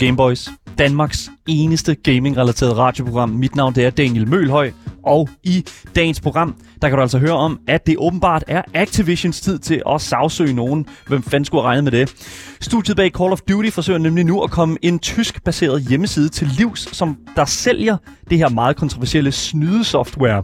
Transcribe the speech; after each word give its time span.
til 0.00 0.06
Gameboys, 0.06 0.48
Danmarks 0.78 1.30
eneste 1.48 1.94
gaming-relateret 1.94 2.76
radioprogram. 2.76 3.28
Mit 3.28 3.56
navn 3.56 3.74
det 3.74 3.84
er 3.84 3.90
Daniel 3.90 4.28
Mølhøj, 4.28 4.72
og 5.02 5.28
i 5.44 5.64
dagens 5.94 6.20
program, 6.20 6.54
der 6.82 6.88
kan 6.88 6.96
du 6.96 7.02
altså 7.02 7.18
høre 7.18 7.32
om, 7.32 7.60
at 7.68 7.86
det 7.86 7.96
åbenbart 7.98 8.44
er 8.48 8.62
Activisions 8.74 9.40
tid 9.40 9.58
til 9.58 9.82
at 9.88 10.00
sagsøge 10.00 10.52
nogen. 10.52 10.86
Hvem 11.06 11.22
fanden 11.22 11.44
skulle 11.44 11.62
regne 11.62 11.82
med 11.82 11.92
det? 11.92 12.14
Studiet 12.60 12.96
bag 12.96 13.10
Call 13.10 13.32
of 13.32 13.40
Duty 13.40 13.70
forsøger 13.70 13.98
nemlig 13.98 14.24
nu 14.24 14.42
at 14.42 14.50
komme 14.50 14.78
en 14.82 14.98
tysk-baseret 14.98 15.82
hjemmeside 15.88 16.28
til 16.28 16.48
livs, 16.58 16.96
som 16.96 17.16
der 17.36 17.44
sælger 17.44 17.96
det 18.30 18.38
her 18.38 18.48
meget 18.48 18.76
kontroversielle 18.76 19.32
snydesoftware. 19.32 20.42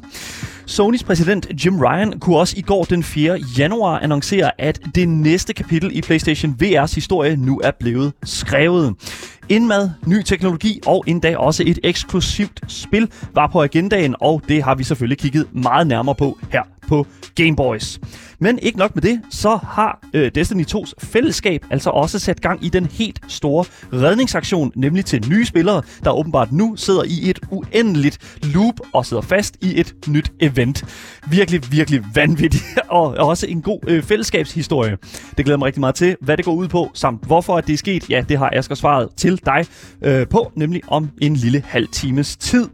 Sonys 0.67 1.05
præsident 1.05 1.65
Jim 1.65 1.81
Ryan 1.81 2.21
kunne 2.21 2.37
også 2.37 2.55
i 2.57 2.63
går 2.63 2.85
den 2.85 3.03
4. 3.03 3.39
januar 3.59 3.99
annoncere, 3.99 4.61
at 4.61 4.81
det 4.95 5.09
næste 5.09 5.53
kapitel 5.53 5.97
i 5.97 6.01
PlayStation 6.01 6.57
VR's 6.63 6.95
historie 6.95 7.37
nu 7.37 7.61
er 7.65 7.71
blevet 7.81 8.13
skrevet. 8.25 8.95
Indmad, 9.49 9.91
ny 10.07 10.23
teknologi 10.23 10.81
og 10.87 11.05
endda 11.07 11.37
også 11.37 11.63
et 11.67 11.79
eksklusivt 11.85 12.61
spil 12.69 13.11
var 13.35 13.47
på 13.47 13.63
agendaen, 13.63 14.15
og 14.21 14.43
det 14.49 14.63
har 14.63 14.75
vi 14.75 14.85
selvfølgelig 14.85 15.19
kigget 15.19 15.47
meget 15.55 15.87
nærmere 15.87 16.15
på 16.15 16.39
her 16.53 16.63
på 16.89 17.07
Gameboys. 17.35 18.01
Men 18.39 18.59
ikke 18.59 18.79
nok 18.79 18.95
med 18.95 19.03
det, 19.03 19.21
så 19.31 19.57
har 19.57 20.01
øh, 20.15 20.31
Destiny 20.35 20.65
2's 20.75 20.93
fællesskab 20.99 21.65
altså 21.71 21.91
også 21.91 22.19
sat 22.19 22.41
gang 22.41 22.65
i 22.65 22.69
den 22.69 22.87
helt 22.87 23.21
store 23.29 23.65
redningsaktion, 23.93 24.73
nemlig 24.75 25.05
til 25.05 25.29
nye 25.31 25.47
spillere, 25.47 25.83
der 26.05 26.11
åbenbart 26.11 26.53
nu 26.53 26.77
sidder 26.77 27.03
i 27.05 27.31
et 27.31 27.39
uendeligt 27.51 28.39
loop 28.43 28.81
og 28.93 29.07
sidder 29.07 29.23
fast 29.23 29.57
i 29.61 29.81
et 29.81 29.95
nyt 30.09 30.33
event. 30.41 30.85
Virkelig, 31.31 31.73
virkelig 31.73 32.05
vanvittigt, 32.15 32.65
og 32.89 33.07
også 33.07 33.47
en 33.47 33.63
god 33.63 33.81
øh, 33.89 34.03
fællesskabshistorie. 34.03 34.99
Det 35.37 35.45
glæder 35.45 35.59
mig 35.59 35.67
rigtig 35.67 35.81
meget 35.81 35.95
til, 35.95 36.17
hvad 36.21 36.37
det 36.37 36.45
går 36.45 36.53
ud 36.53 36.69
på, 36.69 36.91
samt 36.95 37.27
hvorfor 37.27 37.57
at 37.57 37.67
det 37.67 37.73
er 37.73 37.77
sket. 37.79 38.11
Ja, 38.11 38.25
det 38.29 38.39
har 38.39 38.51
Asger 38.53 38.75
svaret 38.75 39.09
til 39.17 39.41
dig 39.47 39.67
øh, 40.03 40.27
på, 40.27 40.53
nemlig 40.55 40.83
om 40.89 41.11
en 41.23 41.37
lille 41.37 41.63
halv 41.67 41.89
times 41.89 42.37
tid. 42.37 42.69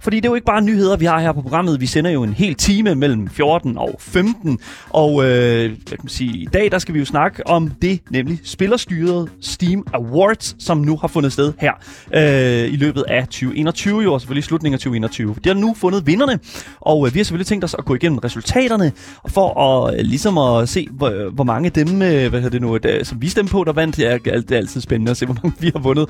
Fordi 0.00 0.16
det 0.16 0.24
er 0.24 0.28
jo 0.30 0.34
ikke 0.34 0.44
bare 0.44 0.62
nyheder, 0.62 0.96
vi 0.96 1.04
har 1.04 1.20
her 1.20 1.32
på 1.32 1.42
programmet. 1.42 1.80
Vi 1.80 1.86
sender 1.86 2.10
jo 2.10 2.22
en 2.22 2.34
hel 2.34 2.54
time 2.54 2.94
mellem 2.94 3.28
14 3.28 3.78
og 3.78 3.96
15. 3.98 4.58
Og 4.90 5.24
øh, 5.24 5.70
hvad 5.70 5.86
kan 5.86 5.98
man 6.02 6.08
sige, 6.08 6.38
i 6.38 6.48
dag 6.52 6.70
der 6.70 6.78
skal 6.78 6.94
vi 6.94 6.98
jo 6.98 7.04
snakke 7.04 7.46
om 7.46 7.70
det, 7.82 8.00
nemlig 8.10 8.40
spillerstyret 8.44 9.30
Steam 9.40 9.86
Awards, 9.94 10.64
som 10.64 10.78
nu 10.78 10.96
har 10.96 11.08
fundet 11.08 11.32
sted 11.32 11.52
her 11.58 11.72
øh, 12.14 12.72
i 12.72 12.76
løbet 12.76 13.04
af 13.08 13.26
2021, 13.26 14.00
jo, 14.02 14.14
og 14.14 14.20
selvfølgelig 14.20 14.44
slutningen 14.44 14.74
af 14.74 14.78
2021. 14.78 15.34
De 15.44 15.48
har 15.48 15.56
nu 15.56 15.74
fundet 15.74 16.06
vinderne, 16.06 16.38
og 16.80 17.06
øh, 17.06 17.14
vi 17.14 17.18
har 17.18 17.24
selvfølgelig 17.24 17.46
tænkt 17.46 17.64
os 17.64 17.74
at 17.78 17.84
gå 17.84 17.94
igennem 17.94 18.18
resultaterne, 18.18 18.92
for 19.28 19.60
at 19.60 19.94
øh, 19.94 20.00
ligesom 20.00 20.38
at 20.38 20.68
se, 20.68 20.88
hvor, 20.90 21.08
øh, 21.08 21.34
hvor 21.34 21.44
mange 21.44 21.66
af 21.66 21.72
dem, 21.72 22.02
øh, 22.02 22.30
hvad 22.30 22.40
hedder 22.40 22.48
det 22.48 22.62
nu, 22.62 22.74
øh, 22.74 22.82
der, 22.82 23.04
som 23.04 23.22
vi 23.22 23.28
stemte 23.28 23.52
på, 23.52 23.64
der 23.64 23.72
vandt. 23.72 23.96
Det 23.96 24.06
er, 24.06 24.18
det 24.18 24.52
er 24.52 24.56
altid 24.56 24.80
spændende 24.80 25.10
at 25.10 25.16
se, 25.16 25.26
hvor 25.26 25.36
mange 25.42 25.56
vi 25.60 25.70
har 25.74 25.82
vundet. 25.82 26.08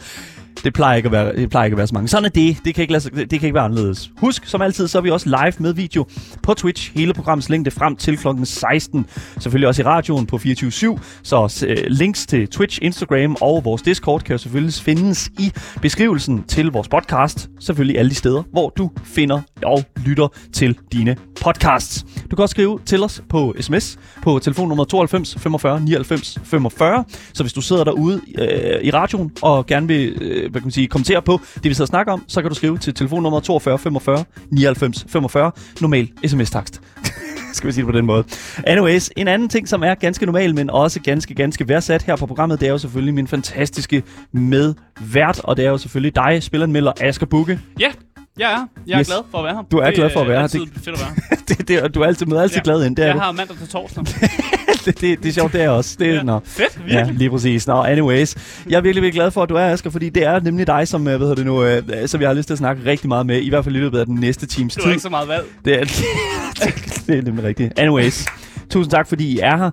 Det 0.65 0.73
plejer 0.73 0.97
ikke 0.97 1.07
at 1.07 1.13
være, 1.13 1.37
det 1.37 1.51
plejer 1.51 1.65
ikke 1.65 1.75
at 1.75 1.79
være 1.79 1.87
så 1.87 1.95
mange. 1.95 2.09
Sådan 2.09 2.25
er 2.25 2.29
det. 2.29 2.57
Det 2.65 2.75
kan, 2.75 2.83
ikke 2.83 2.93
lade 2.93 3.03
sig, 3.03 3.13
det 3.13 3.29
kan 3.29 3.43
ikke 3.43 3.55
være 3.55 3.65
anderledes. 3.65 3.80
Husk, 4.17 4.47
som 4.47 4.63
altid, 4.63 4.89
så 4.89 4.99
er 4.99 5.03
vi 5.03 5.11
også 5.11 5.29
live 5.29 5.53
med 5.59 5.73
video 5.73 6.07
på 6.43 6.55
Twitch. 6.55 6.93
Hele 6.95 7.15
programmets 7.15 7.49
længde 7.49 7.71
frem 7.71 7.97
til 7.97 8.19
kl. 8.19 8.27
16. 8.45 9.07
Selvfølgelig 9.39 9.69
også 9.69 9.83
i 9.83 9.85
radioen 9.85 10.27
på 10.27 10.37
24.7. 10.37 10.99
Så 11.23 11.65
øh, 11.69 11.77
links 11.87 12.27
til 12.27 12.49
Twitch, 12.49 12.79
Instagram 12.83 13.37
og 13.41 13.65
vores 13.65 13.83
Discord 13.83 14.21
kan 14.21 14.35
jo 14.35 14.39
selvfølgelig 14.39 14.75
findes 14.75 15.31
i 15.39 15.53
beskrivelsen 15.83 16.43
til 16.43 16.67
vores 16.67 16.89
podcast. 16.89 17.51
Selvfølgelig 17.61 17.99
alle 17.99 18.11
de 18.11 18.15
steder, 18.15 18.43
hvor 18.53 18.69
du 18.69 18.91
finder 19.05 19.41
og 19.63 19.85
lytter 20.07 20.29
til 20.53 20.79
dine 20.93 21.17
podcasts. 21.41 22.05
Du 22.31 22.37
kan 22.37 22.43
også 22.43 22.53
skrive 22.53 22.81
til 22.87 23.05
os 23.05 23.23
på 23.29 23.55
sms 23.61 23.99
på 24.23 24.39
telefonnummer 24.39 24.85
92 24.85 25.37
45 25.39 25.81
99 25.81 26.39
45. 26.45 27.05
Så 27.33 27.43
hvis 27.43 27.53
du 27.53 27.61
sidder 27.61 27.85
derude 27.85 28.21
øh, 28.39 28.83
i 28.83 28.91
radioen 28.91 29.31
og 29.43 29.67
gerne 29.67 29.87
vil 29.87 30.23
øh, 30.23 30.51
hvad 30.51 30.61
kan 30.61 30.67
man 30.67 30.71
sige, 30.71 30.87
kommentere 30.87 31.23
på 31.23 31.41
det, 31.55 31.65
vi 31.65 31.75
sidder 31.75 31.85
og 31.85 31.89
snakker 31.89 32.13
om, 32.13 32.25
så 32.29 32.41
kan 32.41 32.49
du 32.49 32.55
skrive 32.55 32.79
til 32.79 32.95
telefonnummer 32.95 33.41
42 33.41 33.70
45 33.79 34.25
99 34.51 35.07
45. 35.09 35.53
Normal 35.81 36.09
sms-takst. 36.27 36.81
skal 37.53 37.67
vi 37.69 37.73
sige 37.73 37.83
det 37.87 37.93
på 37.93 37.99
den 37.99 38.07
måde. 38.07 38.25
Anyways, 38.67 39.11
en 39.17 39.29
anden 39.29 39.49
ting, 39.49 39.69
som 39.69 39.83
er 39.83 39.95
ganske 39.95 40.27
normal, 40.27 40.55
men 40.55 40.71
også 40.71 41.01
ganske, 41.01 41.35
ganske 41.35 41.69
værdsat 41.69 42.03
her 42.03 42.17
på 42.17 42.27
programmet, 42.27 42.61
det 42.61 42.67
er 42.69 42.73
jo 42.73 42.79
selvfølgelig 42.79 43.15
min 43.15 43.27
fantastiske 43.27 44.03
medvært, 44.33 45.41
og 45.45 45.57
det 45.57 45.65
er 45.67 45.71
jo 45.71 45.79
selvfølgelig 45.79 46.15
dig, 46.17 46.43
spilleranmelder 46.43 46.93
Asger 47.01 47.27
Bukke. 47.27 47.61
Ja, 47.81 47.91
jeg 48.39 48.53
er. 48.53 48.67
Jeg 48.87 48.95
er 48.95 49.01
Yes. 49.01 49.07
glad 49.07 49.19
for 49.31 49.39
at 49.39 49.45
være 49.45 49.55
her. 49.55 49.63
Du 49.63 49.77
er 49.79 49.85
det 49.87 49.95
glad 49.95 50.11
for 50.13 50.21
at 50.21 50.29
være 50.29 50.41
her. 50.41 50.47
Det 50.47 50.61
er 50.63 50.67
fedt 50.81 50.89
at 50.89 51.01
være. 51.01 51.39
det, 51.49 51.69
det, 51.69 51.95
du 51.95 52.01
er 52.01 52.07
altid, 52.07 52.27
møder 52.27 52.43
altid 52.43 52.57
Ja. 52.57 52.63
glad 52.65 52.85
ind. 52.87 52.97
Det 52.97 53.03
er 53.03 53.07
jeg 53.07 53.15
du. 53.15 53.21
har 53.21 53.33
mandag 53.33 53.57
til 53.57 53.69
torsdag. 53.69 54.05
det, 54.85 55.01
det, 55.01 55.23
det 55.23 55.29
er 55.29 55.33
sjovt, 55.33 55.53
det 55.53 55.63
er 55.63 55.69
også. 55.69 55.97
Det, 55.99 56.09
er, 56.09 56.15
Ja. 56.15 56.23
nå. 56.23 56.41
Fedt, 56.45 56.81
Ja, 56.89 56.95
virkelig. 56.97 57.19
lige 57.19 57.31
præcis. 57.31 57.67
Nå, 57.67 57.83
anyways. 57.83 58.35
Jeg 58.69 58.77
er 58.77 58.81
virkelig, 58.81 59.03
virkelig 59.03 59.13
glad 59.21 59.31
for, 59.31 59.43
at 59.43 59.49
du 59.49 59.55
er, 59.55 59.65
Asger, 59.65 59.91
fordi 59.91 60.09
det 60.09 60.25
er 60.27 60.41
nemlig 60.41 60.67
dig, 60.67 60.89
som, 60.89 61.09
øh, 61.09 61.17
hvad 61.17 61.37
det 61.37 61.47
nu, 61.47 61.65
øh, 61.65 61.83
som 62.07 62.21
jeg 62.21 62.29
har 62.29 62.35
lyst 62.35 62.47
til 62.47 62.55
at 62.55 62.59
snakke 62.59 62.85
rigtig 62.87 63.09
meget 63.09 63.27
med, 63.27 63.41
i 63.43 63.49
hvert 63.49 63.65
fald 63.65 63.77
i 63.77 63.79
løbet 63.79 63.99
af 63.99 64.07
den 64.07 64.15
næste 64.15 64.47
times 64.47 64.75
Du 64.75 64.81
tid. 64.81 64.85
har 64.87 64.91
ikke 64.93 65.03
så 65.03 65.09
meget 65.11 65.29
valg. 65.29 65.45
Det 65.65 65.75
er, 65.81 65.85
det 67.07 67.19
er 67.19 67.23
nemlig 67.23 67.45
rigtigt. 67.45 67.79
Anyways, 67.79 68.27
tusind 68.71 68.91
tak, 68.91 69.09
fordi 69.09 69.27
I 69.33 69.39
er 69.39 69.57
her 69.57 69.71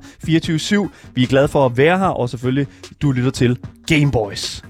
24-7. 0.88 0.90
Vi 1.16 1.24
er 1.24 1.28
glade 1.28 1.48
for 1.48 1.66
at 1.66 1.78
være 1.78 1.98
her, 2.00 2.06
og 2.06 2.30
selvfølgelig, 2.30 2.68
du 3.02 3.12
lytter 3.12 3.32
til 3.32 3.58
Gameboys. 3.88 4.62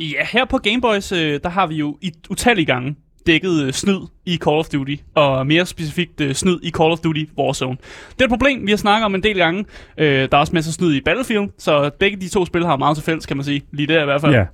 Ja, 0.00 0.26
her 0.32 0.44
på 0.44 0.58
Gameboys, 0.58 1.12
øh, 1.12 1.40
der 1.42 1.48
har 1.48 1.66
vi 1.66 1.74
jo 1.74 1.98
i 2.00 2.12
utallige 2.30 2.66
gange 2.66 2.96
dækket 3.26 3.62
øh, 3.62 3.72
snyd 3.72 3.98
i 4.26 4.36
Call 4.36 4.56
of 4.56 4.66
Duty, 4.66 4.94
og 5.14 5.46
mere 5.46 5.66
specifikt 5.66 6.20
øh, 6.20 6.34
snyd 6.34 6.58
i 6.62 6.70
Call 6.70 6.92
of 6.92 6.98
Duty 6.98 7.24
Warzone. 7.38 7.76
Det 8.12 8.20
er 8.20 8.24
et 8.24 8.30
problem, 8.30 8.66
vi 8.66 8.72
har 8.72 8.76
snakket 8.76 9.04
om 9.04 9.14
en 9.14 9.22
del 9.22 9.36
gange. 9.36 9.64
Øh, 9.98 10.06
der 10.06 10.28
er 10.32 10.36
også 10.36 10.52
masser 10.52 10.70
af 10.70 10.74
snyd 10.74 10.94
i 10.94 11.00
Battlefield, 11.00 11.48
så 11.58 11.90
begge 11.98 12.16
de 12.20 12.28
to 12.28 12.46
spil 12.46 12.66
har 12.66 12.76
meget 12.76 12.96
til 12.96 13.04
fælles, 13.04 13.26
kan 13.26 13.36
man 13.36 13.44
sige. 13.44 13.62
Lige 13.72 13.86
der 13.86 14.02
i 14.02 14.04
hvert 14.04 14.20
fald. 14.20 14.32
Ja. 14.34 14.44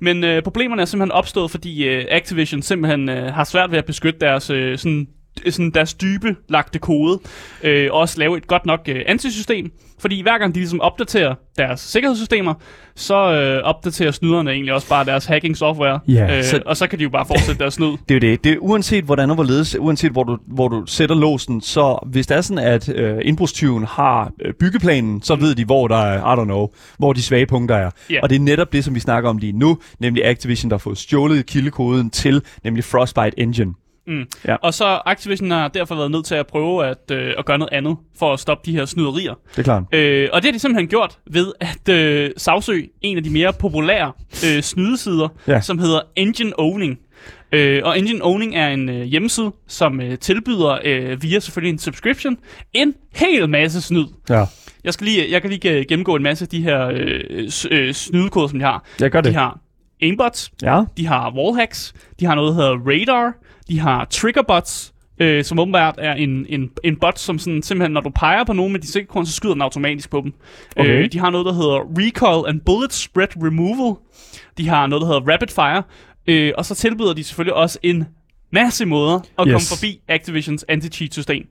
Men 0.00 0.24
øh, 0.24 0.42
problemerne 0.42 0.82
er 0.82 0.86
simpelthen 0.86 1.12
opstået, 1.12 1.50
fordi 1.50 1.88
øh, 1.88 2.04
Activision 2.10 2.62
simpelthen 2.62 3.08
øh, 3.08 3.34
har 3.34 3.44
svært 3.44 3.70
ved 3.70 3.78
at 3.78 3.84
beskytte 3.84 4.20
deres, 4.20 4.50
øh, 4.50 4.78
sådan, 4.78 5.08
sådan 5.50 5.70
deres 5.70 5.94
dybe 5.94 6.36
lagte 6.48 6.78
kode, 6.78 7.20
øh, 7.62 7.88
og 7.92 7.98
også 8.00 8.18
lave 8.18 8.36
et 8.36 8.46
godt 8.46 8.66
nok 8.66 8.80
øh, 8.88 9.02
antisystem. 9.06 9.70
Fordi 9.98 10.22
hver 10.22 10.38
gang 10.38 10.54
de 10.54 10.58
ligesom 10.60 10.80
opdaterer 10.80 11.34
deres 11.58 11.80
sikkerhedssystemer, 11.80 12.54
så 12.96 13.14
øh, 13.32 13.62
opdaterer 13.62 14.10
snyderne 14.10 14.50
egentlig 14.50 14.74
også 14.74 14.88
bare 14.88 15.04
deres 15.04 15.26
hacking 15.26 15.56
software, 15.56 16.00
Ja, 16.08 16.38
øh, 16.38 16.44
så- 16.44 16.62
og 16.66 16.76
så 16.76 16.86
kan 16.86 16.98
de 16.98 17.02
jo 17.04 17.10
bare 17.10 17.26
fortsætte 17.26 17.58
deres 17.58 17.74
snyd. 17.74 17.90
Det 18.08 18.10
er 18.10 18.14
jo 18.14 18.32
det. 18.32 18.44
Det 18.44 18.52
er 18.52 18.56
uanset 18.58 19.04
hvordan 19.04 19.28
og 19.30 19.34
hvorledes, 19.34 19.76
uanset 19.78 20.12
hvor 20.12 20.24
du, 20.24 20.38
hvor 20.46 20.68
du 20.68 20.82
sætter 20.86 21.14
låsen, 21.16 21.60
så 21.60 21.98
hvis 22.06 22.26
det 22.26 22.36
er 22.36 22.40
sådan, 22.40 22.64
at 22.64 22.88
øh, 22.88 23.18
indbrudstyven 23.22 23.84
har 23.84 24.32
øh, 24.44 24.52
byggeplanen, 24.54 25.22
så 25.22 25.34
ved 25.36 25.54
de, 25.54 25.64
hvor 25.64 25.88
der 25.88 25.96
er, 25.96 26.34
I 26.34 26.40
don't 26.40 26.44
know, 26.44 26.68
hvor 26.98 27.12
de 27.12 27.22
svage 27.22 27.46
punkter 27.46 27.76
er. 27.76 27.90
Ja. 28.10 28.20
Og 28.22 28.30
det 28.30 28.36
er 28.36 28.40
netop 28.40 28.72
det, 28.72 28.84
som 28.84 28.94
vi 28.94 29.00
snakker 29.00 29.30
om 29.30 29.36
lige 29.38 29.52
nu, 29.52 29.78
nemlig 29.98 30.24
Activision, 30.26 30.70
der 30.70 30.76
har 30.76 30.78
fået 30.78 30.98
stjålet 30.98 31.46
kildekoden 31.46 32.10
til, 32.10 32.42
nemlig 32.64 32.84
Frostbite 32.84 33.40
Engine. 33.40 33.74
Mm. 34.06 34.24
Ja. 34.48 34.56
Og 34.56 34.74
så 34.74 35.00
Activision 35.06 35.50
har 35.50 35.68
derfor 35.68 35.94
været 35.94 36.10
nødt 36.10 36.24
til 36.26 36.34
at 36.34 36.46
prøve 36.46 36.86
at, 36.86 37.10
øh, 37.12 37.32
at 37.38 37.44
gøre 37.44 37.58
noget 37.58 37.72
andet 37.72 37.96
for 38.18 38.32
at 38.32 38.40
stoppe 38.40 38.70
de 38.70 38.76
her 38.76 38.84
snyderier. 38.84 39.34
Det 39.50 39.58
er 39.58 39.62
klart. 39.62 39.82
Øh, 39.92 40.28
og 40.32 40.42
det 40.42 40.48
har 40.48 40.52
de 40.52 40.58
simpelthen 40.58 40.88
gjort 40.88 41.18
ved 41.30 41.52
at 41.60 41.88
øh, 41.94 42.30
sagsøge 42.36 42.88
en 43.02 43.16
af 43.16 43.22
de 43.24 43.30
mere 43.30 43.52
populære 43.52 44.12
øh, 44.46 44.62
snydesider, 44.62 45.28
Ja. 45.48 45.60
som 45.60 45.78
hedder 45.78 46.00
Engine 46.16 46.52
Owning. 46.58 46.98
Øh, 47.52 47.80
og 47.84 47.98
Engine 47.98 48.24
Owning 48.24 48.56
er 48.56 48.68
en 48.68 48.88
øh, 48.88 49.02
hjemmeside, 49.02 49.52
som 49.66 50.00
øh, 50.00 50.18
tilbyder 50.18 50.78
øh, 50.84 51.22
via 51.22 51.38
selvfølgelig 51.40 51.72
en 51.72 51.78
subscription 51.78 52.36
en 52.72 52.94
hel 53.14 53.48
masse 53.48 53.82
snyd. 53.82 54.04
Ja. 54.28 54.44
Jeg, 54.84 54.92
skal 54.94 55.04
lige, 55.04 55.30
jeg 55.30 55.40
kan 55.42 55.50
lige 55.50 55.70
øh, 55.72 55.84
gennemgå 55.88 56.16
en 56.16 56.22
masse 56.22 56.44
af 56.44 56.48
de 56.48 56.62
her 56.62 56.86
øh, 56.86 57.20
øh, 57.70 57.94
snydekoder, 57.94 58.46
som 58.48 58.58
de 58.58 58.64
har. 58.64 58.84
Jeg 59.00 59.10
gør 59.10 59.20
det. 59.20 59.32
De 59.32 59.38
har 59.38 59.58
aimbots, 60.02 60.50
Ja. 60.62 60.82
de 60.96 61.06
har 61.06 61.32
wallhacks, 61.36 61.94
de 62.20 62.24
har 62.26 62.34
noget, 62.34 62.48
der 62.48 62.62
hedder 62.62 62.78
radar, 62.90 63.32
de 63.68 63.80
har 63.80 64.04
triggerbots, 64.04 64.94
øh, 65.18 65.44
som 65.44 65.58
åbenbart 65.58 65.94
er 65.98 66.14
en, 66.14 66.46
en, 66.48 66.70
en 66.84 66.96
bot, 66.96 67.18
som 67.18 67.38
sådan, 67.38 67.62
simpelthen, 67.62 67.92
når 67.92 68.00
du 68.00 68.10
peger 68.10 68.44
på 68.44 68.52
nogen 68.52 68.72
med 68.72 68.80
de 68.80 68.86
sikkerhedskoder, 68.86 69.24
så 69.26 69.32
skyder 69.32 69.54
den 69.54 69.62
automatisk 69.62 70.10
på 70.10 70.20
dem. 70.20 70.32
Okay. 70.76 71.02
Øh, 71.02 71.12
de 71.12 71.18
har 71.18 71.30
noget, 71.30 71.46
der 71.46 71.52
hedder 71.52 71.80
recoil 71.98 72.48
and 72.48 72.60
bullet 72.60 72.92
spread 72.92 73.28
removal. 73.36 73.96
De 74.58 74.68
har 74.68 74.86
noget, 74.86 75.00
der 75.00 75.06
hedder 75.06 75.32
rapid 75.32 75.48
fire. 75.48 75.82
Øh, 76.26 76.52
og 76.58 76.64
så 76.64 76.74
tilbyder 76.74 77.14
de 77.14 77.24
selvfølgelig 77.24 77.54
også 77.54 77.78
en 77.82 78.04
masse 78.54 78.86
måder 78.86 79.14
at 79.14 79.24
Yes. 79.46 79.52
komme 79.52 79.60
forbi 79.60 80.00
Activisions 80.08 80.64
anti-cheat-system. 80.68 81.46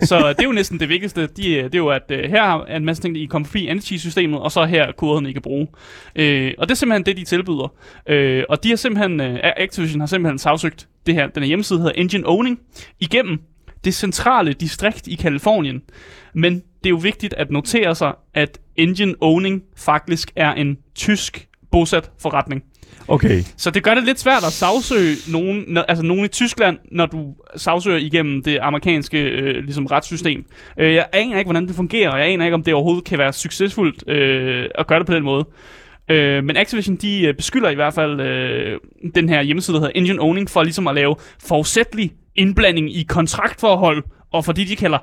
Så 0.00 0.28
det 0.28 0.38
er 0.40 0.44
jo 0.44 0.52
næsten 0.52 0.80
det 0.80 0.88
vigtigste. 0.88 1.26
De, 1.26 1.54
øh, 1.56 1.64
det 1.64 1.74
er 1.74 1.78
jo, 1.78 1.88
at 1.88 2.02
øh, 2.10 2.30
her 2.30 2.42
er 2.42 2.76
en 2.76 2.84
masse 2.84 3.02
ting, 3.02 3.16
I 3.16 3.26
kommer 3.26 3.46
forbi 3.46 3.66
anti-cheat-systemet, 3.66 4.40
og 4.40 4.52
så 4.52 4.64
her 4.64 4.82
er 4.82 4.92
koderne, 4.92 5.30
I 5.30 5.32
kan 5.32 5.42
bruge. 5.42 5.66
Øh, 6.16 6.52
og 6.58 6.68
det 6.68 6.74
er 6.74 6.76
simpelthen 6.76 7.06
det, 7.06 7.16
de 7.16 7.24
tilbyder. 7.24 7.72
Øh, 8.08 8.44
og 8.48 8.64
de 8.64 8.68
har 8.68 8.76
simpelthen, 8.76 9.20
øh, 9.20 9.38
Activision 9.56 10.00
har 10.00 10.06
simpelthen 10.06 10.38
sagsøgt 10.38 10.88
det 11.06 11.14
her, 11.14 11.26
den 11.26 11.42
her 11.42 11.48
hjemmeside 11.48 11.78
hedder 11.78 11.92
Engine 11.94 12.28
Owning, 12.28 12.58
igennem 13.00 13.38
det 13.84 13.94
centrale 13.94 14.52
distrikt 14.52 15.06
i 15.06 15.14
Kalifornien. 15.14 15.82
Men 16.34 16.54
det 16.54 16.86
er 16.86 16.90
jo 16.90 16.96
vigtigt 16.96 17.34
at 17.34 17.50
notere 17.50 17.94
sig, 17.94 18.12
at 18.34 18.58
Engine 18.76 19.14
Owning 19.20 19.62
faktisk 19.76 20.32
er 20.36 20.52
en 20.52 20.78
tysk 20.94 21.48
bosat 21.72 22.10
forretning. 22.20 22.62
Okay. 23.08 23.42
Så 23.56 23.70
det 23.70 23.82
gør 23.82 23.94
det 23.94 24.04
lidt 24.04 24.20
svært 24.20 24.44
at 24.46 24.52
sagsøge 24.52 25.16
nogen, 25.32 25.64
når, 25.68 25.82
altså 25.82 26.04
nogen 26.04 26.24
i 26.24 26.28
Tyskland, 26.28 26.78
når 26.92 27.06
du 27.06 27.34
sagsøger 27.56 27.98
igennem 27.98 28.42
det 28.42 28.58
amerikanske 28.62 29.22
øh, 29.22 29.64
ligesom 29.64 29.86
retssystem. 29.86 30.44
Øh, 30.78 30.94
jeg 30.94 31.06
aner 31.12 31.38
ikke, 31.38 31.48
hvordan 31.48 31.66
det 31.66 31.76
fungerer, 31.76 32.10
og 32.10 32.18
jeg 32.18 32.28
aner 32.28 32.44
ikke, 32.44 32.54
om 32.54 32.62
det 32.62 32.74
overhovedet 32.74 33.04
kan 33.04 33.18
være 33.18 33.32
succesfuldt 33.32 34.08
øh, 34.08 34.68
at 34.74 34.86
gøre 34.86 34.98
det 34.98 35.06
på 35.06 35.14
den 35.14 35.22
måde. 35.22 35.46
Øh, 36.10 36.44
men 36.44 36.56
Activision, 36.56 36.96
de 36.96 37.26
øh, 37.26 37.34
beskylder 37.34 37.70
i 37.70 37.74
hvert 37.74 37.94
fald 37.94 38.20
øh, 38.20 38.78
den 39.14 39.28
her 39.28 39.42
hjemmeside, 39.42 39.74
der 39.74 39.80
hedder 39.80 39.98
Engine 40.00 40.22
Owning, 40.22 40.50
for 40.50 40.62
ligesom 40.62 40.86
at 40.86 40.94
lave 40.94 41.16
forudsætlig 41.48 42.12
indblanding 42.36 42.96
i 42.96 43.02
kontraktforhold, 43.02 44.04
og 44.32 44.44
for 44.44 44.52
det, 44.52 44.68
de 44.68 44.76
kalder 44.76 44.98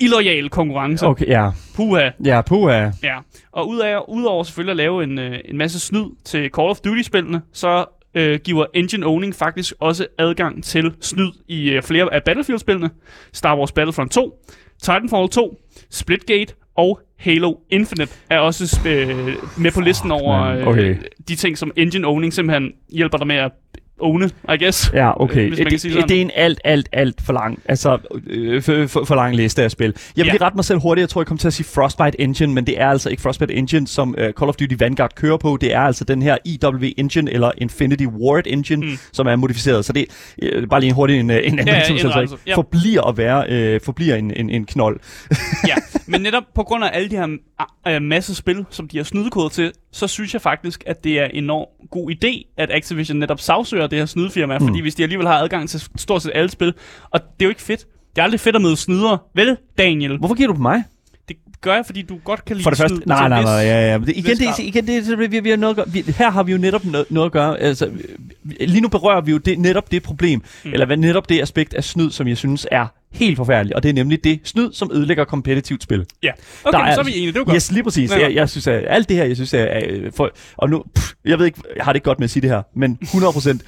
illoyal 0.00 0.48
konkurrence. 0.48 1.06
Okay, 1.06 1.26
ja. 1.26 1.50
Puha. 1.76 2.10
Ja, 2.24 2.40
puha. 2.42 2.90
Ja, 3.02 3.18
og 3.52 3.68
ud 3.68 3.78
af, 3.80 3.98
udover 4.08 4.42
selvfølgelig 4.44 4.70
at 4.70 4.76
lave 4.76 5.04
en, 5.04 5.18
øh, 5.18 5.38
en 5.44 5.58
masse 5.58 5.80
snyd 5.80 6.04
til 6.24 6.50
Call 6.56 6.68
of 6.68 6.80
Duty-spillene, 6.80 7.42
så 7.52 7.84
øh, 8.14 8.40
giver 8.44 8.64
Engine 8.74 9.06
Owning 9.06 9.34
faktisk 9.34 9.74
også 9.80 10.06
adgang 10.18 10.64
til 10.64 10.92
snyd 11.00 11.30
i 11.48 11.70
øh, 11.70 11.82
flere 11.82 12.14
af 12.14 12.22
Battlefield-spillene. 12.24 12.90
Star 13.32 13.56
Wars 13.58 13.72
Battlefront 13.72 14.12
2, 14.12 14.38
Titanfall 14.82 15.28
2, 15.28 15.56
Splitgate 15.90 16.54
og 16.76 17.00
Halo 17.18 17.54
Infinite 17.70 18.12
er 18.30 18.38
også 18.38 18.80
øh, 18.88 19.16
med 19.58 19.72
på 19.72 19.80
listen 19.80 20.10
over 20.10 20.42
øh, 20.42 20.66
Okay. 20.66 20.96
de 21.28 21.36
ting, 21.36 21.58
som 21.58 21.70
Engine 21.76 22.06
Owning 22.06 22.32
simpelthen 22.32 22.72
hjælper 22.92 23.18
dig 23.18 23.26
med 23.26 23.36
at 23.36 23.52
owne, 24.00 24.30
I 24.54 24.56
guess. 24.64 24.90
Ja, 24.94 25.22
okay. 25.22 25.48
Hvis 25.48 25.58
man 25.58 25.64
kan 25.64 25.70
det, 25.72 25.80
sige 25.80 25.92
sådan. 25.92 26.08
det 26.08 26.16
er 26.16 26.20
en 26.20 26.30
alt, 26.34 26.60
alt, 26.64 26.88
alt 26.92 27.20
for 27.22 27.32
lang, 27.32 27.58
altså, 27.64 27.98
øh, 28.26 28.62
for, 28.62 28.86
for, 28.86 29.04
for 29.04 29.14
lang 29.14 29.36
liste 29.36 29.62
af 29.62 29.70
spil. 29.70 29.84
Jeg 29.86 29.94
vil 30.16 30.26
Ja. 30.26 30.32
lige 30.32 30.42
rette 30.44 30.56
mig 30.56 30.64
selv 30.64 30.78
hurtigt. 30.80 31.02
Jeg 31.02 31.08
tror, 31.08 31.20
jeg 31.20 31.26
kom 31.26 31.38
til 31.38 31.46
at 31.46 31.52
sige 31.54 31.66
Frostbite 31.74 32.20
Engine, 32.20 32.52
men 32.54 32.66
det 32.66 32.80
er 32.80 32.88
altså 32.88 33.08
ikke 33.10 33.22
Frostbite 33.22 33.54
Engine, 33.54 33.86
som 33.86 34.08
uh, 34.08 34.14
Call 34.24 34.48
of 34.48 34.54
Duty 34.56 34.74
Vanguard 34.78 35.14
kører 35.14 35.36
på. 35.36 35.58
Det 35.60 35.74
er 35.74 35.80
altså 35.80 36.04
den 36.04 36.22
her 36.22 36.36
EW 36.64 36.84
Engine, 36.96 37.30
eller 37.32 37.50
Infinity 37.58 38.04
Ward 38.04 38.44
Engine, 38.46 38.86
mm. 38.86 38.98
som 39.12 39.26
er 39.26 39.36
modificeret. 39.36 39.84
Så 39.84 39.92
det 39.92 40.06
er 40.42 40.66
bare 40.66 40.80
lige 40.80 40.88
en 40.88 40.94
hurtig 40.94 41.20
en, 41.20 41.30
øh, 41.30 41.36
en 41.36 41.54
ja, 41.54 41.60
anmeldelse, 41.60 42.08
ja. 42.18 42.26
Ja. 42.46 42.56
forbliver 42.56 43.02
at 43.02 43.16
være, 43.16 43.44
øh, 43.48 43.80
forbliver 43.84 44.14
en, 44.16 44.32
en, 44.36 44.50
en 44.50 44.64
knold. 44.66 45.00
ja, 45.68 45.74
men 46.06 46.20
netop 46.20 46.42
på 46.54 46.62
grund 46.62 46.84
af 46.84 46.90
alle 46.92 47.10
de 47.10 47.16
her 47.16 47.26
uh, 47.96 48.02
masse 48.02 48.34
spil, 48.34 48.64
som 48.70 48.88
de 48.88 48.96
har 48.96 49.04
snydekoder 49.04 49.48
til, 49.48 49.72
så 49.92 50.06
synes 50.06 50.32
jeg 50.32 50.42
faktisk, 50.42 50.84
at 50.86 51.04
det 51.04 51.18
er 51.18 51.24
en 51.24 51.44
enorm 51.44 51.88
god 51.90 52.10
idé, 52.10 52.52
at 52.56 52.70
Activision 52.70 53.18
netop 53.18 53.40
sagsøger 53.40 53.86
det 53.86 53.98
her 53.98 54.06
snydefirma, 54.06 54.58
mm. 54.58 54.66
fordi 54.66 54.80
hvis 54.80 54.94
de 54.94 55.02
alligevel 55.02 55.26
har 55.26 55.34
adgang 55.34 55.68
til 55.68 55.82
stort 55.96 56.22
set 56.22 56.32
alle 56.34 56.50
spil, 56.50 56.74
og 57.10 57.20
det 57.20 57.44
er 57.44 57.44
jo 57.44 57.48
ikke 57.48 57.62
fedt. 57.62 57.86
Det 58.16 58.20
er 58.20 58.22
aldrig 58.22 58.40
fedt 58.40 58.56
at 58.56 58.62
møde 58.62 58.76
snydere. 58.76 59.18
Vel, 59.34 59.56
Daniel? 59.78 60.18
Hvorfor 60.18 60.34
giver 60.34 60.48
du 60.48 60.54
på 60.54 60.62
mig? 60.62 60.84
Det 61.28 61.36
gør 61.60 61.74
jeg, 61.74 61.86
fordi 61.86 62.02
du 62.02 62.18
godt 62.24 62.44
kan 62.44 62.56
lide 62.56 62.62
For 62.62 62.70
det 62.70 62.78
første, 62.78 63.02
nej, 63.06 63.22
til 63.22 63.28
nej, 63.28 63.42
nej, 63.42 63.52
ja, 63.52 63.90
ja. 63.90 63.98
Men 63.98 64.06
det, 64.06 64.16
igen, 64.16 64.36
det, 64.36 64.58
igen, 64.58 64.86
det, 64.86 65.30
vi, 65.30 65.40
vi 65.40 65.50
har 65.50 65.56
noget 65.56 65.72
at 65.72 65.76
gøre. 65.76 65.92
Vi, 65.92 66.04
her 66.18 66.30
har 66.30 66.42
vi 66.42 66.52
jo 66.52 66.58
netop 66.58 66.84
noget, 66.84 67.06
noget 67.10 67.26
at 67.26 67.32
gøre. 67.32 67.60
Altså, 67.60 67.90
lige 68.60 68.80
nu 68.80 68.88
berører 68.88 69.20
vi 69.20 69.30
jo 69.30 69.38
det, 69.38 69.58
netop 69.58 69.90
det 69.90 70.02
problem, 70.02 70.42
mm. 70.64 70.72
eller 70.72 70.86
hvad, 70.86 70.96
netop 70.96 71.28
det 71.28 71.42
aspekt 71.42 71.74
af 71.74 71.84
snyd, 71.84 72.10
som 72.10 72.28
jeg 72.28 72.36
synes 72.36 72.66
er 72.70 72.86
helt 73.12 73.36
forfærdeligt, 73.36 73.74
og 73.74 73.82
det 73.82 73.88
er 73.88 73.92
nemlig 73.92 74.24
det 74.24 74.40
snyd, 74.44 74.72
som 74.72 74.90
ødelægger 74.94 75.24
kompetitivt 75.24 75.82
spil. 75.82 76.06
Ja, 76.22 76.30
okay, 76.64 76.78
Der 76.78 76.84
men 76.84 76.94
så 76.94 77.00
er 77.00 77.04
vi 77.04 77.10
enige, 77.10 77.26
det 77.26 77.36
er 77.36 77.40
jo 77.40 77.44
godt. 77.44 77.54
Yes, 77.54 77.72
lige 77.72 77.84
præcis. 77.84 78.10
Ja, 78.10 78.16
ja. 78.16 78.22
Jeg, 78.22 78.34
jeg 78.34 78.48
synes, 78.48 78.66
at 78.66 78.84
alt 78.88 79.08
det 79.08 79.16
her, 79.16 79.24
jeg 79.24 79.36
synes, 79.36 79.54
er, 79.54 79.64
er 79.64 80.10
for, 80.16 80.30
og 80.56 80.70
nu, 80.70 80.84
pff, 80.94 81.12
jeg 81.24 81.38
ved 81.38 81.46
ikke, 81.46 81.60
jeg 81.76 81.84
har 81.84 81.92
det 81.92 81.96
ikke 81.96 82.04
godt 82.04 82.18
med 82.18 82.24
at 82.24 82.30
sige 82.30 82.42
det 82.42 82.50
her, 82.50 82.62
men 82.74 82.98
100% 83.02 83.58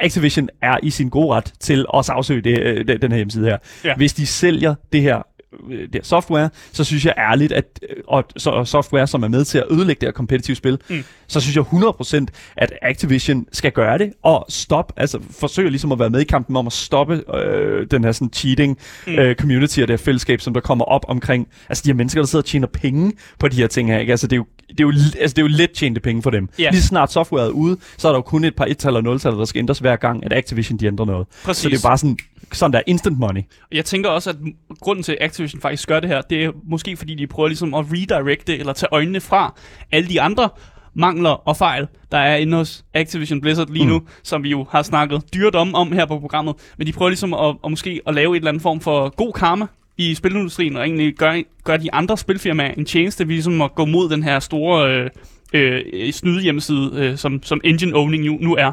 Activision 0.00 0.48
er 0.62 0.76
i 0.82 0.90
sin 0.90 1.08
gode 1.08 1.34
ret 1.34 1.52
til 1.60 1.86
at 1.94 2.04
sagsøge 2.04 2.40
det, 2.40 2.60
øh, 2.60 2.88
den 2.88 3.02
den 3.02 3.10
her 3.10 3.16
hjemmeside 3.16 3.44
her. 3.46 3.58
Ja. 3.84 3.94
Hvis 3.96 4.12
de 4.12 4.26
sælger 4.26 4.74
det 4.92 5.02
her 5.02 5.22
øh, 5.70 5.80
det 5.80 5.94
her 5.94 6.02
software, 6.02 6.50
så 6.72 6.84
synes 6.84 7.04
jeg 7.04 7.14
ærligt, 7.18 7.52
at 7.52 7.64
øh, 7.90 7.96
og, 8.06 8.24
så, 8.36 8.50
og 8.50 8.68
software, 8.68 9.06
som 9.06 9.22
er 9.22 9.28
med 9.28 9.44
til 9.44 9.58
at 9.58 9.64
ødelægge 9.70 10.00
det 10.00 10.06
her 10.06 10.12
kompetitive 10.12 10.56
spil, 10.56 10.78
mm. 10.88 11.04
så 11.26 11.40
synes 11.40 11.56
jeg 11.56 11.64
100% 11.64 12.26
at 12.56 12.72
Activision 12.82 13.46
skal 13.52 13.72
gøre 13.72 13.98
det, 13.98 14.12
og 14.22 14.46
stop, 14.48 14.92
altså 14.96 15.18
forsøge 15.40 15.70
ligesom 15.70 15.92
at 15.92 15.98
være 15.98 16.10
med 16.10 16.20
i 16.20 16.24
kampen 16.24 16.56
om 16.56 16.66
at 16.66 16.72
stoppe 16.72 17.34
øh, 17.34 17.86
den 17.90 18.04
her 18.04 18.12
sådan 18.12 18.30
cheating 18.32 18.78
mm. 19.06 19.12
øh, 19.12 19.34
community 19.34 19.80
og 19.80 19.88
det 19.88 19.92
her 20.00 20.04
fællesskab, 20.04 20.40
som 20.40 20.54
der 20.54 20.60
kommer 20.60 20.84
op 20.84 21.04
omkring, 21.08 21.48
altså 21.68 21.82
de 21.84 21.88
her 21.88 21.94
mennesker, 21.94 22.20
der 22.20 22.26
sidder 22.26 22.42
og 22.42 22.46
tjener 22.46 22.66
penge 22.66 23.12
på 23.38 23.48
de 23.48 23.56
her 23.56 23.66
ting 23.66 23.88
her, 23.88 23.98
ikke? 23.98 24.10
Altså 24.10 24.26
det 24.26 24.32
er 24.32 24.36
jo 24.36 24.46
det 24.70 24.80
er, 24.80 24.84
jo, 24.84 24.92
altså 25.20 25.34
det 25.34 25.38
er 25.38 25.42
jo 25.42 25.56
let 25.56 25.70
tjente 25.70 26.00
penge 26.00 26.22
for 26.22 26.30
dem. 26.30 26.48
Ja. 26.58 26.70
Lige 26.70 26.82
snart 26.82 27.12
softwaret 27.12 27.46
er 27.46 27.50
ude, 27.50 27.76
så 27.98 28.08
er 28.08 28.12
der 28.12 28.18
jo 28.18 28.22
kun 28.22 28.44
et 28.44 28.56
par 28.56 28.64
et-tal 28.64 28.96
og 28.96 29.02
nul 29.02 29.18
der 29.18 29.44
skal 29.44 29.58
ændres 29.58 29.78
hver 29.78 29.96
gang, 29.96 30.24
at 30.24 30.32
Activision 30.32 30.78
de 30.78 30.86
ændrer 30.86 31.06
noget. 31.06 31.26
Præcis. 31.44 31.62
Så 31.62 31.68
det 31.68 31.76
er 31.76 31.88
bare 31.88 31.98
sådan, 31.98 32.16
sådan 32.52 32.72
der 32.72 32.82
instant 32.86 33.18
money. 33.18 33.42
Jeg 33.72 33.84
tænker 33.84 34.10
også, 34.10 34.30
at 34.30 34.36
grunden 34.80 35.02
til, 35.02 35.12
at 35.12 35.18
Activision 35.20 35.60
faktisk 35.60 35.88
gør 35.88 36.00
det 36.00 36.08
her, 36.08 36.20
det 36.20 36.44
er 36.44 36.52
måske 36.64 36.96
fordi, 36.96 37.14
de 37.14 37.26
prøver 37.26 37.48
ligesom 37.48 37.74
at 37.74 37.86
redirecte 37.92 38.58
eller 38.58 38.72
tage 38.72 38.88
øjnene 38.92 39.20
fra 39.20 39.54
alle 39.92 40.08
de 40.08 40.20
andre 40.20 40.48
mangler 40.94 41.30
og 41.30 41.56
fejl, 41.56 41.86
der 42.12 42.18
er 42.18 42.36
inde 42.36 42.56
hos 42.56 42.84
Activision 42.94 43.40
Blizzard 43.40 43.68
lige 43.68 43.86
nu, 43.86 43.98
mm. 43.98 44.06
som 44.22 44.42
vi 44.42 44.50
jo 44.50 44.66
har 44.70 44.82
snakket 44.82 45.22
dyrt 45.34 45.54
om, 45.54 45.74
om 45.74 45.92
her 45.92 46.06
på 46.06 46.18
programmet. 46.18 46.54
Men 46.78 46.86
de 46.86 46.92
prøver 46.92 47.08
ligesom 47.08 47.34
at, 47.34 47.56
at 47.64 47.70
måske 47.70 48.00
at 48.06 48.14
lave 48.14 48.36
et 48.36 48.40
eller 48.40 48.48
andet 48.48 48.62
form 48.62 48.80
for 48.80 49.08
god 49.08 49.32
karma 49.32 49.66
i 49.98 50.14
spilindustrien, 50.14 50.76
og 50.76 50.84
egentlig 50.84 51.14
gøre, 51.14 51.44
gøre 51.64 51.78
de 51.78 51.94
andre 51.94 52.18
spilfirmaer 52.18 52.74
en 52.74 52.84
tjeneste, 52.84 53.26
vi 53.26 53.32
ligesom 53.32 53.62
at 53.62 53.74
gå 53.74 53.84
mod 53.84 54.08
den 54.08 54.22
her 54.22 54.38
store 54.38 54.94
øh, 54.94 55.10
øh, 55.52 56.12
snyde 56.12 56.42
hjemmeside, 56.42 56.90
øh, 56.94 57.16
som, 57.16 57.42
som 57.42 57.60
Engine 57.64 57.96
Owning 57.96 58.24
nu, 58.24 58.38
nu 58.40 58.56
er. 58.56 58.72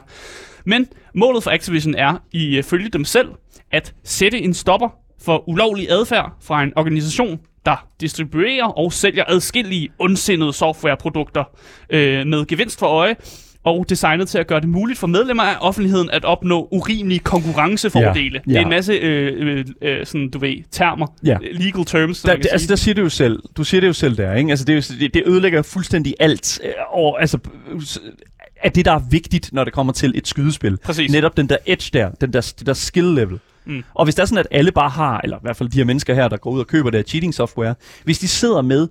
Men 0.65 0.87
målet 1.13 1.43
for 1.43 1.51
Activision 1.51 1.95
er, 1.95 2.17
ifølge 2.31 2.89
dem 2.89 3.05
selv, 3.05 3.27
at 3.71 3.93
sætte 4.03 4.39
en 4.41 4.53
stopper 4.53 4.89
for 5.21 5.49
ulovlig 5.49 5.87
adfærd 5.91 6.31
fra 6.41 6.63
en 6.63 6.73
organisation, 6.75 7.39
der 7.65 7.87
distribuerer 8.01 8.65
og 8.65 8.93
sælger 8.93 9.23
adskillige 9.27 9.89
ondsindede 9.99 10.53
softwareprodukter 10.53 11.43
øh, 11.89 12.27
med 12.27 12.45
gevinst 12.47 12.79
for 12.79 12.85
øje, 12.87 13.15
og 13.63 13.85
designet 13.89 14.29
til 14.29 14.37
at 14.37 14.47
gøre 14.47 14.59
det 14.59 14.69
muligt 14.69 14.99
for 14.99 15.07
medlemmer 15.07 15.43
af 15.43 15.55
offentligheden 15.61 16.09
at 16.09 16.25
opnå 16.25 16.67
urimelige 16.71 17.19
konkurrencefordele. 17.19 18.41
Ja, 18.47 18.51
Det 18.51 18.55
er 18.55 18.59
ja. 18.59 18.61
en 18.61 18.69
masse, 18.69 18.93
øh, 18.93 19.57
øh, 19.57 19.65
øh, 19.81 20.05
sådan, 20.05 20.29
du 20.29 20.39
ved, 20.39 20.63
termer, 20.71 21.07
Ja. 21.23 21.37
legal 21.51 21.85
terms, 21.85 22.21
Der, 22.21 22.35
det, 22.35 22.47
altså, 22.51 22.67
der 22.67 22.75
siger 22.75 22.95
det 22.95 23.01
jo 23.01 23.09
selv. 23.09 23.39
Du 23.57 23.63
siger 23.63 23.81
det 23.81 23.87
jo 23.87 23.93
selv 23.93 24.17
der, 24.17 24.33
ikke? 24.35 24.49
Altså, 24.49 24.65
det, 24.65 24.73
er 24.73 24.77
jo, 24.95 24.99
det, 24.99 25.13
det 25.13 25.23
ødelægger 25.25 25.61
fuldstændig 25.61 26.15
alt. 26.19 26.59
øh, 26.63 26.71
Og, 26.91 27.21
altså, 27.21 27.37
af 28.63 28.71
det, 28.71 28.85
der 28.85 28.91
er 28.91 29.01
vigtigt, 29.11 29.53
når 29.53 29.63
det 29.63 29.73
kommer 29.73 29.93
til 29.93 30.11
et 30.15 30.27
skydespil. 30.27 30.77
Præcis. 30.77 31.11
Netop 31.11 31.37
den 31.37 31.49
der 31.49 31.57
edge 31.65 31.89
der, 31.93 32.09
den 32.21 32.33
der, 32.33 32.53
det 32.59 32.67
der 32.67 32.73
skill 32.73 33.05
level. 33.13 33.39
Mm. 33.67 33.83
Og 33.93 34.03
hvis 34.05 34.15
det 34.15 34.21
er 34.21 34.25
sådan, 34.25 34.37
at 34.37 34.47
alle 34.51 34.71
bare 34.71 34.89
har, 34.89 35.21
eller 35.23 35.37
i 35.37 35.41
hvert 35.41 35.55
fald 35.57 35.69
de 35.69 35.77
her 35.77 35.85
mennesker 35.85 36.13
her, 36.13 36.27
der 36.27 36.37
går 36.37 36.51
ud 36.51 36.59
og 36.59 36.67
køber 36.67 36.89
det 36.89 36.97
her 36.97 37.03
cheating 37.03 37.33
software, 37.33 37.75
hvis 38.03 38.19
de 38.19 38.27
sidder 38.27 38.61
med 38.61 38.87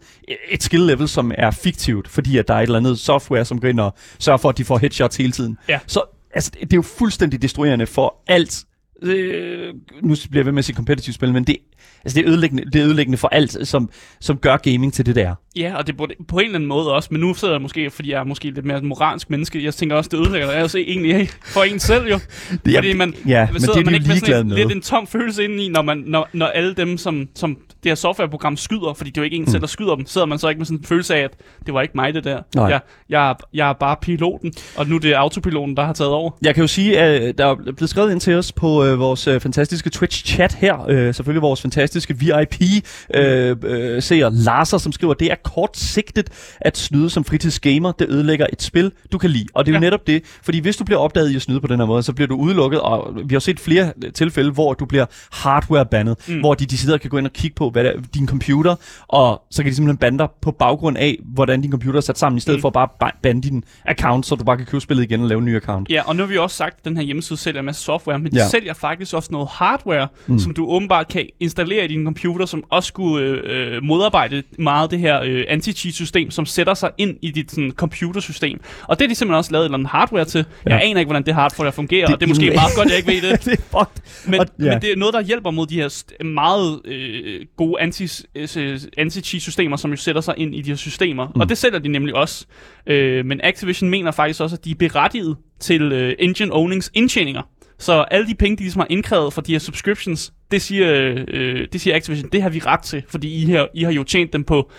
et 0.50 0.62
skill 0.62 0.82
level, 0.82 1.08
som 1.08 1.32
er 1.38 1.50
fiktivt, 1.50 2.08
fordi 2.08 2.38
at 2.38 2.48
der 2.48 2.54
er 2.54 2.58
et 2.58 2.62
eller 2.62 2.78
andet 2.78 2.98
software, 2.98 3.44
som 3.44 3.60
går 3.60 3.68
ind 3.68 3.80
og 3.80 3.94
sørger 4.18 4.38
for, 4.38 4.48
at 4.48 4.58
de 4.58 4.64
får 4.64 4.78
headshots 4.78 5.16
hele 5.16 5.32
tiden, 5.32 5.58
Ja. 5.68 5.78
så 5.86 6.00
altså, 6.34 6.50
det 6.60 6.72
er 6.72 6.76
jo 6.76 6.82
fuldstændig 6.82 7.42
destruerende 7.42 7.86
for 7.86 8.14
alt. 8.26 8.64
Øh, 9.02 9.74
nu 10.02 10.14
bliver 10.30 10.40
jeg 10.40 10.44
ved 10.46 10.52
med 10.52 10.58
at 10.58 10.64
sige 10.64 10.76
competitive 10.76 11.14
spil, 11.14 11.32
men 11.32 11.44
det, 11.44 11.56
altså 12.04 12.18
det, 12.18 12.24
er 12.24 12.30
ødelæggende, 12.30 12.64
det 12.72 12.80
er 12.80 12.84
ødelæggende 12.86 13.18
for 13.18 13.28
alt, 13.28 13.68
som, 13.68 13.90
som 14.20 14.36
gør 14.38 14.56
gaming 14.56 14.92
til 14.92 15.06
det 15.06 15.16
der. 15.16 15.34
Ja, 15.56 15.76
og 15.76 15.86
det 15.86 15.96
burde 15.96 16.14
på 16.28 16.38
en 16.38 16.44
eller 16.44 16.54
anden 16.54 16.68
måde 16.68 16.92
også, 16.92 17.08
men 17.12 17.20
nu 17.20 17.34
sidder 17.34 17.54
jeg 17.54 17.62
måske, 17.62 17.90
fordi 17.90 18.10
jeg 18.10 18.20
er 18.20 18.24
måske 18.24 18.50
lidt 18.50 18.64
mere 18.64 18.80
moralsk 18.82 19.30
menneske, 19.30 19.64
jeg 19.64 19.74
tænker 19.74 19.96
også, 19.96 20.10
det 20.12 20.18
ødelægger 20.20 20.48
det 20.48 20.54
altså 20.54 20.78
egentlig 20.78 21.28
for 21.44 21.62
en 21.62 21.78
selv 21.78 22.08
jo. 22.08 22.18
Det, 22.66 22.74
Fordi 22.74 22.92
man, 22.92 23.14
ja, 23.26 23.48
men 23.52 23.62
det 23.62 23.68
er 23.68 23.84
man 23.84 23.94
ikke 23.94 24.08
med 24.08 24.44
med. 24.44 24.56
lidt 24.56 24.72
en 24.72 24.80
tom 24.80 25.06
følelse 25.06 25.44
indeni, 25.44 25.68
når, 25.68 25.82
man, 25.82 26.02
når, 26.06 26.28
når 26.32 26.46
alle 26.46 26.74
dem, 26.74 26.98
som, 26.98 27.28
som 27.34 27.54
det 27.54 27.90
her 27.90 27.94
softwareprogram 27.94 28.56
skyder, 28.56 28.94
fordi 28.94 29.10
det 29.10 29.18
er 29.18 29.22
jo 29.22 29.24
ikke 29.24 29.36
en 29.36 29.50
selv, 29.50 29.60
der 29.60 29.66
skyder 29.66 29.94
dem, 29.94 30.06
sidder 30.06 30.26
man 30.26 30.38
så 30.38 30.48
ikke 30.48 30.58
med 30.58 30.66
sådan 30.66 30.78
en 30.78 30.84
følelse 30.84 31.14
af, 31.14 31.20
at 31.20 31.30
det 31.66 31.74
var 31.74 31.82
ikke 31.82 31.92
mig 31.94 32.14
det 32.14 32.24
der. 32.24 32.42
Nej. 32.54 32.64
Jeg, 32.64 32.80
jeg, 33.08 33.30
er, 33.30 33.34
jeg 33.54 33.68
er 33.68 33.72
bare 33.72 33.96
piloten, 34.02 34.52
og 34.76 34.88
nu 34.88 34.96
er 34.96 35.00
det 35.00 35.12
autopiloten, 35.12 35.76
der 35.76 35.84
har 35.84 35.92
taget 35.92 36.12
over. 36.12 36.30
Jeg 36.42 36.54
kan 36.54 36.62
jo 36.62 36.68
sige, 36.68 36.98
at 36.98 37.38
der 37.38 37.46
er 37.46 37.54
blevet 37.54 37.90
skrevet 37.90 38.12
ind 38.12 38.20
til 38.20 38.34
os 38.34 38.52
på 38.52 38.84
øh, 38.84 38.98
vores 38.98 39.26
øh, 39.26 39.40
fantastiske 39.40 39.90
Twitch-chat 39.96 40.56
her. 40.58 40.86
Øh, 40.88 41.14
selvfølgelig 41.14 41.42
vores 41.42 41.62
fantastiske 41.62 42.18
VIP-seer, 42.18 42.80
øh, 43.14 44.26
øh, 44.26 44.32
Larser, 44.32 44.78
som 44.78 44.92
skriver, 44.92 45.14
det 45.14 45.30
er 45.30 45.36
kortsigtet 45.54 46.30
at 46.60 46.78
snyde 46.78 47.10
som 47.10 47.24
fritidsgamer. 47.24 47.92
Det 47.92 48.06
ødelægger 48.10 48.46
et 48.52 48.62
spil, 48.62 48.92
du 49.12 49.18
kan 49.18 49.30
lide. 49.30 49.46
Og 49.54 49.66
det 49.66 49.72
er 49.72 49.74
jo 49.74 49.76
Ja. 49.82 49.86
netop 49.86 50.06
det, 50.06 50.22
fordi 50.44 50.58
hvis 50.58 50.76
du 50.76 50.84
bliver 50.84 50.98
opdaget 50.98 51.30
i 51.30 51.36
at 51.36 51.42
snyde 51.42 51.60
på 51.60 51.66
den 51.66 51.78
her 51.80 51.86
måde, 51.86 52.02
så 52.02 52.12
bliver 52.12 52.28
du 52.28 52.36
udelukket, 52.36 52.80
og 52.80 53.14
vi 53.26 53.34
har 53.34 53.38
set 53.40 53.60
flere 53.60 53.92
tilfælde, 54.14 54.50
hvor 54.50 54.74
du 54.74 54.84
bliver 54.84 55.06
hardware-bandet, 55.32 56.16
mm. 56.28 56.40
hvor 56.40 56.54
de 56.54 56.66
decideret 56.66 57.00
kan 57.00 57.10
gå 57.10 57.18
ind 57.18 57.26
og 57.26 57.32
kigge 57.32 57.54
på 57.54 57.70
hvad 57.70 57.84
der, 57.84 57.92
din 58.14 58.28
computer, 58.28 58.74
og 59.08 59.42
så 59.50 59.62
kan 59.62 59.70
de 59.70 59.76
simpelthen 59.76 59.98
bande 59.98 60.18
dig 60.18 60.28
på 60.42 60.50
baggrund 60.50 60.96
af, 60.98 61.18
hvordan 61.24 61.60
din 61.62 61.70
computer 61.70 61.96
er 61.96 62.00
sat 62.00 62.18
sammen, 62.18 62.36
i 62.36 62.40
stedet 62.40 62.58
mm. 62.58 62.60
for 62.60 62.68
at 62.68 62.72
bare 62.72 62.88
ba- 63.04 63.18
bande 63.22 63.42
din 63.42 63.64
account, 63.84 64.26
så 64.26 64.34
du 64.34 64.44
bare 64.44 64.56
kan 64.56 64.66
købe 64.66 64.80
spillet 64.80 65.04
igen 65.04 65.20
og 65.22 65.28
lave 65.28 65.38
en 65.38 65.44
ny 65.44 65.56
account. 65.56 65.90
Ja, 65.90 66.02
og 66.06 66.16
nu 66.16 66.22
har 66.22 66.28
vi 66.28 66.36
også 66.38 66.56
sagt, 66.56 66.78
at 66.78 66.84
den 66.84 66.96
her 66.96 67.04
hjemmeside 67.04 67.38
sælger 67.38 67.58
en 67.60 67.66
masse 67.66 67.82
software, 67.82 68.18
men 68.18 68.32
de 68.32 68.38
Ja. 68.38 68.48
sælger 68.48 68.74
faktisk 68.74 69.14
også 69.14 69.28
noget 69.32 69.48
hardware, 69.52 70.08
mm. 70.26 70.38
som 70.38 70.54
du 70.54 70.66
åbenbart 70.66 71.08
kan 71.08 71.26
installere 71.40 71.84
i 71.84 71.88
din 71.88 72.04
computer, 72.04 72.46
som 72.46 72.64
også 72.70 72.86
skulle 72.86 73.24
øh, 73.26 73.74
øh, 73.76 73.82
modarbejde 73.82 74.42
meget 74.58 74.90
det 74.90 74.98
her 74.98 75.20
øh, 75.22 75.35
øh, 75.36 75.44
anti-cheat-system, 75.48 76.30
som 76.30 76.46
sætter 76.46 76.74
sig 76.74 76.90
ind 76.98 77.16
i 77.22 77.30
dit 77.30 77.50
sådan, 77.50 77.70
computersystem. 77.76 78.60
Og 78.82 78.98
det 78.98 79.04
er 79.04 79.08
de 79.08 79.14
simpelthen 79.14 79.38
også 79.38 79.52
lavet 79.52 79.62
et 79.62 79.66
eller 79.66 79.78
andet 79.78 79.90
hardware 79.90 80.24
til. 80.24 80.44
Ja. 80.66 80.70
Jeg 80.74 80.80
aner 80.84 81.00
ikke, 81.00 81.08
hvordan 81.08 81.26
det 81.26 81.34
hardware 81.34 81.72
fungerer, 81.72 82.06
det, 82.06 82.14
og 82.14 82.20
det 82.20 82.26
er 82.26 82.28
måske 82.28 82.50
meget 82.54 82.72
godt, 82.76 82.88
jeg 82.88 82.96
ikke 82.96 83.08
ved 83.22 83.30
det. 83.30 83.44
det 83.44 83.52
er 83.52 83.56
fucked. 83.56 84.30
Men, 84.30 84.40
Og- 84.40 84.46
ja. 84.58 84.64
men 84.72 84.82
det 84.82 84.92
er 84.92 84.96
noget, 84.96 85.14
der 85.14 85.20
hjælper 85.22 85.50
mod 85.50 85.66
de 85.66 85.74
her 85.74 86.22
meget 86.24 86.80
øh, 86.84 87.40
gode 87.56 87.82
anti- 87.82 88.22
øh, 88.60 88.80
anti-cheat-systemer, 88.98 89.76
som 89.76 89.90
jo 89.90 89.96
sætter 89.96 90.20
sig 90.20 90.34
ind 90.36 90.54
i 90.54 90.60
de 90.62 90.70
her 90.70 90.76
systemer. 90.76 91.26
Mm. 91.34 91.40
Og 91.40 91.48
det 91.48 91.58
sælger 91.58 91.78
de 91.78 91.88
nemlig 91.88 92.14
også. 92.14 92.46
Øh, 92.86 93.24
men 93.26 93.40
Activision 93.44 93.90
mener 93.90 94.10
faktisk 94.10 94.40
også, 94.40 94.56
at 94.56 94.64
de 94.64 94.70
er 94.70 94.74
berettiget 94.74 95.36
til 95.60 95.82
øh, 95.92 96.14
Engine 96.18 96.52
Ownings 96.52 96.90
indtjeninger. 96.94 97.42
Så 97.78 97.92
alle 98.10 98.26
de 98.26 98.34
penge, 98.34 98.56
de 98.56 98.62
ligesom 98.62 98.80
har 98.80 98.86
indkrævet 98.90 99.32
for 99.32 99.40
de 99.40 99.52
her 99.52 99.58
subscriptions, 99.58 100.32
det 100.50 100.62
siger, 100.62 101.14
øh, 101.28 101.66
det 101.72 101.80
siger 101.80 101.96
Activision, 101.96 102.28
det 102.32 102.42
har 102.42 102.48
vi 102.50 102.58
ret 102.66 102.80
til, 102.80 103.02
fordi 103.08 103.42
I, 103.42 103.44
her, 103.46 103.66
I 103.74 103.82
har 103.82 103.92
jo 103.92 104.04
tjent 104.04 104.32
dem 104.32 104.44
på 104.44 104.70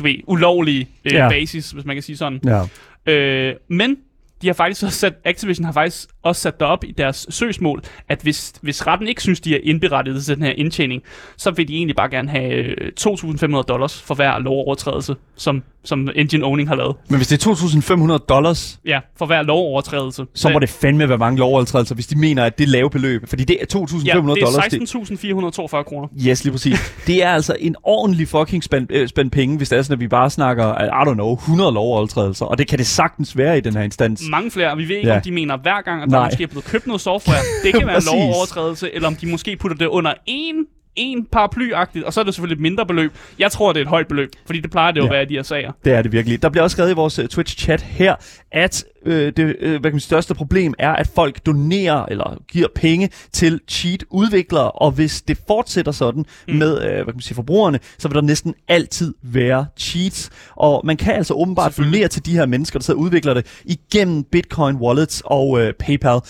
du 0.00 0.04
ved, 0.04 0.16
ulovlig 0.26 0.88
øh, 1.04 1.12
ja. 1.12 1.28
basis, 1.28 1.70
hvis 1.70 1.84
man 1.84 1.96
kan 1.96 2.02
sige 2.02 2.16
sådan. 2.16 2.40
Ja. 2.44 3.12
Øh, 3.12 3.54
men 3.68 3.96
de 4.42 4.46
har 4.46 4.54
faktisk 4.54 4.82
også 4.82 4.98
sat, 4.98 5.12
Activision 5.24 5.64
har 5.64 5.72
faktisk 5.72 6.08
også 6.22 6.42
sat 6.42 6.60
det 6.60 6.68
op 6.68 6.84
i 6.84 6.92
deres 6.98 7.26
søgsmål, 7.30 7.82
at 8.08 8.20
hvis, 8.22 8.52
hvis 8.62 8.86
retten 8.86 9.08
ikke 9.08 9.22
synes, 9.22 9.40
de 9.40 9.54
er 9.54 9.58
indberettet 9.62 10.24
til 10.24 10.34
den 10.36 10.44
her 10.44 10.52
indtjening, 10.52 11.02
så 11.36 11.50
vil 11.50 11.68
de 11.68 11.74
egentlig 11.74 11.96
bare 11.96 12.10
gerne 12.10 12.30
have 12.30 12.52
øh, 12.52 12.92
2.500 13.00 13.62
dollars 13.62 14.02
for 14.02 14.14
hver 14.14 14.38
lovovertrædelse, 14.38 15.14
som, 15.36 15.62
som 15.84 16.08
Engine 16.16 16.44
Owning 16.44 16.68
har 16.68 16.76
lavet. 16.76 16.96
Men 17.08 17.16
hvis 17.16 17.28
det 17.28 17.46
er 17.46 17.50
2.500 18.18 18.18
dollars, 18.28 18.80
Ja, 18.86 19.00
for 19.18 19.26
hver 19.26 19.42
lovovertrædelse. 19.42 20.26
så 20.34 20.48
må 20.48 20.58
det 20.58 20.68
fandme 20.68 21.08
være 21.08 21.18
mange 21.18 21.38
lovovertrædelser, 21.38 21.94
hvis 21.94 22.06
de 22.06 22.18
mener, 22.18 22.44
at 22.44 22.58
det 22.58 22.64
er 22.64 22.68
lave 22.68 22.90
beløb. 22.90 23.28
Fordi 23.28 23.44
det 23.44 23.56
er 23.60 23.78
2.500 23.78 24.04
ja, 24.06 24.14
det 24.14 24.24
dollars. 24.24 24.56
er 24.74 25.78
16.442 25.78 25.82
kroner. 25.82 26.08
Yes, 26.28 26.44
lige 26.44 26.52
præcis. 26.52 26.94
Det 27.06 27.22
er 27.24 27.30
altså 27.30 27.56
en 27.60 27.76
ordentlig 27.82 28.28
fucking 28.28 28.64
spand, 28.64 28.86
øh, 28.90 29.08
spand 29.08 29.30
penge, 29.30 29.56
hvis 29.56 29.68
det 29.68 29.78
er 29.78 29.82
sådan, 29.82 29.94
at 29.94 30.00
vi 30.00 30.08
bare 30.08 30.30
snakker, 30.30 30.74
I 30.84 31.08
don't 31.10 31.14
know, 31.14 31.32
100 31.32 31.72
lovovertrædelser. 31.72 32.46
Og 32.46 32.58
det 32.58 32.68
kan 32.68 32.78
det 32.78 32.86
sagtens 32.86 33.36
være 33.36 33.58
i 33.58 33.60
den 33.60 33.72
her 33.74 33.82
instans. 33.82 34.22
Mange 34.30 34.50
flere, 34.50 34.70
og 34.70 34.78
vi 34.78 34.88
ved 34.88 34.96
ikke, 34.96 35.08
Ja. 35.08 35.16
om 35.16 35.22
de 35.22 35.32
mener 35.32 35.56
hver 35.56 35.80
gang, 35.82 36.02
at 36.02 36.08
der 36.10 36.16
Nej. 36.16 36.26
måske 36.28 36.42
er 36.42 36.46
blevet 36.46 36.64
købt 36.64 36.86
noget 36.86 37.00
software. 37.00 37.38
Det 37.64 37.74
kan 37.74 37.86
være 37.86 37.96
en 37.96 38.02
lovovertrædelse, 38.12 38.94
eller 38.94 39.08
om 39.08 39.16
de 39.16 39.26
måske 39.26 39.56
putter 39.56 39.76
det 39.76 39.86
under 39.86 40.14
en 40.26 40.66
en 40.96 41.26
paraplyagtigt, 41.32 42.04
og 42.04 42.12
så 42.12 42.20
er 42.20 42.24
det 42.24 42.34
selvfølgelig 42.34 42.54
et 42.56 42.62
mindre 42.62 42.86
beløb. 42.86 43.12
Jeg 43.38 43.52
tror, 43.52 43.72
det 43.72 43.80
er 43.80 43.84
et 43.84 43.88
højt 43.88 44.08
beløb, 44.08 44.30
fordi 44.46 44.60
det 44.60 44.70
plejer 44.70 44.92
det 44.92 45.00
jo 45.00 45.04
Ja. 45.04 45.08
at 45.08 45.12
være 45.12 45.22
i 45.22 45.26
de 45.26 45.34
her 45.34 45.42
sager. 45.42 45.72
Det 45.84 45.92
er 45.92 46.02
det 46.02 46.12
virkelig. 46.12 46.42
Der 46.42 46.48
bliver 46.48 46.62
også 46.62 46.74
skrevet 46.74 46.90
i 46.90 46.94
vores 46.94 47.18
uh, 47.18 47.24
Twitch-chat 47.24 47.80
her, 47.82 48.14
at 48.52 48.84
øh, 49.06 49.32
det 49.36 49.56
øh, 49.60 49.70
hvad 49.70 49.80
kan 49.80 49.92
man 49.92 50.00
sige, 50.00 50.00
største 50.00 50.34
problem 50.34 50.74
er, 50.78 50.90
at 50.92 51.06
folk 51.14 51.46
donerer 51.46 52.04
eller 52.06 52.42
giver 52.48 52.66
penge 52.74 53.10
til 53.32 53.60
cheat-udviklere, 53.68 54.70
og 54.70 54.90
hvis 54.90 55.22
det 55.22 55.38
fortsætter 55.46 55.92
sådan 55.92 56.24
mm. 56.48 56.54
med 56.54 56.82
øh, 56.82 56.94
hvad 56.94 57.04
kan 57.04 57.14
man 57.14 57.20
sige, 57.20 57.34
forbrugerne, 57.34 57.78
så 57.98 58.08
vil 58.08 58.14
der 58.14 58.20
næsten 58.20 58.54
altid 58.68 59.14
være 59.22 59.66
cheats. 59.78 60.30
Og 60.56 60.80
man 60.84 60.96
kan 60.96 61.14
altså 61.14 61.34
åbenbart 61.34 61.76
donere 61.78 62.08
til 62.08 62.26
de 62.26 62.32
her 62.32 62.46
mennesker, 62.46 62.78
der 62.78 62.84
sidder 62.84 62.98
og 62.98 63.04
udvikler 63.04 63.34
det, 63.34 63.46
igennem 63.64 64.24
Bitcoin 64.24 64.76
wallets 64.76 65.22
og 65.24 65.60
øh, 65.60 65.72
PayPal 65.74 66.20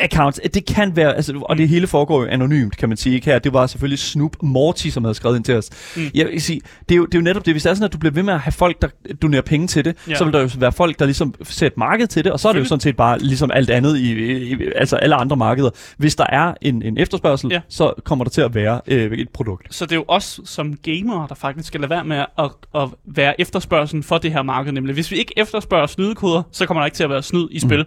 accounts. 0.00 0.40
Det 0.54 0.66
kan 0.66 0.96
være, 0.96 1.16
altså, 1.16 1.42
og 1.42 1.58
det 1.58 1.68
hele 1.68 1.86
foregår 1.86 2.22
jo 2.22 2.28
anonymt, 2.28 2.76
kan 2.76 2.88
man 2.88 2.96
sige. 2.96 3.14
Ikke 3.14 3.26
her, 3.26 3.38
det 3.38 3.52
var 3.52 3.66
selvfølgelig 3.66 3.98
Snoop 3.98 4.36
Morty, 4.42 4.88
som 4.88 5.04
havde 5.04 5.14
skrevet 5.14 5.36
ind 5.36 5.44
til 5.44 5.56
os. 5.56 5.70
Mm. 5.96 6.02
Jeg 6.14 6.26
vil 6.26 6.42
sige, 6.42 6.60
det 6.88 6.94
er, 6.94 6.96
jo, 6.96 7.06
det 7.06 7.14
er 7.14 7.18
jo 7.18 7.22
netop 7.22 7.46
det, 7.46 7.54
hvis 7.54 7.62
det 7.62 7.70
er 7.70 7.74
sådan, 7.74 7.84
at 7.84 7.92
du 7.92 7.98
bliver 7.98 8.12
ved 8.12 8.22
med 8.22 8.34
at 8.34 8.40
have 8.40 8.52
folk, 8.52 8.82
der 8.82 8.88
donerer 9.22 9.42
penge 9.42 9.66
til 9.66 9.84
det, 9.84 9.96
ja. 10.08 10.14
Så 10.14 10.24
vil 10.24 10.32
der 10.32 10.40
jo 10.40 10.48
være 10.58 10.72
folk, 10.72 10.98
der 10.98 11.04
ligesom 11.04 11.34
et 11.62 11.72
marked 11.76 12.06
til 12.06 12.24
det, 12.24 12.32
og 12.32 12.40
så 12.40 12.48
er 12.48 12.52
det 12.52 12.60
jo 12.60 12.64
sådan 12.64 12.80
set 12.80 12.96
bare 12.96 13.18
ligesom 13.18 13.50
alt 13.50 13.70
andet 13.70 13.98
i, 13.98 14.12
i, 14.12 14.52
i 14.52 14.56
altså 14.76 14.96
alle 14.96 15.14
andre 15.14 15.36
markeder. 15.36 15.70
Hvis 15.96 16.16
der 16.16 16.26
er 16.28 16.54
en, 16.62 16.82
en 16.82 16.98
efterspørgsel, 16.98 17.50
ja. 17.50 17.60
Så 17.68 17.92
kommer 18.04 18.24
der 18.24 18.30
til 18.30 18.40
at 18.40 18.54
være 18.54 18.80
øh, 18.86 19.12
et 19.12 19.28
produkt. 19.28 19.74
Så 19.74 19.86
det 19.86 19.92
er 19.92 19.96
jo 19.96 20.04
os 20.08 20.40
som 20.44 20.76
gamere, 20.76 21.26
der 21.28 21.34
faktisk 21.34 21.66
skal 21.66 21.80
lade 21.80 21.90
være 21.90 22.04
med 22.04 22.24
at, 22.38 22.50
at 22.74 22.88
være 23.04 23.40
efterspørgselen 23.40 24.02
for 24.02 24.18
det 24.18 24.32
her 24.32 24.42
marked. 24.42 24.72
Nemlig, 24.72 24.94
hvis 24.94 25.10
vi 25.10 25.16
ikke 25.16 25.32
efterspørger 25.36 25.86
snydekoder, 25.86 26.42
så 26.52 26.66
kommer 26.66 26.80
der 26.80 26.86
ikke 26.86 26.96
til 26.96 27.04
at 27.04 27.10
være 27.10 27.22
snyd 27.22 27.48
i 27.50 27.60
spil. 27.60 27.84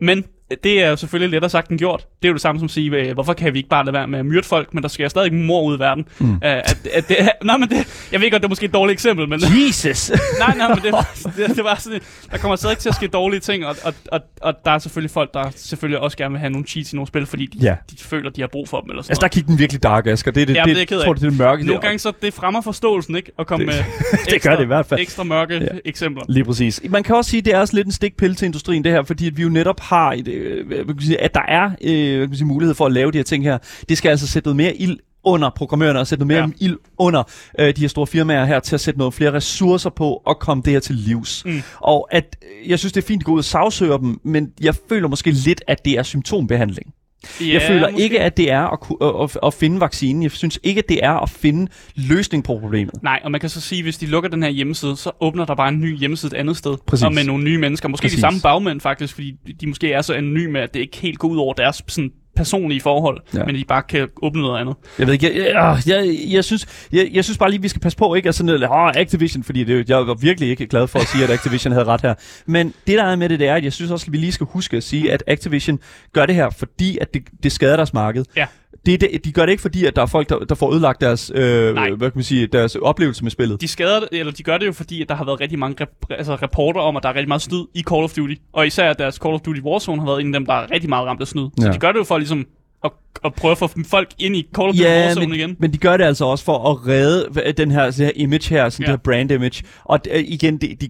Men 0.00 0.24
det 0.64 0.82
er 0.84 0.90
jo 0.90 0.96
selvfølgelig 0.96 1.30
lettere 1.30 1.50
sagt 1.50 1.70
end 1.70 1.78
gjort. 1.78 2.06
Det 2.22 2.28
er 2.28 2.30
jo 2.30 2.32
det 2.32 2.42
samme 2.42 2.58
som 2.58 2.64
at 2.64 2.70
sige, 2.70 2.90
øh, 2.96 3.12
hvorfor 3.14 3.32
kan 3.32 3.52
vi 3.54 3.58
ikke 3.58 3.68
bare 3.68 3.84
lade 3.84 3.92
være 3.94 4.06
med 4.06 4.18
at 4.18 4.26
myrde 4.26 4.46
folk, 4.46 4.74
men 4.74 4.82
der 4.82 4.88
sker 4.88 5.08
stadig 5.08 5.34
mor 5.34 5.62
ud 5.62 5.76
i 5.76 5.78
verden. 5.78 6.04
Mm. 6.18 6.30
Uh, 6.30 6.38
at, 6.42 6.78
at 6.94 7.08
det, 7.08 7.16
nej, 7.44 7.56
men 7.56 7.68
det, 7.68 8.08
jeg 8.12 8.20
ved 8.20 8.30
godt, 8.30 8.42
det 8.42 8.46
er 8.46 8.48
måske 8.48 8.64
et 8.66 8.74
dårligt 8.74 8.92
eksempel, 8.92 9.28
men 9.28 9.40
Jesus! 9.40 10.10
nej, 10.38 10.56
nej, 10.56 10.68
men 10.68 10.78
det, 10.78 10.94
det, 11.36 11.56
det 11.56 11.64
var 11.64 11.74
sådan, 11.78 12.00
der 12.30 12.38
kommer 12.38 12.56
stadig 12.56 12.78
til 12.78 12.88
at 12.88 12.94
ske 12.94 13.06
dårlige 13.06 13.40
ting, 13.40 13.66
og, 13.66 13.76
og, 13.84 13.94
og, 14.12 14.20
og 14.42 14.54
der 14.64 14.70
er 14.70 14.78
selvfølgelig 14.78 15.10
folk, 15.10 15.34
der 15.34 15.50
selvfølgelig 15.56 16.00
også 16.00 16.16
gerne 16.16 16.32
vil 16.32 16.40
have 16.40 16.50
nogle 16.50 16.66
cheats 16.66 16.92
i 16.92 16.96
nogle 16.96 17.06
spil, 17.08 17.26
fordi 17.26 17.46
de, 17.46 17.58
Ja. 17.62 17.74
de 17.90 17.96
føler, 18.04 18.30
de 18.30 18.40
har 18.40 18.48
brug 18.48 18.68
for 18.68 18.80
dem, 18.80 18.90
eller 18.90 19.02
sådan 19.02 19.12
altså, 19.12 19.20
der 19.22 19.28
gik 19.28 19.46
den 19.46 19.58
virkelig 19.58 19.82
dark, 19.82 20.06
Asger. 20.06 20.30
Det 20.30 20.42
er 20.42 20.46
det, 20.46 20.54
Jamen, 20.54 20.76
det, 20.76 20.88
det 20.88 20.96
jeg 20.96 21.04
tror 21.04 21.12
det 21.14 21.22
er 21.24 21.28
det 21.30 21.38
mørke 21.38 21.62
Nogle 21.66 21.74
der. 21.74 21.86
gange 21.86 21.98
så 21.98 22.12
det 22.22 22.34
fremmer 22.34 22.60
forståelsen, 22.60 23.16
ikke? 23.16 23.32
At 23.38 23.46
komme 23.46 23.66
Det- 23.66 23.74
med 23.74 24.18
det 24.34 24.42
gør 24.42 24.56
det 24.56 24.62
i 24.62 24.66
hvert 24.66 24.86
fald. 24.86 25.00
ekstra 25.00 25.24
mørke 25.24 25.54
Ja. 25.54 25.66
eksempler. 25.84 26.22
Lige 26.28 26.44
præcis. 26.44 26.80
Man 26.88 27.02
kan 27.02 27.14
også 27.16 27.30
sige, 27.30 27.42
det 27.42 27.54
er 27.54 27.58
også 27.60 27.76
lidt 27.76 27.86
en 27.86 27.92
stikpille 27.92 28.34
til 28.36 28.46
industrien, 28.46 28.84
det 28.84 28.92
her, 28.92 29.02
fordi 29.02 29.26
at 29.26 29.36
vi 29.36 29.42
jo 29.42 29.48
netop 29.48 29.80
har, 29.80 30.12
et, 30.12 30.28
øh, 30.36 30.66
hvad 30.66 30.76
kan 30.76 30.86
man 30.86 31.00
sige, 31.00 31.20
at 31.20 31.34
der 31.34 31.42
er 31.48 31.64
øh, 31.64 32.16
hvad 32.16 32.26
kan 32.26 32.28
man 32.28 32.36
sige, 32.36 32.46
mulighed 32.46 32.74
for 32.74 32.86
at 32.86 32.92
lave 32.92 33.12
de 33.12 33.18
her 33.18 33.24
ting 33.24 33.44
her. 33.44 33.58
Det 33.88 33.98
skal 33.98 34.10
altså 34.10 34.26
sætte 34.26 34.46
noget 34.46 34.56
mere 34.56 34.76
ild 34.76 34.98
under 35.24 35.50
programmørerne 35.50 36.00
og 36.00 36.06
sætte 36.06 36.24
noget 36.24 36.42
mere 36.42 36.52
ja. 36.60 36.66
Ild 36.66 36.76
under 36.98 37.22
øh, 37.58 37.76
de 37.76 37.80
her 37.80 37.88
store 37.88 38.06
firmaer 38.06 38.44
her 38.44 38.60
til 38.60 38.74
at 38.74 38.80
sætte 38.80 38.98
noget 38.98 39.14
flere 39.14 39.32
ressourcer 39.32 39.90
på 39.90 40.22
og 40.26 40.38
komme 40.38 40.62
det 40.62 40.72
her 40.72 40.80
til 40.80 40.94
livs. 40.94 41.44
Mm. 41.44 41.62
Og 41.80 42.08
at 42.10 42.36
øh, 42.42 42.70
jeg 42.70 42.78
synes, 42.78 42.92
det 42.92 43.02
er 43.02 43.06
fint 43.06 43.22
at 43.22 43.26
gå 43.26 43.32
ud 43.32 43.38
og 43.38 43.44
sagsøge 43.44 43.98
dem, 43.98 44.20
men 44.24 44.52
jeg 44.60 44.74
føler 44.88 45.08
måske 45.08 45.30
lidt, 45.30 45.62
at 45.66 45.84
det 45.84 45.92
er 45.92 46.02
symptombehandling. 46.02 46.92
Ja, 47.40 47.52
jeg 47.52 47.62
føler 47.62 47.90
måske. 47.90 48.04
ikke, 48.04 48.20
at 48.20 48.36
det 48.36 48.50
er 48.50 48.60
at, 48.60 49.22
at, 49.22 49.38
at 49.46 49.54
finde 49.54 49.80
vaccinen. 49.80 50.22
Jeg 50.22 50.30
synes 50.30 50.58
ikke, 50.62 50.78
at 50.78 50.88
det 50.88 51.00
er 51.02 51.12
at 51.12 51.30
finde 51.30 51.72
løsning 51.94 52.44
på 52.44 52.58
problemet. 52.58 53.02
Nej, 53.02 53.20
og 53.24 53.30
man 53.30 53.40
kan 53.40 53.50
så 53.50 53.60
sige, 53.60 53.78
at 53.78 53.84
hvis 53.84 53.98
de 53.98 54.06
lukker 54.06 54.30
den 54.30 54.42
her 54.42 54.50
hjemmeside, 54.50 54.96
så 54.96 55.10
åbner 55.20 55.44
der 55.44 55.54
bare 55.54 55.68
en 55.68 55.80
ny 55.80 55.98
hjemmeside 55.98 56.36
et 56.36 56.40
andet 56.40 56.56
sted. 56.56 56.76
Præcis. 56.86 57.04
Og 57.04 57.14
med 57.14 57.24
nogle 57.24 57.44
nye 57.44 57.58
mennesker. 57.58 57.88
Måske 57.88 58.04
Præcis. 58.04 58.16
de 58.16 58.20
samme 58.20 58.40
bagmænd 58.40 58.80
faktisk, 58.80 59.14
fordi 59.14 59.32
de 59.60 59.66
måske 59.66 59.92
er 59.92 60.02
så 60.02 60.14
anonyme, 60.14 60.60
at 60.60 60.74
det 60.74 60.80
ikke 60.80 60.96
helt 60.96 61.18
går 61.18 61.28
ud 61.28 61.36
over 61.36 61.54
deres 61.54 61.82
sådan, 61.88 62.10
personlige 62.36 62.80
forhold, 62.80 63.20
Ja. 63.34 63.44
men 63.44 63.54
de 63.54 63.64
bare 63.68 63.82
kan 63.82 64.08
åbne 64.22 64.42
noget 64.42 64.60
andet. 64.60 64.74
Jeg 64.98 65.06
ved 65.06 65.14
ikke, 65.14 65.26
jeg, 65.44 65.52
jeg, 65.54 65.78
jeg, 65.86 66.16
jeg, 66.32 66.44
synes, 66.44 66.66
jeg, 66.92 67.10
jeg 67.12 67.24
synes 67.24 67.38
bare 67.38 67.50
lige, 67.50 67.62
vi 67.62 67.68
skal 67.68 67.80
passe 67.80 67.98
på, 67.98 68.14
ikke? 68.14 68.26
Altså, 68.28 68.46
sådan, 68.46 68.70
oh, 68.70 68.90
Activision, 68.96 69.42
fordi 69.44 69.64
det, 69.64 69.88
jeg 69.88 69.96
var 70.06 70.14
virkelig 70.14 70.48
ikke 70.50 70.66
glad 70.66 70.86
for 70.86 70.98
at 70.98 71.06
sige, 71.06 71.24
at 71.24 71.30
Activision 71.30 71.72
havde 71.72 71.84
ret 71.86 72.00
her. 72.00 72.14
Men 72.46 72.74
det 72.86 72.98
der 72.98 73.04
er 73.04 73.16
med 73.16 73.28
det, 73.28 73.38
det 73.40 73.48
er, 73.48 73.54
at 73.54 73.64
jeg 73.64 73.72
synes 73.72 73.90
også, 73.90 74.04
at 74.08 74.12
vi 74.12 74.18
lige 74.18 74.32
skal 74.32 74.46
huske 74.50 74.76
at 74.76 74.82
sige, 74.82 75.12
at 75.12 75.22
Activision 75.26 75.78
gør 76.12 76.26
det 76.26 76.34
her, 76.34 76.50
fordi 76.50 76.98
at 77.00 77.14
det, 77.14 77.22
det 77.42 77.52
skader 77.52 77.76
deres 77.76 77.94
marked. 77.94 78.24
Ja. 78.36 78.46
Det, 78.86 79.00
det, 79.00 79.24
de 79.24 79.32
gør 79.32 79.46
det 79.46 79.52
ikke, 79.52 79.60
fordi 79.62 79.84
at 79.84 79.96
der 79.96 80.02
er 80.02 80.06
folk, 80.06 80.28
der, 80.28 80.38
der 80.38 80.54
får 80.54 80.72
ødelagt 80.72 81.00
deres, 81.00 81.32
øh, 81.34 81.74
Nej. 81.74 81.90
hvad 81.90 82.10
kan 82.10 82.18
man 82.18 82.24
sige, 82.24 82.46
deres 82.46 82.74
oplevelse 82.76 83.22
med 83.22 83.30
spillet. 83.30 83.60
De 83.60 83.68
skader 83.68 84.00
eller 84.12 84.32
de 84.32 84.42
gør 84.42 84.58
det 84.58 84.66
jo, 84.66 84.72
fordi 84.72 85.02
at 85.02 85.08
der 85.08 85.14
har 85.14 85.24
været 85.24 85.40
rigtig 85.40 85.58
mange 85.58 85.84
rep- 85.84 86.06
altså, 86.10 86.34
rapporter 86.34 86.80
om, 86.80 86.96
at 86.96 87.02
der 87.02 87.08
er 87.08 87.14
rigtig 87.14 87.28
meget 87.28 87.42
snyd 87.42 87.64
i 87.74 87.82
Call 87.82 88.04
of 88.04 88.12
Duty. 88.12 88.34
Og 88.52 88.66
især 88.66 88.90
at 88.90 88.98
deres 88.98 89.14
Call 89.14 89.34
of 89.34 89.40
Duty 89.40 89.60
Warzone 89.60 90.00
har 90.00 90.06
været 90.06 90.20
en 90.20 90.34
af 90.34 90.40
dem, 90.40 90.46
der 90.46 90.54
er 90.54 90.70
rigtig 90.70 90.88
meget 90.88 91.06
ramt 91.06 91.20
af 91.20 91.26
snyd. 91.26 91.46
Ja. 91.58 91.62
Så 91.64 91.72
de 91.72 91.78
gør 91.78 91.92
det 91.92 91.98
jo 91.98 92.04
for 92.04 92.18
ligesom 92.18 92.46
at, 92.86 92.92
at 93.24 93.34
prøve 93.34 93.52
at 93.52 93.58
få 93.58 93.68
folk 93.86 94.08
ind 94.18 94.36
i 94.36 94.46
Call 94.56 94.68
of 94.68 94.72
Duty 94.74 94.82
Ja, 94.82 95.06
Warzone 95.06 95.26
men, 95.26 95.34
igen. 95.36 95.56
men 95.58 95.72
de 95.72 95.78
gør 95.78 95.96
det 95.96 96.04
altså 96.04 96.24
også 96.24 96.44
for 96.44 96.70
at 96.70 96.86
redde 96.86 97.52
den 97.56 97.70
her, 97.70 97.84
det 97.86 97.94
her 97.96 98.10
image 98.16 98.48
her, 98.50 98.68
sådan 98.68 98.82
Ja. 98.86 98.92
det 98.92 98.98
her 98.98 99.02
brand 99.04 99.30
image. 99.32 99.62
Og 99.84 100.00
uh, 100.14 100.20
igen, 100.20 100.56
det, 100.58 100.80
de, 100.80 100.88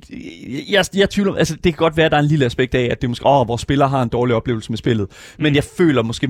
jeg, 0.70 0.84
jeg 0.96 1.10
tvivler, 1.10 1.34
altså 1.34 1.54
det 1.54 1.62
kan 1.62 1.72
godt 1.72 1.96
være, 1.96 2.06
at 2.06 2.12
der 2.12 2.18
er 2.18 2.22
en 2.22 2.28
lille 2.28 2.44
aspekt 2.44 2.74
af, 2.74 2.88
at 2.90 3.00
det 3.02 3.10
måske, 3.10 3.26
åh, 3.26 3.48
vores 3.48 3.60
spillere 3.62 3.88
har 3.88 4.02
en 4.02 4.08
dårlig 4.08 4.34
oplevelse 4.36 4.72
med 4.72 4.78
spillet. 4.78 5.06
Men 5.38 5.52
Mm. 5.52 5.54
jeg 5.54 5.64
føler 5.78 6.02
måske, 6.02 6.28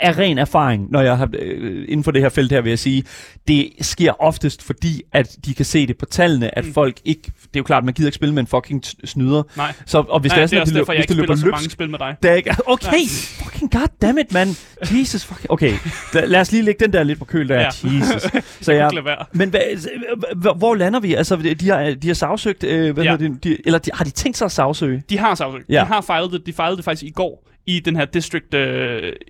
af 0.00 0.18
ren 0.18 0.38
erfaring, 0.38 0.86
når 0.90 1.00
jeg 1.00 1.16
har, 1.18 1.28
øh, 1.38 1.84
inden 1.88 2.04
for 2.04 2.10
det 2.10 2.22
her 2.22 2.28
felt 2.28 2.52
her, 2.52 2.60
vil 2.60 2.70
jeg 2.70 2.78
sige, 2.78 3.04
det 3.48 3.68
sker 3.80 4.22
oftest, 4.22 4.62
fordi 4.62 5.02
at 5.12 5.36
de 5.44 5.54
kan 5.54 5.64
se 5.64 5.86
det 5.86 5.98
på 5.98 6.06
tallene, 6.06 6.58
at 6.58 6.64
Mm. 6.66 6.72
folk 6.74 6.96
ikke, 7.04 7.22
det 7.22 7.32
er 7.54 7.60
jo 7.60 7.62
klart, 7.62 7.84
man 7.84 7.94
gider 7.94 8.08
ikke 8.08 8.14
spille 8.14 8.34
med 8.34 8.40
en 8.42 8.46
fucking 8.46 8.82
snyder. 9.04 9.42
Nej, 9.56 9.72
Så, 9.86 9.98
og 10.08 10.20
hvis 10.20 10.30
Nej 10.30 10.36
det 10.36 10.42
er 10.42 10.46
det 10.46 10.50
sådan, 10.50 10.58
er 10.58 10.62
at 10.62 10.66
det, 10.68 10.74
derfor, 10.74 10.92
hvis 10.92 11.00
ikke 11.00 11.08
det 11.08 11.16
løber 11.16 11.34
løbsk, 11.34 11.46
mange 11.46 11.70
spil 11.70 11.90
med 11.90 11.98
dig. 11.98 12.16
der 12.22 12.30
er 12.30 12.34
ikke, 12.34 12.50
okay, 12.66 13.06
fucking 13.08 13.72
goddammit, 13.72 14.32
man. 14.32 14.48
Jesus, 14.92 15.24
fuck. 15.24 15.46
Okay, 15.48 15.72
lad 16.12 16.40
os 16.40 16.52
lige 16.52 16.62
lægge 16.62 16.84
den 16.84 16.92
der 16.92 17.02
lidt 17.02 17.18
på 17.18 17.24
køl 17.24 17.48
der. 17.48 17.60
Ja. 17.60 17.66
Jesus. 17.66 18.22
Så 18.60 18.72
Jeg 18.72 18.92
jeg, 18.94 19.16
men 19.32 19.50
hvad, 19.50 19.60
hvor, 20.56 20.74
lander 20.74 21.00
vi? 21.00 21.14
Altså, 21.14 21.36
de 21.60 21.68
har, 21.68 21.94
de 22.02 22.06
har 22.06 22.14
sagsøgt, 22.14 22.64
øh, 22.64 22.94
hvad 22.94 23.04
Ja. 23.04 23.16
det, 23.16 23.44
de, 23.44 23.56
eller 23.66 23.78
de, 23.78 23.90
har 23.94 24.04
de 24.04 24.10
tænkt 24.10 24.38
sig 24.38 24.44
at 24.44 24.52
sagsøge? 24.52 25.02
De 25.10 25.18
har 25.18 25.34
sagsøgt. 25.34 25.64
Ja. 25.68 25.80
De 25.80 25.86
har 25.86 26.00
fejlet 26.00 26.32
det. 26.32 26.46
De 26.46 26.52
fejlede 26.52 26.76
det 26.76 26.84
faktisk 26.84 27.02
i 27.02 27.10
går 27.10 27.45
i 27.66 27.80
den 27.80 27.96
her 27.96 28.04
district 28.04 28.54
uh, 28.54 28.60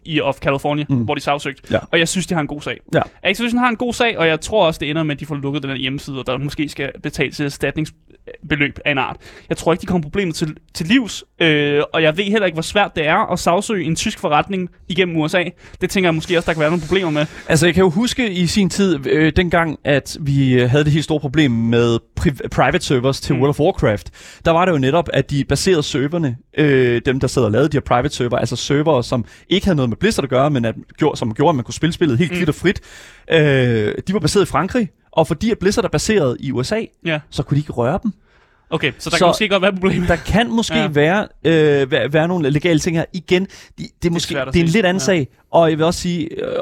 i 0.05 0.21
of 0.21 0.39
California, 0.39 0.85
Mm. 0.89 0.97
hvor 0.97 1.15
de 1.15 1.21
sagsøgte. 1.21 1.63
Ja. 1.71 1.79
Og 1.93 1.99
jeg 1.99 2.09
synes, 2.09 2.27
de 2.27 2.35
har 2.35 2.41
en 2.41 2.47
god 2.47 2.61
sag. 2.63 2.79
Ja. 2.95 3.01
Activision 3.23 3.59
har 3.59 3.69
en 3.69 3.77
god 3.77 3.93
sag, 3.93 4.19
og 4.19 4.27
jeg 4.27 4.41
tror 4.41 4.67
også, 4.67 4.79
det 4.79 4.91
ender 4.91 5.03
med, 5.03 5.15
at 5.17 5.21
de 5.21 5.27
får 5.27 5.35
lukket 5.35 5.63
den 5.63 5.71
her 5.71 5.77
hjemmeside, 5.79 6.19
og 6.19 6.27
der 6.27 6.39
måske 6.39 6.69
skal 6.69 6.91
betales 7.03 7.41
et 7.41 7.45
erstatningsbeløb 7.45 8.79
af 8.85 8.91
en 8.93 8.99
art. 8.99 9.17
Jeg 9.49 9.57
tror 9.57 9.73
ikke, 9.73 9.83
de 9.83 9.87
kommer 9.87 10.03
problemet 10.03 10.35
til, 10.35 10.57
til 10.75 10.87
livs, 10.87 11.25
øh, 11.43 11.83
og 11.93 12.03
jeg 12.03 12.17
ved 12.17 12.25
heller 12.25 12.47
ikke, 12.47 12.57
hvor 12.57 12.63
svært 12.63 12.97
det 12.97 13.07
er 13.07 13.33
at 13.33 13.39
sagsøge 13.39 13.85
en 13.85 13.97
tysk 13.97 14.19
forretning 14.19 14.69
igennem 14.89 15.17
USA. 15.17 15.45
Det 15.81 15.91
tænker 15.91 16.09
jeg 16.09 16.15
måske 16.15 16.37
også, 16.39 16.47
der 16.47 16.53
kan 16.53 16.61
være 16.61 16.71
nogle 16.71 16.83
problemer 16.87 17.11
med. 17.11 17.27
Altså, 17.49 17.67
jeg 17.67 17.75
kan 17.75 17.83
jo 17.85 17.91
huske 17.91 18.31
i 18.33 18.47
sin 18.47 18.71
tid, 18.71 19.07
øh, 19.07 19.33
dengang, 19.37 19.79
at 19.85 20.17
vi 20.21 20.55
øh, 20.63 20.71
havde 20.71 20.85
det 20.85 20.93
helt 20.93 21.05
store 21.05 21.21
problem 21.21 21.51
med 21.51 21.99
pri- 22.21 22.49
private 22.49 22.85
servers 22.85 23.21
til 23.21 23.35
Mm. 23.35 23.41
World 23.41 23.51
of 23.51 23.61
Warcraft. 23.61 24.11
Der 24.45 24.51
var 24.51 24.65
det 24.65 24.73
jo 24.73 24.79
netop, 24.79 25.09
at 25.13 25.31
de 25.31 25.45
baserede 25.45 25.83
serverne, 25.83 26.37
øh, 26.59 27.01
dem 27.07 27.21
der 27.21 27.27
sad 27.27 27.43
og 27.43 27.51
lavede 27.51 27.69
de 27.69 27.77
her 27.77 27.81
private 27.81 28.15
server, 28.31 28.39
altså 28.39 28.57
server, 28.57 29.03
som 29.03 29.25
ikke 29.49 29.67
havde 29.67 29.77
noget 29.77 29.89
med 29.89 29.97
Blizzard 29.97 30.25
at 30.25 30.31
gøre, 30.31 30.51
men 30.51 30.65
at, 30.65 30.75
gjorde, 30.97 31.17
som 31.19 31.35
gjorde, 31.35 31.49
at 31.49 31.55
man 31.57 31.65
kunne 31.65 31.75
spille 31.75 31.93
spillet 31.93 32.19
helt 32.19 32.31
Mm. 32.33 32.37
kvit 32.37 32.49
og 32.49 32.55
frit, 32.55 32.81
øh, 33.31 33.95
de 34.09 34.13
var 34.13 34.19
baseret 34.21 34.43
i 34.43 34.47
Frankrig. 34.47 34.91
Og 35.13 35.27
fordi 35.27 35.51
at 35.51 35.59
Blizzard 35.59 35.85
er 35.85 35.89
baseret 35.89 36.37
i 36.41 36.53
USA, 36.53 36.81
Ja. 37.05 37.21
så 37.31 37.43
kunne 37.43 37.55
de 37.57 37.61
ikke 37.61 37.73
røre 37.73 37.99
dem. 38.03 38.13
Okay, 38.71 38.93
så 38.99 39.11
der 39.11 39.17
Så- 39.17 39.19
kan 39.19 39.27
måske 39.29 39.49
godt 39.49 39.63
være 39.63 39.73
et 39.73 39.81
problem. 39.81 40.03
Der 40.07 40.17
kan 40.17 40.51
måske 40.51 40.75
Ja. 40.75 40.89
være, 40.89 41.29
øh, 41.45 41.91
være, 41.91 42.13
være 42.13 42.29
nogle 42.29 42.51
legale 42.51 42.79
ting 42.79 42.97
her. 42.97 43.05
Igen, 43.13 43.47
de, 43.79 43.83
det 44.03 44.09
er, 44.09 44.13
måske, 44.13 44.35
det 44.35 44.57
er 44.57 44.61
en 44.61 44.67
lidt 44.67 44.87
anden 44.87 45.01
Ja. 45.01 45.05
sag. 45.05 45.29
Og 45.51 45.71
jeg 45.71 45.79
vil 45.79 45.87
også 45.87 46.01
sige, 46.01 46.29
øh, 46.45 46.53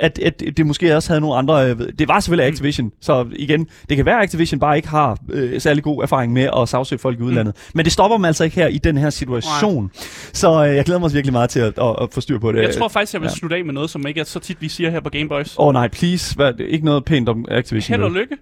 at, 0.00 0.18
at 0.18 0.42
det 0.56 0.66
måske 0.66 0.96
også 0.96 1.08
havde 1.08 1.20
nogle 1.20 1.36
andre... 1.36 1.70
Øh, 1.70 1.78
det 1.98 2.08
var 2.08 2.20
selvfølgelig 2.20 2.46
Activision, 2.48 2.86
mm. 2.86 2.92
så 3.00 3.26
igen, 3.36 3.68
det 3.88 3.96
kan 3.96 4.06
være, 4.06 4.16
at 4.16 4.22
Activision 4.22 4.60
bare 4.60 4.76
ikke 4.76 4.88
har 4.88 5.18
øh, 5.32 5.60
særlig 5.60 5.82
god 5.82 6.02
erfaring 6.02 6.32
med 6.32 6.48
at 6.56 6.68
sagsøge 6.68 6.98
folk 6.98 7.18
i 7.18 7.22
udlandet. 7.22 7.54
Mm. 7.56 7.70
Men 7.74 7.84
det 7.84 7.92
stopper 7.92 8.16
dem 8.16 8.24
altså 8.24 8.44
ikke 8.44 8.56
her 8.56 8.66
i 8.66 8.78
den 8.78 8.98
her 8.98 9.10
situation. 9.10 9.82
Nej. 9.84 9.90
Så 10.32 10.66
øh, 10.66 10.76
jeg 10.76 10.84
glæder 10.84 11.00
mig 11.00 11.12
virkelig 11.12 11.32
meget 11.32 11.50
til 11.50 11.60
at, 11.60 11.78
at, 11.78 11.96
at 12.00 12.08
få 12.12 12.20
styr 12.20 12.38
på 12.38 12.52
det. 12.52 12.62
Jeg 12.62 12.74
tror 12.74 12.88
faktisk, 12.88 13.12
jeg 13.12 13.20
vil 13.20 13.26
ja. 13.28 13.34
slutte 13.34 13.56
af 13.56 13.64
med 13.64 13.74
noget, 13.74 13.90
som 13.90 14.06
ikke 14.06 14.20
er 14.20 14.24
så 14.24 14.38
tit, 14.40 14.56
vi 14.60 14.68
siger 14.68 14.90
her 14.90 15.00
på 15.00 15.10
Gameboys. 15.10 15.58
Åh 15.58 15.66
oh, 15.66 15.72
nej, 15.72 15.88
please. 15.88 16.34
Hvad, 16.36 16.52
ikke 16.60 16.84
noget 16.84 17.04
pænt 17.04 17.28
om 17.28 17.44
Activision. 17.48 17.94
Held 17.94 18.02
og 18.04 18.10
lykke. 18.10 18.36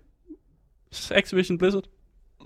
Activision 1.11 1.59
Blizzard. 1.59 1.83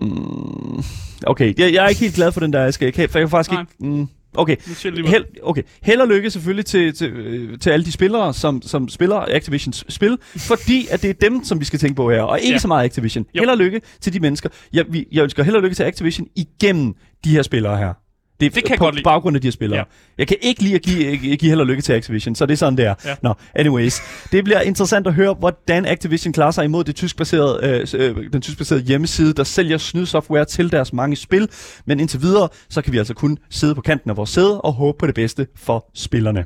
Mm, 0.01 0.83
okay, 1.27 1.53
jeg, 1.57 1.73
jeg 1.73 1.85
er 1.85 1.87
ikke 1.87 2.01
helt 2.01 2.15
glad 2.15 2.31
for 2.31 2.39
den 2.39 2.53
der. 2.53 2.63
Jeg 2.81 2.93
kan, 2.93 3.09
for 3.09 3.19
jeg 3.19 3.27
kan 3.27 3.29
faktisk 3.29 3.51
Nej. 3.51 3.61
ikke... 3.61 3.73
Mm, 3.79 4.07
okay, 4.33 4.55
Held, 4.83 5.25
okay. 5.43 5.61
Held 5.81 6.01
og 6.01 6.07
lykke 6.07 6.31
selvfølgelig 6.31 6.65
til, 6.65 6.93
til, 6.93 7.11
øh, 7.11 7.59
til 7.59 7.69
alle 7.69 7.85
de 7.85 7.91
spillere, 7.91 8.33
som, 8.33 8.61
som 8.61 8.89
spiller 8.89 9.15
Activisions 9.15 9.85
spil, 9.89 10.17
fordi 10.37 10.87
at 10.91 11.01
det 11.01 11.09
er 11.09 11.13
dem, 11.13 11.43
som 11.43 11.59
vi 11.59 11.65
skal 11.65 11.79
tænke 11.79 11.95
på 11.95 12.11
her, 12.11 12.21
og 12.21 12.39
ikke 12.39 12.51
ja. 12.51 12.57
så 12.57 12.67
meget 12.67 12.85
Activision. 12.85 13.25
Jo. 13.35 13.41
Held 13.41 13.49
og 13.49 13.57
lykke 13.57 13.81
til 14.01 14.13
de 14.13 14.19
mennesker. 14.19 14.49
Jeg, 14.73 14.85
vi, 14.89 15.07
jeg 15.11 15.23
ønsker 15.23 15.43
held 15.43 15.55
og 15.55 15.61
lykke 15.61 15.75
til 15.75 15.83
Activision 15.83 16.27
igennem 16.35 16.93
de 17.23 17.29
her 17.29 17.41
spillere 17.41 17.77
her. 17.77 17.93
Det, 18.39 18.45
er 18.45 18.49
Det 18.49 18.63
kan 18.63 18.69
jeg 18.71 18.77
på 18.77 18.83
godt 18.83 18.95
lide. 18.95 19.03
baggrund 19.03 19.35
af 19.35 19.41
de 19.41 19.47
her 19.47 19.51
spillere. 19.51 19.79
Ja. 19.79 19.83
Jeg 20.17 20.27
kan 20.27 20.37
ikke 20.41 20.63
lide 20.63 20.75
at 20.75 20.81
give, 20.81 21.17
give 21.17 21.37
give 21.37 21.49
held 21.49 21.59
og 21.59 21.65
lykke 21.67 21.81
til 21.81 21.93
Activision, 21.93 22.35
så 22.35 22.45
det 22.45 22.53
er 22.53 22.57
sådan, 22.57 22.77
det 22.77 22.85
er. 22.85 22.93
Ja. 23.05 23.15
Nå, 23.21 23.33
anyways. 23.55 23.99
Det 24.31 24.43
bliver 24.43 24.61
interessant 24.61 25.07
at 25.07 25.13
høre, 25.13 25.33
hvordan 25.33 25.85
Activision 25.85 26.33
klarer 26.33 26.51
sig 26.51 26.65
imod 26.65 26.83
det 26.83 26.95
tyskbaserede, 26.95 27.85
øh, 27.93 28.09
øh, 28.17 28.33
den 28.33 28.41
tyskbaserede 28.41 28.83
hjemmeside, 28.83 29.33
der 29.33 29.43
sælger 29.43 29.77
snydsoftware 29.77 30.45
til 30.45 30.71
deres 30.71 30.93
mange 30.93 31.15
spil. 31.15 31.47
Men 31.85 31.99
indtil 31.99 32.21
videre, 32.21 32.49
så 32.69 32.81
kan 32.81 32.93
vi 32.93 32.97
altså 32.97 33.13
kun 33.13 33.37
sidde 33.49 33.75
på 33.75 33.81
kanten 33.81 34.09
af 34.09 34.17
vores 34.17 34.29
sæde 34.29 34.61
og 34.61 34.73
håbe 34.73 34.97
på 34.99 35.07
det 35.07 35.15
bedste 35.15 35.47
for 35.57 35.89
spillerne. 35.93 36.45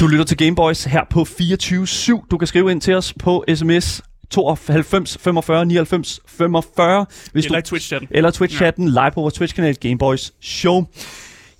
Du 0.00 0.06
lytter 0.06 0.24
til 0.24 0.36
Gameboys 0.36 0.84
her 0.84 1.00
på 1.10 1.20
24.7. 1.22 2.26
Du 2.30 2.38
kan 2.38 2.46
skrive 2.46 2.70
ind 2.70 2.80
til 2.80 2.94
os 2.94 3.14
på 3.18 3.44
sms 3.54 4.02
92 4.30 5.18
45 5.20 5.66
99 5.66 6.20
45, 6.26 7.06
hvis 7.32 7.44
Eller 7.44 7.60
du, 7.60 7.66
Twitch-chatten. 7.66 8.08
eller 8.10 8.30
Twitch-chatten 8.30 8.88
live 8.88 9.10
på 9.14 9.20
vores 9.20 9.34
Twitch-kanal 9.34 9.74
Gameboys 9.74 10.32
Show. 10.40 10.84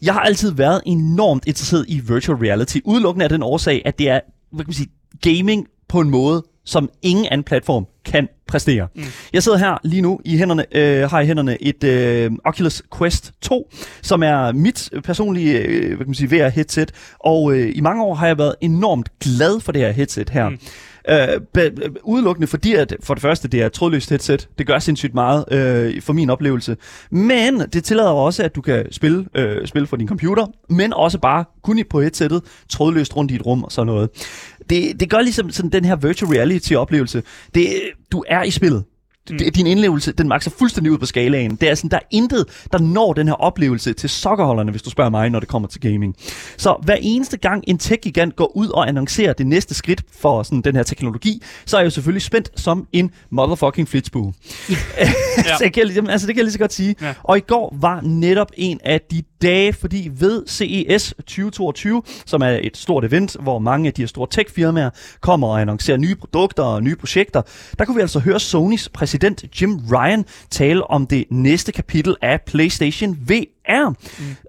Jeg 0.03 0.15
har 0.15 0.21
altid 0.21 0.53
været 0.53 0.81
enormt 0.87 1.45
interesseret 1.47 1.85
i 1.89 2.01
virtual 2.01 2.39
reality, 2.39 2.79
udelukkende 2.85 3.25
af 3.25 3.29
den 3.29 3.43
årsag, 3.43 3.83
at 3.85 3.99
det 3.99 4.09
er 4.09 4.21
hvad 4.53 4.65
kan 4.65 4.69
man 4.69 4.75
sige, 4.75 4.91
gaming 5.23 5.67
på 5.89 6.01
en 6.01 6.11
måde, 6.11 6.45
som 6.65 6.91
ingen 7.03 7.27
anden 7.31 7.45
platform 7.45 7.87
kan 8.05 8.29
præstere. 8.49 8.89
Mm. 8.95 9.03
Jeg 9.33 9.43
sidder 9.43 9.59
her 9.59 9.79
lige 9.85 10.03
nu 10.03 10.21
i 10.25 10.39
hænderne, 10.39 10.65
øh, 10.73 11.11
har 11.11 11.21
i 11.21 11.27
hænderne 11.27 11.63
et 11.63 11.85
øh, 11.85 12.31
Oculus 12.45 12.83
Quest 12.99 13.33
2, 13.43 13.71
som 14.03 14.23
er 14.23 14.53
mit 14.53 14.91
personlige 15.05 15.59
øh, 15.59 15.87
hvad 15.87 15.97
kan 15.97 16.07
man 16.07 16.15
sige, 16.15 16.29
VR-headset, 16.47 16.91
og 17.19 17.53
øh, 17.53 17.73
i 17.77 17.81
mange 17.81 18.03
år 18.03 18.15
har 18.15 18.27
jeg 18.27 18.39
været 18.39 18.55
enormt 18.61 19.19
glad 19.21 19.61
for 19.61 19.73
det 19.73 19.81
her 19.83 19.93
headset 19.93 20.31
her. 20.31 20.49
Mm. 20.49 20.59
Øh, 21.09 21.29
be- 21.55 21.73
udelukkende 22.03 22.47
fordi, 22.47 22.75
at 22.75 22.97
for 23.03 23.15
det 23.15 23.21
første, 23.23 23.49
det 23.49 23.63
er 23.63 23.67
et 23.67 23.73
trådløst 23.73 24.11
headset. 24.11 24.49
Det 24.59 24.67
gør 24.67 24.79
sindssygt 24.79 25.15
meget 25.15 25.45
øh, 25.53 26.03
for 26.03 26.13
min 26.13 26.31
oplevelse. 26.31 26.77
Men 27.11 27.61
det 27.61 27.85
tillader 27.85 28.11
også, 28.11 28.43
at 28.43 28.55
du 28.55 28.61
kan 28.61 28.93
spille, 28.93 29.27
øh, 29.35 29.67
spille 29.67 29.87
fra 29.87 29.97
din 29.97 30.09
computer, 30.09 30.47
men 30.69 30.93
også 30.93 31.19
bare 31.19 31.45
kun 31.63 31.79
i- 31.79 31.85
på 31.85 32.01
headsettet, 32.01 32.43
trådløst 32.69 33.17
rundt 33.17 33.31
i 33.31 33.35
et 33.35 33.47
rum 33.47 33.65
og 33.65 33.73
sådan 33.73 33.87
noget. 33.87 34.09
Det, 34.71 35.01
det 35.01 35.11
gør 35.11 35.21
ligesom 35.21 35.51
sådan 35.51 35.71
den 35.71 35.85
her 35.85 35.97
virtual 35.97 36.33
reality-oplevelse. 36.33 37.23
Det, 37.55 37.67
du 38.13 38.25
er 38.29 38.43
i 38.43 38.51
spillet. 38.51 38.85
Mm. 39.31 39.39
Din 39.55 39.67
indlevelse, 39.67 40.13
den 40.13 40.29
makser 40.29 40.51
fuldstændig 40.51 40.93
ud 40.93 40.99
på 40.99 41.07
skalaen. 41.07 41.57
Det 41.57 41.71
er 41.71 41.75
sådan, 41.75 41.91
der 41.91 41.97
er 41.97 42.07
intet, 42.11 42.67
der 42.73 42.79
når 42.79 43.13
den 43.13 43.27
her 43.27 43.35
oplevelse 43.35 43.93
til 43.93 44.11
sokkerholderne, 44.11 44.71
hvis 44.71 44.83
du 44.83 44.91
spørger 44.91 45.11
mig, 45.11 45.31
når 45.31 45.41
det 45.41 45.49
kommer 45.49 45.69
til 45.69 45.81
gaming. 45.81 46.17
Så 46.57 46.77
hver 46.83 46.97
eneste 47.01 47.37
gang 47.37 47.65
en 47.67 47.79
tech-gigant 47.79 48.37
går 48.37 48.57
ud 48.57 48.69
og 48.69 48.89
annoncerer 48.89 49.33
det 49.33 49.47
næste 49.47 49.75
skridt 49.75 50.03
for 50.21 50.43
sådan 50.43 50.61
den 50.61 50.77
her 50.77 50.83
teknologi, 50.83 51.43
så 51.67 51.77
er 51.77 51.81
jeg 51.81 51.85
jo 51.85 51.91
selvfølgelig 51.91 52.23
spændt 52.23 52.61
som 52.61 52.87
en 52.93 53.11
motherfucking 53.31 53.89
flitsbue. 53.89 54.33
ja. 54.71 54.77
så 55.59 55.65
jeg 55.65 55.73
kan, 55.73 55.89
jamen, 55.89 56.11
altså, 56.11 56.27
det 56.27 56.35
kan 56.35 56.39
jeg 56.39 56.45
lige 56.45 56.53
så 56.53 56.59
godt 56.59 56.73
sige. 56.73 56.95
Ja. 57.03 57.15
Og 57.23 57.37
i 57.37 57.41
går 57.41 57.77
var 57.81 58.01
netop 58.01 58.51
en 58.57 58.81
af 58.85 59.01
de 59.11 59.23
dage, 59.43 59.73
fordi 59.73 60.11
ved 60.13 60.47
CES 60.49 61.15
2022, 61.19 62.03
som 62.27 62.43
er 62.43 62.59
et 62.63 62.77
stort 62.77 63.05
event, 63.05 63.37
hvor 63.41 63.59
mange 63.59 63.87
af 63.87 63.95
de 63.95 64.03
her 64.03 64.07
store 64.07 64.27
tech-firmaer 64.31 64.91
kommer 65.21 65.49
og 65.49 65.61
annoncerer 65.61 65.97
nye 65.97 66.15
produkter 66.15 66.63
og 66.63 66.83
nye 66.83 66.97
projekter, 66.97 67.43
der 67.79 67.85
kunne 67.85 67.95
vi 67.95 68.01
altså 68.01 68.19
høre 68.19 68.41
Sonys 68.41 68.89
præsident 68.89 69.20
Jim 69.61 69.79
Ryan 69.93 70.25
tale 70.51 70.91
om 70.91 71.07
det 71.07 71.25
næste 71.31 71.73
kapitel 71.73 72.17
af 72.23 72.41
PlayStation 72.43 73.19
VR. 73.29 73.89
Mm. 73.89 73.97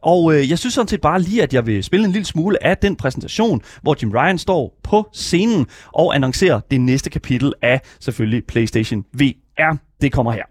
Og 0.01 0.33
øh, 0.33 0.49
jeg 0.49 0.59
synes 0.59 0.73
sådan 0.73 0.87
set 0.87 1.01
bare 1.01 1.21
lige, 1.21 1.43
at 1.43 1.53
jeg 1.53 1.65
vil 1.65 1.83
spille 1.83 2.05
en 2.05 2.11
lille 2.11 2.25
smule 2.25 2.63
af 2.63 2.77
den 2.77 2.95
præsentation, 2.95 3.61
hvor 3.81 3.95
Jim 4.01 4.11
Ryan 4.11 4.37
står 4.37 4.79
på 4.83 5.09
scenen 5.13 5.67
og 5.93 6.15
annoncerer 6.15 6.59
det 6.71 6.81
næste 6.81 7.09
kapitel 7.09 7.53
af 7.61 7.81
selvfølgelig 7.99 8.45
PlayStation 8.45 9.05
VR. 9.13 9.75
Det 10.01 10.11
kommer 10.11 10.31
her. 10.31 10.43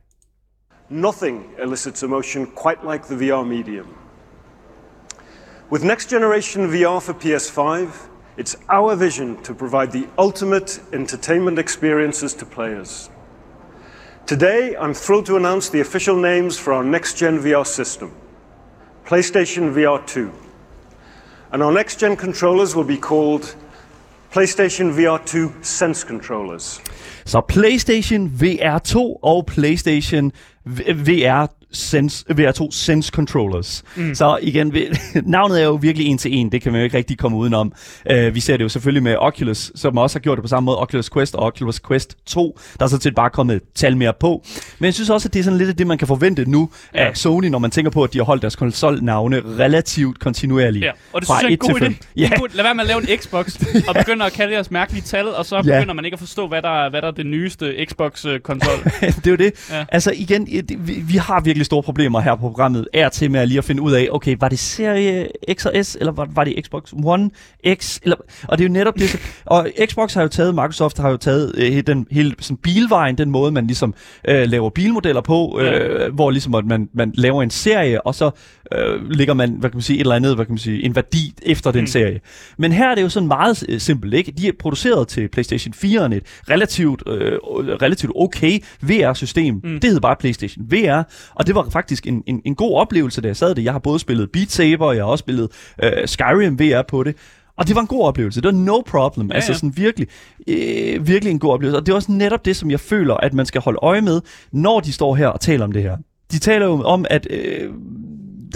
Nothing 0.89 1.45
elicits 1.63 2.03
emotion 2.03 2.47
quite 2.63 2.81
like 2.93 3.05
the 3.05 3.17
VR 3.17 3.45
medium. 3.45 3.87
With 5.73 5.85
next 5.85 6.11
generation 6.11 6.73
VR 6.73 7.01
for 7.01 7.13
PS5, 7.13 7.89
it's 8.37 8.57
our 8.69 8.97
vision 8.97 9.37
to 9.45 9.55
provide 9.55 9.93
the 9.93 10.09
ultimate 10.19 10.81
entertainment 10.93 11.59
experiences 11.59 12.35
to 12.35 12.47
players. 12.47 13.11
Today, 14.31 14.77
I'm 14.77 14.95
thrilled 14.95 15.27
to 15.27 15.37
announce 15.37 15.71
the 15.71 15.81
official 15.81 16.17
names 16.17 16.57
for 16.57 16.73
our 16.73 16.85
next 16.85 17.19
gen 17.19 17.41
VR 17.41 17.67
system 17.67 18.13
PlayStation 19.05 19.75
VR 19.75 20.07
2. 20.07 20.31
And 21.53 21.63
our 21.63 21.73
next 21.73 21.99
gen 21.99 22.17
controllers 22.17 22.77
will 22.77 22.85
be 22.85 22.97
called 22.97 23.57
PlayStation 24.33 24.95
VR 24.95 25.19
2 25.27 25.53
Sense 25.63 26.05
Controllers. 26.05 26.81
Så 27.25 27.41
PlayStation 27.53 28.31
VR 28.43 28.79
2 28.79 29.17
og 29.23 29.49
PlayStation 29.51 30.31
VR 30.67 31.47
Sense, 31.73 32.25
VR2 32.31 32.69
Sense 32.71 33.11
Controllers. 33.15 33.83
Mm. 33.97 34.15
Så 34.15 34.39
igen, 34.43 34.75
vi- 34.75 34.89
navnet 35.25 35.61
er 35.61 35.65
jo 35.65 35.75
virkelig 35.75 36.07
en 36.07 36.19
til 36.19 36.35
en, 36.35 36.53
det 36.53 36.63
kan 36.63 36.73
man 36.73 36.81
jo 36.81 36.85
ikke 36.85 36.97
rigtig 36.97 37.19
komme 37.19 37.37
udenom. 37.39 37.73
Uh, 38.13 38.35
vi 38.35 38.41
ser 38.41 38.57
det 38.57 38.65
jo 38.65 38.69
selvfølgelig 38.69 39.03
med 39.03 39.17
Oculus, 39.19 39.73
som 39.75 39.99
også 39.99 40.19
har 40.19 40.21
gjort 40.21 40.37
det 40.39 40.43
på 40.43 40.49
samme 40.49 40.65
måde, 40.65 40.79
Oculus 40.79 41.11
Quest 41.11 41.35
og 41.35 41.43
Oculus 41.43 41.81
Quest 41.89 42.17
2. 42.27 42.59
Der 42.79 42.85
er 42.85 42.89
sådan 42.89 43.01
set 43.03 43.15
bare 43.15 43.31
kommet 43.31 43.57
et 43.57 43.63
tal 43.75 43.97
mere 43.97 44.13
på. 44.21 44.45
Men 44.79 44.85
jeg 44.85 44.95
synes 44.95 45.11
også, 45.11 45.29
at 45.29 45.35
det 45.35 45.41
er 45.41 45.45
sådan 45.45 45.59
lidt 45.59 45.69
af 45.69 45.77
det, 45.77 45.87
man 45.87 45.99
kan 45.99 46.07
forvente 46.09 46.51
nu 46.51 46.71
Ja. 46.95 47.09
af 47.09 47.17
Sony, 47.17 47.47
når 47.47 47.59
man 47.59 47.71
tænker 47.71 47.91
på, 47.91 48.05
at 48.05 48.13
de 48.13 48.19
har 48.19 48.25
holdt 48.25 48.43
deres 48.43 48.57
konsolnavne 48.57 49.43
relativt 49.59 50.19
kontinuerligt. 50.21 50.85
Ja, 50.85 50.91
og 51.13 51.21
det 51.21 51.27
Fra 51.27 51.39
synes 51.39 51.51
jeg 51.51 51.69
er 51.69 51.75
en 51.75 51.81
god 51.81 51.89
idé. 51.89 52.07
Ja. 52.17 52.31
Lad 52.55 52.63
være 52.65 52.75
med 52.75 52.83
at 52.83 52.89
lave 52.89 53.11
en 53.13 53.19
Xbox, 53.19 53.57
og 53.89 53.95
begynde 53.95 54.25
at 54.25 54.33
kalde 54.33 54.53
jeres 54.55 54.71
mærkelige 54.71 55.03
tal, 55.03 55.29
og 55.29 55.47
så 55.47 55.57
Ja. 55.57 55.63
begynder 55.63 55.95
man 55.95 56.05
ikke 56.05 56.15
at 56.15 56.19
forstå, 56.21 56.49
hvad 56.49 56.63
der, 56.63 56.85
er- 56.85 56.91
hvad 56.91 57.03
der 57.03 57.09
er 57.09 57.13
det 57.13 57.27
nyeste 57.27 57.87
Xbox-konsol. 57.91 58.85
det 59.01 59.27
er 59.27 59.31
jo 59.31 59.37
det. 59.37 59.53
Ja. 59.71 59.79
Ja. 59.79 59.85
Altså 59.89 60.13
igen, 60.17 60.47
det- 60.47 60.89
vi, 60.89 60.93
vi 60.95 61.17
har 61.17 61.41
virkelig 61.41 61.60
store 61.65 61.83
problemer 61.83 62.21
her 62.21 62.35
på 62.35 62.41
programmet. 62.41 62.89
Er 62.93 63.09
til 63.09 63.31
med 63.31 63.41
at 63.41 63.49
lige 63.49 63.59
at 63.59 63.65
finde 63.65 63.83
ud 63.83 63.93
af, 63.93 64.09
okay, 64.11 64.37
var 64.41 64.49
det 64.49 64.59
serie 64.59 65.29
X 65.53 65.67
og 65.67 65.85
S, 65.85 65.97
eller 66.01 66.13
var, 66.13 66.29
var 66.35 66.45
det 66.45 66.65
Xbox 66.65 66.93
One 67.05 67.31
X? 67.75 67.99
Eller, 68.03 68.17
og 68.49 68.59
det 68.59 68.65
er 68.65 68.69
jo 68.69 68.73
netop 68.73 68.95
det. 68.95 69.41
Og 69.47 69.69
Xbox 69.87 70.15
har 70.15 70.23
jo 70.23 70.29
taget, 70.29 70.55
Microsoft 70.55 70.99
har 70.99 71.11
jo 71.11 71.17
taget 71.17 71.53
øh, 71.57 71.83
den 71.87 72.07
hele 72.11 72.35
sådan 72.41 72.57
bilvejen, 72.57 73.19
den 73.19 73.31
måde, 73.31 73.53
man 73.53 73.67
ligesom 73.67 73.95
øh, 74.29 74.49
laver 74.49 74.71
bilmodeller 74.71 75.21
på, 75.21 75.61
øh, 75.61 76.15
hvor 76.15 76.31
ligesom 76.31 76.55
at 76.55 76.67
man, 76.67 76.89
man 76.95 77.13
laver 77.15 77.43
en 77.43 77.51
serie, 77.51 78.07
og 78.07 78.15
så 78.15 78.31
øh, 78.75 79.11
lægger 79.11 79.35
man, 79.35 79.51
hvad 79.51 79.71
kan 79.71 79.77
man 79.77 79.83
sige, 79.83 79.97
et 79.97 80.01
eller 80.01 80.15
andet, 80.15 80.35
hvad 80.35 80.45
kan 80.45 80.53
man 80.53 80.59
sige, 80.59 80.85
en 80.85 80.97
værdi 80.97 81.35
efter 81.43 81.71
den 81.71 81.87
serie. 81.87 82.21
Men 82.59 82.73
her 82.73 82.91
er 82.91 82.95
det 82.95 83.03
jo 83.03 83.09
sådan 83.09 83.27
meget 83.27 83.65
øh, 83.69 83.81
simpelt, 83.81 84.15
ikke? 84.15 84.33
De 84.33 84.49
er 84.49 84.53
produceret 84.59 85.09
til 85.09 85.29
PlayStation 85.29 85.75
4'eren, 85.75 86.15
et 86.15 86.23
relativt, 86.51 87.03
øh, 87.07 87.33
relativt 87.83 88.13
okay 88.17 88.59
VR-system. 88.83 89.61
Mm. 89.65 89.81
Det 89.81 89.91
hed 89.91 90.01
bare 90.01 90.17
PlayStation 90.17 90.67
VR, 90.71 91.03
og 91.35 91.47
det 91.51 91.57
var 91.57 91.71
faktisk 91.71 92.07
en, 92.07 92.23
en, 92.27 92.43
en 92.45 92.55
god 92.55 92.77
oplevelse, 92.77 93.21
da 93.21 93.29
jeg 93.29 93.37
sad 93.37 93.55
det. 93.55 93.65
Jeg 93.65 93.73
har 93.73 93.79
både 93.79 93.99
spillet 93.99 94.31
Beat 94.31 94.51
Saber, 94.51 94.87
og 94.87 94.97
jeg 94.97 95.05
har 95.05 95.11
også 95.11 95.23
spillet 95.23 95.49
øh, 95.83 95.91
Skyrim 96.07 96.59
VR 96.59 96.83
på 96.89 97.03
det. 97.03 97.17
Og 97.57 97.69
det 97.69 97.75
var 97.75 97.81
en 97.81 97.87
god 97.87 98.05
oplevelse. 98.05 98.41
Det 98.41 98.47
var 98.47 98.53
no 98.53 98.81
problem. 98.81 99.29
Ja, 99.29 99.35
altså 99.35 99.53
ja. 99.53 99.57
sådan 99.57 99.73
virkelig, 99.77 100.09
øh, 100.47 101.07
virkelig 101.07 101.31
en 101.31 101.39
god 101.39 101.53
oplevelse. 101.53 101.79
Og 101.79 101.87
det 101.87 101.93
er 101.93 101.97
også 101.97 102.13
netop 102.13 102.45
det, 102.45 102.57
som 102.57 102.71
jeg 102.71 102.81
føler, 102.81 103.15
at 103.15 103.35
man 103.35 103.47
skal 103.47 103.61
holde 103.61 103.79
øje 103.83 104.01
med, 104.01 104.21
når 104.53 104.81
de 104.81 104.93
står 104.93 105.15
her 105.15 105.29
og 105.29 105.41
taler 105.41 105.65
om 105.65 105.73
det 105.73 105.83
her. 105.83 105.97
De 106.33 106.39
taler 106.39 106.67
jo 106.67 106.83
om, 106.83 107.07
at 107.11 107.27
øh, 107.31 107.71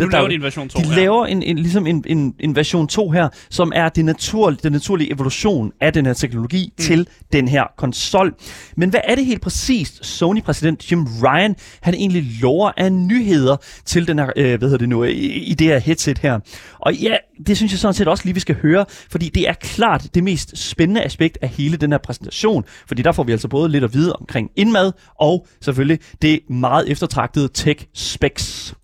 Nu 0.01 0.09
laver 0.09 0.29
de 0.29 0.35
en 0.35 0.43
version 0.43 0.69
2 0.69 0.79
De 0.79 0.85
her. 0.85 0.97
laver 0.97 1.27
en, 1.27 1.43
en, 1.43 1.59
ligesom 1.59 1.87
en, 1.87 2.05
en, 2.07 2.35
en 2.41 2.57
version 2.57 2.89
2 2.89 3.11
her, 3.11 3.29
som 3.51 3.73
er 3.75 3.89
det 3.89 4.05
naturlige, 4.05 4.61
den 4.63 4.73
naturlige 4.73 5.13
evolution 5.13 5.73
af 5.81 5.93
den 5.93 6.07
her 6.07 6.13
teknologi 6.13 6.73
mm. 6.79 6.85
til 6.85 7.09
den 7.33 7.49
her 7.49 7.65
konsol. 7.77 8.35
Men 8.77 8.91
hvad 8.91 9.01
er 9.05 9.15
det 9.15 9.27
helt 9.27 9.43
præcist, 9.43 10.07
Sony-præsident 10.07 10.93
Jim 10.93 11.07
Ryan, 11.23 11.57
han 11.81 11.95
egentlig 11.95 12.25
lover 12.41 12.71
af 12.77 12.93
nyheder 12.93 13.57
til 13.85 14.09
den 14.09 14.19
her, 14.19 14.31
øh, 14.37 14.59
hvad 14.59 14.69
hedder 14.69 14.79
det 14.79 14.89
nu, 14.89 15.05
i, 15.05 15.13
i 15.27 15.55
det 15.55 15.67
her 15.67 15.79
headset 15.79 16.19
her. 16.19 16.41
Og 16.79 16.95
ja, 16.95 17.17
det 17.47 17.57
synes 17.57 17.73
jeg 17.73 17.79
sådan 17.79 17.95
set 17.95 18.09
også 18.09 18.25
lige, 18.25 18.35
vi 18.35 18.41
skal 18.41 18.57
høre, 18.63 18.85
fordi 19.11 19.29
det 19.29 19.49
er 19.49 19.53
klart 19.53 20.09
det 20.15 20.25
mest 20.25 20.59
spændende 20.59 21.03
aspekt 21.03 21.39
af 21.43 21.49
hele 21.49 21.77
den 21.77 21.93
her 21.93 21.99
præsentation, 21.99 22.65
fordi 22.87 23.03
der 23.03 23.13
får 23.13 23.23
vi 23.23 23.33
altså 23.33 23.49
både 23.49 23.69
lidt 23.69 23.85
at 23.85 23.95
vide 23.95 24.13
omkring 24.13 24.51
indmad, 24.57 24.93
og 25.21 25.47
selvfølgelig 25.61 25.99
det 26.23 26.41
meget 26.51 26.91
eftertragtede 26.91 27.49
tech 27.49 27.87
specs. 27.95 28.75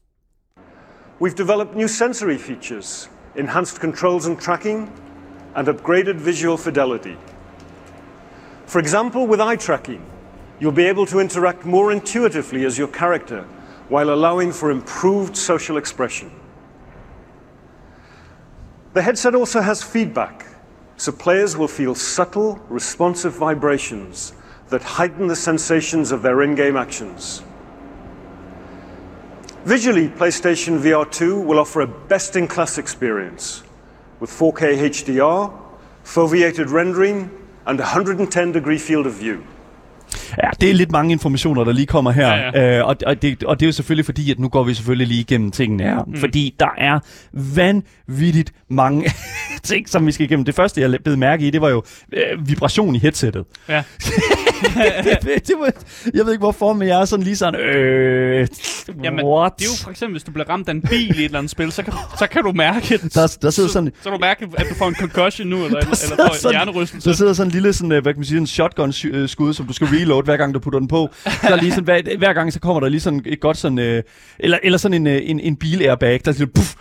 We've 1.21 1.35
developed 1.35 1.75
new 1.75 1.87
sensory 1.87 2.39
features, 2.39 3.11
enhanced 3.35 3.79
controls 3.79 4.25
and 4.25 4.41
tracking, 4.41 4.91
and 5.55 5.69
upgraded 5.69 6.17
visual 6.17 6.57
fidelity. 6.57 7.19
For 8.65 8.79
example, 8.79 9.27
with 9.27 9.39
eye 9.39 9.57
tracking, 9.57 10.03
you'll 10.61 10.73
be 10.73 10.87
able 10.87 11.05
to 11.05 11.21
interact 11.21 11.67
more 11.67 11.93
intuitively 11.93 12.65
as 12.65 12.79
your 12.79 12.89
character 12.89 13.43
while 13.91 14.09
allowing 14.09 14.51
for 14.51 14.71
improved 14.71 15.37
social 15.37 15.77
expression. 15.77 16.31
The 18.95 19.03
headset 19.03 19.35
also 19.35 19.61
has 19.61 19.83
feedback, 19.83 20.47
so 20.97 21.13
players 21.13 21.55
will 21.55 21.69
feel 21.69 21.95
subtle, 21.95 22.57
responsive 22.71 23.35
vibrations 23.35 24.33
that 24.71 24.83
heighten 24.83 25.27
the 25.27 25.37
sensations 25.37 26.13
of 26.13 26.23
their 26.23 26.43
in 26.43 26.55
game 26.55 26.79
actions. 26.79 27.43
Visually, 29.65 30.09
PlayStation 30.09 30.79
VR 30.79 31.05
2 31.11 31.41
will 31.43 31.59
offer 31.59 31.81
a 31.83 31.89
best 32.09 32.37
in 32.37 32.49
class 32.49 32.79
experience 32.79 33.63
with 34.21 34.31
4K 34.31 34.63
HDR, 34.77 35.53
foveated 36.05 36.71
rendering, 36.71 37.31
and 37.67 37.79
110 37.79 38.53
degree 38.53 38.79
field 38.79 39.07
of 39.07 39.21
view. 39.21 39.37
Ja, 40.43 40.51
det 40.61 40.71
er 40.71 40.75
lidt 40.75 40.93
mange 40.93 41.13
informationer, 41.13 41.65
der 41.65 41.73
lige 41.73 41.87
kommer 41.87 42.11
her. 42.11 42.29
Ja, 42.29 42.61
ja. 42.61 42.79
Øh, 42.79 42.87
og, 42.87 42.97
og, 43.07 43.23
det, 43.23 43.43
og 43.45 43.61
det 43.61 43.67
er 43.67 43.69
jo 43.69 43.73
selvfølgelig 43.73 44.05
fordi, 44.05 44.31
at 44.31 44.39
nu 44.39 44.49
går 44.49 44.65
vi 44.65 44.75
selvfølgelig 44.75 45.07
lige 45.07 45.21
igennem 45.21 45.51
tingene 45.51 45.83
her. 45.83 46.05
Mm. 46.07 46.17
Fordi 46.17 46.55
der 46.61 46.71
er 46.79 47.01
vanvittigt 47.33 48.53
mange 48.69 49.11
ting, 49.63 49.89
som 49.89 50.07
vi 50.07 50.13
skal 50.13 50.25
igennem. 50.27 50.45
Det 50.45 50.55
første, 50.55 50.81
jeg 50.81 50.99
blev 51.05 51.19
mærke 51.19 51.47
i, 51.47 51.51
det 51.51 51.61
var 51.61 51.69
jo 51.69 51.83
øh, 52.13 52.49
vibration 52.49 52.95
i 52.95 52.99
headsettet. 52.99 53.45
Ja. 53.69 53.83
det, 55.05 55.19
det, 55.23 55.49
det 55.49 55.55
var, 55.59 55.73
jeg 56.15 56.25
ved 56.25 56.33
ikke 56.33 56.43
hvorfor, 56.43 56.73
men 56.73 56.89
jeg 56.89 57.01
er 57.01 57.05
sådan 57.05 57.25
lige 57.25 57.37
sådan, 57.37 57.61
øh, 57.61 58.49
Jamen, 59.05 59.25
what? 59.27 59.53
det 59.59 59.65
er 59.65 59.69
jo 59.69 59.85
for 59.85 59.91
eksempel, 59.91 60.15
hvis 60.15 60.23
du 60.23 60.31
bliver 60.33 60.49
ramt 60.49 60.69
af 60.69 60.73
en 60.73 60.83
bil 60.83 61.07
i 61.17 61.19
et 61.19 61.25
eller 61.25 61.39
andet 61.39 61.51
spil, 61.51 61.73
så 61.73 61.83
kan, 61.83 61.93
så 62.19 62.27
kan 62.27 62.43
du 62.43 62.53
mærke 62.53 62.99
det. 63.03 63.15
Der, 63.15 63.37
der 63.43 63.51
sidder 63.51 63.69
sådan, 63.69 63.93
Så, 63.97 64.03
så 64.03 64.11
du 64.11 64.19
mærke, 64.19 64.49
at 64.59 64.67
du 64.71 64.75
får 64.75 64.89
en 64.89 64.95
concussion 64.95 65.49
nu, 65.49 65.57
eller, 65.65 65.79
eller, 65.79 65.97
får 65.97 66.25
en 66.25 66.35
sådan- 66.35 66.51
hjernerystelse. 66.51 67.09
der 67.11 67.17
sidder 67.17 67.33
sådan 67.33 67.49
en 67.49 67.53
lille 67.53 67.73
sådan, 67.73 67.93
øh, 67.93 68.03
hvad 68.03 68.13
kan 68.13 68.19
man 68.21 68.25
sige, 68.25 68.39
en 68.39 68.47
shotgun-skud, 68.47 69.55
som 69.55 69.67
du 69.67 69.73
skal 69.73 69.87
reload, 69.87 70.25
hver 70.25 70.37
gang 70.37 70.55
du 70.55 70.59
putter 70.59 70.79
den 70.79 70.89
på. 70.89 71.09
Så 71.25 71.59
lige 71.61 71.71
sådan, 71.73 71.85
hver, 71.85 72.17
hver 72.19 72.33
gang 72.33 72.53
så 72.53 72.61
kommer 72.61 72.81
der 72.81 72.89
lige 72.89 73.01
sådan 73.01 73.23
et 73.27 73.41
godt 73.41 73.57
sådan, 73.57 73.79
øh, 73.79 74.03
eller, 74.39 74.59
eller 74.63 74.79
sådan 74.79 74.95
en, 74.95 75.07
øh, 75.07 75.21
en, 75.25 75.41
en 75.41 75.57
bil-airbag, 75.57 76.21
der 76.25 76.33
siger, 76.33 76.47
puff. 76.55 76.75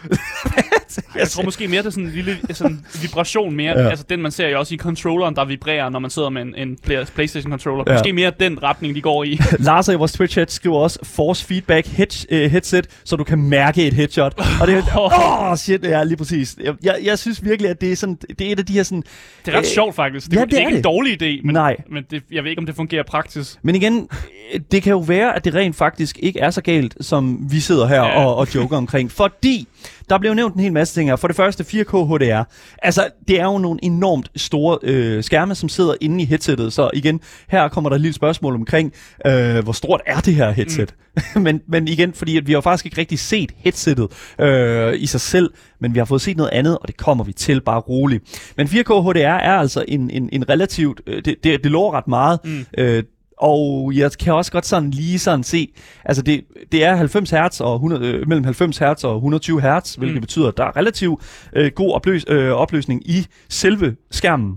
Jeg 1.16 1.30
tror 1.30 1.44
måske 1.44 1.68
mere, 1.68 1.82
det 1.82 1.88
er 1.88 1.92
sådan 1.92 2.04
en 2.06 2.12
lille 2.12 2.38
sådan 2.52 2.86
vibration 3.02 3.56
mere. 3.56 3.80
Ja. 3.80 3.90
Altså 3.90 4.06
den, 4.10 4.22
man 4.22 4.32
ser 4.32 4.48
jo 4.48 4.60
også 4.60 4.74
i 4.74 4.78
controlleren, 4.78 5.36
der 5.36 5.46
vibrerer, 5.46 5.90
når 5.90 6.00
man 6.00 6.10
sidder 6.12 6.30
med 6.30 6.42
en, 6.42 6.56
en 6.58 6.78
play- 6.88 7.06
PlayStation-controller. 7.16 7.84
Ja. 7.88 7.94
Måske 7.94 8.14
mere 8.14 8.32
den 8.40 8.64
retning, 8.64 8.96
de 8.96 9.02
går 9.02 9.24
i. 9.24 9.40
Lars 9.60 9.88
i 9.88 9.96
vores 9.96 10.22
Twitch-chat 10.22 10.46
skriver 10.50 10.78
også 10.78 11.00
force 11.04 11.46
feedback 11.46 11.88
head, 11.88 12.26
øh, 12.32 12.52
headset, 12.52 12.88
så 13.04 13.16
du 13.16 13.24
kan 13.24 13.42
mærke 13.42 13.88
et 13.88 13.94
headshot. 13.94 14.34
Og 14.62 14.68
det 14.68 14.76
er, 14.78 14.98
åh, 15.00 15.52
oh, 15.52 15.58
shit, 15.58 15.84
ja, 15.84 16.04
lige 16.04 16.18
præcis. 16.18 16.56
Jeg, 16.64 16.74
jeg, 16.84 16.98
jeg 17.04 17.20
synes 17.20 17.44
virkelig, 17.46 17.70
at 17.72 17.82
det 17.82 17.92
er, 17.92 17.96
sådan, 17.96 18.18
det 18.40 18.48
er 18.48 18.52
et 18.52 18.60
af 18.60 18.66
de 18.66 18.74
her 18.74 18.84
sådan... 18.84 19.04
Det 19.46 19.54
er 19.54 19.58
ret 19.58 19.64
Øh, 19.66 19.66
sjovt 19.66 19.96
faktisk. 19.96 20.28
Det, 20.32 20.36
ja, 20.36 20.42
det 20.42 20.52
det, 20.52 20.56
er 20.58 20.60
ikke 20.60 20.72
det. 20.72 20.78
en 20.78 20.84
dårlig 20.84 21.22
idé, 21.24 21.42
men, 21.46 21.54
Nej. 21.54 21.76
men 21.92 22.04
det, 22.12 22.24
jeg 22.32 22.44
ved 22.44 22.50
ikke, 22.50 22.60
om 22.60 22.66
det 22.66 22.76
fungerer 22.76 23.04
praktisk. 23.04 23.58
Men 23.62 23.76
igen, 23.76 24.10
øh, 24.54 24.60
det 24.72 24.84
kan 24.84 24.92
jo 24.92 25.00
være, 25.00 25.36
at 25.36 25.46
det 25.46 25.56
rent 25.56 25.76
faktisk 25.76 26.20
ikke 26.22 26.40
er 26.40 26.50
så 26.50 26.62
galt, 26.62 26.96
som 27.02 27.48
vi 27.52 27.60
sidder 27.60 27.88
her 27.88 27.96
Ja. 28.04 28.24
og, 28.26 28.36
og 28.36 28.56
joker 28.56 28.78
omkring. 28.78 29.12
Fordi 29.12 29.68
der 30.10 30.18
blev 30.18 30.34
nævnt 30.34 30.56
en 30.56 30.60
hel 30.62 30.74
masse 30.74 30.89
ting 30.94 31.10
her. 31.10 31.16
For 31.16 31.28
det 31.28 31.36
første 31.36 31.64
4K 31.64 32.16
HDR. 32.16 32.44
Altså, 32.84 33.10
det 33.28 33.40
er 33.40 33.46
jo 33.46 33.58
nogle 33.58 33.80
enormt 33.84 34.32
store 34.36 34.78
øh, 34.84 35.24
skærme, 35.24 35.56
som 35.56 35.70
sidder 35.70 35.94
inde 36.02 36.24
i 36.24 36.26
headsettet. 36.26 36.74
Så 36.74 36.90
igen, 36.94 37.22
her 37.48 37.68
kommer 37.68 37.90
der 37.90 37.96
et 37.96 38.02
lille 38.02 38.16
spørgsmål 38.16 38.56
omkring, 38.56 38.94
øh, 39.26 39.64
hvor 39.64 39.72
stort 39.72 40.02
er 40.06 40.20
det 40.20 40.36
her 40.36 40.52
headset? 40.52 40.96
Mm. 41.36 41.42
men, 41.46 41.62
men 41.68 41.88
igen, 41.88 42.14
fordi 42.14 42.38
at 42.38 42.48
vi 42.48 42.54
har 42.54 42.62
faktisk 42.62 42.86
ikke 42.86 42.98
rigtig 42.98 43.20
set 43.20 43.52
headsettet 43.58 44.08
øh, 44.40 44.94
i 45.02 45.06
sig 45.06 45.22
selv, 45.22 45.50
men 45.80 45.94
vi 45.94 46.00
har 46.00 46.06
fået 46.06 46.22
set 46.22 46.38
noget 46.38 46.50
andet, 46.52 46.78
og 46.78 46.88
det 46.88 46.98
kommer 46.98 47.24
vi 47.24 47.34
til 47.34 47.62
bare 47.62 47.80
roligt. 47.80 48.52
Men 48.58 48.68
4K 48.68 49.12
HDR 49.12 49.20
er 49.20 49.58
altså 49.58 49.86
en, 49.88 50.10
en, 50.10 50.30
en 50.32 50.50
relativt... 50.50 51.02
Øh, 51.08 51.26
det, 51.26 51.36
det, 51.44 51.64
det 51.64 51.72
lover 51.72 51.94
ret 51.94 52.08
meget. 52.08 52.40
Mm. 52.44 52.66
Øh, 52.78 53.04
og 53.40 53.92
jeg 53.96 54.12
kan 54.12 54.34
også 54.34 54.52
godt 54.52 54.66
sådan 54.66 54.90
lige 54.92 55.20
sådan 55.20 55.44
se, 55.44 55.68
altså 56.06 56.22
det, 56.24 56.42
det 56.72 56.84
er 56.84 56.96
90 56.96 57.30
Hz 57.30 57.62
og 57.62 57.76
100, 57.76 58.06
øh, 58.08 58.28
mellem 58.28 58.44
90 58.44 58.78
Hz 58.78 59.04
og 59.04 59.16
120 59.16 59.62
Hz, 59.62 59.96
hvilket 59.96 60.16
Mm. 60.16 60.22
betyder, 60.22 60.48
at 60.48 60.58
der 60.58 60.64
er 60.64 60.78
relativt 60.78 61.22
øh, 61.56 61.72
god 61.76 61.94
opløs, 61.94 62.26
øh, 62.28 62.52
opløsning 62.52 63.10
i 63.10 63.26
selve 63.50 63.96
skærmen. 64.12 64.56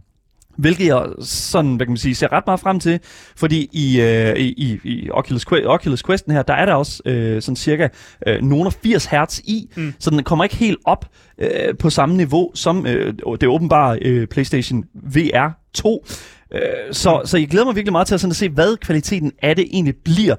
Hvilket 0.59 0.87
jeg 0.87 1.07
sådan, 1.21 1.77
hvad 1.77 1.87
kan 1.87 1.91
man 1.91 1.97
sige, 1.97 2.15
ser 2.15 2.33
ret 2.33 2.43
meget 2.47 2.61
frem 2.61 2.81
til, 2.81 3.01
fordi 3.37 3.69
i, 3.73 4.01
øh, 4.01 4.37
i, 4.37 4.79
i, 4.85 5.11
Oculus, 5.11 5.47
Que- 5.47 5.67
Oculus 5.67 6.03
Questen 6.03 6.33
her, 6.33 6.43
der 6.43 6.55
er 6.55 6.67
der 6.67 6.75
også 6.75 7.03
øh, 7.07 7.43
sådan 7.43 7.57
cirka 7.57 7.89
øh, 8.27 8.43
nogle 8.43 8.67
af 8.67 8.73
80 8.73 9.05
hertz 9.07 9.39
i, 9.39 9.71
mm. 9.77 9.95
så 9.99 10.11
den 10.11 10.23
kommer 10.23 10.45
ikke 10.45 10.57
helt 10.57 10.79
op 10.85 11.07
øh, 11.39 11.49
på 11.79 11.91
samme 11.91 12.17
niveau 12.17 12.51
som 12.55 12.87
øh, 12.87 13.15
det 13.41 13.49
åbenbare 13.49 13.99
øh, 14.03 14.27
PlayStation 14.27 14.85
VR 14.95 15.49
2. 15.75 16.07
Øh, 16.55 16.61
så, 16.93 17.23
så 17.25 17.39
jeg 17.39 17.49
glæder 17.49 17.67
mig 17.67 17.75
virkelig 17.75 17.93
meget 17.93 18.07
til 18.07 18.15
at, 18.15 18.21
sådan 18.21 18.31
at 18.31 18.37
se, 18.37 18.49
hvad 18.49 18.77
kvaliteten 18.77 19.33
af 19.43 19.57
det 19.57 19.65
egentlig 19.73 19.95
bliver. 20.05 20.37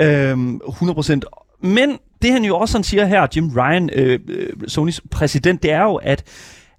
Øh, 0.00 0.32
100%. 0.32 1.20
Men 1.62 1.98
det 2.22 2.32
han 2.32 2.44
jo 2.44 2.56
også 2.56 2.72
sådan 2.72 2.84
siger 2.84 3.04
her, 3.04 3.26
Jim 3.36 3.50
Ryan, 3.56 3.90
øh, 3.92 4.20
øh, 4.28 4.48
Sonys 4.68 5.00
præsident, 5.10 5.62
det 5.62 5.72
er 5.72 5.82
jo, 5.82 5.94
at 5.94 6.24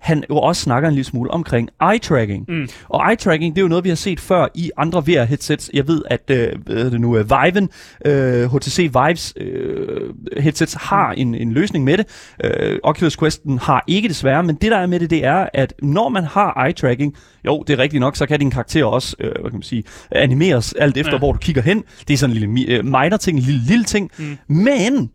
han 0.02 0.24
jo 0.30 0.38
også 0.38 0.62
snakker 0.62 0.90
en 0.90 0.96
lille 0.96 1.06
smule 1.06 1.32
omkring 1.32 1.70
eye-tracking. 1.84 2.46
Mm. 2.48 2.68
Og 2.90 3.12
eye-tracking, 3.12 3.50
det 3.50 3.58
er 3.58 3.62
jo 3.62 3.68
noget, 3.68 3.84
vi 3.84 3.90
har 3.90 3.96
set 3.96 4.20
før 4.20 4.48
i 4.56 4.72
andre 4.78 5.00
VR-headsets. 5.00 5.70
Jeg 5.74 5.88
ved, 5.88 6.02
at 6.10 6.22
øh, 6.30 6.52
hvad 6.66 6.92
det 6.92 7.02
nu, 7.02 7.18
øh, 7.18 7.26
Viven, 7.30 7.70
øh, 8.06 8.56
HTC 8.56 8.78
Vives 8.78 9.34
øh, 9.38 10.14
headsets 10.38 10.74
har 10.74 11.12
en, 11.12 11.36
en 11.36 11.52
løsning 11.52 11.86
med 11.86 11.98
det. 11.98 12.06
Øh, 12.44 12.80
Oculus 12.84 13.18
Questen 13.18 13.60
har 13.60 13.84
ikke 13.88 14.10
desværre, 14.10 14.44
men 14.44 14.56
det 14.56 14.72
der 14.72 14.78
er 14.78 14.88
med 14.88 15.00
det, 15.00 15.10
det 15.10 15.26
er, 15.26 15.48
at 15.54 15.74
når 15.82 16.10
man 16.10 16.24
har 16.24 16.68
eye-tracking, 16.68 17.12
jo, 17.46 17.64
det 17.68 17.74
er 17.74 17.80
rigtigt 17.80 18.00
nok, 18.00 18.16
så 18.16 18.26
kan 18.26 18.40
din 18.40 18.52
karakter 18.52 18.86
også, 18.86 19.16
øh, 19.20 19.32
hvad 19.32 19.52
kan 19.52 19.58
man 19.58 19.64
sige, 19.64 19.84
animeres 20.12 20.74
alt 20.74 20.98
efter, 20.98 21.12
ja. 21.12 21.18
Hvor 21.18 21.32
du 21.32 21.38
kigger 21.38 21.62
hen. 21.62 21.84
Det 22.08 22.14
er 22.14 22.18
sådan 22.18 22.36
en 22.36 22.42
lille 22.42 22.78
øh, 22.78 22.86
minor 22.86 23.18
ting, 23.18 23.38
en 23.38 23.44
lille, 23.44 23.62
lille 23.68 23.86
ting. 23.86 24.12
Mm. 24.18 24.56
Men 24.56 25.12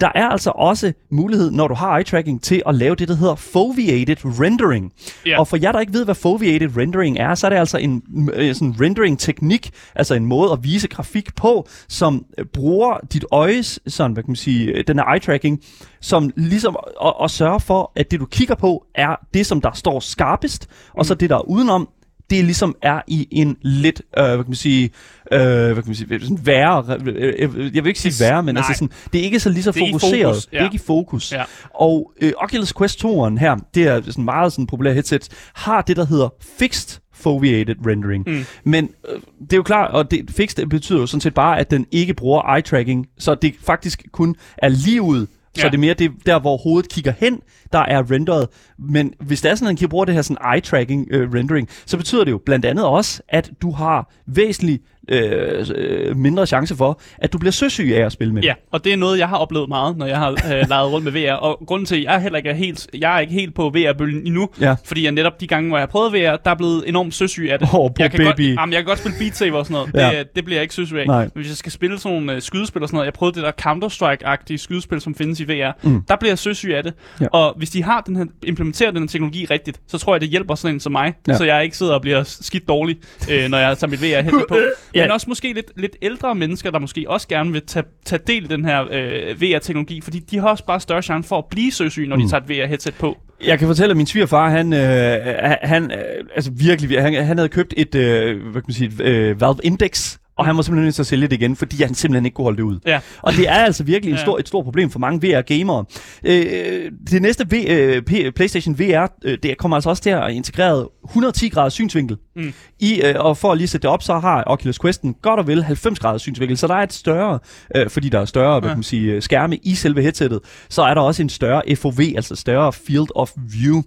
der 0.00 0.12
er 0.14 0.28
altså 0.28 0.50
også 0.50 0.92
mulighed, 1.10 1.50
når 1.50 1.68
du 1.68 1.74
har 1.74 1.98
eye-tracking, 2.00 2.40
til 2.42 2.62
at 2.66 2.74
lave 2.74 2.94
det, 2.94 3.08
der 3.08 3.14
hedder 3.14 3.34
foveated 3.34 4.16
rendering. 4.24 4.92
Ja. 5.26 5.38
Og 5.38 5.48
for 5.48 5.56
jer, 5.56 5.72
der 5.72 5.80
ikke 5.80 5.92
ved, 5.92 6.04
hvad 6.04 6.14
foveated 6.14 6.76
rendering 6.76 7.18
er, 7.18 7.34
så 7.34 7.46
er 7.46 7.48
det 7.48 7.56
altså 7.56 7.78
en 7.78 8.02
øh, 8.34 8.54
sådan 8.54 8.74
rendering-teknik, 8.80 9.70
altså 9.94 10.14
en 10.14 10.26
måde 10.26 10.52
at 10.52 10.58
vise 10.64 10.88
grafik 10.88 11.34
på, 11.36 11.68
som 11.88 12.24
øh, 12.38 12.44
bruger 12.44 12.98
dit 13.12 13.24
øjes, 13.30 13.80
sådan, 13.86 14.12
hvad 14.12 14.22
kan 14.22 14.30
man 14.30 14.36
sige, 14.36 14.66
øh, 14.66 14.84
den 14.86 14.98
her 14.98 15.04
eye-tracking, 15.04 15.64
som 16.00 16.30
ligesom 16.36 16.76
at, 17.04 17.12
at 17.22 17.30
sørge 17.30 17.60
for, 17.60 17.92
at 17.96 18.10
det, 18.10 18.20
du 18.20 18.26
kigger 18.26 18.54
på, 18.54 18.86
er 18.94 19.16
det, 19.34 19.46
som 19.46 19.60
der 19.60 19.72
står 19.74 20.00
skarpest, 20.00 20.68
og 20.94 21.06
så 21.06 21.14
det, 21.14 21.30
der 21.30 21.36
er 21.36 21.48
udenom, 21.48 21.88
det 22.30 22.44
ligesom 22.44 22.74
er 22.82 23.00
i 23.06 23.28
en 23.30 23.56
lidt, 23.62 24.02
øh, 24.18 24.24
hvad 24.24 24.36
kan 24.36 24.44
man 24.48 24.54
sige, 24.54 24.90
øh, 25.32 25.40
hvad 25.40 25.74
kan 25.74 25.82
man 25.86 25.94
sige, 25.94 26.20
sådan 26.20 26.38
værre, 26.46 26.98
øh, 27.06 27.34
øh, 27.38 27.76
jeg 27.76 27.84
vil 27.84 27.86
ikke 27.86 28.00
sige 28.00 28.24
værre, 28.24 28.42
men 28.42 28.54
Nej. 28.54 28.60
altså 28.68 28.74
sådan, 28.74 28.90
det 29.12 29.20
er 29.20 29.24
ikke 29.24 29.40
så 29.40 29.50
lige 29.50 29.62
så 29.62 29.72
Det 29.72 29.82
er 29.82 29.86
fokuseret. 29.88 30.24
fokus, 30.34 30.46
Det 30.46 30.56
er 30.56 30.58
ja. 30.60 30.64
ikke 30.64 30.74
i 30.74 30.78
fokus. 30.86 31.32
Ja. 31.32 31.42
Og 31.74 32.12
øh, 32.20 32.32
Oculus 32.36 32.72
Quest 32.72 33.04
2'eren 33.04 33.38
her, 33.38 33.56
det 33.74 33.86
er 33.86 34.00
sådan 34.06 34.24
meget 34.24 34.52
sådan 34.52 34.66
populær 34.66 34.92
headset, 34.92 35.28
har 35.54 35.82
det, 35.82 35.96
der 35.96 36.06
hedder 36.06 36.28
fixed 36.58 37.00
foveated 37.14 37.74
rendering. 37.86 38.24
Mm. 38.26 38.44
Men 38.64 38.90
øh, 39.08 39.20
det 39.40 39.52
er 39.52 39.56
jo 39.56 39.62
klart, 39.62 39.90
og 39.90 40.10
det 40.10 40.30
fixed 40.30 40.66
betyder 40.66 40.98
jo 41.00 41.06
sådan 41.06 41.20
set 41.20 41.34
bare, 41.34 41.58
at 41.58 41.70
den 41.70 41.86
ikke 41.90 42.14
bruger 42.14 42.42
eye-tracking, 42.42 43.14
så 43.18 43.34
det 43.34 43.54
faktisk 43.62 44.02
kun 44.12 44.34
er 44.58 44.68
lige 44.68 45.02
ud. 45.02 45.26
Så 45.54 45.62
Ja. 45.62 45.68
det 45.68 45.74
er 45.74 45.78
mere 45.80 45.94
det, 45.94 46.12
der, 46.26 46.38
hvor 46.40 46.56
hovedet 46.56 46.90
kigger 46.90 47.12
hen, 47.18 47.40
der 47.72 47.78
er 47.78 48.10
renderet. 48.10 48.48
Men 48.78 49.14
hvis 49.20 49.40
det 49.40 49.50
er 49.50 49.54
sådan, 49.54 49.66
at 49.66 49.70
man 49.70 49.76
kan 49.76 49.88
bruge 49.88 50.06
det 50.06 50.14
her 50.14 50.22
sådan 50.22 50.42
eye-tracking 50.56 51.06
øh, 51.10 51.32
rendering, 51.34 51.68
så 51.86 51.96
betyder 51.96 52.24
det 52.24 52.30
jo 52.30 52.40
blandt 52.46 52.64
andet 52.64 52.84
også, 52.84 53.22
at 53.28 53.50
du 53.62 53.70
har 53.70 54.12
væsentligt 54.26 54.82
øh, 55.10 56.16
mindre 56.16 56.46
chance 56.46 56.76
for, 56.76 57.00
at 57.18 57.32
du 57.32 57.38
bliver 57.38 57.52
søsyg 57.52 57.92
af 57.94 58.06
at 58.06 58.12
spille 58.12 58.34
med. 58.34 58.42
Ja, 58.42 58.54
og 58.72 58.84
det 58.84 58.92
er 58.92 58.96
noget, 58.96 59.18
jeg 59.18 59.28
har 59.28 59.36
oplevet 59.36 59.68
meget, 59.68 59.96
når 59.96 60.06
jeg 60.06 60.16
har 60.18 60.30
øh, 60.30 60.68
leget 60.68 60.92
rundt 60.92 61.04
med 61.04 61.12
VR. 61.12 61.32
Og 61.32 61.62
grunden 61.66 61.86
til, 61.86 61.96
at 61.96 62.02
jeg 62.04 62.22
heller 62.22 62.36
ikke 62.36 62.48
er 62.50 62.54
helt, 62.54 62.86
jeg 62.98 63.16
er 63.16 63.20
ikke 63.20 63.32
helt 63.32 63.54
på 63.54 63.70
VR-bølgen 63.74 64.26
endnu, 64.26 64.48
Ja. 64.60 64.74
fordi 64.84 65.04
jeg 65.04 65.12
netop 65.12 65.40
de 65.40 65.46
gange, 65.46 65.68
hvor 65.68 65.78
jeg 65.78 65.82
har 65.82 65.86
prøvet 65.90 66.12
VR, 66.12 66.36
der 66.44 66.50
er 66.50 66.54
blevet 66.54 66.88
enormt 66.88 67.14
søsyg 67.14 67.48
af 67.50 67.58
det. 67.58 67.68
Poor 67.68 67.92
jeg, 67.98 68.10
kan 68.10 68.24
godt, 68.24 68.36
baby. 68.36 68.56
jamen, 68.56 68.72
jeg 68.72 68.78
kan 68.80 68.86
godt 68.86 68.98
spille 68.98 69.18
Beat 69.18 69.36
Saber 69.36 69.58
og 69.58 69.66
sådan 69.66 69.88
noget. 69.94 70.12
Ja. 70.14 70.18
Det, 70.18 70.36
det 70.36 70.44
bliver 70.44 70.56
jeg 70.58 70.62
ikke 70.62 70.74
søsyg 70.74 70.96
af. 70.96 71.06
Nej. 71.06 71.22
Men 71.22 71.30
hvis 71.34 71.48
jeg 71.48 71.56
skal 71.56 71.72
spille 71.72 71.98
sådan 71.98 72.16
nogle 72.18 72.32
øh, 72.34 72.42
skydespil 72.42 72.82
og 72.82 72.88
sådan 72.88 72.96
noget, 72.96 73.06
jeg 73.06 73.12
prøvede 73.14 73.40
det 73.40 73.44
der 73.44 73.52
Counter-Strike-agtige 73.66 74.56
skydespil, 74.56 75.00
som 75.00 75.14
findes 75.14 75.40
i 75.40 75.44
VR, 75.44 75.70
mm. 75.82 76.02
der 76.08 76.16
bliver 76.16 76.30
jeg 76.30 76.38
søsyg 76.38 76.72
af 76.74 76.82
det. 76.82 76.94
Ja. 77.20 77.26
Og 77.32 77.54
hvis 77.56 77.70
de 77.70 77.82
har 77.84 78.00
den 78.00 78.16
her, 78.16 78.24
implementerer 78.42 78.90
den 78.90 79.00
her 79.02 79.08
teknologi 79.08 79.44
rigtigt, 79.50 79.80
så 79.88 79.98
tror 79.98 80.14
jeg, 80.14 80.20
det 80.20 80.28
hjælper 80.28 80.54
sådan 80.54 80.74
en 80.76 80.80
som 80.80 80.92
mig, 80.92 81.12
Ja. 81.28 81.36
så 81.36 81.44
jeg 81.44 81.64
ikke 81.64 81.76
sidder 81.76 81.94
og 81.94 82.02
bliver 82.02 82.22
skidt 82.26 82.68
dårlig, 82.68 82.96
øh, 83.30 83.48
når 83.50 83.58
jeg 83.58 83.78
tager 83.78 83.90
mit 83.90 84.00
VR-headset 84.02 84.44
på. 84.48 84.56
Ja. 85.00 85.04
Men 85.06 85.12
også 85.12 85.26
måske 85.28 85.52
lidt, 85.52 85.72
lidt 85.76 85.96
ældre 86.02 86.34
mennesker, 86.34 86.70
der 86.70 86.78
måske 86.78 87.04
også 87.08 87.28
gerne 87.28 87.52
vil 87.52 87.62
tage, 87.66 87.84
tage 88.04 88.22
del 88.26 88.44
i 88.44 88.46
den 88.46 88.64
her 88.64 88.86
øh, 88.90 89.42
VR-teknologi, 89.42 90.00
fordi 90.00 90.18
de 90.18 90.38
har 90.38 90.48
også 90.48 90.64
bare 90.64 90.80
større 90.80 91.02
chance 91.02 91.28
for 91.28 91.38
at 91.38 91.44
blive 91.50 91.72
søsyge, 91.72 92.08
når 92.08 92.16
mm. 92.16 92.22
de 92.22 92.28
tager 92.28 92.42
et 92.42 92.48
VR-headset 92.48 92.94
på. 92.98 93.18
Jeg 93.44 93.58
kan 93.58 93.68
fortælle, 93.68 93.90
at 93.90 93.96
min 93.96 94.06
svigerfar, 94.06 94.50
han, 94.50 94.72
øh, 94.72 95.18
han 95.62 95.90
øh, 95.92 95.98
altså 96.34 96.50
virkelig, 96.50 97.02
han, 97.02 97.24
han 97.24 97.38
havde 97.38 97.48
købt 97.48 97.74
et, 97.76 97.94
øh, 97.94 98.42
hvad 98.42 98.62
kan 98.62 98.64
man 98.68 98.74
sige, 98.74 98.86
et, 98.88 99.00
øh, 99.00 99.40
Valve 99.40 99.58
Index, 99.62 100.18
og 100.40 100.46
han 100.46 100.56
var 100.56 100.62
simpelthen 100.62 100.84
nødt 100.84 100.94
til 100.94 101.02
at 101.02 101.06
sælge 101.06 101.26
det 101.26 101.32
igen, 101.32 101.56
fordi 101.56 101.82
han 101.82 101.94
simpelthen 101.94 102.24
ikke 102.24 102.34
kunne 102.34 102.44
holde 102.44 102.56
det 102.56 102.62
ud. 102.62 102.78
Ja. 102.86 103.00
Og 103.22 103.32
det 103.32 103.48
er 103.48 103.54
altså 103.54 103.84
virkelig 103.84 104.10
en 104.12 104.16
Ja. 104.16 104.22
stor, 104.22 104.38
et 104.38 104.48
stort 104.48 104.64
problem 104.64 104.90
for 104.90 104.98
mange 104.98 105.20
VR-gamere. 105.28 105.84
Øh, 106.24 106.92
det 107.10 107.22
næste 107.22 107.46
v, 107.50 107.54
øh, 107.68 108.32
PlayStation 108.32 108.78
VR, 108.78 109.06
øh, 109.24 109.38
det 109.42 109.58
kommer 109.58 109.76
altså 109.76 109.90
også 109.90 110.02
til 110.02 110.10
at 110.10 110.30
integrere 110.32 110.88
110 111.04 111.48
graders 111.48 111.72
synsvinkel. 111.72 112.16
Mm. 112.36 112.52
I, 112.80 113.00
øh, 113.04 113.14
og 113.18 113.36
for 113.36 113.52
at 113.52 113.58
lige 113.58 113.68
sætte 113.68 113.82
det 113.82 113.90
op, 113.90 114.02
så 114.02 114.18
har 114.18 114.44
Oculus 114.46 114.78
Questen 114.78 115.14
godt 115.22 115.40
og 115.40 115.46
vel 115.46 115.62
90 115.62 115.98
graders 115.98 116.22
synsvinkel, 116.22 116.56
så 116.58 116.66
der 116.66 116.74
er 116.74 116.82
et 116.82 116.92
større, 116.92 117.38
øh, 117.76 117.90
fordi 117.90 118.08
der 118.08 118.18
er 118.20 118.24
større 118.24 118.60
hvad 118.60 118.70
kan 118.70 118.76
man 118.76 118.82
sige, 118.82 119.12
øh, 119.12 119.22
skærme 119.22 119.56
i 119.56 119.74
selve 119.74 120.02
headsettet, 120.02 120.40
så 120.68 120.82
er 120.82 120.94
der 120.94 121.00
også 121.00 121.22
en 121.22 121.28
større 121.28 121.62
FOV, 121.76 122.00
altså 122.16 122.34
større 122.36 122.72
field 122.72 123.06
of 123.14 123.30
view. 123.36 123.76
Mm. 123.76 123.82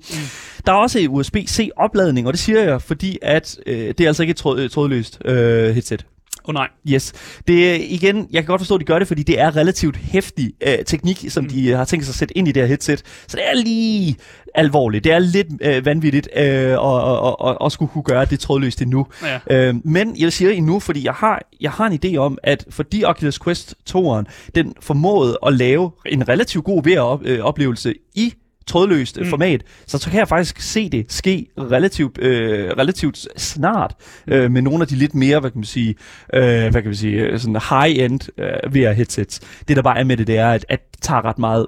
Der 0.65 0.71
er 0.71 0.75
også 0.77 1.07
USB-C 1.09 1.69
opladning, 1.77 2.27
og 2.27 2.33
det 2.33 2.39
siger 2.39 2.63
jeg, 2.63 2.81
fordi 2.81 3.17
at 3.21 3.57
øh, 3.67 3.77
det 3.77 3.99
er 4.01 4.07
altså 4.07 4.23
ikke 4.23 4.31
et 4.31 4.37
tråd, 4.37 4.69
trådløst 4.69 5.21
øh, 5.25 5.73
headset. 5.73 6.05
Oh, 6.45 6.53
nej. 6.53 6.67
Yes. 6.87 7.13
Det 7.47 7.81
igen, 7.81 8.27
jeg 8.31 8.41
kan 8.41 8.47
godt 8.47 8.61
forstå, 8.61 8.75
at 8.75 8.81
de 8.81 8.85
gør 8.85 8.99
det, 8.99 9.07
fordi 9.07 9.23
det 9.23 9.39
er 9.39 9.55
relativt 9.55 9.97
hæftig 9.97 10.53
øh, 10.67 10.85
teknik, 10.85 11.25
som 11.29 11.43
mm. 11.43 11.49
de 11.49 11.69
øh, 11.69 11.77
har 11.77 11.85
tænkt 11.85 12.05
sig 12.05 12.11
at 12.11 12.15
sætte 12.15 12.37
ind 12.37 12.47
i 12.47 12.51
det 12.51 12.61
her 12.61 12.67
headset. 12.67 13.03
Så 13.27 13.37
det 13.37 13.49
er 13.49 13.55
lige 13.55 14.15
alvorligt. 14.55 15.03
Det 15.03 15.11
er 15.11 15.19
lidt 15.19 15.47
øh, 15.61 15.85
vanvittigt 15.85 16.29
øh, 16.35 16.43
at, 16.43 16.49
at, 16.49 16.75
at, 17.27 17.35
at, 17.47 17.57
at 17.65 17.71
skulle 17.71 17.91
kunne 17.91 18.03
gøre 18.03 18.25
det 18.25 18.39
trådløst 18.39 18.81
endnu. 18.81 19.07
Ja. 19.49 19.67
Øh, 19.67 19.75
men 19.85 20.15
jeg 20.19 20.33
siger 20.33 20.51
endnu, 20.51 20.79
fordi 20.79 21.05
jeg 21.05 21.13
har, 21.13 21.41
jeg 21.61 21.71
har 21.71 21.87
en 21.87 21.99
idé 22.05 22.17
om, 22.17 22.37
at 22.43 22.65
fordi 22.69 23.03
Oculus 23.03 23.39
Quest 23.39 23.75
2'eren, 23.89 24.23
den 24.55 24.73
formåede 24.81 25.37
at 25.45 25.53
lave 25.53 25.91
en 26.05 26.29
relativt 26.29 26.65
god 26.65 26.83
VR-oplevelse 26.83 27.93
i 28.15 28.33
trådløst 28.67 29.19
mm. 29.19 29.25
format, 29.25 29.63
så, 29.87 29.97
så 29.97 30.09
kan 30.09 30.19
jeg 30.19 30.27
faktisk 30.27 30.61
se 30.61 30.89
det 30.89 31.05
ske 31.11 31.47
relativt, 31.57 32.17
øh, 32.17 32.69
relativt 32.77 33.27
snart 33.37 33.95
øh, 34.27 34.51
med 34.51 34.61
nogle 34.61 34.81
af 34.81 34.87
de 34.87 34.95
lidt 34.95 35.15
mere, 35.15 35.39
hvad 35.39 35.51
kan 35.51 35.57
man 35.57 35.65
sige, 35.65 35.95
øh, 36.33 36.41
hvad 36.43 36.71
kan 36.71 36.85
man 36.85 36.95
sige, 36.95 37.21
øh, 37.21 37.39
sådan 37.39 37.55
high-end 37.69 38.19
øh, 38.37 38.73
VR-headsets. 38.73 39.39
Det 39.67 39.75
der 39.75 39.81
bare 39.81 39.99
er 39.99 40.03
med 40.03 40.17
det, 40.17 40.27
det 40.27 40.37
er, 40.37 40.51
at, 40.51 40.65
at 40.69 40.79
det 40.91 41.01
tager 41.01 41.25
ret 41.25 41.39
meget 41.39 41.67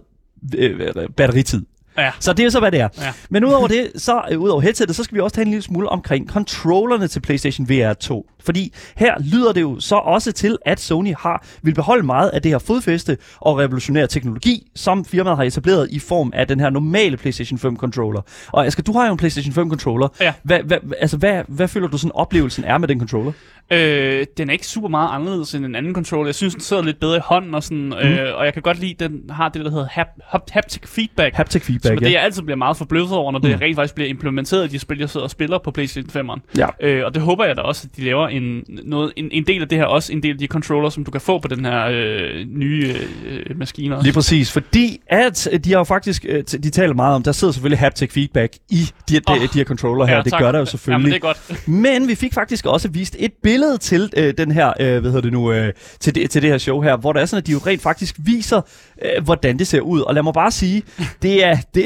øh, 0.57 0.93
batteritid. 1.17 1.65
Ja. 1.97 2.11
Så 2.19 2.33
det 2.33 2.45
er 2.45 2.49
så, 2.49 2.59
hvad 2.59 2.71
det 2.71 2.79
er. 2.79 2.89
Ja. 2.97 3.13
Men 3.29 3.45
udover 3.45 3.67
det, 3.67 3.91
så 3.95 4.21
øh, 4.31 4.39
udover 4.39 4.61
headsetet, 4.61 4.95
så 4.95 5.03
skal 5.03 5.15
vi 5.15 5.21
også 5.21 5.35
tale 5.35 5.45
en 5.45 5.51
lille 5.51 5.63
smule 5.63 5.89
omkring 5.89 6.29
controllerne 6.29 7.07
til 7.07 7.19
PlayStation 7.19 7.69
VR 7.69 7.93
2. 7.93 8.29
Fordi 8.45 8.73
her 8.97 9.15
lyder 9.33 9.53
det 9.53 9.61
jo 9.61 9.79
så 9.79 9.95
også 9.95 10.31
til, 10.31 10.57
at 10.65 10.79
Sony 10.79 11.13
har 11.19 11.45
vil 11.61 11.73
beholde 11.73 12.05
meget 12.05 12.29
af 12.29 12.41
det 12.41 12.51
her 12.51 12.59
fodfæste 12.59 13.17
og 13.41 13.57
revolutionære 13.57 14.07
teknologi, 14.07 14.67
som 14.75 15.05
firmaet 15.05 15.37
har 15.37 15.43
etableret 15.43 15.87
i 15.91 15.99
form 15.99 16.31
af 16.35 16.47
den 16.47 16.59
her 16.59 16.69
normale 16.69 17.17
PlayStation 17.17 17.59
5 17.59 17.77
controller. 17.77 18.21
Og 18.47 18.65
Asger, 18.65 18.83
du 18.83 18.93
har 18.93 19.05
jo 19.05 19.11
en 19.11 19.17
PlayStation 19.17 19.53
5 19.53 19.69
controller. 19.69 20.07
Ja. 20.21 20.33
Hvad, 20.43 20.59
hvad, 20.59 20.77
altså, 20.99 21.17
hvad, 21.17 21.43
hvad 21.47 21.67
føler 21.67 21.87
du 21.87 21.97
sådan 21.97 22.11
oplevelsen 22.11 22.63
er 22.63 22.77
med 22.77 22.87
den 22.87 22.99
controller? 22.99 23.31
Øh, 23.71 24.25
den 24.37 24.49
er 24.49 24.53
ikke 24.53 24.67
super 24.67 24.87
meget 24.89 25.09
anderledes 25.11 25.55
end 25.55 25.65
en 25.65 25.75
anden 25.75 25.93
controller. 25.93 26.27
Jeg 26.27 26.35
synes, 26.35 26.53
den 26.53 26.61
sidder 26.61 26.83
lidt 26.83 26.99
bedre 26.99 27.17
i 27.17 27.21
hånden, 27.23 27.55
og, 27.55 27.63
sådan, 27.63 27.85
mm. 27.85 27.93
øh, 27.93 28.37
og 28.37 28.45
jeg 28.45 28.53
kan 28.53 28.61
godt 28.61 28.79
lide, 28.79 28.91
at 28.91 28.99
den 28.99 29.21
har 29.29 29.49
det, 29.49 29.65
der 29.65 29.71
hedder 29.71 29.87
hap, 29.91 30.07
hap, 30.23 30.49
haptic 30.51 30.81
feedback. 30.85 31.35
Haptic 31.35 31.65
som 31.65 31.75
er 31.75 31.79
feedback, 31.79 31.99
det, 31.99 32.11
ja. 32.11 32.13
jeg 32.13 32.23
altid 32.23 32.41
bliver 32.41 32.57
meget 32.57 32.77
forbløffet 32.77 33.17
over, 33.17 33.31
når 33.31 33.39
det 33.39 33.61
rent 33.61 33.75
faktisk 33.75 33.95
bliver 33.95 34.09
implementeret 34.09 34.65
i 34.65 34.67
de 34.67 34.79
spil, 34.79 34.99
jeg 34.99 35.09
sidder 35.09 35.23
og 35.23 35.31
spiller 35.31 35.57
på 35.57 35.71
PlayStation 35.71 36.29
5'eren. 36.29 36.39
Ja. 36.57 36.67
Øh, 36.81 37.05
og 37.05 37.13
det 37.13 37.21
håber 37.21 37.45
jeg 37.45 37.57
da 37.57 37.61
også, 37.61 37.87
at 37.91 37.97
de 37.97 38.03
laver 38.03 38.27
en, 38.35 38.63
noget, 38.83 39.13
en, 39.15 39.29
en 39.31 39.47
del 39.47 39.61
af 39.61 39.69
det 39.69 39.77
her 39.77 39.85
også, 39.85 40.13
en 40.13 40.23
del 40.23 40.31
af 40.31 40.37
de 40.37 40.47
controller, 40.47 40.89
som 40.89 41.03
du 41.03 41.11
kan 41.11 41.21
få 41.21 41.39
på 41.39 41.47
den 41.47 41.65
her 41.65 41.85
øh, 41.85 42.45
nye 42.47 42.95
øh, 43.25 43.59
maskine. 43.59 43.95
også. 43.95 44.05
Lige 44.05 44.13
præcis, 44.13 44.51
fordi 44.51 45.01
at 45.07 45.47
øh, 45.51 45.59
de 45.59 45.71
har 45.71 45.77
jo 45.77 45.83
faktisk, 45.83 46.25
øh, 46.29 46.43
de 46.43 46.69
taler 46.69 46.93
meget 46.93 47.15
om, 47.15 47.23
der 47.23 47.31
sidder 47.31 47.51
selvfølgelig 47.51 47.79
haptic 47.79 48.11
feedback 48.11 48.53
i 48.69 48.91
de, 49.09 49.21
Åh, 49.27 49.35
de, 49.35 49.41
de 49.41 49.57
her 49.57 49.63
controller 49.65 50.05
her, 50.05 50.23
det 50.23 50.31
tak. 50.31 50.41
gør 50.41 50.51
der 50.51 50.59
jo 50.59 50.65
selvfølgelig. 50.65 51.11
det 51.11 51.15
er 51.15 51.19
godt. 51.19 51.67
Men 51.67 52.07
vi 52.07 52.15
fik 52.15 52.33
faktisk 52.33 52.65
også 52.65 52.87
vist 52.87 53.15
et 53.19 53.31
billede 53.43 53.77
til 53.77 54.09
øh, 54.17 54.33
den 54.37 54.51
her, 54.51 54.73
øh, 54.79 54.99
hvad 54.99 55.01
hedder 55.01 55.21
det 55.21 55.31
nu, 55.31 55.51
øh, 55.51 55.73
til, 55.99 56.15
det, 56.15 56.29
til 56.29 56.41
det 56.41 56.49
her 56.49 56.57
show 56.57 56.81
her, 56.81 56.97
hvor 56.97 57.13
der 57.13 57.21
er 57.21 57.25
sådan, 57.25 57.41
at 57.41 57.47
de 57.47 57.51
jo 57.51 57.57
rent 57.57 57.81
faktisk 57.81 58.15
viser, 58.19 58.61
øh, 59.05 59.23
hvordan 59.23 59.59
det 59.59 59.67
ser 59.67 59.81
ud. 59.81 60.01
Og 60.01 60.13
lad 60.13 60.23
mig 60.23 60.33
bare 60.33 60.51
sige, 60.51 60.83
det 61.21 61.45
er, 61.45 61.57
det, 61.75 61.83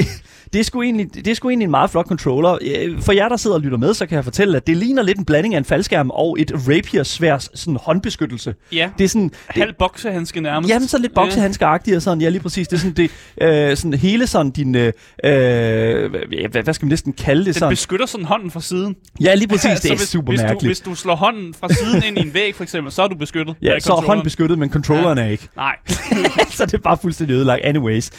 det 0.53 0.59
er, 0.59 0.63
sgu 0.63 0.81
egentlig, 0.81 1.15
det 1.15 1.27
er 1.27 1.33
sgu 1.35 1.49
egentlig 1.49 1.63
en 1.65 1.71
meget 1.71 1.89
flot 1.89 2.05
controller. 2.07 2.57
Øh, 2.61 3.01
For 3.01 3.11
jer, 3.11 3.29
der 3.29 3.37
sidder 3.37 3.55
og 3.55 3.61
lytter 3.61 3.77
med, 3.77 3.93
så 3.93 4.05
kan 4.05 4.15
jeg 4.15 4.23
fortælle, 4.23 4.57
at 4.57 4.67
det 4.67 4.77
ligner 4.77 5.03
lidt 5.03 5.17
en 5.17 5.25
blanding 5.25 5.53
af 5.53 5.57
en 5.57 5.65
faldskærm 5.65 6.09
og 6.09 6.37
et 6.39 6.51
rapier-sværs 6.67 7.49
sådan 7.53 7.77
håndbeskyttelse. 7.81 8.55
Ja, 8.71 8.89
Det 8.97 9.03
er 9.03 9.07
sådan, 9.09 9.29
det, 9.29 9.35
halv 9.47 9.73
boksehandske 9.79 10.41
nærmest. 10.41 10.69
Jamen, 10.73 10.87
så 10.87 10.97
lidt 10.97 11.13
boksehandskeagtigt 11.13 11.95
og 11.95 12.01
sådan, 12.01 12.21
ja, 12.21 12.29
lige 12.29 12.41
præcis. 12.41 12.67
Det 12.67 12.75
er 12.75 12.79
sådan, 12.79 12.93
det, 12.93 13.11
øh, 13.41 13.77
sådan 13.77 13.93
hele 13.93 14.27
sådan 14.27 14.51
din, 14.51 14.75
øh, 14.75 14.93
øh, 15.23 16.11
hvad, 16.51 16.63
hvad 16.63 16.73
skal 16.73 16.85
man 16.85 16.89
næsten 16.89 17.13
kalde 17.13 17.39
det 17.39 17.45
Den 17.45 17.53
sådan? 17.53 17.71
beskytter 17.71 18.05
sådan 18.05 18.25
hånden 18.25 18.51
fra 18.51 18.61
siden. 18.61 18.95
Ja, 19.21 19.35
lige 19.35 19.47
præcis, 19.47 19.79
det 19.81 19.91
er 19.91 19.95
hvis, 19.95 20.07
super 20.07 20.31
hvis 20.31 20.39
du, 20.39 20.45
mærkeligt. 20.45 20.69
hvis 20.69 20.79
du 20.79 20.95
slår 20.95 21.15
hånden 21.15 21.53
fra 21.53 21.73
siden 21.73 22.03
ind 22.07 22.17
i 22.17 22.21
en 22.21 22.33
væg, 22.33 22.55
for 22.55 22.63
eksempel, 22.63 22.91
så 22.91 23.01
er 23.01 23.07
du 23.07 23.15
beskyttet. 23.15 23.55
Ja, 23.61 23.79
så 23.79 23.93
er 23.93 24.01
hånden 24.01 24.23
beskyttet, 24.23 24.59
men 24.59 24.69
controlleren 24.71 25.17
er 25.17 25.25
ikke. 25.27 25.47
Nej. 25.55 25.75
så 26.57 26.65
det 26.65 26.73
er 26.73 26.77
bare 26.77 26.97
fuldstændig 27.01 27.33
ødelagt 27.33 27.61
anyways. 27.65 28.09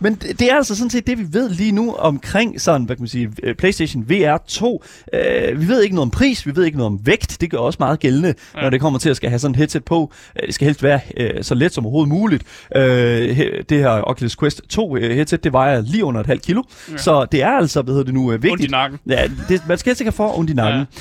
Men 0.00 0.14
det 0.14 0.38
det 0.38 0.50
er 0.50 0.56
altså 0.56 0.76
sådan 0.76 0.90
set 0.90 1.06
det, 1.06 1.18
vi 1.18 1.26
ved 1.30 1.50
lige 1.50 1.72
nu 1.72 1.94
omkring 1.94 2.60
sådan, 2.60 2.84
hvad 2.84 2.96
kan 2.96 3.02
man 3.02 3.08
sige, 3.08 3.30
øh, 3.42 3.54
PlayStation 3.54 4.10
VR 4.10 4.36
2. 4.48 4.74
Uh, 4.74 5.60
vi 5.60 5.68
ved 5.68 5.82
ikke 5.82 5.94
noget 5.94 6.06
om 6.06 6.10
pris, 6.10 6.46
vi 6.46 6.56
ved 6.56 6.64
ikke 6.64 6.78
noget 6.78 6.92
om 6.92 7.00
vægt. 7.06 7.40
Det 7.40 7.50
gør 7.50 7.58
også 7.58 7.76
meget 7.80 8.00
gældende, 8.00 8.34
ja. 8.56 8.62
når 8.62 8.70
det 8.70 8.80
kommer 8.80 8.98
til 8.98 9.10
at 9.10 9.16
skal 9.16 9.28
have 9.30 9.38
sådan 9.38 9.52
et 9.52 9.56
headset 9.56 9.84
på. 9.84 10.00
Uh, 10.00 10.46
det 10.46 10.54
skal 10.54 10.64
helst 10.64 10.82
være 10.82 11.00
uh, 11.20 11.42
så 11.42 11.54
let 11.54 11.74
som 11.74 11.84
overhovedet 11.86 12.08
muligt. 12.08 12.42
He- 12.42 13.62
det 13.62 13.78
her 13.78 14.02
Oculus 14.10 14.36
Quest 14.36 14.62
2 14.68 14.90
uh, 14.90 14.98
headset, 15.02 15.44
det 15.44 15.52
vejer 15.52 15.80
lige 15.80 16.04
under 16.04 16.20
et 16.20 16.26
halvt 16.26 16.42
kilo. 16.42 16.62
Ja. 16.92 16.96
Så 16.96 17.26
det 17.32 17.42
er 17.42 17.50
altså, 17.50 17.82
hvad 17.82 17.94
hedder 17.94 18.04
det 18.04 18.14
nu, 18.14 18.28
vigtigt. 18.30 18.52
Ondt 18.52 18.64
i 18.64 18.68
nakken. 18.68 18.98
Ja, 19.08 19.28
det, 19.48 19.62
man 19.68 19.78
skal 19.78 19.90
helst 19.90 20.00
ikke 20.00 20.08
have 20.10 20.16
for 20.16 20.38
ondt 20.38 20.50
i 20.50 20.54
nakken. 20.54 20.80
Ja. 20.80 21.00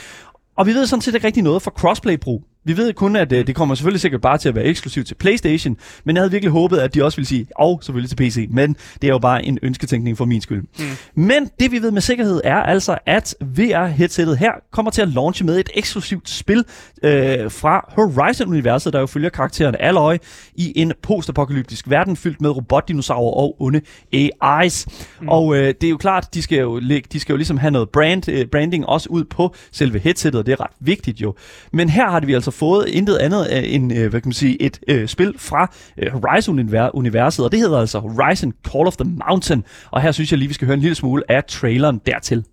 Og 0.57 0.67
vi 0.67 0.73
ved 0.73 0.85
sådan 0.85 1.01
set 1.01 1.15
ikke 1.15 1.27
rigtig 1.27 1.43
noget 1.43 1.61
for 1.61 1.71
crossplay-brug. 1.71 2.43
Vi 2.65 2.77
ved 2.77 2.93
kun, 2.93 3.15
at 3.15 3.31
øh, 3.31 3.47
det 3.47 3.55
kommer 3.55 3.75
selvfølgelig 3.75 4.01
sikkert 4.01 4.21
bare 4.21 4.37
til 4.37 4.49
at 4.49 4.55
være 4.55 4.65
eksklusivt 4.65 5.07
til 5.07 5.15
PlayStation, 5.15 5.77
men 6.03 6.15
jeg 6.15 6.21
havde 6.21 6.31
virkelig 6.31 6.51
håbet, 6.51 6.77
at 6.77 6.93
de 6.93 7.03
også 7.03 7.17
ville 7.17 7.27
sige, 7.27 7.47
og 7.55 7.79
selvfølgelig 7.83 8.09
til 8.09 8.15
PC, 8.15 8.47
men 8.49 8.75
det 9.01 9.07
er 9.07 9.11
jo 9.11 9.19
bare 9.19 9.45
en 9.45 9.59
ønsketænkning 9.63 10.17
for 10.17 10.25
min 10.25 10.41
skyld. 10.41 10.61
Mm. 10.79 11.23
Men 11.23 11.49
det 11.59 11.71
vi 11.71 11.81
ved 11.81 11.91
med 11.91 12.01
sikkerhed 12.01 12.41
er 12.43 12.55
altså, 12.55 12.97
at 13.05 13.35
VR-headsettet 13.41 14.35
her 14.37 14.51
kommer 14.71 14.91
til 14.91 15.01
at 15.01 15.09
launche 15.09 15.45
med 15.45 15.59
et 15.59 15.69
eksklusivt 15.73 16.29
spil 16.29 16.63
øh, 17.03 17.51
fra 17.51 17.85
Horizon-universet, 17.95 18.93
der 18.93 18.99
jo 18.99 19.05
følger 19.05 19.29
karakteren 19.29 19.75
Aloy 19.79 20.17
i 20.55 20.73
en 20.75 20.93
postapokalyptisk 21.01 21.89
verden 21.89 22.15
fyldt 22.17 22.41
med 22.41 22.49
robotdinosaurer 22.49 23.33
og 23.33 23.55
onde 23.61 23.81
AI's. 24.15 24.85
Mm. 25.21 25.27
Og 25.29 25.55
øh, 25.57 25.73
det 25.81 25.83
er 25.83 25.89
jo 25.89 25.97
klart, 25.97 26.33
de 26.33 26.41
skal 26.41 26.59
jo, 26.59 26.79
lægge- 26.81 27.07
de 27.13 27.19
skal 27.19 27.33
jo 27.33 27.37
ligesom 27.37 27.57
have 27.57 27.71
noget 27.71 27.89
brand, 27.89 28.29
øh, 28.29 28.45
branding 28.45 28.85
også 28.85 29.09
ud 29.09 29.23
på 29.23 29.55
selve 29.71 29.99
headsettet, 29.99 30.39
og 30.39 30.45
det 30.45 30.51
er 30.51 30.61
ret 30.61 30.71
vigtigt 30.79 31.21
jo. 31.21 31.35
Men 31.73 31.89
her 31.89 32.09
har 32.09 32.19
vi 32.19 32.33
altså 32.33 32.51
fået 32.55 32.87
intet 32.89 33.17
andet 33.17 33.75
end, 33.75 33.93
øh, 33.93 34.09
hvad 34.09 34.21
kan 34.21 34.27
man 34.27 34.33
sige, 34.33 34.61
et 34.61 34.79
øh, 34.87 35.07
spil 35.07 35.33
fra 35.37 35.71
øh, 35.97 36.11
Horizon-universet, 36.11 37.45
og 37.45 37.51
det 37.51 37.59
hedder 37.59 37.79
altså 37.79 37.99
Horizon 37.99 38.53
Call 38.71 38.87
of 38.87 38.95
the 38.95 39.09
Mountain. 39.27 39.63
Og 39.91 40.01
her 40.01 40.11
synes 40.11 40.31
jeg 40.31 40.39
lige, 40.39 40.47
vi 40.47 40.53
skal 40.53 40.65
høre 40.65 40.75
en 40.75 40.81
lille 40.81 40.95
smule 40.95 41.23
af 41.29 41.43
traileren 41.43 42.01
dertil. 42.05 42.43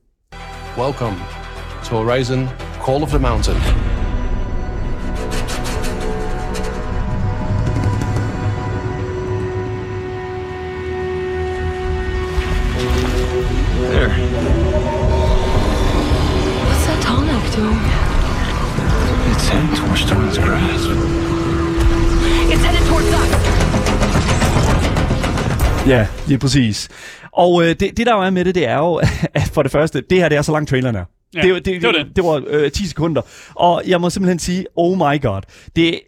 Welcome 0.79 1.17
to 1.85 1.97
Horizon 1.97 2.49
Call 2.87 3.03
of 3.03 3.09
the 3.09 3.19
Mountain. 3.19 3.92
Heading 19.53 19.77
towards 19.77 20.03
Dawn's 20.11 20.39
grasp. 20.47 20.91
It's 22.53 22.65
headed 22.67 22.85
towards 22.89 23.09
us. 23.21 23.31
Ja, 25.87 26.07
lige 26.27 26.39
præcis. 26.39 26.89
Og 27.33 27.63
øh, 27.63 27.69
det, 27.69 27.81
det 27.81 28.07
der 28.07 28.15
jo 28.15 28.21
er 28.21 28.31
med 28.31 28.45
det, 28.45 28.55
det 28.55 28.69
er 28.69 28.77
jo, 28.77 28.95
at 29.35 29.51
for 29.53 29.63
det 29.63 29.73
første, 29.73 30.03
det 30.11 30.19
her 30.19 30.29
det 30.29 30.39
er 30.39 30.43
så 30.43 30.53
lang 30.53 30.69
traileren 30.69 30.97
er. 30.97 31.05
Ja, 31.35 31.41
det, 31.43 31.53
var- 31.53 31.59
det, 31.59 31.83
det 31.83 31.83
var 31.83 31.93
det. 31.93 32.17
det 32.17 32.25
var 32.25 32.43
øh, 32.47 32.71
10 32.71 32.87
sekunder. 32.87 33.23
Og 33.55 33.83
jeg 33.87 34.01
må 34.01 34.11
simpelthen 34.11 34.39
sige, 34.39 34.67
oh 34.77 34.97
my 34.97 35.23
god. 35.23 35.41
Det, 35.77 36.01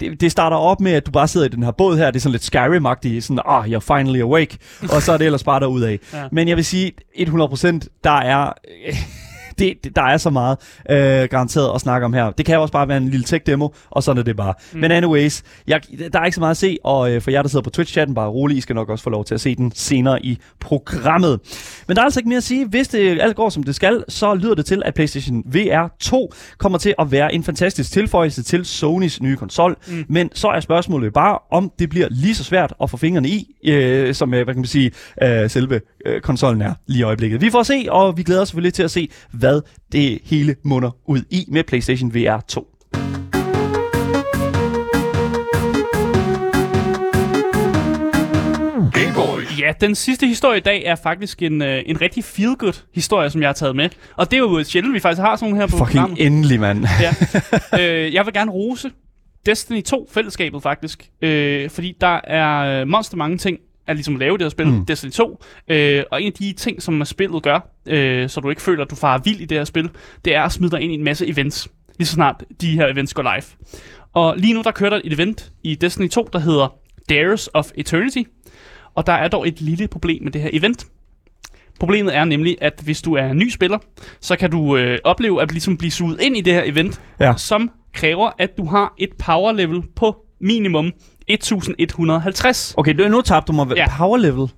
det, 0.00 0.20
det, 0.20 0.32
starter 0.32 0.56
op 0.56 0.80
med, 0.80 0.92
at 0.92 1.06
du 1.06 1.10
bare 1.10 1.28
sidder 1.28 1.46
i 1.46 1.50
den 1.50 1.62
her 1.62 1.70
båd 1.70 1.96
her. 1.96 2.06
Det 2.10 2.16
er 2.16 2.20
sådan 2.20 2.32
lidt 2.32 2.42
Skyrim-agtigt. 2.54 3.20
Sådan, 3.20 3.40
ah, 3.46 3.64
you're 3.64 3.96
finally 3.96 4.20
awake. 4.20 4.58
og 4.94 5.02
så 5.02 5.12
er 5.12 5.16
det 5.16 5.24
ellers 5.24 5.44
bare 5.44 5.60
derudad. 5.60 5.98
Ja. 6.12 6.24
Men 6.32 6.48
jeg 6.48 6.56
vil 6.56 6.64
sige, 6.64 6.92
100% 7.18 7.78
der 8.04 8.10
er... 8.10 8.52
Det, 9.58 9.74
det, 9.84 9.96
der 9.96 10.02
er 10.02 10.16
så 10.16 10.30
meget 10.30 10.58
øh, 10.90 11.28
garanteret 11.30 11.74
at 11.74 11.80
snakke 11.80 12.04
om 12.04 12.12
her. 12.12 12.30
Det 12.30 12.46
kan 12.46 12.58
også 12.58 12.72
bare 12.72 12.88
være 12.88 12.96
en 12.96 13.08
lille 13.08 13.24
tech-demo, 13.24 13.68
og 13.90 14.02
sådan 14.02 14.18
er 14.18 14.24
det 14.24 14.36
bare. 14.36 14.54
Mm. 14.72 14.80
Men 14.80 14.90
anyways, 14.90 15.42
jeg, 15.66 15.80
der 16.12 16.20
er 16.20 16.24
ikke 16.24 16.34
så 16.34 16.40
meget 16.40 16.50
at 16.50 16.56
se, 16.56 16.78
og 16.84 17.12
øh, 17.12 17.22
for 17.22 17.30
jer, 17.30 17.42
der 17.42 17.48
sidder 17.48 17.62
på 17.62 17.70
Twitch-chatten, 17.78 18.14
bare 18.14 18.28
rolig, 18.28 18.56
I 18.56 18.60
skal 18.60 18.74
nok 18.74 18.88
også 18.88 19.04
få 19.04 19.10
lov 19.10 19.24
til 19.24 19.34
at 19.34 19.40
se 19.40 19.54
den 19.54 19.72
senere 19.74 20.26
i 20.26 20.38
programmet. 20.60 21.40
Men 21.86 21.96
der 21.96 22.02
er 22.02 22.04
altså 22.04 22.20
ikke 22.20 22.28
mere 22.28 22.36
at 22.36 22.42
sige. 22.42 22.66
Hvis 22.66 22.88
det 22.88 23.20
alt 23.20 23.36
går, 23.36 23.48
som 23.48 23.62
det 23.62 23.74
skal, 23.74 24.04
så 24.08 24.34
lyder 24.34 24.54
det 24.54 24.66
til, 24.66 24.82
at 24.84 24.94
PlayStation 24.94 25.42
VR 25.46 25.96
2 26.00 26.32
kommer 26.58 26.78
til 26.78 26.94
at 26.98 27.12
være 27.12 27.34
en 27.34 27.44
fantastisk 27.44 27.92
tilføjelse 27.92 28.42
til 28.42 28.64
Sonys 28.64 29.22
nye 29.22 29.36
konsol. 29.36 29.76
Mm. 29.88 30.04
Men 30.08 30.30
så 30.34 30.48
er 30.48 30.60
spørgsmålet 30.60 31.12
bare, 31.12 31.38
om 31.50 31.72
det 31.78 31.90
bliver 31.90 32.08
lige 32.10 32.34
så 32.34 32.44
svært 32.44 32.74
at 32.82 32.90
få 32.90 32.96
fingrene 32.96 33.28
i, 33.28 33.56
øh, 33.64 34.14
som 34.14 34.34
øh, 34.34 34.44
hvad 34.44 34.54
kan 34.54 34.60
man 34.60 34.66
sige, 34.66 34.90
øh, 35.22 35.50
selve 35.50 35.80
øh, 36.06 36.20
konsollen 36.20 36.62
er 36.62 36.74
lige 36.86 37.00
i 37.00 37.02
øjeblikket. 37.02 37.40
Vi 37.40 37.50
får 37.50 37.62
se, 37.62 37.86
og 37.88 38.16
vi 38.16 38.22
glæder 38.22 38.42
os 38.42 38.48
selvfølgelig 38.48 38.74
til 38.74 38.82
at 38.82 38.90
se, 38.90 39.08
hvad 39.30 39.60
det 39.92 40.18
hele 40.24 40.56
munder 40.64 40.90
ud 41.06 41.22
i 41.30 41.44
med 41.48 41.64
PlayStation 41.64 42.14
VR 42.14 42.40
2. 42.48 42.72
Ja, 49.58 49.72
den 49.80 49.94
sidste 49.94 50.26
historie 50.26 50.56
i 50.56 50.60
dag 50.60 50.82
er 50.84 50.94
faktisk 50.94 51.42
en, 51.42 51.62
øh, 51.62 51.82
en 51.86 52.00
rigtig 52.00 52.24
feel-good 52.24 52.84
historie, 52.94 53.30
som 53.30 53.40
jeg 53.40 53.48
har 53.48 53.54
taget 53.54 53.76
med. 53.76 53.88
Og 54.16 54.30
det 54.30 54.36
er 54.36 54.40
jo 54.40 54.64
sjældent, 54.64 54.94
vi 54.94 55.00
faktisk 55.00 55.20
har 55.20 55.36
sådan 55.36 55.50
nogle 55.50 55.62
her 55.62 55.66
på 55.66 55.76
Fucking 55.76 55.88
programmet. 55.88 56.26
endelig, 56.26 56.60
mand. 56.60 56.86
Ja. 57.00 57.12
øh, 58.06 58.14
jeg 58.14 58.26
vil 58.26 58.34
gerne 58.34 58.50
rose 58.50 58.90
Destiny 59.46 59.82
2-fællesskabet 59.88 60.62
faktisk. 60.62 61.08
Øh, 61.22 61.70
fordi 61.70 61.96
der 62.00 62.20
er 62.24 62.80
øh, 62.80 62.88
monster 62.88 63.16
mange 63.16 63.38
ting 63.38 63.58
at 63.86 63.96
ligesom 63.96 64.16
lave 64.16 64.38
det 64.38 64.44
her 64.44 64.48
spil, 64.48 64.66
Mm. 64.66 64.86
Destiny 64.86 65.10
2. 65.10 65.42
Øh, 65.68 66.02
og 66.10 66.22
en 66.22 66.26
af 66.26 66.32
de 66.32 66.52
ting, 66.52 66.82
som 66.82 67.04
spillet 67.04 67.42
gør, 67.42 67.60
øh, 67.86 68.28
så 68.28 68.40
du 68.40 68.50
ikke 68.50 68.62
føler, 68.62 68.84
at 68.84 68.90
du 68.90 68.96
farer 68.96 69.18
vild 69.24 69.40
i 69.40 69.44
det 69.44 69.56
her 69.58 69.64
spil, 69.64 69.90
det 70.24 70.34
er 70.34 70.42
at 70.42 70.52
smide 70.52 70.70
dig 70.70 70.80
ind 70.80 70.92
i 70.92 70.94
en 70.94 71.04
masse 71.04 71.26
events. 71.26 71.68
Lige 71.98 72.06
så 72.06 72.12
snart 72.14 72.44
de 72.60 72.70
her 72.70 72.86
events 72.86 73.14
går 73.14 73.22
live. 73.22 73.42
Og 74.12 74.34
lige 74.36 74.54
nu, 74.54 74.62
der 74.62 74.70
kører 74.70 74.90
der 74.90 75.00
et 75.04 75.12
event 75.12 75.52
i 75.62 75.74
Destiny 75.74 76.08
2, 76.08 76.28
der 76.32 76.38
hedder 76.38 76.74
Dares 77.10 77.48
of 77.54 77.70
Eternity. 77.74 78.22
Og 78.94 79.06
der 79.06 79.12
er 79.12 79.28
dog 79.28 79.48
et 79.48 79.60
lille 79.60 79.88
problem 79.88 80.22
med 80.24 80.32
det 80.32 80.40
her 80.40 80.50
event. 80.52 80.86
Problemet 81.80 82.16
er 82.16 82.24
nemlig, 82.24 82.56
at 82.60 82.80
hvis 82.84 83.02
du 83.02 83.14
er 83.14 83.24
en 83.26 83.36
ny 83.38 83.50
spiller, 83.50 83.78
så 84.20 84.36
kan 84.36 84.50
du 84.50 84.76
øh, 84.76 84.98
opleve 85.04 85.42
at 85.42 85.52
ligesom 85.52 85.76
blive 85.76 85.90
suget 85.90 86.20
ind 86.20 86.36
i 86.36 86.40
det 86.40 86.52
her 86.52 86.62
event, 86.64 87.00
Ja. 87.20 87.34
som 87.36 87.70
kræver, 87.94 88.30
at 88.38 88.56
du 88.58 88.64
har 88.66 88.94
et 88.98 89.10
power 89.18 89.52
level 89.52 89.82
på 89.96 90.16
minimum 90.40 90.92
1150. 91.28 92.74
Okay, 92.76 92.94
nu- 92.94 93.08
nu 93.08 93.20
tabte 93.22 93.52
du 93.52 93.56
mig. 93.56 93.76
Ja. 93.76 93.86
Power 93.98 94.16
level? 94.18 94.48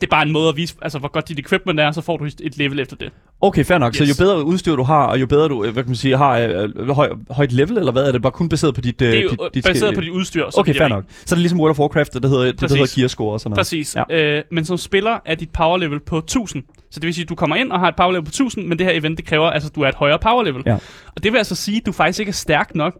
Det 0.00 0.06
er 0.06 0.10
bare 0.10 0.22
en 0.26 0.32
måde 0.32 0.48
at 0.48 0.56
vise, 0.56 0.74
altså 0.82 0.98
hvor 0.98 1.08
godt 1.08 1.28
dit 1.28 1.38
equipment 1.38 1.80
er, 1.80 1.92
så 1.92 2.00
får 2.00 2.16
du 2.16 2.24
et 2.24 2.56
level 2.58 2.80
efter 2.80 2.96
det. 2.96 3.12
Okay, 3.40 3.64
fair 3.64 3.78
nok. 3.78 3.92
Yes. 3.94 3.98
Så 3.98 4.04
jo 4.04 4.24
bedre 4.26 4.44
udstyr 4.44 4.76
du 4.76 4.82
har, 4.82 5.06
og 5.06 5.20
jo 5.20 5.26
bedre 5.26 5.48
du, 5.48 5.64
øh, 5.64 5.72
hvad 5.72 5.82
kan 5.82 5.90
man 5.90 5.96
sige, 5.96 6.16
har 6.16 6.38
øh, 6.38 6.68
øh, 6.76 6.88
høj, 6.90 7.10
højt 7.30 7.52
level, 7.52 7.78
eller 7.78 7.92
hvad 7.92 8.04
er 8.08 8.12
det? 8.12 8.22
Bare 8.22 8.32
kun 8.32 8.48
baseret 8.48 8.74
på 8.74 8.80
dit... 8.80 9.02
Øh, 9.02 9.08
Det 9.12 9.18
er 9.18 9.22
jo 9.22 9.28
dit, 9.30 9.38
dit 9.54 9.64
baseret 9.64 9.94
på 9.94 10.00
dit 10.00 10.10
udstyr. 10.10 10.50
Så 10.50 10.60
Okay, 10.60 10.74
fair 10.74 10.88
nok. 10.88 11.04
Så 11.08 11.34
er 11.34 11.36
det 11.36 11.38
ligesom 11.38 11.60
World 11.60 11.70
of 11.70 11.78
Warcraft, 11.78 12.14
det 12.14 12.22
der 12.22 12.28
hedder, 12.28 12.44
det, 12.44 12.60
der 12.60 12.66
Præcis. 12.66 12.78
hedder 12.78 13.00
gear 13.00 13.08
score 13.08 13.32
og 13.32 13.40
sådan 13.40 13.50
noget. 13.50 13.58
Præcis. 13.58 13.96
Ja. 14.10 14.36
Øh, 14.36 14.42
men 14.52 14.64
som 14.64 14.76
spiller 14.76 15.18
er 15.26 15.34
dit 15.34 15.50
power 15.50 15.76
level 15.78 16.00
på 16.00 16.18
1000. 16.18 16.62
Så 16.90 17.00
det 17.00 17.06
vil 17.06 17.14
sige, 17.14 17.22
at 17.22 17.28
du 17.28 17.34
kommer 17.34 17.56
ind 17.56 17.72
og 17.72 17.80
har 17.80 17.88
et 17.88 17.96
power 17.96 18.12
level 18.12 18.24
på 18.24 18.28
1000, 18.30 18.66
men 18.66 18.78
det 18.78 18.86
her 18.86 18.92
event, 18.94 19.18
det 19.18 19.26
kræver, 19.26 19.46
altså, 19.50 19.68
at 19.68 19.74
du 19.74 19.80
er 19.82 19.88
et 19.88 19.94
højere 19.94 20.18
power 20.18 20.42
level. 20.42 20.62
Ja. 20.66 20.74
Og 21.16 21.22
det 21.22 21.32
vil 21.32 21.38
altså 21.38 21.54
sige, 21.54 21.76
at 21.76 21.86
du 21.86 21.92
faktisk 21.92 22.20
ikke 22.20 22.30
er 22.30 22.34
stærk 22.34 22.74
nok 22.74 22.94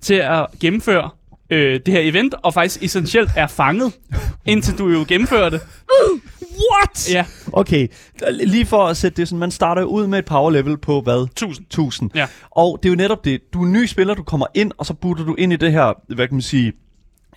til 0.00 0.14
at 0.14 0.46
gennemføre 0.60 1.10
øh, 1.50 1.80
det 1.86 1.94
her 1.94 2.00
event, 2.00 2.34
og 2.42 2.54
faktisk 2.54 2.82
essentielt 2.82 3.30
er 3.36 3.46
fanget, 3.46 3.92
indtil 4.46 4.78
du 4.78 4.88
jo 4.88 5.04
gennemfører 5.08 5.50
det. 5.50 5.60
What? 6.72 7.12
Ja, 7.12 7.24
Okay, 7.52 7.88
lige 8.44 8.66
for 8.66 8.84
at 8.86 8.96
sætte 8.96 9.16
det 9.16 9.28
sådan, 9.28 9.38
man 9.38 9.50
starter 9.50 9.82
jo 9.82 9.88
ud 9.88 10.06
med 10.06 10.18
et 10.18 10.24
power 10.24 10.50
level 10.50 10.78
på 10.78 11.00
hvad? 11.00 11.22
1000. 11.22 11.66
1000. 11.66 12.10
Ja. 12.14 12.26
Og 12.50 12.78
det 12.82 12.88
er 12.88 12.92
jo 12.92 12.96
netop 12.96 13.24
det. 13.24 13.40
Du 13.54 13.62
er 13.62 13.66
en 13.66 13.72
ny 13.72 13.86
spiller, 13.86 14.14
du 14.14 14.22
kommer 14.22 14.46
ind, 14.54 14.72
og 14.78 14.86
så 14.86 14.94
putter 14.94 15.24
du 15.24 15.34
ind 15.34 15.52
i 15.52 15.56
det 15.56 15.72
her, 15.72 16.14
hvad 16.14 16.28
kan 16.28 16.34
man 16.34 16.42
sige, 16.42 16.72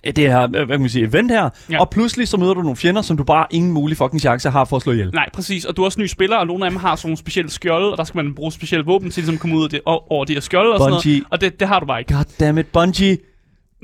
det 0.04 0.18
her, 0.18 0.42
øh, 0.42 0.50
hvad 0.50 0.66
kan 0.66 0.80
man 0.80 0.88
sige, 0.88 1.04
event 1.06 1.30
her, 1.30 1.48
ja. 1.70 1.80
Og 1.80 1.90
pludselig 1.90 2.28
så 2.28 2.36
møder 2.36 2.54
du 2.54 2.62
nogle 2.62 2.76
fjender, 2.76 3.02
som 3.02 3.16
du 3.16 3.24
bare 3.24 3.46
ingen 3.50 3.72
mulig 3.72 3.96
fucking 3.96 4.20
chance 4.20 4.50
har 4.50 4.64
for 4.64 4.76
at 4.76 4.82
slå 4.82 4.92
ihjel. 4.92 5.10
Nej, 5.14 5.28
præcis. 5.34 5.64
Og 5.64 5.76
du 5.76 5.82
er 5.82 5.86
også 5.86 6.00
ny 6.00 6.06
spiller, 6.06 6.36
og 6.36 6.46
nogle 6.46 6.64
af 6.64 6.70
dem 6.70 6.80
har 6.80 6.96
sådan 6.96 7.08
nogle 7.08 7.16
specielle 7.16 7.50
skjolde, 7.50 7.92
og 7.92 7.98
der 7.98 8.04
skal 8.04 8.24
man 8.24 8.34
bruge 8.34 8.52
specielle 8.52 8.86
våben 8.86 9.10
til 9.10 9.20
ligesom 9.20 9.34
at 9.34 9.40
komme 9.40 9.56
ud 9.56 9.64
af 9.64 9.70
det, 9.70 9.80
over 9.86 10.24
de 10.24 10.32
her 10.32 10.40
skjolde 10.40 10.72
og 10.72 10.78
sådan 10.78 10.90
noget. 10.90 11.24
Og 11.30 11.40
det, 11.40 11.60
det 11.60 11.68
har 11.68 11.80
du 11.80 11.86
bare 11.86 11.98
ikke. 12.00 12.14
God 12.14 12.24
damn 12.40 12.58
it, 12.58 12.66
Bungie. 12.66 13.16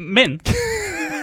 Men 0.01 0.41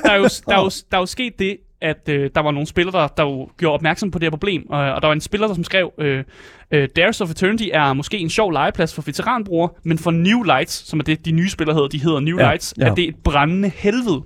der 0.04 0.12
er 0.12 0.16
jo, 0.16 0.24
der 0.48 0.56
er 0.56 0.62
jo, 0.62 0.72
der 0.92 0.98
er 0.98 1.02
jo 1.02 1.06
sket 1.06 1.40
det, 1.40 1.58
at 1.82 2.10
øh, 2.10 2.30
der 2.36 2.42
var 2.42 2.52
nogle 2.52 2.68
spillere, 2.68 3.02
der, 3.02 3.08
der 3.08 3.24
jo 3.24 3.50
gjorde 3.58 3.74
opmærksom 3.74 4.12
på 4.12 4.20
det 4.20 4.26
her 4.26 4.30
problem. 4.30 4.70
Og, 4.70 4.80
og 4.80 5.02
der 5.02 5.08
var 5.08 5.14
en 5.14 5.22
spiller, 5.22 5.48
der 5.48 5.54
som 5.54 5.64
skrev, 5.64 5.92
øh, 6.00 6.24
øh, 6.72 6.90
Dares 6.96 7.22
of 7.22 7.32
Eternity 7.32 7.64
er 7.74 7.94
måske 7.94 8.18
en 8.18 8.30
sjov 8.30 8.52
legeplads 8.52 8.94
for 8.94 9.02
veteranbrugere, 9.06 9.70
men 9.84 9.98
for 9.98 10.12
New 10.12 10.44
Lights, 10.44 10.90
som 10.90 11.00
er 11.00 11.04
det, 11.04 11.26
de 11.26 11.32
nye 11.32 11.50
spillere 11.50 11.76
hedder, 11.76 11.88
de 11.88 12.02
hedder 12.02 12.20
New 12.20 12.38
Ja, 12.38 12.44
Lights, 12.44 12.74
ja. 12.78 12.86
er 12.86 12.96
det 12.96 13.08
et 13.08 13.16
brændende 13.24 13.72
helvede. 13.76 14.24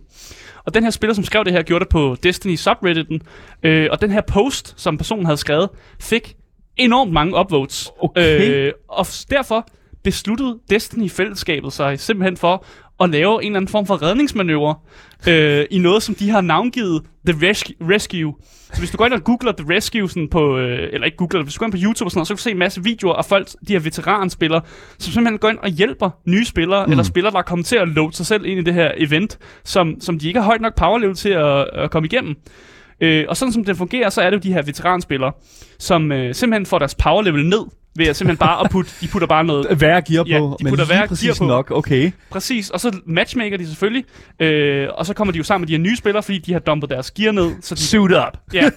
Og 0.65 0.73
den 0.73 0.83
her 0.83 0.89
spiller, 0.89 1.13
som 1.13 1.23
skrev 1.23 1.45
det 1.45 1.53
her, 1.53 1.61
gjorde 1.61 1.85
det 1.85 1.89
på 1.89 2.15
Destiny 2.23 2.55
subredditen. 2.55 3.21
Øh, 3.63 3.87
og 3.91 4.01
den 4.01 4.11
her 4.11 4.21
post, 4.21 4.73
som 4.77 4.97
personen 4.97 5.25
havde 5.25 5.37
skrevet, 5.37 5.69
fik 5.99 6.35
enormt 6.77 7.11
mange 7.11 7.39
upvotes. 7.39 7.91
Okay. 7.99 8.49
Øh, 8.49 8.73
og 8.87 9.05
derfor 9.29 9.67
besluttede 10.03 10.59
Destiny-fællesskabet 10.69 11.73
sig 11.73 11.99
simpelthen 11.99 12.37
for 12.37 12.65
at 13.03 13.09
lave 13.09 13.43
en 13.43 13.47
eller 13.47 13.57
anden 13.57 13.71
form 13.71 13.85
for 13.85 14.01
redningsmanøvre 14.01 14.75
øh, 15.27 15.65
i 15.71 15.77
noget, 15.77 16.03
som 16.03 16.15
de 16.15 16.29
har 16.29 16.41
navngivet 16.41 17.03
The 17.27 17.49
Rescue. 17.49 17.75
Rescue. 17.95 18.35
Så 18.73 18.79
hvis 18.79 18.91
du 18.91 18.97
går 18.97 19.05
ind 19.05 19.13
og 19.13 19.23
googler 19.23 19.51
The 19.51 19.75
Rescue, 19.75 20.09
sådan 20.09 20.29
på, 20.29 20.57
øh, 20.57 20.89
eller 20.93 21.05
ikke 21.05 21.17
googler 21.17 21.39
det, 21.39 21.45
hvis 21.45 21.53
du 21.53 21.59
går 21.59 21.65
ind 21.65 21.73
på 21.73 21.79
YouTube 21.81 22.07
og 22.07 22.11
sådan 22.11 22.17
noget, 22.17 22.27
så 22.27 22.33
kan 22.33 22.37
du 22.37 22.41
se 22.41 22.51
en 22.51 22.57
masse 22.57 22.83
videoer 22.83 23.13
af 23.13 23.25
folk, 23.25 23.47
de 23.67 23.73
her 23.73 23.79
veteranspillere, 23.79 24.61
som 24.99 25.13
simpelthen 25.13 25.37
går 25.37 25.49
ind 25.49 25.57
og 25.57 25.69
hjælper 25.69 26.09
nye 26.27 26.45
spillere, 26.45 26.85
mm. 26.85 26.91
eller 26.91 27.03
spillere, 27.03 27.31
der 27.31 27.39
er 27.39 27.43
kommet 27.43 27.65
til 27.65 27.75
at 27.75 27.87
load 27.87 28.11
sig 28.11 28.25
selv 28.25 28.45
ind 28.45 28.59
i 28.59 28.63
det 28.63 28.73
her 28.73 28.91
event, 28.97 29.37
som, 29.63 30.01
som 30.01 30.19
de 30.19 30.27
ikke 30.27 30.39
har 30.39 30.45
højt 30.45 30.61
nok 30.61 30.75
power 30.75 30.97
level 30.97 31.15
til 31.15 31.29
at, 31.29 31.67
at 31.73 31.91
komme 31.91 32.05
igennem. 32.05 32.35
Øh, 33.01 33.25
og 33.29 33.37
sådan 33.37 33.53
som 33.53 33.63
det 33.65 33.77
fungerer, 33.77 34.09
så 34.09 34.21
er 34.21 34.29
det 34.29 34.37
jo 34.37 34.41
de 34.49 34.53
her 34.53 34.61
veteranspillere, 34.61 35.31
som 35.79 36.11
øh, 36.11 36.35
simpelthen 36.35 36.65
får 36.65 36.79
deres 36.79 36.95
power 36.95 37.21
level 37.21 37.45
ned, 37.45 37.65
ved 37.95 38.07
at 38.07 38.15
simpelthen 38.15 38.37
bare 38.37 38.63
at 38.65 38.71
putte, 38.71 38.91
de 39.01 39.07
putter 39.07 39.27
bare 39.27 39.43
noget 39.43 39.67
Værre 39.81 40.01
gear 40.01 40.23
på, 40.23 40.29
Ja, 40.29 40.35
de 40.35 40.41
men 40.41 40.69
putter 40.69 40.85
lige 40.85 40.89
værre 40.89 41.07
præcis 41.07 41.25
gear 41.27 41.35
på. 41.39 41.45
nok, 41.45 41.71
okay. 41.71 42.11
Præcis, 42.29 42.69
og 42.69 42.79
så 42.79 42.97
matchmaker 43.05 43.57
de 43.57 43.67
selvfølgelig, 43.67 44.05
øh, 44.39 44.87
og 44.93 45.05
så 45.05 45.13
kommer 45.13 45.31
de 45.31 45.37
jo 45.37 45.43
sammen 45.43 45.61
med 45.61 45.67
de 45.67 45.73
her 45.73 45.79
nye 45.79 45.95
spillere, 45.95 46.23
fordi 46.23 46.37
de 46.37 46.53
har 46.53 46.59
dumpet 46.59 46.89
deres 46.89 47.11
gear 47.11 47.31
ned. 47.31 47.51
Så 47.61 47.75
de, 47.75 47.79
Suit 47.79 48.11
up. 48.11 48.37
ja, 48.53 48.69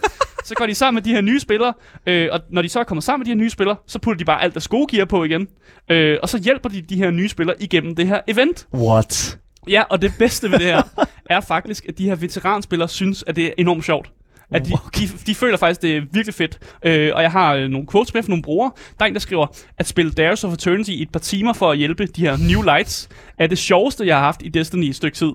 så 0.45 0.55
går 0.55 0.67
de 0.67 0.75
sammen 0.75 0.95
med 0.97 1.03
de 1.03 1.11
her 1.11 1.21
nye 1.21 1.41
spillere, 1.41 1.73
øh, 2.07 2.29
og 2.33 2.41
når 2.51 2.63
de 2.63 2.69
så 2.69 2.81
er 2.81 2.85
kommet 2.85 3.05
sammen 3.05 3.21
med 3.21 3.25
de 3.25 3.31
her 3.31 3.37
nye 3.45 3.51
spillere, 3.51 3.77
så 3.87 3.99
putter 3.99 4.19
de 4.19 4.25
bare 4.25 4.43
alt 4.43 4.55
deres 4.55 4.69
gode 4.69 4.97
gear 4.97 5.05
på 5.05 5.25
igen. 5.25 5.49
Øh, 5.91 6.19
og 6.23 6.29
så 6.29 6.39
hjælper 6.39 6.69
de 6.69 6.81
de 6.83 6.97
her 6.97 7.11
nye 7.11 7.29
spillere 7.29 7.63
igennem 7.63 7.95
det 7.97 8.07
her 8.07 8.21
event. 8.29 8.67
What? 8.75 9.39
Ja, 9.69 9.83
og 9.83 10.03
det 10.03 10.13
bedste 10.19 10.51
ved 10.51 10.59
det 10.59 10.67
her 10.67 10.83
er 11.31 11.41
faktisk, 11.41 11.85
at 11.89 11.99
de 11.99 12.05
her 12.05 12.15
veteranspillere 12.15 12.89
synes, 12.89 13.25
at 13.27 13.37
det 13.37 13.47
er 13.47 13.53
enormt 13.59 13.85
sjovt. 13.85 14.11
At 14.51 14.67
de, 14.67 14.73
de, 14.99 15.09
de 15.27 15.35
føler 15.35 15.57
faktisk, 15.57 15.83
det 15.83 15.97
er 15.97 16.03
virkelig 16.13 16.35
fedt. 16.35 16.59
Øh, 16.83 17.11
og 17.15 17.23
jeg 17.23 17.31
har 17.31 17.55
øh, 17.55 17.69
nogle 17.69 17.87
quotes 17.93 18.15
med 18.15 18.23
fra 18.23 18.29
nogle 18.29 18.43
brugere. 18.43 18.73
Der 18.99 19.05
er 19.05 19.09
en, 19.09 19.15
der 19.15 19.21
skriver, 19.21 19.47
at 19.79 19.87
spille 19.87 20.13
Dares 20.13 20.45
of 20.45 20.53
Eternity 20.53 20.91
i 20.91 21.03
et 21.03 21.13
par 21.13 21.21
timer 21.21 21.53
for 21.53 21.71
at 21.71 21.79
hjælpe 21.79 22.07
de 22.07 22.21
her 22.21 22.37
New 22.49 22.63
Lights, 22.63 23.09
er 23.39 23.47
det 23.47 23.59
sjoveste, 23.59 24.07
jeg 24.07 24.17
har 24.17 24.25
haft 24.25 24.43
i 24.43 24.49
Destiny 24.49 24.85
i 24.85 24.89
et 24.89 24.97
stykke 24.97 25.17
tid. 25.17 25.33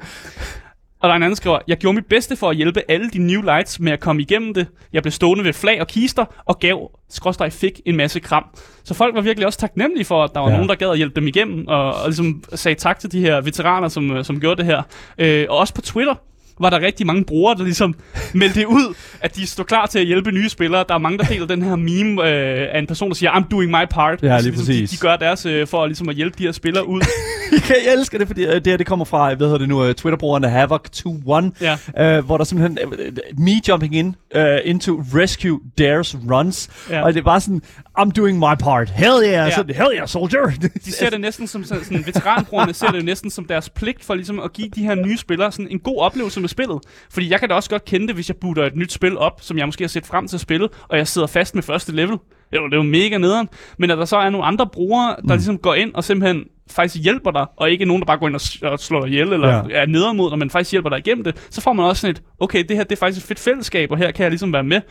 Og 1.01 1.07
der 1.09 1.13
er 1.13 1.15
en 1.15 1.23
anden, 1.23 1.35
skriver, 1.35 1.59
jeg 1.67 1.77
gjorde 1.77 1.95
mit 1.95 2.05
bedste 2.05 2.35
for 2.35 2.49
at 2.49 2.55
hjælpe 2.55 2.81
alle 2.89 3.09
de 3.09 3.19
New 3.19 3.41
Lights 3.41 3.79
med 3.79 3.91
at 3.91 3.99
komme 3.99 4.21
igennem 4.21 4.53
det. 4.53 4.67
Jeg 4.93 5.03
blev 5.03 5.11
stående 5.11 5.43
ved 5.43 5.53
flag 5.53 5.81
og 5.81 5.87
kister, 5.87 6.25
og 6.45 6.59
gav, 6.59 6.91
skråstrej 7.09 7.49
fik 7.49 7.81
en 7.85 7.95
masse 7.95 8.19
kram. 8.19 8.43
Så 8.83 8.93
folk 8.93 9.15
var 9.15 9.21
virkelig 9.21 9.45
også 9.47 9.59
taknemmelige 9.59 10.05
for, 10.05 10.23
at 10.23 10.31
der 10.33 10.39
var 10.39 10.47
Ja. 10.47 10.51
ja. 10.51 10.57
nogen, 10.57 10.69
der 10.69 10.75
gad 10.75 10.89
at 10.89 10.97
hjælpe 10.97 11.15
dem 11.15 11.27
igennem, 11.27 11.67
og, 11.67 11.93
og 11.93 12.05
ligesom 12.05 12.43
sagde 12.53 12.75
tak 12.79 12.99
til 12.99 13.11
de 13.11 13.19
her 13.19 13.41
veteraner, 13.41 13.87
som, 13.87 14.11
øh, 14.11 14.25
som 14.25 14.39
gjorde 14.39 14.57
det 14.57 14.65
her. 14.65 14.81
Øh, 15.17 15.45
og 15.49 15.57
også 15.57 15.73
på 15.73 15.81
Twitter 15.81 16.15
var 16.59 16.69
der 16.69 16.79
rigtig 16.79 17.07
mange 17.07 17.23
brugere, 17.25 17.57
der 17.57 17.63
ligesom 17.63 17.95
meldte 18.33 18.67
ud, 18.67 18.95
at 19.21 19.35
de 19.35 19.47
står 19.47 19.63
klar 19.63 19.85
til 19.85 19.99
at 19.99 20.05
hjælpe 20.05 20.31
nye 20.31 20.49
spillere. 20.49 20.85
Der 20.89 20.93
er 20.93 20.97
mange, 20.97 21.17
der 21.17 21.23
deler 21.23 21.45
den 21.47 21.61
her 21.61 21.75
meme 21.75 22.21
øh, 22.21 22.67
af 22.75 22.79
en 22.79 22.87
person, 22.87 23.09
der 23.09 23.15
siger, 23.15 23.31
I'm 23.31 23.47
doing 23.51 23.71
my 23.71 23.85
part. 23.89 24.23
Ja, 24.23 24.33
Altså, 24.33 24.49
lige 24.49 24.55
ligesom, 24.57 24.73
de, 24.75 24.81
præcis. 24.81 24.89
de 24.99 25.07
gør 25.07 25.15
deres 25.15 25.45
øh, 25.45 25.67
for 25.67 25.85
ligesom 25.85 26.09
at 26.09 26.15
hjælpe 26.15 26.35
de 26.37 26.43
her 26.43 26.51
spillere 26.51 26.87
ud. 26.87 27.01
jeg 27.69 27.93
elsker 27.93 28.17
det, 28.17 28.27
fordi 28.27 28.45
øh, 28.45 28.55
det 28.55 28.67
her 28.67 28.77
det 28.77 28.85
kommer 28.85 29.05
fra, 29.05 29.33
hvad 29.33 29.47
hedder 29.47 29.57
det 29.59 29.69
nu, 29.69 29.85
øh, 29.85 29.93
Twitter-brugeren 29.95 30.45
Havoc21, 30.45 31.51
Ja. 31.97 32.17
øh, 32.17 32.25
hvor 32.25 32.37
der 32.37 32.43
simpelthen, 32.43 32.77
øh, 32.99 33.11
me 33.37 33.51
jumping 33.67 33.95
in 33.95 34.15
uh, 34.35 34.41
into 34.63 35.03
rescue 35.15 35.59
dares 35.77 36.17
runs, 36.31 36.69
Ja. 36.89 37.01
og 37.03 37.13
det 37.13 37.25
var 37.25 37.39
sådan, 37.39 37.61
I'm 37.99 38.11
doing 38.11 38.37
my 38.39 38.55
part, 38.59 38.89
hell 38.89 39.13
yeah, 39.23 39.31
Ja. 39.31 39.49
så, 39.51 39.63
hell 39.67 39.89
yeah, 39.95 40.07
soldier. 40.07 40.51
De 40.85 40.91
ser 40.91 41.09
det 41.09 41.21
næsten 41.21 41.47
som 41.47 41.63
sådan, 41.63 41.83
sådan 41.83 42.05
veteranbrugerne 42.05 42.73
ser 42.73 42.87
det 42.91 43.05
næsten 43.05 43.29
som 43.29 43.45
deres 43.45 43.69
pligt 43.69 44.05
for 44.05 44.15
ligesom 44.15 44.39
at 44.39 44.53
give 44.53 44.69
de 44.75 44.83
her 44.83 44.95
nye 44.95 45.17
spillere 45.17 45.51
sådan 45.51 45.67
en 45.71 45.79
god 45.79 45.97
oplevelse 45.99 46.39
med 46.39 46.48
spillet. 46.49 46.79
Fordi 47.11 47.29
jeg 47.31 47.39
kan 47.39 47.49
da 47.49 47.55
også 47.55 47.69
godt 47.69 47.85
kende 47.85 48.07
det, 48.07 48.15
hvis 48.15 48.29
jeg 48.29 48.37
booter 48.37 48.65
et 48.65 48.75
nyt 48.75 48.91
spil 48.91 49.17
op, 49.17 49.41
som 49.41 49.57
jeg 49.57 49.67
måske 49.67 49.83
har 49.83 49.89
set 49.89 50.05
frem 50.05 50.27
til 50.27 50.37
at 50.37 50.41
spille, 50.41 50.69
og 50.87 50.97
jeg 50.97 51.07
sidder 51.07 51.27
fast 51.27 51.55
med 51.55 51.63
første 51.63 51.91
level. 51.91 52.17
Jo, 52.55 52.65
det 52.65 52.73
er 52.73 52.77
jo 52.77 52.83
mega 52.83 53.17
nederen. 53.17 53.49
Men 53.77 53.91
at 53.91 53.97
der 53.97 54.05
så 54.05 54.17
er 54.17 54.29
nogle 54.29 54.45
andre 54.45 54.67
brugere, 54.67 55.15
der 55.27 55.35
ligesom 55.35 55.57
går 55.57 55.73
ind 55.73 55.93
og 55.93 56.03
simpelthen 56.03 56.45
faktisk 56.71 57.03
hjælper 57.03 57.31
dig, 57.31 57.45
og 57.57 57.71
ikke 57.71 57.85
nogen, 57.85 58.01
der 58.01 58.05
bare 58.05 58.17
går 58.17 58.27
ind 58.27 58.35
og, 58.35 58.71
og 58.71 58.79
slår 58.79 58.99
dig 59.01 59.09
ihjel, 59.09 59.33
eller 59.33 59.47
Ja. 59.55 59.61
er 59.81 59.85
nederen 59.85 60.17
mod 60.17 60.29
dig, 60.29 60.39
men 60.39 60.49
faktisk 60.49 60.71
hjælper 60.71 60.89
dig 60.89 60.99
igennem 60.99 61.23
det, 61.23 61.47
så 61.49 61.61
får 61.61 61.73
man 61.73 61.85
også 61.85 62.01
sådan 62.01 62.15
et, 62.15 62.21
okay, 62.39 62.63
det 62.69 62.77
her 62.77 62.83
det 62.83 62.91
er 62.91 62.95
faktisk 62.99 63.23
et 63.23 63.27
fedt 63.27 63.39
fællesskab, 63.39 63.91
og 63.91 63.97
her 63.97 64.11
kan 64.11 64.23
jeg 64.23 64.31
ligesom 64.31 64.53
være 64.53 64.63
med. 64.63 64.81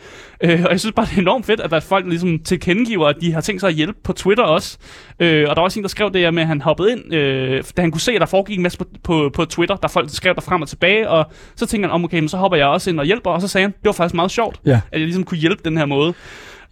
Øh, 0.43 0.61
og 0.65 0.71
jeg 0.71 0.79
synes 0.79 0.93
bare, 0.93 1.05
det 1.05 1.17
er 1.17 1.21
enormt 1.21 1.45
fedt, 1.45 1.59
at 1.59 1.69
der 1.69 1.75
er 1.75 1.79
folk, 1.81 2.03
der 2.03 2.09
ligesom 2.09 2.39
tilkendegiver, 2.39 3.07
at 3.07 3.15
de 3.21 3.33
har 3.33 3.41
tænkt 3.41 3.61
sig 3.61 3.67
at 3.67 3.73
hjælpe 3.73 3.99
på 4.03 4.13
Twitter 4.13 4.43
også. 4.43 4.77
Øh, 5.19 5.41
og 5.49 5.55
der 5.55 5.61
var 5.61 5.63
også 5.65 5.79
en, 5.79 5.83
der 5.83 5.89
skrev 5.89 6.11
det 6.13 6.21
her 6.21 6.31
med, 6.31 6.41
at 6.41 6.47
han 6.47 6.61
hoppede 6.61 6.91
ind, 6.91 7.13
øh, 7.13 7.63
da 7.77 7.81
han 7.81 7.91
kunne 7.91 8.01
se, 8.01 8.11
at 8.11 8.21
der 8.21 8.27
foregik 8.27 8.57
en 8.57 8.63
masse 8.63 8.77
på, 8.77 8.85
på, 9.03 9.29
på 9.33 9.45
Twitter, 9.45 9.75
der 9.75 9.87
folk 9.87 10.07
der 10.07 10.13
skrev 10.13 10.35
der 10.35 10.41
frem 10.41 10.61
og 10.61 10.67
tilbage, 10.67 11.09
og 11.09 11.25
så 11.55 11.65
tænkte 11.65 11.87
han, 11.87 11.93
om 11.93 12.03
okay, 12.03 12.19
men 12.19 12.29
så 12.29 12.37
hopper 12.37 12.57
jeg 12.57 12.67
også 12.67 12.89
ind 12.89 12.99
og 12.99 13.05
hjælper, 13.05 13.31
og 13.31 13.41
så 13.41 13.47
sagde 13.47 13.63
han, 13.63 13.71
det 13.71 13.85
var 13.85 13.91
faktisk 13.91 14.15
meget 14.15 14.31
sjovt, 14.31 14.59
Ja. 14.65 14.71
at 14.71 14.99
jeg 14.99 15.01
ligesom 15.01 15.23
kunne 15.23 15.37
hjælpe 15.37 15.61
den 15.65 15.77
her 15.77 15.85
måde. 15.85 16.13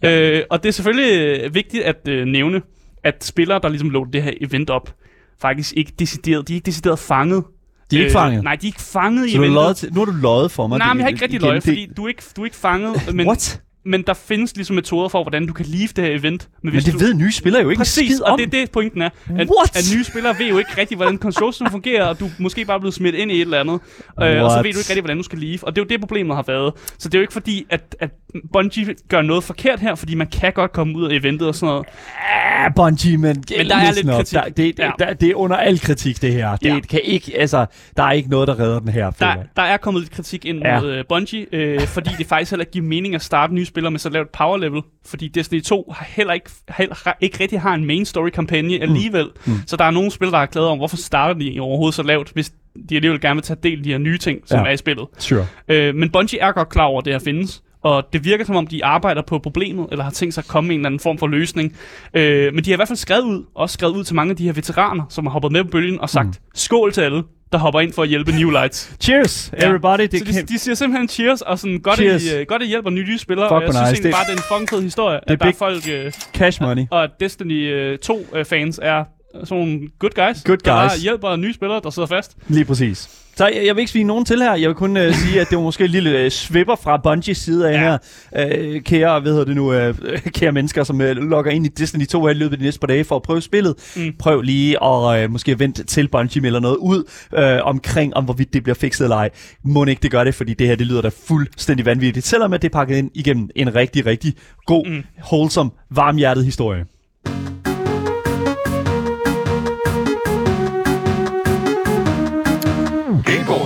Ja. 0.02 0.30
Øh, 0.38 0.42
og 0.50 0.62
det 0.62 0.68
er 0.68 0.72
selvfølgelig 0.72 1.54
vigtigt 1.54 1.82
at 1.84 2.08
øh, 2.08 2.24
nævne, 2.26 2.62
at 3.04 3.24
spillere, 3.24 3.60
der 3.62 3.68
ligesom 3.68 3.90
lå 3.90 4.06
det 4.12 4.22
her 4.22 4.32
event 4.40 4.70
op, 4.70 4.94
faktisk 5.40 5.74
ikke 5.76 5.92
decideret, 5.98 6.48
de 6.48 6.52
er 6.52 6.54
ikke 6.54 6.66
decideret 6.66 6.98
fanget. 6.98 7.44
De 7.90 7.96
er 7.96 8.00
ikke 8.00 8.12
fanget? 8.12 8.44
Nej, 8.44 8.56
de 8.56 8.66
er 8.66 8.68
ikke 8.68 8.80
fanget 8.80 9.26
i 9.26 9.30
Så 9.30 9.38
har 9.38 9.44
eventet. 9.44 9.76
til, 9.76 9.92
nu 9.94 10.00
har 10.00 10.04
du 10.04 10.12
løjet 10.12 10.50
for 10.50 10.66
mig. 10.66 10.78
Nej, 10.78 10.88
men 10.94 10.98
jeg 10.98 11.04
har 11.04 11.08
ikke 11.08 11.22
rigtig 11.24 11.40
løjet, 11.40 11.62
fordi 11.62 11.88
du 11.96 12.04
er 12.04 12.08
ikke, 12.08 12.22
du 12.36 12.40
er 12.40 12.44
ikke 12.44 12.56
fanget. 12.56 13.02
Men, 13.14 13.26
What? 13.26 13.62
Men 13.88 14.02
der 14.02 14.14
findes 14.14 14.56
ligesom 14.56 14.74
metoder 14.76 15.08
for, 15.08 15.22
hvordan 15.22 15.46
du 15.46 15.52
kan 15.52 15.66
leave 15.66 15.88
det 15.96 16.04
her 16.04 16.14
event. 16.18 16.48
Men 16.62 16.72
hvis 16.72 16.84
det 16.84 16.92
du, 16.94 16.98
ved 16.98 17.14
nye 17.14 17.32
spillere 17.32 17.62
jo 17.62 17.68
ikke 17.70 17.78
Præcis, 17.78 18.10
skid 18.10 18.22
og 18.22 18.32
om. 18.32 18.38
det 18.38 18.46
er 18.46 18.50
det, 18.50 18.70
pointen 18.70 19.02
er. 19.02 19.06
At, 19.38 19.48
What? 19.58 19.76
at 19.76 19.84
nye 19.96 20.04
spillere 20.04 20.34
ved 20.38 20.46
jo 20.46 20.58
ikke 20.58 20.70
rigtig, 20.78 20.96
hvordan 20.96 21.18
controlsen 21.18 21.70
fungerer, 21.76 22.04
og 22.04 22.20
du 22.20 22.24
er 22.26 22.30
måske 22.38 22.64
bare 22.64 22.80
blevet 22.80 22.94
smidt 22.94 23.14
ind 23.14 23.30
i 23.30 23.34
et 23.34 23.40
eller 23.40 23.60
andet. 23.60 23.80
Øh, 24.22 24.42
og 24.44 24.50
så 24.50 24.56
ved 24.56 24.62
du 24.62 24.68
ikke 24.68 24.78
rigtig, 24.78 25.00
hvordan 25.00 25.16
du 25.16 25.22
skal 25.22 25.38
leave. 25.38 25.58
Og 25.62 25.76
det 25.76 25.82
er 25.82 25.84
jo 25.84 25.88
det, 25.88 26.00
problemet 26.00 26.36
har 26.36 26.44
været. 26.46 26.72
Så 26.98 27.08
det 27.08 27.14
er 27.14 27.18
jo 27.18 27.22
ikke 27.22 27.32
fordi, 27.32 27.66
at, 27.70 27.96
at 28.00 28.10
Bungie 28.52 28.94
gør 29.08 29.22
noget 29.22 29.44
forkert 29.44 29.80
her, 29.80 29.94
fordi 29.94 30.14
man 30.14 30.26
kan 30.26 30.52
godt 30.52 30.72
komme 30.72 30.96
ud 30.98 31.04
af 31.10 31.14
eventet 31.16 31.48
og 31.48 31.54
sådan 31.54 31.66
noget. 31.72 31.86
Ja, 32.62 32.68
Bungie, 32.76 33.18
men, 33.18 33.44
Men 33.58 33.68
der 33.68 33.76
er 33.76 33.92
lidt 33.94 34.06
up. 34.08 34.12
kritik. 34.14 34.34
Der, 34.38 34.44
det, 34.44 34.56
det, 34.56 34.78
Ja. 34.78 34.90
der, 34.98 35.12
det 35.14 35.30
er 35.30 35.34
under 35.34 35.56
al 35.56 35.80
kritik, 35.80 36.22
det 36.22 36.32
her. 36.32 36.56
Det 36.56 36.68
Ja. 36.68 36.80
kan 36.80 37.00
ikke, 37.04 37.32
altså, 37.38 37.66
der 37.96 38.02
er 38.02 38.12
ikke 38.12 38.30
noget, 38.30 38.48
der 38.48 38.58
redder 38.60 38.78
den 38.78 38.88
her. 38.88 39.10
Der, 39.10 39.34
der 39.56 39.62
er 39.62 39.76
kommet 39.76 40.02
lidt 40.02 40.12
kritik 40.12 40.44
ind 40.44 40.58
Ja. 40.64 40.80
mod 40.80 40.98
uh, 40.98 41.04
Bungie, 41.08 41.46
øh, 41.52 41.80
fordi 41.80 42.10
det 42.18 42.26
faktisk 42.26 42.50
heller 42.50 42.62
ikke 42.62 42.72
giver 42.72 42.84
mening 42.84 43.14
at 43.14 43.22
starte 43.22 43.54
nye 43.54 43.64
spillere 43.64 43.77
med 43.80 43.98
så 43.98 44.08
lavt 44.10 44.32
power 44.32 44.56
level. 44.56 44.82
Fordi 45.06 45.28
Destiny 45.28 45.62
2 45.62 45.92
har 45.96 46.06
heller 46.08 46.32
ikke, 46.32 46.50
heller, 46.68 47.12
ikke 47.20 47.40
rigtig 47.40 47.60
har 47.60 47.74
en 47.74 47.84
main 47.84 48.04
story 48.04 48.28
kampagne 48.28 48.82
alligevel. 48.82 49.28
Mm. 49.46 49.52
Så 49.66 49.76
der 49.76 49.84
er 49.84 49.90
nogle 49.90 50.10
spillere, 50.10 50.32
der 50.32 50.38
har 50.38 50.46
klaget 50.46 50.68
om, 50.68 50.78
hvorfor 50.78 50.96
starter 50.96 51.40
de 51.40 51.60
overhovedet 51.60 51.94
så 51.94 52.02
lavt, 52.02 52.30
hvis 52.32 52.52
de 52.88 52.96
alligevel 52.96 53.20
gerne 53.20 53.34
vil 53.34 53.42
tage 53.42 53.58
del 53.62 53.78
i 53.78 53.82
de 53.82 53.90
her 53.90 53.98
nye 53.98 54.18
ting, 54.18 54.38
som 54.44 54.58
ja. 54.58 54.66
er 54.66 54.70
i 54.70 54.76
spillet. 54.76 55.06
Sure. 55.18 55.46
Øh, 55.68 55.94
men 55.94 56.10
Bungie 56.10 56.40
er 56.40 56.52
godt 56.52 56.68
klar 56.68 56.84
over, 56.84 56.98
at 56.98 57.04
det 57.04 57.12
her 57.12 57.20
findes. 57.20 57.62
Og 57.82 58.12
det 58.12 58.24
virker 58.24 58.44
som 58.44 58.56
om, 58.56 58.66
de 58.66 58.84
arbejder 58.84 59.22
på 59.22 59.38
problemet, 59.38 59.86
eller 59.90 60.04
har 60.04 60.10
tænkt 60.10 60.34
sig 60.34 60.42
at 60.42 60.48
komme 60.48 60.68
med 60.68 60.74
en 60.74 60.80
eller 60.80 60.88
anden 60.88 61.00
form 61.00 61.18
for 61.18 61.26
løsning. 61.26 61.76
Øh, 62.14 62.54
men 62.54 62.64
de 62.64 62.70
har 62.70 62.76
i 62.76 62.76
hvert 62.76 62.88
fald 62.88 62.96
skrevet 62.96 63.22
ud, 63.22 63.44
også 63.54 63.72
skrevet 63.72 63.96
ud 63.96 64.04
til 64.04 64.14
mange 64.16 64.30
af 64.30 64.36
de 64.36 64.44
her 64.44 64.52
veteraner, 64.52 65.04
som 65.08 65.26
har 65.26 65.32
hoppet 65.32 65.52
med 65.52 65.64
på 65.64 65.70
bølgen 65.70 66.00
og 66.00 66.10
sagt, 66.10 66.26
mm. 66.26 66.34
skål 66.54 66.92
til 66.92 67.00
alle, 67.00 67.22
der 67.52 67.58
hopper 67.58 67.80
ind 67.80 67.92
for 67.92 68.02
at 68.02 68.08
hjælpe 68.08 68.32
New 68.32 68.50
Lights. 68.50 68.96
Cheers, 69.00 69.52
Ja. 69.60 69.66
everybody. 69.66 70.00
Det 70.00 70.18
så 70.34 70.40
de, 70.42 70.46
de 70.46 70.58
siger 70.58 70.74
simpelthen 70.74 71.08
cheers, 71.08 71.40
og 71.42 71.58
sådan 71.58 71.78
godt, 71.78 71.96
Cheers. 71.96 72.26
at 72.32 72.38
I, 72.38 72.40
uh, 72.40 72.46
godt 72.46 72.62
at 72.62 72.66
I 72.66 72.68
hjælper 72.68 72.90
nye, 72.90 73.04
nye 73.04 73.18
spillere. 73.18 73.46
Fuck, 73.48 73.52
og 73.56 73.62
jeg 73.62 73.72
synes 73.74 73.80
nice. 73.80 73.86
egentlig 73.88 74.04
Det- 74.04 74.12
bare, 74.14 74.24
det 74.24 74.32
er 74.32 74.36
en 74.36 74.42
fucking 74.48 74.68
fed 74.70 74.82
historie, 74.82 75.16
er 75.16 75.20
at 75.32 75.40
der 75.40 75.46
er 75.46 75.52
folk, 75.52 75.84
uh, 76.06 76.12
cash 76.34 76.62
money. 76.62 76.82
og 76.90 77.08
Destiny 77.20 77.92
uh, 77.92 77.98
2-fans 78.04 78.80
er 78.82 79.04
sådan 79.44 79.64
nogle 79.64 79.80
good 79.98 80.10
guys, 80.10 80.42
Good 80.44 80.58
der 80.58 80.88
guys. 80.90 81.02
hjælper 81.02 81.36
nye 81.36 81.54
spillere, 81.54 81.80
der 81.84 81.90
sidder 81.90 82.08
fast. 82.08 82.36
Lige 82.48 82.64
præcis. 82.64 83.08
Så 83.36 83.46
jeg, 83.46 83.62
jeg 83.66 83.74
vil 83.76 83.80
ikke 83.80 83.92
svine 83.92 84.06
nogen 84.06 84.24
til 84.24 84.38
her. 84.42 84.54
Jeg 84.54 84.68
vil 84.68 84.74
kun 84.74 84.96
uh, 84.96 85.14
sige, 85.14 85.40
at 85.40 85.48
det 85.50 85.56
var 85.58 85.62
måske 85.64 85.84
en 85.84 85.90
lille 85.90 86.24
uh, 86.24 86.30
svipper 86.30 86.76
fra 86.76 86.96
Bungies 86.96 87.38
side 87.38 87.68
af 87.68 87.72
Ja. 87.72 87.98
her. 88.34 88.74
Uh, 88.76 88.80
kære, 88.82 89.20
hvad 89.20 89.32
hedder 89.32 89.44
det 89.44 89.56
nu, 89.56 89.88
uh, 89.88 89.94
kære 90.34 90.52
mennesker, 90.52 90.84
som 90.84 91.00
uh, 91.00 91.06
logger 91.06 91.50
ind 91.52 91.66
i 91.66 91.68
Destiny 91.68 92.06
2 92.06 92.22
her 92.24 92.30
i 92.30 92.34
løbet 92.34 92.52
af 92.52 92.58
de 92.58 92.64
næste 92.64 92.80
par 92.80 92.86
dage 92.86 93.04
for 93.04 93.16
at 93.16 93.22
prøve 93.22 93.40
spillet. 93.40 93.74
Mm. 93.96 94.12
Prøv 94.18 94.40
lige 94.40 94.84
at 94.84 95.24
uh, 95.24 95.32
måske 95.32 95.58
vente 95.58 95.84
til 95.84 96.08
Bungie 96.08 96.42
melder 96.42 96.60
noget 96.60 96.76
ud 96.76 97.04
uh, 97.32 97.66
omkring, 97.68 98.14
om 98.16 98.24
hvorvidt 98.24 98.52
det 98.52 98.62
bliver 98.62 98.74
fikset 98.74 99.04
eller 99.04 99.16
ej. 99.16 99.30
Må 99.64 99.84
ikke 99.84 100.02
det 100.02 100.10
gør 100.10 100.24
det, 100.24 100.34
fordi 100.34 100.54
det 100.54 100.66
her, 100.66 100.76
det 100.76 100.86
lyder 100.86 101.02
da 101.02 101.10
fuldstændig 101.26 101.86
vanvittigt. 101.86 102.26
Selvom 102.26 102.52
at 102.52 102.62
det 102.62 102.68
er 102.68 102.72
pakket 102.72 102.96
ind 102.96 103.10
igennem 103.14 103.50
en 103.56 103.74
rigtig, 103.74 104.06
rigtig 104.06 104.34
god, 104.66 104.86
mm. 104.86 105.02
wholesome, 105.32 105.70
varmhjertet 105.90 106.44
historie. 106.44 106.84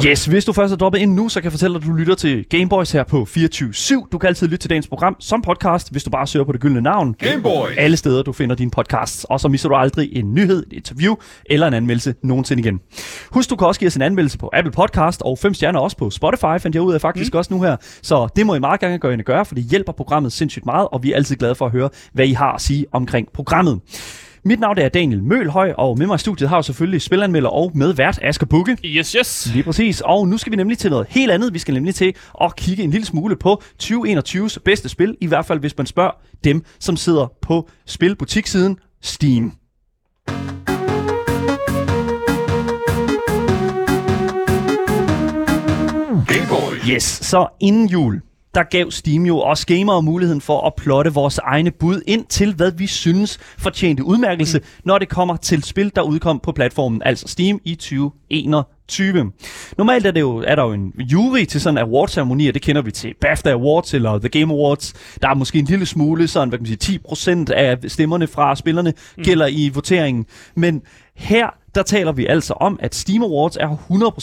Yes, 0.06 0.26
hvis 0.26 0.44
du 0.44 0.52
først 0.52 0.72
er 0.72 0.76
droppet 0.76 0.98
ind 0.98 1.14
nu, 1.14 1.28
så 1.28 1.40
kan 1.40 1.44
jeg 1.44 1.52
fortælle 1.52 1.74
dig, 1.74 1.82
at 1.82 1.88
du 1.88 1.92
lytter 1.92 2.14
til 2.14 2.44
Gameboys 2.48 2.92
her 2.92 3.04
på 3.04 3.26
24-7. 3.30 4.08
Du 4.12 4.18
kan 4.18 4.28
altid 4.28 4.46
lytte 4.46 4.62
til 4.62 4.70
dagens 4.70 4.88
program 4.88 5.16
som 5.20 5.42
podcast, 5.42 5.90
hvis 5.90 6.04
du 6.04 6.10
bare 6.10 6.26
søger 6.26 6.44
på 6.44 6.52
det 6.52 6.60
gyldne 6.60 6.80
navn. 6.80 7.14
Gameboy. 7.18 7.68
Alle 7.76 7.96
steder, 7.96 8.22
du 8.22 8.32
finder 8.32 8.56
dine 8.56 8.70
podcasts. 8.70 9.24
Og 9.24 9.40
så 9.40 9.48
misser 9.48 9.68
du 9.68 9.74
aldrig 9.74 10.16
en 10.16 10.34
nyhed, 10.34 10.66
et 10.66 10.72
interview 10.72 11.14
eller 11.46 11.66
en 11.66 11.74
anmeldelse 11.74 12.14
nogensinde 12.22 12.60
igen. 12.60 12.80
Husk, 13.30 13.50
du 13.50 13.56
kan 13.56 13.66
også 13.66 13.80
give 13.80 13.88
os 13.88 13.96
en 13.96 14.02
anmeldelse 14.02 14.38
på 14.38 14.50
Apple 14.52 14.72
Podcast 14.72 15.22
og 15.22 15.38
fem 15.38 15.54
stjerner 15.54 15.80
også 15.80 15.96
på 15.96 16.10
Spotify, 16.10 16.60
fandt 16.60 16.74
jeg 16.74 16.82
ud 16.82 16.94
af 16.94 17.00
faktisk 17.00 17.32
mm. 17.34 17.38
også 17.38 17.54
nu 17.54 17.62
her. 17.62 17.76
Så 18.02 18.28
det 18.36 18.46
må 18.46 18.54
I 18.54 18.58
meget 18.58 18.80
gerne 18.80 19.22
gøre, 19.22 19.44
for 19.44 19.54
det 19.54 19.64
hjælper 19.64 19.92
programmet 19.92 20.32
sindssygt 20.32 20.66
meget, 20.66 20.88
og 20.92 21.02
vi 21.02 21.12
er 21.12 21.16
altid 21.16 21.36
glade 21.36 21.54
for 21.54 21.66
at 21.66 21.72
høre, 21.72 21.88
hvad 22.12 22.26
I 22.26 22.32
har 22.32 22.52
at 22.52 22.60
sige 22.60 22.86
omkring 22.92 23.28
programmet. 23.34 23.80
Mit 24.44 24.60
navn 24.60 24.78
er 24.78 24.88
Daniel 24.88 25.22
Mølhøj, 25.22 25.72
og 25.78 25.98
med 25.98 26.06
mig 26.06 26.14
i 26.14 26.18
studiet 26.18 26.48
har 26.48 26.56
jeg 26.56 26.64
selvfølgelig 26.64 27.02
spilanmelder 27.02 27.48
og 27.48 27.72
medvært 27.74 28.18
Asger 28.22 28.46
Bukke. 28.46 28.76
Yes, 28.84 29.12
yes. 29.12 29.50
Lige 29.52 29.62
præcis. 29.62 30.00
Og 30.00 30.28
nu 30.28 30.38
skal 30.38 30.52
vi 30.52 30.56
nemlig 30.56 30.78
til 30.78 30.90
noget 30.90 31.06
helt 31.10 31.30
andet. 31.30 31.54
Vi 31.54 31.58
skal 31.58 31.74
nemlig 31.74 31.94
til 31.94 32.14
at 32.40 32.56
kigge 32.56 32.82
en 32.82 32.90
lille 32.90 33.06
smule 33.06 33.36
på 33.36 33.62
2021's 33.82 34.56
bedste 34.64 34.88
spil. 34.88 35.16
I 35.20 35.26
hvert 35.26 35.46
fald, 35.46 35.60
hvis 35.60 35.76
man 35.76 35.86
spørger 35.86 36.10
dem, 36.44 36.64
som 36.80 36.96
sidder 36.96 37.32
på 37.42 37.68
spilbutikssiden 37.86 38.78
Steam. 39.02 39.52
Yes, 46.90 47.02
så 47.02 47.46
inden 47.60 47.88
jul, 47.88 48.20
der 48.54 48.62
gav 48.62 48.90
Steam 48.90 49.26
jo 49.26 49.40
os 49.40 49.64
gamere 49.64 50.02
muligheden 50.02 50.40
for 50.40 50.66
at 50.66 50.74
plotte 50.74 51.12
vores 51.12 51.38
egne 51.38 51.70
bud 51.70 52.00
ind 52.06 52.26
til, 52.26 52.54
hvad 52.54 52.72
vi 52.72 52.86
synes 52.86 53.38
fortjente 53.58 54.04
udmærkelse, 54.04 54.58
mm. 54.58 54.64
når 54.84 54.98
det 54.98 55.08
kommer 55.08 55.36
til 55.36 55.62
spil, 55.62 55.92
der 55.96 56.02
udkom 56.02 56.40
på 56.40 56.52
platformen, 56.52 57.02
altså 57.04 57.28
Steam 57.28 57.60
i 57.64 57.74
2021. 57.74 59.32
Normalt 59.78 60.06
er, 60.06 60.10
det 60.10 60.20
jo, 60.20 60.44
er 60.46 60.54
der 60.54 60.62
jo 60.62 60.72
en 60.72 60.92
jury 60.98 61.44
til 61.44 61.60
sådan 61.60 61.78
awardceremonier, 61.78 62.52
det 62.52 62.62
kender 62.62 62.82
vi 62.82 62.90
til 62.90 63.14
BAFTA 63.20 63.50
Awards 63.50 63.94
eller 63.94 64.18
The 64.18 64.28
Game 64.28 64.54
Awards. 64.54 64.92
Der 65.22 65.28
er 65.28 65.34
måske 65.34 65.58
en 65.58 65.64
lille 65.64 65.86
smule, 65.86 66.28
sådan, 66.28 66.48
hvad 66.48 66.58
kan 66.58 66.68
man 66.68 66.78
sige, 66.80 66.98
10% 67.48 67.52
af 67.52 67.78
stemmerne 67.88 68.26
fra 68.26 68.56
spillerne 68.56 68.92
mm. 69.16 69.24
gælder 69.24 69.46
i 69.46 69.70
voteringen. 69.74 70.26
Men 70.56 70.82
her, 71.16 71.46
der 71.74 71.82
taler 71.82 72.12
vi 72.12 72.26
altså 72.26 72.54
om, 72.54 72.78
at 72.82 72.94
Steam 72.94 73.22
Awards 73.22 73.56
er 73.56 73.76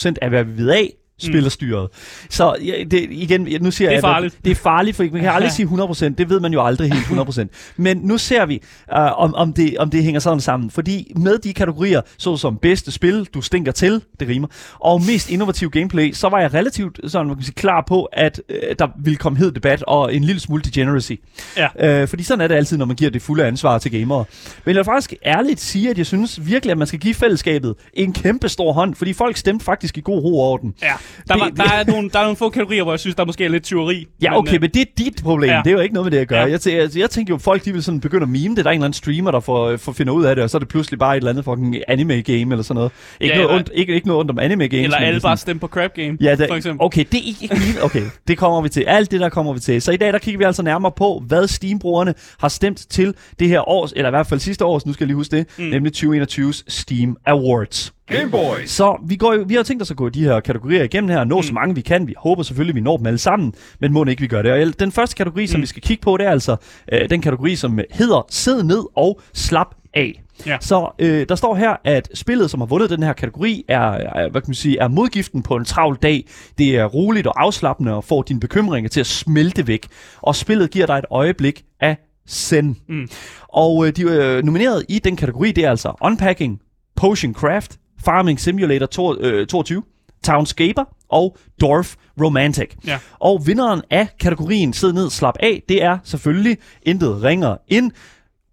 100% 0.08 0.14
af, 0.22 0.28
hvad 0.28 0.44
vi 0.44 0.62
ved 0.62 0.70
af, 0.70 0.94
spillerstyret. 1.26 1.88
Så 2.30 2.56
ja, 2.64 2.84
det, 2.90 3.06
igen, 3.10 3.48
nu 3.60 3.70
siger 3.70 3.90
Det 3.90 3.96
er 3.96 4.08
jeg, 4.08 4.10
at 4.10 4.14
farligt. 4.14 4.38
det 4.44 4.50
er 4.50 4.54
farligt, 4.54 4.96
for 4.96 5.02
man 5.12 5.20
kan 5.20 5.30
aldrig 5.30 5.52
sige 5.52 5.66
100%, 5.66 6.04
det 6.18 6.30
ved 6.30 6.40
man 6.40 6.52
jo 6.52 6.64
aldrig 6.64 6.92
helt 6.92 7.04
100%. 7.04 7.74
Men 7.76 7.96
nu 7.96 8.18
ser 8.18 8.46
vi, 8.46 8.62
uh, 8.96 9.22
om, 9.22 9.34
om, 9.34 9.52
det, 9.52 9.78
om 9.78 9.90
det 9.90 10.04
hænger 10.04 10.20
sådan 10.20 10.40
sammen. 10.40 10.70
Fordi 10.70 11.12
med 11.16 11.38
de 11.38 11.52
kategorier, 11.52 12.00
såsom 12.18 12.56
bedste 12.56 12.92
spil, 12.92 13.28
du 13.34 13.40
stinker 13.40 13.72
til, 13.72 14.02
det 14.20 14.28
rimer, 14.28 14.48
og 14.78 15.02
mest 15.02 15.30
innovativ 15.30 15.70
gameplay, 15.70 16.12
så 16.12 16.28
var 16.28 16.40
jeg 16.40 16.54
relativt 16.54 17.00
sådan, 17.06 17.26
man 17.26 17.36
kan 17.36 17.44
sige, 17.44 17.54
klar 17.54 17.84
på, 17.88 18.04
at 18.04 18.40
uh, 18.48 18.54
der 18.78 18.88
ville 19.02 19.16
komme 19.16 19.38
hed 19.38 19.52
debat 19.52 19.82
og 19.82 20.14
en 20.14 20.24
lille 20.24 20.40
smule 20.40 20.62
degeneracy. 20.62 21.12
Ja. 21.56 22.02
Uh, 22.02 22.08
fordi 22.08 22.22
sådan 22.22 22.40
er 22.40 22.48
det 22.48 22.54
altid, 22.54 22.76
når 22.76 22.86
man 22.86 22.96
giver 22.96 23.10
det 23.10 23.22
fulde 23.22 23.44
ansvar 23.44 23.78
til 23.78 23.90
gamere. 23.90 24.24
Men 24.64 24.74
jeg 24.74 24.78
vil 24.78 24.84
faktisk 24.84 25.14
ærligt 25.26 25.60
sige, 25.60 25.90
at 25.90 25.98
jeg 25.98 26.06
synes 26.06 26.46
virkelig, 26.46 26.70
at 26.72 26.78
man 26.78 26.86
skal 26.86 26.98
give 27.00 27.14
fællesskabet 27.14 27.74
en 27.94 28.12
kæmpe 28.12 28.48
stor 28.48 28.72
hånd, 28.72 28.94
fordi 28.94 29.12
folk 29.12 29.36
stemte 29.36 29.64
faktisk 29.64 29.98
i 29.98 30.00
god 30.04 30.22
ro 30.22 30.40
orden. 30.40 30.74
Ja, 30.82 30.92
der, 31.28 31.34
Det- 31.34 31.40
var, 31.42 31.48
der, 31.64 31.72
er 31.72 31.84
nogle, 31.84 32.10
der 32.10 32.18
er 32.18 32.22
nogle 32.22 32.36
få 32.36 32.48
kategorier, 32.48 32.82
hvor 32.82 32.92
jeg 32.92 33.00
synes, 33.00 33.16
der 33.16 33.24
måske 33.24 33.44
er 33.44 33.48
lidt 33.48 33.62
tyveri. 33.64 34.06
Ja, 34.22 34.38
okay, 34.38 34.54
øh, 34.54 34.60
men 34.60 34.70
det 34.70 34.80
er 34.82 34.86
dit 34.98 35.20
problem. 35.22 35.50
Ja. 35.50 35.60
Det 35.64 35.70
er 35.70 35.74
jo 35.74 35.80
ikke 35.80 35.94
noget 35.94 36.04
med 36.06 36.10
det 36.18 36.18
at 36.22 36.28
gøre. 36.28 36.40
Ja. 36.40 36.50
Jeg, 36.50 36.60
tæ- 36.66 36.70
altså, 36.70 36.98
jeg 36.98 37.10
tænker 37.10 37.34
jo, 37.34 37.38
folk 37.38 37.64
de 37.64 37.72
vil 37.72 37.82
sådan 37.82 38.00
begynde 38.00 38.22
at 38.22 38.28
meme 38.28 38.56
det. 38.56 38.64
Der 38.64 38.70
er 38.70 38.72
en 38.74 38.78
eller 38.78 38.84
anden 38.84 38.92
streamer, 38.92 39.30
der 39.30 39.40
får, 39.40 39.76
får 39.76 39.92
finder 39.92 40.12
ud 40.12 40.24
af 40.24 40.34
det, 40.36 40.44
og 40.44 40.50
så 40.50 40.56
er 40.56 40.58
det 40.58 40.68
pludselig 40.68 40.98
bare 40.98 41.14
et 41.16 41.20
eller 41.20 41.30
andet 41.30 41.44
fucking 41.44 41.76
anime-game 41.88 42.32
eller 42.52 42.62
sådan 42.62 42.74
noget. 42.74 42.92
Ikke, 43.20 43.34
Ja, 43.36 43.42
noget, 43.42 43.56
ondt, 43.56 43.70
ikke, 43.74 43.94
ikke 43.94 44.06
noget 44.06 44.20
ondt 44.20 44.30
om 44.30 44.38
anime-games. 44.38 44.74
Eller 44.84 44.98
men 44.98 45.06
alle 45.06 45.14
det 45.18 45.24
er 45.24 45.28
bare 45.28 45.36
stemme 45.36 45.60
på 45.60 45.66
Crab 45.66 45.94
Game, 45.94 46.18
Ja, 46.20 46.32
for 46.32 46.36
det, 46.36 46.56
eksempel. 46.56 46.84
okay, 46.86 47.04
det 47.12 47.18
er 47.20 47.24
ikke, 47.26 47.42
ikke 47.42 47.82
okay, 47.84 48.02
det 48.28 48.38
kommer 48.38 48.60
vi 48.60 48.68
til. 48.68 48.84
Alt 48.86 49.10
det 49.10 49.20
der 49.20 49.28
kommer 49.28 49.52
vi 49.52 49.60
til. 49.60 49.82
Så 49.82 49.92
i 49.92 49.96
dag 49.96 50.12
der 50.12 50.18
kigger 50.18 50.38
vi 50.38 50.44
altså 50.44 50.62
nærmere 50.62 50.92
på, 50.96 51.22
hvad 51.26 51.48
Steam-brugerne 51.48 52.14
har 52.40 52.48
stemt 52.48 52.86
til 52.90 53.14
det 53.38 53.48
her 53.48 53.68
års, 53.68 53.92
eller 53.96 54.08
i 54.08 54.10
hvert 54.10 54.26
fald 54.26 54.40
sidste 54.40 54.64
års, 54.64 54.86
nu 54.86 54.92
skal 54.92 55.04
jeg 55.04 55.06
lige 55.06 55.16
huske 55.16 55.36
det, 55.36 55.46
mm. 55.58 55.64
nemlig 55.64 55.92
2021's 55.96 56.62
Steam 56.68 57.16
Awards. 57.26 57.92
Game 58.10 58.30
Boys. 58.30 58.70
Så 58.70 59.00
vi, 59.06 59.16
går, 59.16 59.44
vi 59.46 59.54
har 59.54 59.62
tænkt 59.62 59.82
os 59.82 59.90
at 59.90 59.96
gå 59.96 60.08
de 60.08 60.24
her 60.24 60.40
kategorier 60.40 60.82
igennem 60.82 61.10
her, 61.10 61.18
og 61.18 61.26
nå 61.26 61.36
mm. 61.36 61.42
så 61.42 61.54
mange 61.54 61.74
vi 61.74 61.80
kan. 61.80 62.06
Vi 62.06 62.14
håber 62.18 62.42
selvfølgelig, 62.42 62.74
vi 62.74 62.80
når 62.80 62.96
dem 62.96 63.06
alle 63.06 63.18
sammen, 63.18 63.52
men 63.80 63.92
må 63.92 64.04
ikke 64.04 64.20
vi 64.20 64.26
gør 64.26 64.42
det. 64.42 64.52
Og 64.52 64.80
den 64.80 64.92
første 64.92 65.16
kategori, 65.16 65.46
som 65.46 65.58
Mm. 65.58 65.62
vi 65.62 65.66
skal 65.66 65.82
kigge 65.82 66.00
på, 66.02 66.16
det 66.16 66.26
er 66.26 66.30
altså 66.30 66.56
øh, 66.92 67.10
den 67.10 67.20
kategori, 67.20 67.56
som 67.56 67.78
hedder 67.90 68.26
Sid 68.30 68.62
ned 68.62 68.84
og 68.96 69.20
slap 69.34 69.74
af. 69.94 70.22
Ja. 70.46 70.56
Så 70.60 70.90
øh, 70.98 71.26
der 71.28 71.34
står 71.34 71.54
her, 71.54 71.76
at 71.84 72.08
spillet, 72.14 72.50
som 72.50 72.60
har 72.60 72.66
vundet 72.66 72.90
den 72.90 73.02
her 73.02 73.12
kategori, 73.12 73.64
er, 73.68 73.80
er, 73.80 74.30
hvad 74.30 74.40
kan 74.40 74.48
man 74.48 74.54
sige, 74.54 74.78
er 74.78 74.88
modgiften 74.88 75.42
på 75.42 75.56
en 75.56 75.64
travl 75.64 75.96
dag. 76.02 76.26
Det 76.58 76.76
er 76.76 76.84
roligt 76.84 77.26
og 77.26 77.42
afslappende 77.42 77.94
og 77.94 78.04
får 78.04 78.22
dine 78.22 78.40
bekymringer 78.40 78.88
til 78.88 79.00
at 79.00 79.06
smelte 79.06 79.66
væk. 79.66 79.86
Og 80.20 80.36
spillet 80.36 80.70
giver 80.70 80.86
dig 80.86 80.98
et 80.98 81.04
øjeblik 81.10 81.62
af 81.80 81.96
zen. 82.28 82.76
Mm. 82.88 83.08
Og 83.48 83.86
øh, 83.86 83.96
de 83.96 84.02
er 84.02 84.42
nomineret 84.42 84.84
i 84.88 84.98
den 84.98 85.16
kategori, 85.16 85.52
det 85.52 85.64
er 85.64 85.70
altså 85.70 85.92
Unpacking, 86.04 86.60
Potion 86.96 87.34
Craft, 87.34 87.78
Farming 88.04 88.40
Simulator 88.40 88.86
to, 88.86 89.20
øh, 89.20 89.46
22, 89.46 89.82
Townscaper 90.24 90.84
og 91.08 91.36
Dwarf 91.60 91.94
Romantic. 92.22 92.70
Ja. 92.86 92.98
Og 93.20 93.46
vinderen 93.46 93.82
af 93.90 94.08
kategorien 94.20 94.72
Sid 94.72 94.92
ned, 94.92 95.10
slap 95.10 95.34
af, 95.40 95.62
det 95.68 95.82
er 95.82 95.98
selvfølgelig 96.04 96.56
intet 96.82 97.22
ringer 97.22 97.56
end 97.68 97.90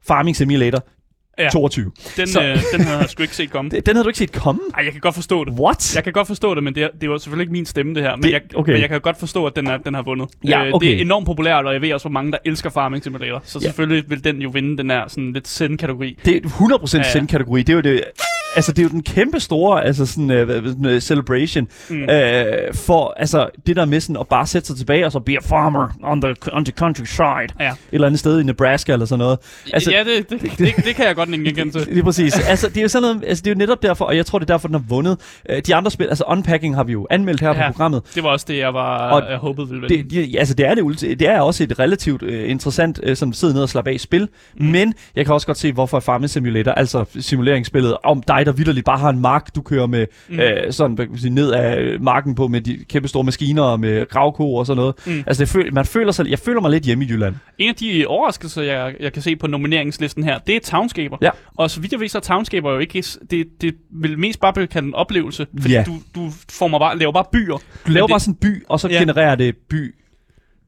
Farming 0.07 0.35
Simulator 0.35 0.83
Ja. 1.39 1.49
22. 1.49 1.91
Den, 2.17 2.27
Så- 2.27 2.41
øh, 2.43 2.57
den 2.73 2.81
havde 2.81 2.97
jeg 2.99 3.09
sgu 3.09 3.23
ikke 3.23 3.35
set 3.35 3.51
komme. 3.51 3.71
Den 3.85 3.95
havde 3.95 4.03
du 4.03 4.09
ikke 4.09 4.17
set 4.17 4.31
komme? 4.31 4.61
Ej, 4.77 4.83
jeg 4.85 4.91
kan 4.91 5.01
godt 5.01 5.15
forstå 5.15 5.43
det. 5.45 5.53
What? 5.59 5.95
Jeg 5.95 6.03
kan 6.03 6.13
godt 6.13 6.27
forstå 6.27 6.55
det, 6.55 6.63
men 6.63 6.75
det 6.75 6.83
er, 6.83 6.87
det 6.93 7.03
er 7.03 7.07
jo 7.07 7.17
selvfølgelig 7.17 7.43
ikke 7.43 7.51
min 7.51 7.65
stemme, 7.65 7.95
det 7.95 8.03
her. 8.03 8.15
Men, 8.15 8.23
Det- 8.23 8.31
jeg, 8.31 8.41
okay. 8.55 8.71
men 8.71 8.81
jeg 8.81 8.89
kan 8.89 9.01
godt 9.01 9.19
forstå, 9.19 9.45
at 9.45 9.55
den, 9.55 9.67
er, 9.67 9.77
den 9.77 9.93
har 9.93 10.01
vundet. 10.01 10.29
Ja, 10.43 10.65
Øh, 10.65 10.73
okay. 10.73 10.87
Det 10.87 10.95
er 10.97 11.01
enormt 11.01 11.25
populært, 11.25 11.65
og 11.65 11.73
jeg 11.73 11.81
ved 11.81 11.93
også, 11.93 12.03
hvor 12.03 12.11
mange, 12.11 12.31
der 12.31 12.37
elsker 12.45 12.69
Farming 12.69 13.03
Simulator. 13.03 13.41
Så 13.45 13.59
Ja. 13.61 13.65
selvfølgelig 13.67 14.09
vil 14.09 14.23
den 14.23 14.41
jo 14.41 14.49
vinde 14.49 14.77
den 14.77 14.89
her 14.89 15.07
sådan 15.07 15.33
lidt 15.33 15.47
send-kategori. 15.47 16.17
Det 16.25 16.35
er 16.35 16.49
100% 16.49 16.97
Ja, 16.97 17.03
ja, 17.03 17.09
ja. 17.15 17.19
ja. 17.19 17.25
kategori 17.25 17.61
Det 17.61 17.69
er 17.69 17.73
jo 17.73 17.81
det, 17.81 18.03
altså 18.58 18.72
det 18.72 18.80
er 18.80 18.84
jo 18.84 18.89
den 18.89 19.03
kæmpe 19.03 19.39
store 19.39 19.86
altså 19.86 20.05
sådan, 20.05 20.86
uh, 20.86 20.99
celebration 20.99 21.68
Mm. 21.89 22.01
uh, 22.01 22.08
for 22.74 23.14
altså 23.18 23.49
det 23.68 23.76
der 23.76 23.86
med 23.86 23.99
sådan 23.99 24.18
at 24.20 24.28
bare 24.28 24.47
sætte 24.47 24.68
sig 24.68 24.78
tilbage 24.78 25.05
og 25.05 25.12
så 25.12 25.20
be 25.20 25.32
a 25.34 25.39
farmer 25.41 25.88
on 26.03 26.22
the, 26.22 26.36
on 26.51 26.66
the 26.66 26.74
countryside. 26.78 27.47
Ja. 27.60 27.70
Et 27.72 27.78
eller 27.91 28.08
andet 28.08 28.20
sted 28.20 28.39
i 28.39 28.43
Nebraska 28.43 28.93
eller 28.93 29.05
sådan 29.05 29.20
noget. 29.20 29.39
Altså, 29.74 29.91
ja, 29.91 30.03
det, 30.03 30.30
det, 30.30 30.41
det, 30.58 30.86
det, 30.86 30.95
kan 30.95 31.05
jeg 31.08 31.16
godt 31.16 31.30
ikke 31.30 31.49
igen 31.49 31.72
til. 31.72 31.88
Lige 31.91 32.03
præcis. 32.03 32.39
altså, 32.49 32.70
det 32.70 32.78
er 32.78 32.82
jo 32.82 32.88
sådan 32.88 33.01
noget, 33.01 33.24
altså, 33.28 33.41
det 33.43 33.51
er 33.51 33.55
jo 33.55 33.58
netop 33.58 33.82
derfor, 33.84 34.05
og 34.05 34.18
jeg 34.18 34.26
tror, 34.26 34.39
det 34.39 34.49
er 34.49 34.53
derfor, 34.53 34.68
den 34.68 34.76
har 34.76 34.84
vundet. 34.89 35.18
Uh, 35.49 35.58
de 35.68 35.76
andre 35.76 35.91
spil, 35.91 36.08
altså 36.08 36.24
Unpacking 36.28 36.76
har 36.76 36.84
vi 36.84 36.91
jo 36.91 37.08
anmeldt 37.10 37.41
her 37.41 37.47
Ja. 37.47 37.68
på 37.68 37.72
programmet. 37.72 38.01
Det 38.16 38.24
var 38.24 38.30
også 38.30 38.45
det, 38.49 38.58
jeg, 38.58 38.74
var, 38.74 39.10
Og 39.12 39.32
jeg 39.32 39.38
håbede 39.38 39.68
ville 39.70 39.82
vinde. 39.88 40.03
Det, 40.03 40.12
det, 40.12 40.36
altså, 40.39 40.53
det 40.53 40.66
er, 40.68 40.76
det, 40.76 41.20
det 41.20 41.28
er 41.30 41.41
også 41.41 41.64
et 41.64 41.80
relativt 41.80 42.24
uh, 42.24 42.30
interessant, 42.49 42.99
uh, 43.10 43.16
sådan 43.16 43.34
sidde 43.34 43.53
ned 43.53 43.62
og 43.62 43.70
slappe 43.70 43.91
af 43.91 43.99
spil. 43.99 44.28
Mm. 44.58 44.66
Men 44.66 44.93
jeg 45.16 45.26
kan 45.26 45.34
også 45.34 45.47
godt 45.47 45.58
se, 45.58 45.72
hvorfor 45.72 45.99
Farming 45.99 46.30
Simulator, 46.30 46.72
altså 46.72 47.05
simuleringsspillet, 47.20 47.97
om 48.03 48.22
dig, 48.28 48.45
der 48.47 48.53
vidderligt 48.53 48.85
bare 48.85 48.97
har 48.97 49.09
en 49.09 49.19
mark, 49.19 49.55
du 49.55 49.61
kører 49.61 49.87
med 49.87 50.05
Mm. 50.29 50.35
uh, 50.39 50.43
sådan, 50.69 50.95
hvad 50.95 51.05
kan 51.05 51.11
man 51.11 51.19
sige, 51.19 51.33
ned 51.33 51.51
af 51.51 51.77
øh, 51.79 52.01
marken 52.03 52.35
på 52.35 52.47
med 52.47 52.61
de 52.61 52.77
kæmpe 52.89 53.07
store 53.07 53.23
maskiner 53.23 53.63
og 53.63 53.79
med 53.79 54.09
gravko 54.09 54.53
og 54.55 54.65
sådan 54.65 54.77
noget. 54.77 54.95
Mm. 55.05 55.23
Altså, 55.27 55.43
det 55.43 55.49
føl, 55.49 55.73
man 55.73 55.85
føler 55.85 56.11
sig, 56.11 56.29
jeg 56.29 56.39
føler 56.39 56.61
mig 56.61 56.71
lidt 56.71 56.83
hjemme 56.83 57.05
i 57.05 57.07
Jylland. 57.09 57.35
En 57.57 57.69
af 57.69 57.75
de 57.75 58.05
overraskelser, 58.07 58.61
jeg, 58.61 58.95
jeg 58.99 59.13
kan 59.13 59.21
se 59.21 59.35
på 59.35 59.47
nomineringslisten 59.47 60.23
her, 60.23 60.39
det 60.39 60.55
er 60.55 60.59
Townscaper. 60.63 61.17
Ja. 61.21 61.29
Og 61.57 61.71
så 61.71 61.81
vidt 61.81 61.91
jeg 61.91 61.99
ved, 61.99 62.07
så 62.07 62.17
er 62.17 62.21
Townscaper 62.21 62.71
jo 62.71 62.77
ikke... 62.79 63.03
Det, 63.31 63.47
det 63.61 63.75
vil 64.01 64.19
mest 64.19 64.39
bare 64.39 64.53
blive 64.53 64.67
kaldt 64.67 64.87
en 64.87 64.93
oplevelse. 64.93 65.47
Fordi 65.61 65.73
Ja. 65.73 65.83
du, 65.87 65.93
du 66.15 66.31
former 66.51 66.79
bare, 66.79 66.97
laver 66.97 67.11
bare 67.11 67.25
byer. 67.33 67.53
Du 67.87 67.91
laver 67.91 68.07
det- 68.07 68.11
bare 68.13 68.19
sådan 68.19 68.33
en 68.33 68.37
by, 68.41 68.63
og 68.69 68.79
så 68.79 68.87
ja. 68.89 68.99
genererer 68.99 69.35
det 69.35 69.55
by. 69.69 69.95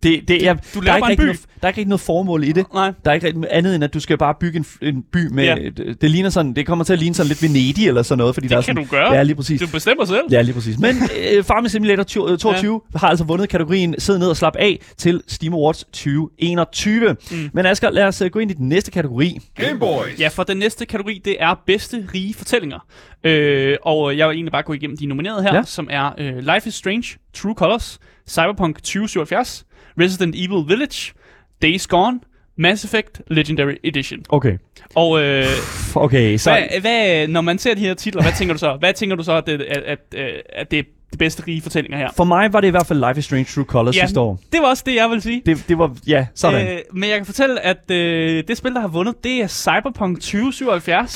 Det, 0.03 0.27
det, 0.27 0.41
jeg, 0.41 0.57
du 0.73 0.79
der, 0.79 0.91
er 0.91 0.95
ikke 0.95 1.05
en 1.05 1.09
rigtig 1.09 1.23
by. 1.23 1.25
noget, 1.25 1.39
der 1.61 1.67
er 1.67 1.69
ikke 1.69 1.77
rigtig 1.77 1.89
noget 1.89 2.01
formål 2.01 2.43
i 2.43 2.51
det. 2.51 2.65
Nej. 2.73 2.93
Der 3.05 3.11
er 3.11 3.15
ikke 3.15 3.27
rigtig 3.27 3.43
andet 3.51 3.75
end, 3.75 3.83
at 3.83 3.93
du 3.93 3.99
skal 3.99 4.17
bare 4.17 4.33
bygge 4.39 4.57
en, 4.57 4.65
en 4.81 5.03
by 5.13 5.27
med... 5.31 5.43
Ja. 5.43 5.55
Det, 5.55 6.01
det, 6.01 6.11
ligner 6.11 6.29
sådan, 6.29 6.53
det 6.53 6.65
kommer 6.65 6.85
til 6.85 6.93
at 6.93 6.99
ligne 6.99 7.15
sådan 7.15 7.27
lidt 7.27 7.43
Venedig 7.43 7.87
eller 7.87 8.03
sådan 8.03 8.17
noget, 8.17 8.33
fordi 8.35 8.45
Det 8.47 8.51
der 8.51 8.57
er 8.57 8.61
kan 8.61 8.75
sådan, 8.75 8.83
du 8.83 8.89
gøre. 8.91 9.13
Ja, 9.13 9.23
lige 9.23 9.35
præcis. 9.35 9.61
Du 9.61 9.67
bestemmer 9.67 10.05
selv. 10.05 10.23
Ja, 10.31 10.41
lige 10.41 10.53
præcis. 10.53 10.79
Men 10.79 10.95
øh, 11.33 11.43
Farming 11.43 11.71
Simulator 11.71 12.03
20, 12.03 12.37
22 12.37 12.81
ja. 12.93 12.99
har 12.99 13.07
altså 13.07 13.25
vundet 13.25 13.49
kategorien 13.49 13.95
Sid 13.97 14.17
ned 14.17 14.27
og 14.29 14.37
slap 14.37 14.55
af 14.55 14.79
til 14.97 15.21
Steam 15.27 15.53
Awards 15.53 15.83
2021. 15.83 17.15
Mm. 17.31 17.49
Men 17.53 17.65
Asger, 17.65 17.89
lad 17.89 18.03
os 18.03 18.21
øh, 18.21 18.31
gå 18.31 18.39
ind 18.39 18.51
i 18.51 18.53
den 18.53 18.69
næste 18.69 18.91
kategori. 18.91 19.39
Game 19.55 19.79
Boys. 19.79 20.19
Ja, 20.19 20.27
for 20.27 20.43
den 20.43 20.57
næste 20.57 20.85
kategori, 20.85 21.21
det 21.25 21.35
er 21.39 21.55
bedste 21.67 22.07
rige 22.13 22.33
fortællinger. 22.33 22.79
Øh, 23.23 23.77
og 23.81 24.17
jeg 24.17 24.27
vil 24.27 24.35
egentlig 24.35 24.51
bare 24.51 24.63
gå 24.63 24.73
igennem 24.73 24.97
de 24.97 25.05
nominerede 25.05 25.43
her. 25.43 25.55
Ja. 25.55 25.63
som 25.65 25.87
er 25.91 26.11
øh, 26.17 26.37
Life 26.37 26.67
is 26.67 26.73
Strange, 26.73 27.17
True 27.33 27.53
Colors, 27.53 27.99
Cyberpunk 28.29 28.75
2077, 28.75 29.65
Resident 29.99 30.35
Evil 30.37 30.67
Village, 30.67 31.13
Days 31.61 31.87
Gone, 31.87 32.19
Mass 32.57 32.83
Effect 32.85 33.21
Legendary 33.27 33.75
Edition. 33.83 34.19
Okay. 34.29 34.57
Og 34.95 35.21
øh, 35.23 35.45
Okay, 35.95 36.37
så... 36.37 36.51
hvad, 36.51 36.81
hvad, 36.81 37.27
når 37.27 37.41
man 37.41 37.57
ser 37.59 37.73
de 37.75 37.81
her 37.81 37.93
titler, 37.93 38.21
hvad 38.21 38.31
tænker 38.37 38.53
du 38.53 38.59
så? 38.59 38.75
Hvad 38.79 38.93
tænker 38.93 39.15
du 39.15 39.23
så, 39.23 39.33
at 39.33 39.45
det, 39.47 39.61
at, 39.61 39.77
at, 39.83 39.99
at, 40.13 40.41
at 40.53 40.71
det 40.71 40.79
er 40.79 40.83
de 41.13 41.17
bedste 41.17 41.43
rige 41.47 41.61
fortællinger 41.61 41.97
her? 41.97 42.09
For 42.15 42.23
mig 42.23 42.53
var 42.53 42.61
det 42.61 42.67
i 42.67 42.71
hvert 42.71 42.87
fald 42.87 43.07
Life 43.07 43.19
is 43.19 43.25
Strange 43.25 43.45
True 43.45 43.65
Colors 43.65 43.95
Ja, 43.97 44.01
sidste 44.05 44.19
år. 44.19 44.39
det 44.51 44.61
var 44.61 44.67
også 44.67 44.83
det, 44.85 44.95
jeg 44.95 45.09
vil 45.09 45.21
sige. 45.21 45.41
Det, 45.45 45.65
det 45.69 45.77
var... 45.77 45.95
Ja, 46.07 46.25
sådan. 46.35 46.67
Øh, 46.67 46.73
Øh, 46.73 46.79
men 46.93 47.09
jeg 47.09 47.17
kan 47.17 47.25
fortælle, 47.25 47.61
at 47.65 47.91
øh, 47.91 48.43
det 48.47 48.57
spil, 48.57 48.73
der 48.73 48.79
har 48.81 48.87
vundet, 48.87 49.23
det 49.23 49.31
er 49.41 49.47
Cyberpunk 49.47 50.21
2077. 50.21 51.15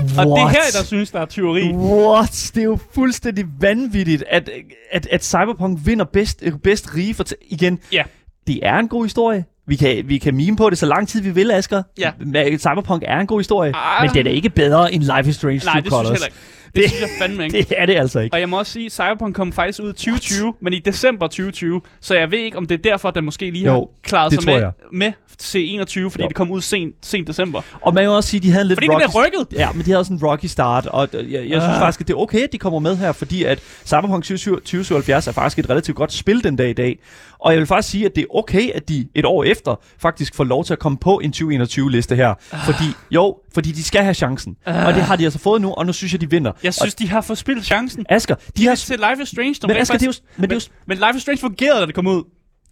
Og 0.00 0.04
det 0.08 0.16
er 0.18 0.26
What? 0.26 0.50
her, 0.50 0.60
der 0.78 0.84
synes, 0.84 1.10
der 1.10 1.20
er 1.20 1.26
tyveri. 1.26 1.72
What? 1.72 2.50
Det 2.54 2.60
er 2.60 2.64
jo 2.64 2.78
fuldstændig 2.94 3.44
vanvittigt, 3.60 4.24
at, 4.30 4.50
at, 4.92 5.06
at 5.10 5.24
Cyberpunk 5.24 5.78
vinder 5.84 6.04
bedst, 6.04 6.42
øh, 6.42 6.52
bedst 6.64 6.94
rige 6.94 7.14
for... 7.14 7.24
Igen, 7.48 7.78
Ja. 7.92 8.02
Det 8.46 8.60
er 8.62 8.78
en 8.78 8.88
god 8.88 9.04
historie. 9.04 9.44
Vi 9.66 9.76
kan, 9.76 10.02
vi 10.08 10.18
kan 10.18 10.34
meme 10.34 10.56
på 10.56 10.70
det 10.70 10.78
så 10.78 10.86
lang 10.86 11.08
tid 11.08 11.20
vi 11.20 11.30
vil, 11.30 11.50
Asger. 11.50 11.82
Ja. 11.98 12.10
Cyberpunk 12.58 13.02
er 13.06 13.20
en 13.20 13.26
god 13.26 13.40
historie, 13.40 13.72
Ah. 13.76 14.02
men 14.06 14.14
den 14.14 14.26
er 14.26 14.30
ikke 14.30 14.50
bedre 14.50 14.92
end 14.94 15.02
Life 15.02 15.30
is 15.30 15.36
Strange 15.36 15.60
Nej, 15.64 15.72
True 15.72 15.82
det 15.82 15.84
synes 15.84 15.84
jeg 15.84 15.90
Colors. 15.90 16.10
heller 16.10 16.26
ikke. 16.26 16.36
Det, 16.74 16.82
det 16.82 16.90
synes 16.90 17.00
jeg 17.00 17.08
fandme 17.20 17.44
ikke. 17.44 17.58
Det 17.58 17.66
er 17.76 17.86
det 17.86 17.96
altså 17.96 18.20
ikke. 18.20 18.34
Og 18.34 18.40
jeg 18.40 18.48
må 18.48 18.58
også 18.58 18.72
sige, 18.72 18.90
Cyberpunk 18.90 19.34
kom 19.34 19.52
faktisk 19.52 19.80
ud 19.82 19.88
i 19.90 19.92
2020, 19.92 20.54
men 20.60 20.72
i 20.72 20.78
december 20.78 21.26
2020. 21.26 21.80
Så 22.00 22.14
jeg 22.14 22.30
ved 22.30 22.38
ikke, 22.38 22.56
om 22.58 22.66
det 22.66 22.74
er 22.78 22.90
derfor, 22.90 23.08
at 23.08 23.14
den 23.14 23.24
måske 23.24 23.50
lige 23.50 23.64
har 23.66 23.74
Jo, 23.74 23.88
klaret 24.02 24.32
det 24.32 24.42
sig 24.42 24.52
med, 24.52 24.60
jeg. 24.60 24.72
med 24.92 25.12
C21, 25.42 26.08
fordi 26.10 26.22
Jo. 26.22 26.28
det 26.28 26.34
kom 26.36 26.50
ud 26.50 26.60
sent, 26.60 26.94
sent 27.02 27.28
december. 27.28 27.60
Og 27.80 27.94
man 27.94 28.04
kan 28.04 28.10
også 28.10 28.28
sige, 28.30 28.38
at 28.38 28.42
de 28.42 28.50
havde 28.50 28.62
en 28.62 28.68
lidt 28.68 28.76
Fordi 28.78 28.88
rocky... 28.88 29.02
er 29.02 29.24
rykket. 29.24 29.58
Ja, 29.58 29.72
men 29.72 29.84
de 29.84 29.90
havde 29.90 30.04
sådan 30.04 30.16
en 30.16 30.24
rocky 30.24 30.46
start, 30.46 30.86
og 30.86 31.08
øh, 31.12 31.32
jeg, 31.32 31.40
jeg 31.40 31.62
synes 31.62 31.64
Ah. 31.74 31.80
faktisk, 31.80 32.00
at 32.00 32.08
det 32.08 32.14
er 32.14 32.18
okay, 32.18 32.40
at 32.42 32.52
de 32.52 32.58
kommer 32.58 32.78
med 32.78 32.96
her, 32.96 33.12
fordi 33.12 33.44
at 33.44 33.58
Cyberpunk 33.86 34.24
2077 34.24 35.26
er 35.26 35.32
faktisk 35.32 35.58
et 35.58 35.70
relativt 35.70 35.96
godt 35.96 36.12
spil 36.12 36.44
den 36.44 36.56
dag 36.56 36.70
i 36.70 36.72
dag. 36.72 36.98
Og 37.38 37.52
jeg 37.52 37.58
vil 37.58 37.66
faktisk 37.66 37.90
sige, 37.90 38.04
at 38.06 38.16
det 38.16 38.22
er 38.22 38.36
okay, 38.36 38.70
at 38.74 38.88
de 38.88 39.06
et 39.14 39.24
år 39.24 39.44
efter 39.44 39.80
faktisk 39.98 40.34
får 40.34 40.44
lov 40.44 40.64
til 40.64 40.72
at 40.72 40.78
komme 40.78 40.98
på 40.98 41.20
en 41.24 41.32
2021-liste 41.36 42.16
her. 42.16 42.34
Fordi, 42.64 42.84
jo, 43.10 43.36
fordi 43.54 43.72
de 43.72 43.82
skal 43.84 44.02
have 44.02 44.14
chancen. 44.14 44.56
Og 44.66 44.94
det 44.94 45.02
har 45.02 45.16
de 45.16 45.24
altså 45.24 45.38
fået 45.38 45.60
nu, 45.62 45.72
og 45.72 45.86
nu 45.86 45.92
synes 45.92 46.12
jeg, 46.12 46.20
de 46.20 46.30
vinder. 46.30 46.52
Jeg 46.64 46.74
synes, 46.74 46.94
de 46.94 47.08
har 47.08 47.20
forspildt 47.20 47.64
chancen. 47.64 48.00
og, 48.08 48.14
Asger, 48.14 48.34
de 48.34 48.42
De 48.56 48.66
har... 48.66 48.74
til 48.74 48.98
Life 49.10 49.22
is 49.22 49.28
Strange. 49.28 49.54
Men 49.62 49.76
Asger, 49.76 49.94
det 49.94 50.02
er 50.02 50.06
jo... 50.06 50.12
faktisk- 50.12 50.22
Men 50.36 50.50
det 50.50 50.56
er 50.56 50.60
jo 50.70 50.74
Men 50.86 50.98
Life 50.98 51.16
is 51.16 51.22
Strange 51.22 51.38
fungerede, 51.40 51.80
da 51.80 51.86
det 51.86 51.94
kom 51.94 52.06
ud. 52.06 52.22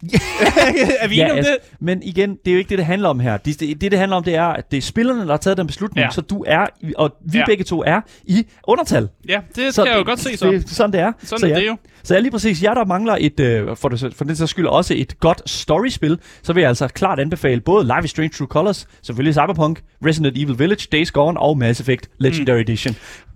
er 1.01 1.07
vi 1.07 1.15
enige 1.19 1.31
om 1.31 1.37
altså, 1.37 1.57
det? 1.63 1.77
Men 1.79 2.03
igen, 2.03 2.29
det 2.45 2.47
er 2.47 2.53
jo 2.53 2.57
ikke 2.57 2.69
det, 2.69 2.77
det 2.77 2.85
handler 2.85 3.09
om 3.09 3.19
her. 3.19 3.37
Det, 3.37 3.59
det, 3.59 3.81
det, 3.81 3.91
det 3.91 3.99
handler 3.99 4.17
om, 4.17 4.23
det 4.23 4.35
er, 4.35 4.43
at 4.45 4.71
det 4.71 4.77
er 4.77 4.81
spillerne, 4.81 5.21
der 5.21 5.27
har 5.27 5.37
taget 5.37 5.57
den 5.57 5.67
beslutning, 5.67 5.99
Ja. 5.99 6.05
ja. 6.05 6.11
så 6.11 6.21
du 6.21 6.43
er, 6.47 6.65
og 6.97 7.15
vi 7.21 7.37
Ja. 7.37 7.39
ja. 7.39 7.45
begge 7.45 7.63
to 7.63 7.83
er 7.85 8.01
i 8.25 8.45
undertal. 8.67 9.09
Ja, 9.29 9.39
det 9.55 9.73
skal 9.73 9.85
jeg 9.87 9.97
jo 9.97 10.03
godt 10.05 10.19
se 10.19 10.37
så. 10.37 10.51
Det, 10.51 10.69
sådan 10.69 10.91
det 10.93 10.99
er. 10.99 11.11
Sådan 11.23 11.39
så 11.39 11.45
er 11.45 11.49
ja. 11.49 11.55
det 11.55 11.67
jo. 11.67 11.77
Så 12.03 12.13
jeg 12.13 12.21
lige 12.21 12.31
præcis, 12.31 12.63
jer 12.63 12.73
der 12.73 12.85
mangler 12.85 13.17
et, 13.19 13.39
øh, 13.39 13.75
for, 13.75 13.89
det, 13.89 14.13
for 14.15 14.25
den 14.25 14.35
sags 14.35 14.51
skyld 14.51 14.65
også 14.67 14.93
et 14.97 15.19
godt 15.19 15.41
storyspil, 15.49 16.19
så 16.43 16.53
vil 16.53 16.61
jeg 16.61 16.69
altså 16.69 16.87
klart 16.87 17.19
anbefale 17.19 17.61
både 17.61 17.83
Life 17.85 18.03
is 18.03 18.09
Strange 18.09 18.29
True 18.29 18.47
Colors, 18.47 18.87
selvfølgelig 19.03 19.33
Cyberpunk, 19.33 19.81
Resident 20.05 20.37
Evil 20.37 20.59
Village, 20.59 20.87
Days 20.91 21.11
Gone 21.11 21.39
og 21.39 21.57
Mass 21.57 21.79
Effect 21.79 22.09
Legendary 22.17 22.55
mm. 22.57 22.61
Edition. 22.61 22.95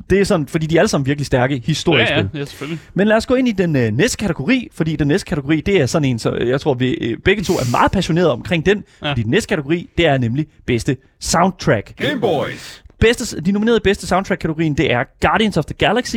Det 0.10 0.20
er 0.20 0.24
sådan, 0.24 0.48
fordi 0.48 0.66
de 0.66 0.76
er 0.76 0.80
alle 0.80 0.90
sammen 0.90 1.06
virkelig 1.06 1.26
stærke 1.26 1.62
historiske 1.66 2.14
Ja, 2.14 2.20
ja, 2.20 2.26
ja, 2.34 2.46
selvfølgelig. 2.46 2.80
Men 2.94 3.08
lad 3.08 3.18
os 3.18 3.26
gå 3.26 3.36
ind 3.36 3.48
i 3.48 3.52
den 3.52 3.76
øh, 3.76 3.92
næste 3.92 4.18
kategori, 4.18 4.68
fordi 4.74 4.96
den 4.96 5.08
næste 5.08 5.26
kategori, 5.26 5.62
det 5.62 5.82
er 5.82 5.86
sådan 5.86 6.10
en, 6.10 6.20
så 6.20 6.36
jeg 6.36 6.57
tror, 6.62 6.74
vi 6.74 6.92
øh, 6.94 7.18
begge 7.26 7.44
to 7.44 7.54
er 7.54 7.72
meget 7.72 7.92
passionerede 7.92 8.32
omkring 8.32 8.66
den, 8.66 8.84
Ja. 9.04 9.10
fordi 9.10 9.24
den 9.24 9.32
næste 9.32 9.48
kategori, 9.50 9.90
det 9.98 10.06
er 10.08 10.18
nemlig 10.18 10.48
bedste 10.66 10.98
soundtrack. 11.20 11.96
Game 11.96 12.20
Boys. 12.22 12.84
Bedste, 13.00 13.42
de 13.42 13.52
nominerede 13.52 13.80
bedste 13.80 14.08
soundtrack-kategorien, 14.08 14.74
det 14.78 14.92
er 14.94 15.04
Guardians 15.22 15.58
of 15.58 15.66
the 15.66 15.74
Galaxy, 15.74 16.16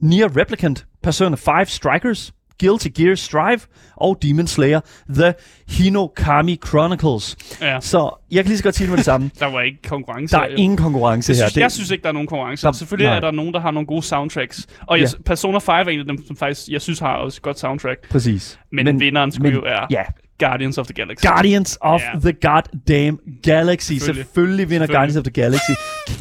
Nier 0.00 0.36
Replicant, 0.36 0.86
Persona 1.02 1.36
5 1.36 1.66
Strikers, 1.66 2.32
Guilty 2.60 2.86
Gear 2.94 3.14
Strive 3.14 3.60
og 3.96 4.18
Demon 4.22 4.46
Slayer 4.46 4.80
The 5.14 5.34
Hinokami 5.68 6.58
Chronicles. 6.66 7.36
Ja. 7.60 7.80
Så 7.80 8.20
jeg 8.30 8.44
kan 8.44 8.48
lige 8.48 8.58
så 8.58 8.64
godt 8.64 8.74
sige 8.74 8.84
det 8.84 8.90
med 8.90 8.96
det 8.96 9.04
samme. 9.04 9.30
Der 9.40 9.46
var 9.46 9.60
ikke 9.60 9.78
konkurrence. 9.88 10.36
Der 10.36 10.42
er 10.42 10.46
ingen 10.56 10.76
konkurrence 10.76 11.32
jeg 11.32 11.36
her. 11.36 11.48
synes, 11.48 11.62
jeg 11.62 11.72
synes 11.72 11.90
ikke, 11.90 12.02
der 12.02 12.08
er 12.08 12.12
nogen 12.12 12.28
konkurrence. 12.28 12.66
Der- 12.66 12.72
Selvfølgelig 12.72 13.06
nej. 13.08 13.16
er 13.16 13.20
der 13.20 13.30
nogen, 13.30 13.54
der 13.54 13.60
har 13.60 13.70
nogle 13.70 13.86
gode 13.86 14.02
soundtracks. 14.02 14.66
Og 14.86 15.00
jeg, 15.00 15.08
Ja. 15.18 15.22
Persona 15.26 15.58
5 15.58 15.68
er 15.74 15.90
en 15.90 15.98
af 16.00 16.06
dem, 16.06 16.26
som 16.26 16.36
faktisk, 16.36 16.68
jeg 16.68 16.80
synes 16.80 16.98
har 16.98 17.14
også 17.14 17.38
et 17.38 17.42
godt 17.42 17.58
soundtrack. 17.58 18.10
Præcis. 18.10 18.58
Men, 18.72 18.84
men 18.84 19.00
vinderen 19.00 19.32
skulle 19.32 19.50
men- 19.50 19.54
jo 19.54 19.60
være 19.64 19.86
Ja, 19.90 20.02
Guardians 20.38 20.78
of 20.78 20.86
the 20.86 20.94
Galaxy. 20.94 21.26
Guardians 21.26 21.78
of 21.80 22.00
Ja. 22.14 22.18
the 22.20 22.32
Goddamn 22.32 23.18
Galaxy. 23.42 23.86
Selvfølgelig. 23.92 24.24
Selvfølgelig, 24.24 24.70
vinder 24.70 24.86
Selvfølgelig. 24.86 24.94
Guardians 24.96 25.16
of 25.16 25.24
the 25.24 25.32
Galaxy. 25.32 25.70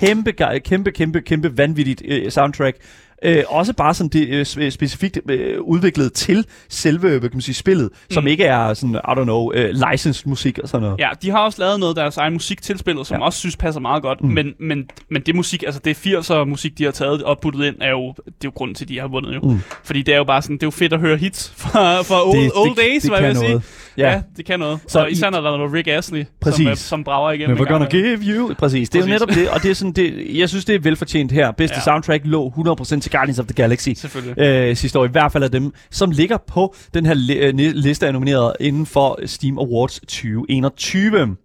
Kæmpe, 0.05 0.31
kæmpe, 0.65 0.91
kæmpe, 0.91 1.21
kæmpe 1.21 1.57
vanvittigt 1.57 2.01
øh, 2.05 2.31
soundtrack. 2.31 2.77
Øh, 3.23 3.43
også 3.47 3.73
bare 3.73 3.93
sådan 3.93 4.09
det 4.09 4.27
øh, 4.29 4.45
spe- 4.45 4.69
specifikt 4.69 5.19
øh, 5.29 5.61
udviklet 5.61 6.13
til 6.13 6.45
selve, 6.69 6.99
hvad 7.09 7.19
kan 7.19 7.29
man 7.33 7.41
sige, 7.41 7.55
spillet, 7.55 7.89
som 8.11 8.27
ikke 8.27 8.43
er 8.43 8.73
sådan, 8.73 8.95
I 8.95 8.97
don't 8.97 9.23
know, 9.23 9.51
øh, 9.53 9.69
licensed 9.91 10.27
musik 10.29 10.59
og 10.59 10.69
sådan 10.69 10.81
noget. 10.83 10.99
Ja, 10.99 11.09
de 11.21 11.29
har 11.29 11.39
også 11.39 11.61
lavet 11.61 11.79
noget 11.79 11.91
af 11.97 12.01
deres 12.03 12.17
egen 12.17 12.33
musik 12.33 12.61
til 12.61 12.79
spillet, 12.79 13.07
som 13.07 13.17
Ja. 13.19 13.25
også 13.25 13.39
synes 13.39 13.57
passer 13.57 13.81
meget 13.81 14.03
godt. 14.03 14.21
Mm. 14.23 14.29
Men, 14.29 14.53
men, 14.59 14.89
men 15.09 15.21
det 15.21 15.35
musik, 15.35 15.63
altså 15.63 15.81
det 15.85 15.97
80'er 16.07 16.43
musik, 16.43 16.77
de 16.77 16.83
har 16.83 16.91
taget 16.91 17.23
og 17.23 17.39
puttet 17.39 17.65
ind, 17.65 17.75
er 17.81 17.89
jo, 17.89 18.13
det 18.25 18.25
er 18.27 18.31
jo 18.45 18.51
grunden 18.55 18.75
til, 18.75 18.85
at 18.85 18.89
de 18.89 18.99
har 18.99 19.07
vundet 19.07 19.35
jo. 19.35 19.39
Mm. 19.43 19.59
Fordi 19.83 20.01
det 20.01 20.13
er 20.13 20.17
jo 20.17 20.23
bare 20.23 20.41
sådan, 20.41 20.55
det 20.55 20.63
er 20.63 20.67
jo 20.67 20.71
fedt 20.71 20.93
at 20.93 20.99
høre 20.99 21.17
hits 21.17 21.53
fra, 21.57 22.01
fra 22.01 22.27
old, 22.29 22.37
Det- 22.37 22.51
old 22.55 22.69
det- 22.69 22.77
days, 22.77 23.01
det 23.01 23.11
hvad 23.11 23.19
jeg 23.21 23.27
vil 23.29 23.35
noget. 23.49 23.63
Ja. 23.97 24.11
ja, 24.11 24.21
det 24.37 24.45
kan 24.45 24.59
noget. 24.59 24.79
Så 24.87 24.99
og 24.99 25.09
I- 25.09 25.11
især 25.11 25.29
når 25.29 25.41
der 25.41 25.51
er 25.51 25.57
noget 25.57 25.73
Rick 25.73 25.87
Astley, 25.87 26.25
Præcis. 26.41 26.65
som, 26.67 26.75
som 26.75 27.03
brager 27.03 27.31
igennem. 27.31 27.57
Men 27.57 27.67
we're 27.67 27.71
gonna 27.71 27.85
give 27.89 28.17
you... 28.21 28.53
Præcis, 28.53 28.89
det 28.89 28.95
er 28.95 28.99
jo 28.99 29.05
Præcis. 29.05 29.21
netop 29.21 29.29
det, 29.35 29.49
og 29.49 29.63
det 29.63 29.71
er 29.71 29.75
sådan, 29.75 29.91
det, 29.91 30.37
jeg 30.37 30.49
synes, 30.49 30.65
det 30.65 30.75
er 30.75 30.79
velfortjent 30.79 31.31
her. 31.31 31.51
Bedste 31.51 31.75
Ja. 31.77 31.81
soundtrack 31.83 32.21
lå 32.25 32.53
100% 32.57 32.99
til 32.99 33.11
Guardians 33.11 33.39
of 33.39 33.45
the 33.45 33.53
Galaxy. 33.53 33.89
Selvfølgelig. 33.95 34.39
Øh, 34.43 34.75
sidste 34.75 34.99
år, 34.99 35.05
i 35.05 35.07
hvert 35.07 35.31
fald 35.31 35.43
af 35.43 35.51
dem, 35.51 35.73
som 35.91 36.11
ligger 36.11 36.37
på 36.47 36.75
den 36.93 37.05
her 37.05 37.13
li- 37.15 37.37
øh, 37.37 37.53
liste 37.75 38.07
af 38.07 38.13
nomineret 38.13 38.53
inden 38.59 38.85
for 38.85 39.19
Steam 39.25 39.57
Awards 39.59 39.99
2021. 39.99 41.35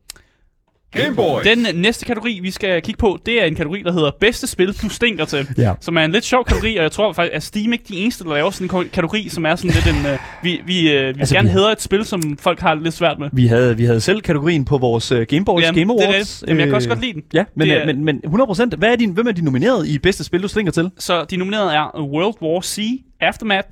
Game 0.96 1.16
Boy. 1.16 1.40
Den 1.44 1.66
næste 1.74 2.04
kategori, 2.04 2.38
vi 2.42 2.50
skal 2.50 2.82
kigge 2.82 2.98
på, 2.98 3.18
det 3.26 3.42
er 3.42 3.44
en 3.46 3.54
kategori, 3.54 3.82
der 3.82 3.92
hedder 3.92 4.10
bedste 4.20 4.46
spil, 4.46 4.72
du 4.82 4.88
stinker 4.88 5.24
til. 5.24 5.48
Ja. 5.58 5.72
Som 5.80 5.96
er 5.96 6.04
en 6.04 6.12
lidt 6.12 6.24
sjov 6.24 6.44
kategori, 6.44 6.76
og 6.76 6.82
jeg 6.82 6.92
tror 6.92 7.12
faktisk, 7.12 7.34
at 7.36 7.42
Steam 7.42 7.72
ikke 7.72 7.84
de 7.88 7.96
eneste, 7.96 8.24
der 8.24 8.34
laver 8.34 8.50
sådan 8.50 8.76
en 8.82 8.88
kategori, 8.88 9.28
som 9.28 9.46
er 9.46 9.56
sådan 9.56 9.70
lidt 9.70 9.86
en... 9.96 10.12
Uh, 10.12 10.18
vi 10.44 10.60
vi, 10.66 10.78
uh, 10.86 10.92
vi 10.92 11.20
Altså, 11.20 11.34
gerne 11.34 11.48
vi- 11.48 11.52
hedder 11.52 11.70
et 11.70 11.80
spil, 11.82 12.04
som 12.04 12.36
folk 12.38 12.60
har 12.60 12.74
lidt 12.74 12.94
svært 12.94 13.18
med. 13.18 13.28
Vi 13.32 13.46
havde, 13.46 13.76
vi 13.76 13.84
havde 13.84 14.00
selv 14.00 14.20
kategorien 14.20 14.64
på 14.64 14.78
vores 14.78 15.12
uh, 15.12 15.18
Game 15.22 15.44
Boys 15.44 15.62
Jamen, 15.64 15.78
Game 15.88 15.94
det 15.98 16.04
er 16.04 16.08
Awards. 16.08 16.40
det. 16.40 16.48
Jamen, 16.48 16.60
jeg 16.60 16.66
kan 16.66 16.74
også 16.74 16.88
Øh, 16.88 16.90
godt 16.96 17.00
lide 17.04 17.12
den. 17.12 17.22
Ja, 17.34 17.44
men, 17.56 17.68
Det 17.68 17.76
er- 17.82 17.86
men, 17.86 18.04
men 18.04 18.20
100%, 18.26 18.76
hvad 18.76 18.92
er 18.92 18.96
din, 18.96 19.10
hvem 19.10 19.26
er 19.26 19.32
de 19.32 19.44
nomineret 19.44 19.86
i 19.88 19.98
bedste 19.98 20.24
spil, 20.24 20.42
du 20.42 20.48
slinger 20.48 20.72
til? 20.72 20.90
Så 20.98 21.24
de 21.30 21.36
nominerede 21.36 21.72
er 21.74 22.00
World 22.00 22.34
War 22.42 22.60
C, 22.60 22.78
Aftermath, 23.20 23.68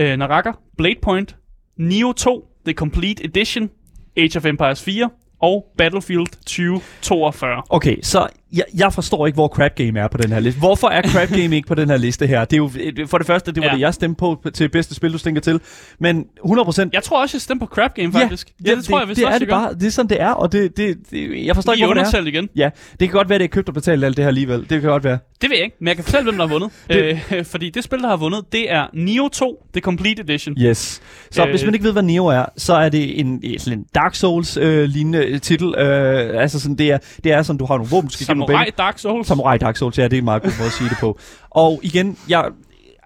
uh, 0.00 0.04
Naraka, 0.04 0.50
Blade 0.78 0.94
Point, 1.02 1.36
Neo 1.78 2.12
2, 2.12 2.44
The 2.66 2.74
Complete 2.74 3.24
Edition, 3.24 3.70
Age 4.16 4.36
of 4.38 4.44
Empires 4.44 4.82
4 4.82 5.10
og 5.40 5.66
Battlefield 5.76 6.26
2042. 6.46 7.62
Okay, 7.68 7.96
så 8.02 8.28
jeg, 8.52 8.64
jeg 8.76 8.92
forstår 8.92 9.26
ikke, 9.26 9.34
hvor 9.36 9.48
Crab 9.48 9.74
Game 9.74 10.00
er 10.00 10.08
på 10.08 10.18
den 10.18 10.32
her 10.32 10.40
liste. 10.40 10.58
Hvorfor 10.60 10.88
er 10.88 11.02
Crab 11.02 11.28
Game 11.28 11.56
ikke 11.56 11.68
på 11.68 11.74
den 11.74 11.90
her 11.90 11.96
liste 11.96 12.26
her? 12.26 12.44
Det 12.44 12.52
er 12.52 12.56
jo, 12.56 12.70
for 13.06 13.18
det 13.18 13.26
første, 13.26 13.52
det 13.52 13.60
var 13.60 13.66
ja. 13.66 13.70
Ja. 13.70 13.74
det, 13.76 13.80
jeg 13.80 13.94
stemte 13.94 14.18
på 14.18 14.50
til 14.54 14.68
bedste 14.68 14.94
spil, 14.94 15.12
du 15.12 15.18
stinker 15.18 15.40
til. 15.40 15.60
Men 16.00 16.24
100%... 16.44 16.88
Jeg 16.92 17.02
tror 17.02 17.22
også, 17.22 17.36
jeg 17.36 17.42
stemte 17.42 17.66
på 17.66 17.74
Crab 17.74 17.94
Game, 17.94 18.12
faktisk. 18.12 18.52
Ja, 18.66 18.74
det, 18.74 18.84
tror 18.84 18.98
jeg, 18.98 19.06
hvis 19.06 19.16
det, 19.16 19.26
også, 19.26 19.34
er 19.34 19.38
det 19.38 19.48
bare. 19.48 19.74
Det 19.74 19.86
er 19.86 19.90
sådan, 19.90 20.08
det 20.08 20.20
er, 20.20 20.30
og 20.30 20.52
det, 20.52 20.76
det, 20.76 20.96
det 21.10 21.46
jeg 21.46 21.54
forstår 21.54 21.72
Vi 21.72 21.76
ikke, 21.76 21.86
hvorfor 21.86 22.10
det 22.10 22.14
er. 22.14 22.26
igen. 22.26 22.48
Ja, 22.56 22.70
det 22.90 23.08
kan 23.08 23.10
godt 23.10 23.28
være, 23.28 23.38
det 23.38 23.44
er 23.44 23.48
købt 23.48 23.68
og 23.68 23.74
betalt 23.74 24.04
alt 24.04 24.16
det 24.16 24.24
her 24.24 24.28
alligevel. 24.28 24.60
Det 24.60 24.80
kan 24.80 24.82
godt 24.82 25.04
være. 25.04 25.18
Det 25.42 25.50
ved 25.50 25.56
jeg 25.56 25.64
ikke, 25.64 25.76
men 25.80 25.88
jeg 25.88 25.96
kan 25.96 26.04
fortælle, 26.04 26.24
hvem 26.24 26.36
der 26.38 26.46
har 26.46 26.52
vundet. 26.52 26.70
Øh, 27.30 27.44
fordi 27.44 27.70
det 27.70 27.84
spil, 27.84 27.98
der 27.98 28.08
har 28.08 28.16
vundet, 28.16 28.52
det 28.52 28.72
er 28.72 28.86
Neo 28.94 29.28
2, 29.28 29.66
The 29.72 29.80
Complete 29.80 30.22
Edition. 30.22 30.54
Yes. 30.60 31.00
Så 31.30 31.42
øh, 31.42 31.48
Øh. 31.48 31.52
hvis 31.52 31.64
man 31.64 31.74
ikke 31.74 31.84
ved, 31.84 31.92
hvad 31.92 32.02
Neo 32.02 32.26
er, 32.26 32.44
så 32.56 32.74
er 32.74 32.88
det 32.88 33.20
en, 33.20 33.42
sådan 33.58 33.78
en 33.78 33.84
Dark 33.94 34.14
Souls-lignende 34.14 35.18
øh, 35.18 35.40
titel. 35.40 35.74
Øh, 35.78 36.42
altså 36.42 36.60
sådan, 36.60 36.76
det 36.76 36.90
er, 36.92 36.98
det 37.24 37.32
er 37.32 37.42
sådan, 37.42 37.58
du 37.58 37.66
har 37.66 37.76
nogle 37.76 37.90
våben, 37.90 38.08
du 38.08 38.12
skal 38.14 38.26
Samurai 38.46 38.64
bane. 38.64 38.72
Dark 38.78 38.98
Souls. 38.98 39.26
Samurai 39.26 39.58
Dark 39.58 39.76
Souls, 39.76 39.98
ja, 39.98 40.04
det 40.04 40.12
er 40.12 40.18
en 40.18 40.24
meget 40.24 40.42
god 40.42 40.52
måde 40.58 40.66
at 40.66 40.72
sige 40.72 40.88
det 40.90 40.98
på. 41.00 41.18
Og 41.50 41.80
igen, 41.82 42.18
jeg, 42.28 42.44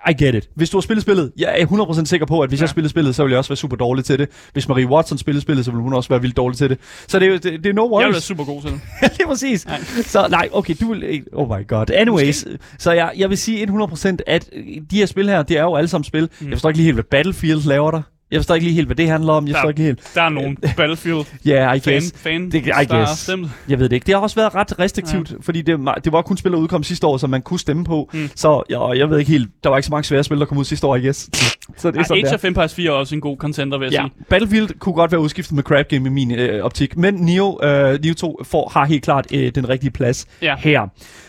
I 0.09 0.25
get 0.25 0.35
it. 0.35 0.49
Hvis 0.55 0.71
du 0.71 0.77
har 0.77 0.81
spillet 0.83 1.03
spillet, 1.03 1.33
jeg 1.39 1.55
er 1.59 1.67
100% 1.67 2.05
sikker 2.05 2.27
på, 2.27 2.41
at 2.41 2.49
hvis 2.49 2.61
ja. 2.61 2.63
jeg 2.63 2.69
spillede 2.69 2.91
spillet, 2.91 3.15
så 3.15 3.23
ville 3.23 3.33
jeg 3.33 3.39
også 3.39 3.51
være 3.51 3.57
super 3.57 3.77
dårlig 3.77 4.05
til 4.05 4.19
det. 4.19 4.29
Hvis 4.53 4.69
Marie 4.69 4.87
Watson 4.87 5.19
spillede 5.19 5.43
spillet, 5.43 5.65
så 5.65 5.71
ville 5.71 5.83
hun 5.83 5.93
også 5.93 6.09
være 6.09 6.21
vildt 6.21 6.37
dårlig 6.37 6.59
til 6.59 6.71
det. 6.71 6.79
Så 7.09 7.19
det 7.19 7.29
er 7.29 7.39
det, 7.39 7.65
det 7.65 7.67
er 7.67 7.73
no 7.73 7.83
Jeg 7.83 7.91
vil 7.91 7.99
være 7.99 8.09
worries. 8.09 8.25
super 8.25 8.45
god 8.45 8.63
til 8.63 8.71
det. 8.71 8.81
Lige 9.19 9.27
præcis. 9.29 9.67
Nej. 9.67 9.81
Så 10.03 10.27
nej, 10.31 10.49
okay, 10.53 10.75
du 10.81 10.93
vil. 10.93 11.23
Oh 11.33 11.59
my 11.59 11.69
god. 11.69 11.91
Anyways, 11.91 12.45
så 12.79 12.93
jeg, 12.93 13.13
jeg 13.17 13.31
vil 13.31 13.39
sige 13.39 13.67
100%, 13.67 14.17
at 14.27 14.51
de 14.91 14.97
her 14.99 15.07
spil 15.07 15.29
her, 15.29 15.43
det 15.43 15.59
er 15.59 15.63
jo 15.63 15.75
alle 15.77 15.89
sammen 15.89 16.05
spil. 16.05 16.29
Mm. 16.41 16.47
Jeg 16.47 16.55
forstår 16.55 16.69
ikke 16.69 16.79
lige 16.79 16.85
helt, 16.85 16.97
hvad 16.97 17.05
Battlefield 17.05 17.67
laver 17.69 17.91
der. 17.91 18.03
Jeg 18.33 18.39
forstår 18.39 18.55
ikke 18.55 18.65
lige 18.67 18.75
helt, 18.75 18.89
hvad 18.89 18.97
det 18.97 19.09
handler 19.09 19.33
om. 19.33 19.47
Jeg 19.47 19.53
forstår 19.55 19.63
Der- 19.63 19.69
ikke 19.69 19.79
lige 19.81 19.87
helt... 19.87 20.11
Der 20.15 20.23
er 20.23 20.29
nogen 20.29 20.57
Battlefield 20.77 21.25
Ja, 21.45 21.51
yeah, 21.51 21.77
I 21.77 21.81
fan, 21.81 21.93
guess. 21.95 22.13
fan 22.17 22.51
Det- 22.51 22.67
I 22.67 22.85
guess. 22.89 23.31
Jeg 23.69 23.79
ved 23.79 23.89
det 23.89 23.97
ikke. 23.97 24.07
Det 24.07 24.15
har 24.15 24.23
også 24.23 24.37
været 24.37 24.55
ret 24.55 24.79
restriktivt, 24.79 25.31
ja. 25.31 25.37
fordi 25.41 25.63
det, 25.63 25.79
det 26.05 26.13
var 26.13 26.23
kun 26.23 26.37
spil, 26.37 26.53
der 26.53 26.59
udkom 26.59 26.83
sidste 26.83 27.07
år, 27.07 27.17
som 27.17 27.31
man 27.31 27.43
kunne 27.43 27.61
stemme 27.61 27.85
på. 27.85 28.11
Mm. 28.13 28.31
Så 28.35 28.63
ja, 28.71 28.89
jeg 28.93 29.11
ved 29.11 29.19
ikke 29.19 29.31
helt, 29.31 29.49
der 29.65 29.71
var 29.71 29.77
ikke 29.77 29.87
så 29.87 29.91
mange 29.93 30.05
svære 30.05 30.25
spil, 30.25 30.39
der 30.39 30.45
kom 30.45 30.59
ud 30.59 30.65
sidste 30.65 30.87
år, 30.87 30.97
I 30.97 31.01
guess. 31.05 31.29
Så 31.77 31.91
det 31.91 31.97
er 31.97 32.01
Ej, 32.01 32.05
sådan, 32.07 32.25
Age 32.25 32.31
der. 32.31 32.35
of 32.35 32.45
Empires 32.45 32.75
4 32.75 32.89
er 32.91 32.95
også 32.95 33.15
en 33.15 33.21
god 33.21 33.37
contender, 33.37 33.79
vil 33.79 33.85
jeg 33.87 33.93
Ja, 33.93 34.03
sige. 34.17 34.25
Battlefield 34.29 34.79
kunne 34.79 34.95
godt 34.95 35.13
være 35.13 35.21
udskiftet 35.21 35.55
med 35.55 35.63
Crab 35.63 35.89
Game 35.89 36.07
i 36.09 36.13
min 36.13 36.31
øh, 36.31 36.65
optik, 36.65 36.97
men 36.97 37.15
Neo, 37.15 37.61
øh, 37.63 37.99
Neo 38.03 38.15
2 38.15 38.41
får, 38.45 38.69
har 38.75 38.85
helt 38.85 39.03
klart 39.05 39.27
øh, 39.35 39.53
den 39.55 39.69
rigtige 39.69 39.91
plads 39.91 40.27
Ja. 40.43 40.55
her. 40.59 40.81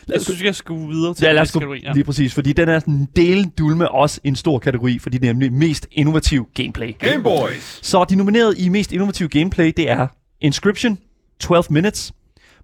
Jeg 0.10 0.22
synes, 0.22 0.44
vi 0.44 0.54
skal 0.54 0.76
videre 0.76 1.14
til 1.14 1.26
Ja, 1.26 1.32
lad 1.32 1.42
os 1.42 1.52
kategori. 1.52 1.80
Ja. 1.84 1.92
lige 1.94 2.04
præcis, 2.04 2.34
fordi 2.34 2.54
den 2.54 2.70
er 2.70 2.80
sådan 2.80 3.08
delen 3.16 3.52
dulme 3.58 3.92
også 3.92 4.20
en 4.24 4.36
stor 4.36 4.60
kategori, 4.60 5.00
fordi 5.00 5.18
det 5.18 5.30
er 5.30 5.34
nemlig 5.34 5.54
mest 5.54 5.88
innovativ 5.92 6.48
gameplay. 6.54 6.93
Game 7.00 7.24
Boys. 7.24 7.80
Så 7.82 8.04
de 8.10 8.16
nominerede 8.16 8.58
i 8.60 8.70
mest 8.70 8.92
innovativ 8.92 9.30
gameplay, 9.30 9.74
det 9.78 9.90
er 9.90 10.08
Inscription, 10.42 10.98
12 11.40 11.64
Minutes, 11.70 12.14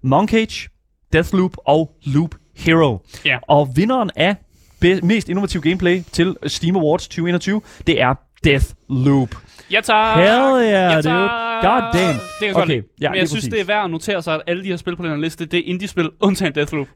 Monkage, 0.02 0.68
Deathloop 1.12 1.56
og 1.66 1.90
Loop 2.02 2.34
Hero. 2.56 2.98
Ja. 3.24 3.38
Og 3.48 3.72
vinderen 3.76 4.10
af 4.16 4.36
be- 4.80 5.00
mest 5.02 5.28
innovativ 5.28 5.60
gameplay 5.60 6.02
til 6.12 6.36
Steam 6.46 6.76
Awards 6.76 7.02
2021, 7.08 7.62
det 7.86 8.00
er 8.00 8.14
Deathloop. 8.44 9.34
Ja, 9.72 9.80
tak! 9.80 10.16
Hell 10.18 10.28
yeah, 10.30 10.70
ja, 10.70 10.94
dude. 10.94 11.02
tak! 11.02 11.30
God 11.62 12.00
damn. 12.00 12.14
Det 12.14 12.20
kan 12.38 12.46
jeg 12.46 12.54
godt 12.54 12.64
Okay, 12.64 12.74
lide. 12.74 12.84
ja, 13.00 13.10
Men 13.10 13.18
jeg 13.18 13.28
synes, 13.28 13.40
præcis. 13.44 13.52
det 13.52 13.60
er 13.60 13.64
værd 13.64 13.84
at 13.84 13.90
notere 13.90 14.22
sig, 14.22 14.34
at 14.34 14.40
alle 14.46 14.62
de 14.62 14.68
her 14.68 14.76
spil 14.76 14.96
på 14.96 15.02
den 15.02 15.10
her 15.10 15.18
liste, 15.18 15.44
det 15.46 15.58
er 15.58 15.62
indie-spil, 15.66 16.10
undtagen 16.20 16.54
Deathloop. 16.54 16.86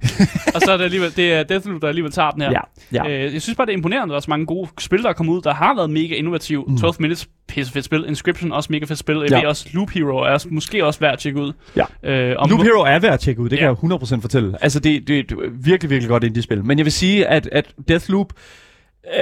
og 0.54 0.60
så 0.60 0.72
er 0.72 0.76
det 0.76 0.84
alligevel, 0.84 1.16
det 1.16 1.32
er 1.32 1.42
Deathloop, 1.42 1.82
der 1.82 1.88
alligevel 1.88 2.12
tager 2.12 2.30
den 2.30 2.42
her. 2.42 2.50
Ja, 2.92 3.04
ja. 3.08 3.26
Øh, 3.26 3.32
jeg 3.34 3.42
synes 3.42 3.56
bare, 3.56 3.66
det 3.66 3.72
er 3.72 3.76
imponerende, 3.76 4.04
at 4.04 4.08
der 4.10 4.16
er 4.16 4.20
så 4.20 4.30
mange 4.30 4.46
gode 4.46 4.68
spil, 4.80 5.02
der 5.02 5.08
er 5.08 5.12
kommet 5.12 5.32
ud, 5.32 5.42
der 5.42 5.54
har 5.54 5.74
været 5.74 5.90
mega 5.90 6.14
innovative. 6.14 6.64
Mm. 6.68 6.78
12 6.78 6.94
Minutes, 6.98 7.28
pisse 7.48 7.72
fedt 7.72 7.84
spil. 7.84 8.04
Inscription, 8.08 8.52
også 8.52 8.68
mega 8.72 8.84
fedt 8.84 8.98
spil. 8.98 9.16
Jeg 9.30 9.30
Ja. 9.42 9.48
også, 9.48 9.68
Loop 9.72 9.90
Hero 9.90 10.16
er 10.16 10.30
også- 10.30 10.48
måske 10.50 10.84
også 10.86 11.00
værd 11.00 11.12
at 11.12 11.18
tjekke 11.18 11.40
ud. 11.40 11.52
Ja. 11.76 12.10
Øh, 12.10 12.36
om 12.38 12.50
Loop 12.50 12.62
Hero 12.62 12.80
er 12.80 12.98
værd 12.98 13.12
at 13.12 13.20
tjekke 13.20 13.40
ud, 13.42 13.48
det 13.48 13.58
kan 13.58 13.64
Ja. 13.66 13.70
jeg 13.70 13.76
100% 13.78 14.20
fortælle. 14.22 14.56
Altså, 14.60 14.80
det, 14.80 15.08
det, 15.08 15.30
det 15.30 15.38
er 15.38 15.50
virkelig, 15.64 15.90
virkelig 15.90 16.08
godt 16.08 16.24
indie-spil. 16.24 16.64
Men 16.64 16.78
jeg 16.78 16.84
vil 16.84 16.92
sige, 16.92 17.26
at, 17.26 17.48
at 17.52 17.72
Deathloop 17.88 18.32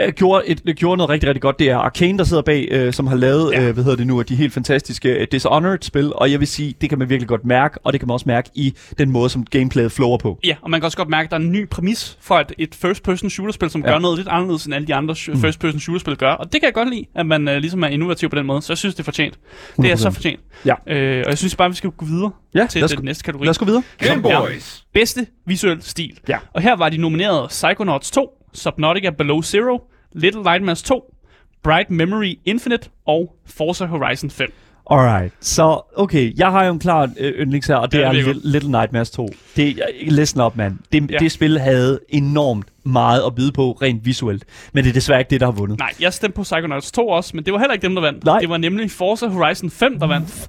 øh, 0.07 0.13
gjorde, 0.13 0.47
et, 0.47 0.67
det 0.67 0.77
gjorde 0.77 0.97
noget 0.97 1.11
rigtig, 1.11 1.29
rigtig 1.29 1.43
godt. 1.43 1.59
Det 1.59 1.69
er 1.71 1.77
Arcane, 1.77 2.19
der 2.19 2.25
sidder 2.25 2.43
bag, 2.43 2.69
øh, 2.71 2.93
som 2.93 3.07
har 3.07 3.17
lavet, 3.17 3.53
Ja. 3.53 3.63
øh, 3.69 3.75
hvad 3.75 3.85
hedder 3.85 3.97
det 3.97 4.07
nu, 4.07 4.23
de 4.23 4.35
helt 4.37 4.53
fantastiske 4.53 5.09
øh, 5.09 5.27
Dishonored-spil. 5.33 6.13
Og 6.15 6.31
jeg 6.33 6.41
vil 6.41 6.49
sige, 6.49 6.75
det 6.81 6.89
kan 6.89 6.99
man 6.99 7.09
virkelig 7.09 7.29
godt 7.29 7.45
mærke, 7.45 7.79
og 7.85 7.93
det 7.93 8.01
kan 8.01 8.07
man 8.07 8.13
også 8.13 8.25
mærke 8.27 8.51
i 8.55 8.75
den 8.99 9.11
måde, 9.11 9.31
som 9.31 9.45
gameplayet 9.45 9.93
flower 9.93 10.19
på. 10.19 10.39
Ja, 10.45 10.57
og 10.63 10.71
man 10.71 10.81
kan 10.81 10.85
også 10.85 10.97
godt 10.97 11.09
mærke, 11.09 11.25
at 11.27 11.31
der 11.31 11.37
er 11.37 11.41
en 11.41 11.53
ny 11.53 11.69
præmis 11.69 12.19
for 12.21 12.35
et, 12.39 12.53
et 12.59 12.75
first-person 12.75 13.31
shooter-spil, 13.31 13.71
som 13.71 13.81
ja. 13.85 13.91
Gør 13.93 13.99
noget 13.99 14.19
lidt 14.19 14.29
anderledes, 14.29 14.65
end 14.65 14.75
alle 14.75 14.87
de 14.87 14.95
andre 14.95 15.15
mm. 15.29 15.41
first-person 15.41 15.81
shooter-spil 15.81 16.17
gør. 16.17 16.33
Og 16.33 16.45
det 16.53 16.61
kan 16.61 16.67
jeg 16.67 16.75
godt 16.75 16.91
lide, 16.91 17.05
at 17.15 17.27
man 17.27 17.49
uh, 17.49 17.55
ligesom 17.55 17.83
er 17.83 17.89
innovativ 17.89 18.29
på 18.29 18.37
den 18.37 18.47
måde. 18.47 18.63
Så 18.63 18.73
jeg 18.73 18.79
synes, 18.79 18.95
det 18.95 19.01
er 19.01 19.05
fortjent. 19.05 19.39
Det 19.77 19.91
er 19.93 19.97
så 19.97 20.09
100%. 20.09 20.13
fortjent. 20.13 20.41
Ja. 20.67 20.75
Øh, 20.87 21.23
og 21.27 21.31
jeg 21.31 21.39
synes 21.39 21.57
bare, 21.57 21.71
vi 21.71 21.77
skal 21.77 21.91
gå 21.91 22.05
videre 22.05 22.31
Ja, 22.55 22.67
til 22.71 22.89
den 22.97 23.05
næste 23.05 23.25
kategori. 23.25 23.45
lad 23.47 23.51
os 23.51 23.59
gå 23.59 23.65
videre. 23.65 23.83
Game 23.99 24.29
Ja. 24.29 24.41
Boys. 24.41 24.85
Bedste 24.95 25.27
visuel 25.47 25.83
stil. 25.83 26.19
Ja. 26.29 26.37
Og 26.55 26.63
her 26.63 26.77
var 26.77 26.89
de 26.89 26.97
nomineret 26.97 27.49
Psychonauts 27.49 28.11
2, 28.11 28.29
Subnautica 28.55 29.11
Below 29.11 29.43
Zero, 29.43 29.83
Little 30.13 30.43
Nightmares 30.43 30.83
2, 30.83 31.15
Bright 31.63 31.91
Memory 31.91 32.35
Infinite 32.45 32.89
og 33.07 33.35
Forza 33.47 33.85
Horizon 33.87 34.31
5. 34.31 34.53
Alright, 34.91 35.33
så 35.41 35.81
okay, 35.97 36.33
jeg 36.39 36.51
har 36.51 36.65
jo 36.65 36.73
en 36.73 36.79
klar 36.79 37.11
øh, 37.19 37.33
yndlings 37.33 37.67
her, 37.67 37.75
og 37.77 37.93
det 37.93 37.99
det 37.99 38.07
er 38.07 38.13
jeg 38.13 38.35
Little, 38.45 38.71
Nightmares 38.71 39.11
2. 39.11 39.29
Det, 39.57 39.81
listen 40.09 40.41
up, 40.41 40.57
man. 40.57 40.79
Det, 40.93 41.11
Ja. 41.11 41.19
det 41.19 41.33
spil 41.33 41.59
havde 41.59 42.01
enormt 42.09 42.67
meget 42.85 43.23
at 43.27 43.35
byde 43.35 43.53
på 43.53 43.73
rent 43.83 44.05
visuelt, 44.07 44.45
men 44.73 44.85
det 44.85 44.91
er 44.91 44.95
desværre 44.95 45.21
ikke 45.21 45.31
det, 45.31 45.41
der 45.41 45.47
har 45.47 45.53
vundet. 45.53 45.79
Nej, 45.79 45.93
jeg 46.01 46.13
stemte 46.13 46.37
på 46.37 46.43
Psychonauts 46.43 46.93
2 46.93 47.09
også, 47.09 47.31
men 47.37 47.45
det 47.45 47.53
var 47.53 47.59
heller 47.59 47.73
ikke 47.75 47.83
dem, 47.87 47.95
der 47.95 48.03
vandt. 48.03 48.25
Nej. 48.25 48.39
Det 48.39 48.49
var 48.49 48.57
nemlig 48.57 48.91
Forza 48.91 49.27
Horizon 49.27 49.71
5, 49.71 49.99
der 49.99 50.07
vandt. 50.07 50.49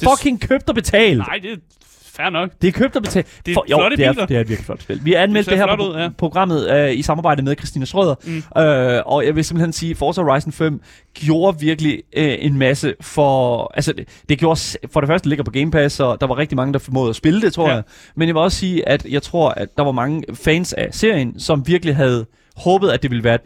Det- 0.00 0.08
Fucking 0.08 0.40
købt 0.40 0.68
og 0.68 0.74
betalt! 0.74 1.18
Nej, 1.18 1.38
det 1.42 1.52
er 1.52 1.56
fair 2.20 2.30
nok. 2.30 2.50
Det 2.62 2.68
er 2.68 2.72
købt 2.72 2.96
og 2.96 3.02
betalt. 3.02 3.26
Det 3.46 3.52
er 3.52 3.54
For, 3.54 3.64
jo, 3.70 3.76
flotte 3.78 3.96
det 3.96 4.06
er, 4.06 4.12
biler. 4.12 4.26
det 4.26 4.36
er 4.36 4.40
et 4.40 4.48
virkelig 4.48 4.66
flot 4.66 4.82
spil. 4.82 5.00
Vi 5.04 5.12
har 5.12 5.18
anmeldt 5.18 5.44
ser 5.44 5.66
det, 5.66 5.78
her 5.80 5.88
ud, 5.88 5.96
ja. 5.96 6.08
programmet 6.18 6.70
øh, 6.70 6.98
i 6.98 7.02
samarbejde 7.02 7.42
med 7.42 7.56
Christina 7.56 7.84
Schrøder. 7.84 8.14
Mm. 8.24 8.62
Øh, 8.62 9.02
og 9.06 9.26
jeg 9.26 9.36
vil 9.36 9.44
simpelthen 9.44 9.72
sige, 9.72 9.94
Forza 9.94 10.22
Horizon 10.22 10.52
5 10.52 10.80
gjorde 11.14 11.60
virkelig 11.60 12.02
øh, 12.16 12.34
en 12.38 12.58
masse 12.58 12.94
for... 13.00 13.70
Altså, 13.74 13.92
det, 13.92 14.08
det 14.28 14.38
gjorde... 14.38 14.60
For 14.92 15.00
det 15.00 15.08
første, 15.08 15.24
det 15.24 15.28
ligger 15.28 15.44
på 15.44 15.50
Game 15.50 15.70
Pass, 15.70 16.00
og 16.00 16.20
der 16.20 16.26
var 16.26 16.38
rigtig 16.38 16.56
mange, 16.56 16.72
der 16.72 16.78
formåede 16.78 17.10
at 17.10 17.16
spille 17.16 17.40
det, 17.42 17.52
tror 17.52 17.64
Ja. 17.64 17.68
ja. 17.70 17.74
jeg. 17.74 17.84
Men 18.16 18.28
jeg 18.28 18.34
vil 18.34 18.40
også 18.42 18.58
sige, 18.58 18.88
at 18.88 19.04
jeg 19.10 19.22
tror, 19.22 19.48
at 19.50 19.68
der 19.76 19.82
var 19.84 19.92
mange 19.92 20.22
fans 20.34 20.72
af 20.72 20.88
serien, 20.90 21.40
som 21.40 21.66
virkelig 21.66 21.96
havde 21.96 22.26
håbet, 22.56 22.88
at 22.90 23.02
det 23.02 23.10
ville 23.10 23.24
være 23.24 23.38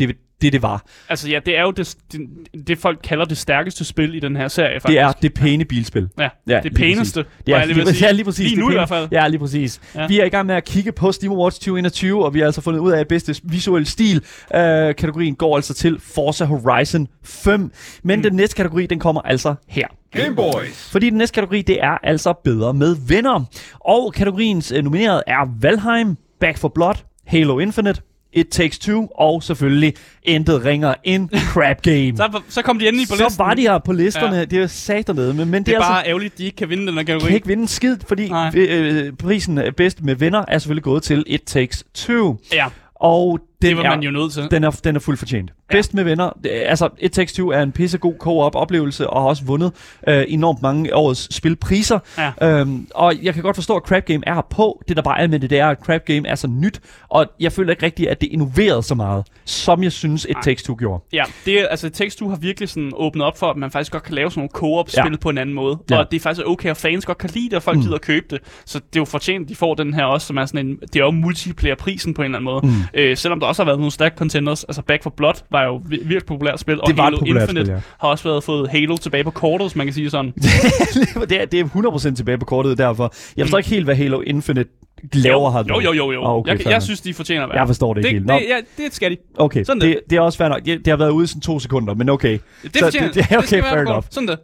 det, 0.45 0.53
det, 0.53 0.53
det 0.53 0.62
var. 0.62 0.84
Altså 1.09 1.28
ja, 1.28 1.38
det 1.47 1.59
er 1.59 1.62
jo 1.62 1.70
det, 1.70 1.97
det, 2.12 2.20
det, 2.66 2.78
folk 2.78 2.99
kalder 3.05 3.24
det 3.24 3.38
stærkeste 3.38 3.84
spil 3.84 4.14
i 4.14 4.20
den 4.20 4.36
her 4.36 4.49
serie, 4.49 4.80
faktisk. 4.80 4.88
Det 4.88 4.99
er 4.99 5.12
det 5.12 5.34
pæne 5.34 5.64
bilspil. 5.64 6.09
Ja, 6.18 6.28
Ja, 6.49 6.55
det 6.55 6.64
lige 6.64 6.74
pæneste, 6.74 7.24
præcis. 7.24 7.53
var 7.53 7.59
jeg 7.59 7.66
lige 7.68 7.86
sige. 7.86 8.07
ja, 8.07 8.12
lige 8.12 8.24
præcis. 8.24 8.45
Lige 8.45 8.57
det 8.57 8.59
nu 8.64 8.70
i 8.70 8.74
hvert 8.74 8.88
fald. 8.88 9.09
Ja, 9.12 9.28
lige 9.28 9.38
præcis. 9.38 9.80
Ja. 9.95 10.01
Ja. 10.01 10.07
Vi 10.07 10.20
er 10.20 10.24
i 10.24 10.28
gang 10.28 10.47
med 10.47 10.55
at 10.55 10.64
kigge 10.64 10.92
på 10.92 11.12
Steam 11.12 11.32
Awards 11.32 11.55
2021, 11.59 12.24
og 12.24 12.34
vi 12.34 12.38
har 12.38 12.47
altså 12.47 12.61
fundet 12.61 12.80
ud 12.80 12.92
af, 12.92 13.01
at 13.01 13.09
bedste 13.09 13.36
visuel 13.45 13.86
stil 13.86 14.16
øh, 14.55 14.61
kategorien 14.95 15.34
går 15.34 15.57
altså 15.57 15.74
til 15.74 16.01
Forza 16.01 16.45
Horizon 16.45 17.09
5. 17.24 17.72
Men 18.03 18.18
mm. 18.18 18.22
den 18.22 18.32
næste 18.32 18.57
kategori, 18.57 18.86
den 18.86 18.99
kommer 18.99 19.20
altså 19.22 19.55
her. 19.68 19.86
Game 20.12 20.36
Boys. 20.36 20.88
Fordi 20.92 21.11
den 21.11 21.18
næste 21.18 21.34
kategori, 21.34 21.62
det 21.62 21.82
er 21.82 21.99
altså 22.03 22.32
bedre 22.45 22.74
med 22.74 22.97
venner. 23.09 23.45
Og 23.80 24.12
kategoriens 24.14 24.72
øh, 24.72 24.84
nomineret 24.84 25.22
er 25.26 25.59
Valheim, 25.61 26.16
Back 26.40 26.59
for 26.59 26.68
Blood, 26.68 26.95
Halo 27.26 27.59
Infinite, 27.59 28.03
It 28.35 28.49
Takes 28.49 28.78
Two, 28.78 29.07
og 29.14 29.43
selvfølgelig 29.43 29.95
intet 30.22 30.64
ringer 30.64 30.95
en 31.05 31.30
crap 31.53 31.82
game. 31.82 32.16
Så, 32.35 32.41
så 32.49 32.62
kom 32.62 32.78
de 32.78 32.89
endelig 32.89 33.09
på 33.09 33.16
så 33.16 33.24
listen. 33.24 33.39
var 33.45 33.55
de 33.55 33.62
her 33.62 33.78
på 33.78 33.93
listerne. 33.93 34.37
Ja. 34.37 34.45
Det 34.45 34.62
er 34.62 34.66
saternede, 34.66 35.35
men, 35.35 35.51
men 35.51 35.55
det, 35.61 35.66
Det 35.66 35.72
er 35.74 35.76
altså, 35.78 35.91
bare 35.93 36.07
ærgerligt, 36.09 36.32
at 36.32 36.39
de 36.39 36.45
ikke 36.45 36.57
kan 36.57 36.68
vinde 36.68 36.87
den 36.87 36.95
her 36.95 37.03
kategori. 37.03 37.26
kan 37.26 37.35
ikke 37.35 37.47
vinde 37.47 37.68
skid, 37.68 37.97
fordi 38.09 38.28
Nej. 38.28 38.51
øh, 38.57 39.12
prisen 39.12 39.59
er 39.59 39.70
bedst 39.70 40.03
med 40.03 40.14
venner 40.14 40.45
er 40.49 40.59
selvfølgelig 40.59 40.82
gået 40.85 41.03
til 41.03 41.24
It 41.26 41.43
Takes 41.43 41.85
Two. 41.95 42.37
Ja, 42.53 42.66
Og 42.95 43.41
det 43.69 43.77
var 43.77 43.83
er, 43.85 43.91
man 43.91 44.03
jo 44.03 44.11
nødt 44.11 44.33
til. 44.33 44.49
den 44.51 44.65
er, 44.65 44.71
den 44.71 44.97
er 44.97 45.01
fuldt 45.01 45.19
fortjent. 45.19 45.53
Ja. 45.71 45.75
Bedst 45.77 45.95
med 45.95 46.05
venner. 46.05 46.31
Det, 46.45 46.51
altså, 46.51 46.89
It 46.99 47.12
Takes 47.12 47.33
Two 47.33 47.49
er 47.49 47.62
en 47.62 47.73
pissegod 47.73 48.15
co-op 48.19 48.55
oplevelse, 48.55 49.11
og 49.11 49.23
har 49.23 49.29
også 49.29 49.45
vundet 49.45 49.73
øh, 50.09 50.25
enormt 50.29 50.62
mange 50.62 50.95
årets 50.95 51.35
spilpriser. 51.37 51.99
Ja. 52.19 52.33
Øhm, 52.61 52.87
og 52.95 53.15
jeg 53.23 53.35
kan 53.35 53.43
godt 53.43 53.57
forstå, 53.57 53.77
at 53.77 53.83
Crap 53.83 54.05
Game 54.05 54.21
er 54.27 54.35
her 54.35 54.47
på. 54.51 54.83
Det, 54.89 54.97
der 54.97 55.03
bare 55.03 55.21
er 55.21 55.27
med 55.27 55.39
det, 55.41 55.51
det 55.51 55.59
er, 55.59 55.69
at 55.69 55.79
Crap 55.79 56.05
Game 56.05 56.29
er 56.29 56.35
så 56.35 56.47
nyt, 56.47 56.81
og 57.09 57.27
jeg 57.41 57.53
føler 57.53 57.71
ikke 57.71 57.83
rigtigt, 57.87 58.09
at 58.09 58.21
det 58.21 58.27
innoverede 58.27 58.83
så 58.83 58.95
meget, 58.95 59.27
som 59.45 59.83
jeg 59.83 59.93
synes, 59.93 60.27
It 60.31 60.37
Takes 60.43 60.62
Two 60.62 60.77
gjorde. 60.79 61.05
Ja, 61.12 61.25
det 61.45 61.61
er, 61.61 61.67
altså 61.69 61.91
Takes 61.91 62.17
Two 62.17 62.29
har 62.29 62.37
virkelig 62.37 62.69
sådan 62.69 62.93
åbnet 62.97 63.27
op 63.27 63.39
for, 63.39 63.51
at 63.51 63.57
man 63.57 63.71
faktisk 63.71 63.93
godt 63.93 64.03
kan 64.03 64.15
lave 64.15 64.31
sådan 64.31 64.39
nogle 64.41 64.51
co-op-spil 64.51 65.11
Ja. 65.12 65.17
på 65.21 65.29
en 65.31 65.39
anden 65.39 65.55
måde. 65.55 65.79
Ja. 65.91 65.99
Og 65.99 66.11
det 66.11 66.17
er 66.17 66.21
faktisk 66.21 66.47
okay, 66.47 66.71
og 66.71 66.77
fans 66.77 67.05
godt 67.07 67.19
kan 67.19 67.31
lide 67.35 67.45
det, 67.45 67.55
og 67.55 67.62
folk 67.62 67.77
mm. 67.77 67.83
gider 67.83 67.95
at 67.95 68.01
købe 68.01 68.27
det. 68.31 68.39
Så 68.67 68.79
det 68.79 68.97
er 68.97 69.01
jo 69.01 69.05
fortjent, 69.05 69.43
at 69.43 69.49
de 69.49 69.55
får 69.55 69.75
den 69.75 69.95
her 69.95 70.05
også, 70.05 70.27
som 70.27 70.37
er 70.37 70.47
sådan 70.47 70.67
en, 70.67 70.77
det 70.77 70.97
er 70.97 71.05
jo 71.05 71.11
multiplayer-prisen 71.11 72.15
på 72.15 72.23
en 72.23 72.25
eller 72.25 72.39
anden 72.39 72.45
måde. 72.45 72.67
Mm. 72.67 72.73
Øh, 72.95 73.17
selvom 73.17 73.41
der 73.41 73.47
også 73.55 73.62
har 73.62 73.66
været 73.70 73.78
nogle 73.78 73.92
stærke 73.92 74.16
contenders. 74.18 74.64
Altså 74.64 74.82
Back 74.82 75.02
for 75.02 75.11
Blood 75.16 75.34
var 75.50 75.64
jo 75.64 75.76
vir- 75.76 75.88
virkelig 75.88 76.26
populært 76.26 76.61
spil, 76.61 76.80
og 76.80 76.86
Det 76.86 76.96
var 76.96 77.05
Halo 77.05 77.18
populært 77.18 77.42
Infinite 77.42 77.66
spil, 77.66 77.74
ja. 77.74 77.80
har 78.00 78.09
også 78.09 78.24
været 78.24 78.44
fået 78.44 78.68
Halo 78.70 78.96
tilbage 78.96 79.24
på 79.24 79.30
kortet, 79.30 79.66
hvis 79.68 79.76
man 79.76 79.86
kan 79.86 79.94
sige 79.94 80.11
sådan. 80.11 80.32
det, 81.30 81.40
er, 81.40 81.44
det 81.44 81.61
er 81.61 81.64
100% 82.11 82.14
tilbage 82.14 82.38
på 82.38 82.44
kortet 82.44 82.78
derfor. 82.78 83.14
Jeg 83.36 83.44
forstår 83.46 83.59
ikke 83.59 83.70
helt, 83.70 83.84
hvad 83.84 83.94
Halo 83.96 84.20
Infinite 84.20 84.70
laver 85.12 85.52
her. 85.52 85.62
Mm. 85.62 85.68
jo, 85.68 85.80
jo, 85.80 85.92
jo, 85.92 86.12
jo. 86.12 86.24
Ah, 86.24 86.30
okay, 86.34 86.59
jeg, 86.59 86.66
jeg 86.70 86.82
synes, 86.82 87.00
de 87.00 87.14
fortjener 87.14 87.42
at 87.42 87.48
være. 87.48 87.59
Jeg 87.59 87.66
forstår 87.66 87.94
det 87.94 88.05
ikke 88.05 88.20
det, 88.20 88.30
helt. 88.30 88.42
det, 88.42 88.48
ja, 88.78 88.84
det 88.84 88.94
skal 88.94 89.11
de. 89.11 89.16
Okay, 89.38 89.64
Sådan 89.64 89.80
det, 89.80 90.00
det 90.11 90.16
er 90.16 90.20
også 90.20 90.38
fair 90.38 90.48
nok. 90.48 90.59
Det, 90.64 90.78
det 90.78 90.86
har 90.86 90.96
været 90.96 91.11
ude 91.11 91.24
i 91.24 91.26
sådan 91.26 91.40
to 91.40 91.59
sekunder, 91.59 91.94
men 91.94 92.09
okay. 92.09 92.38
Det 92.62 92.76
Så 92.76 92.84
fortjener 92.84 93.07
det, 93.07 93.14
det 93.14 93.26
er 93.30 93.38
det 93.40 93.48
skal 93.48 93.59
okay, 93.61 93.66
være 93.74 93.84
fair 93.84 93.90
enough. 93.90 94.05
Sådan 94.11 94.28
det. 94.28 94.38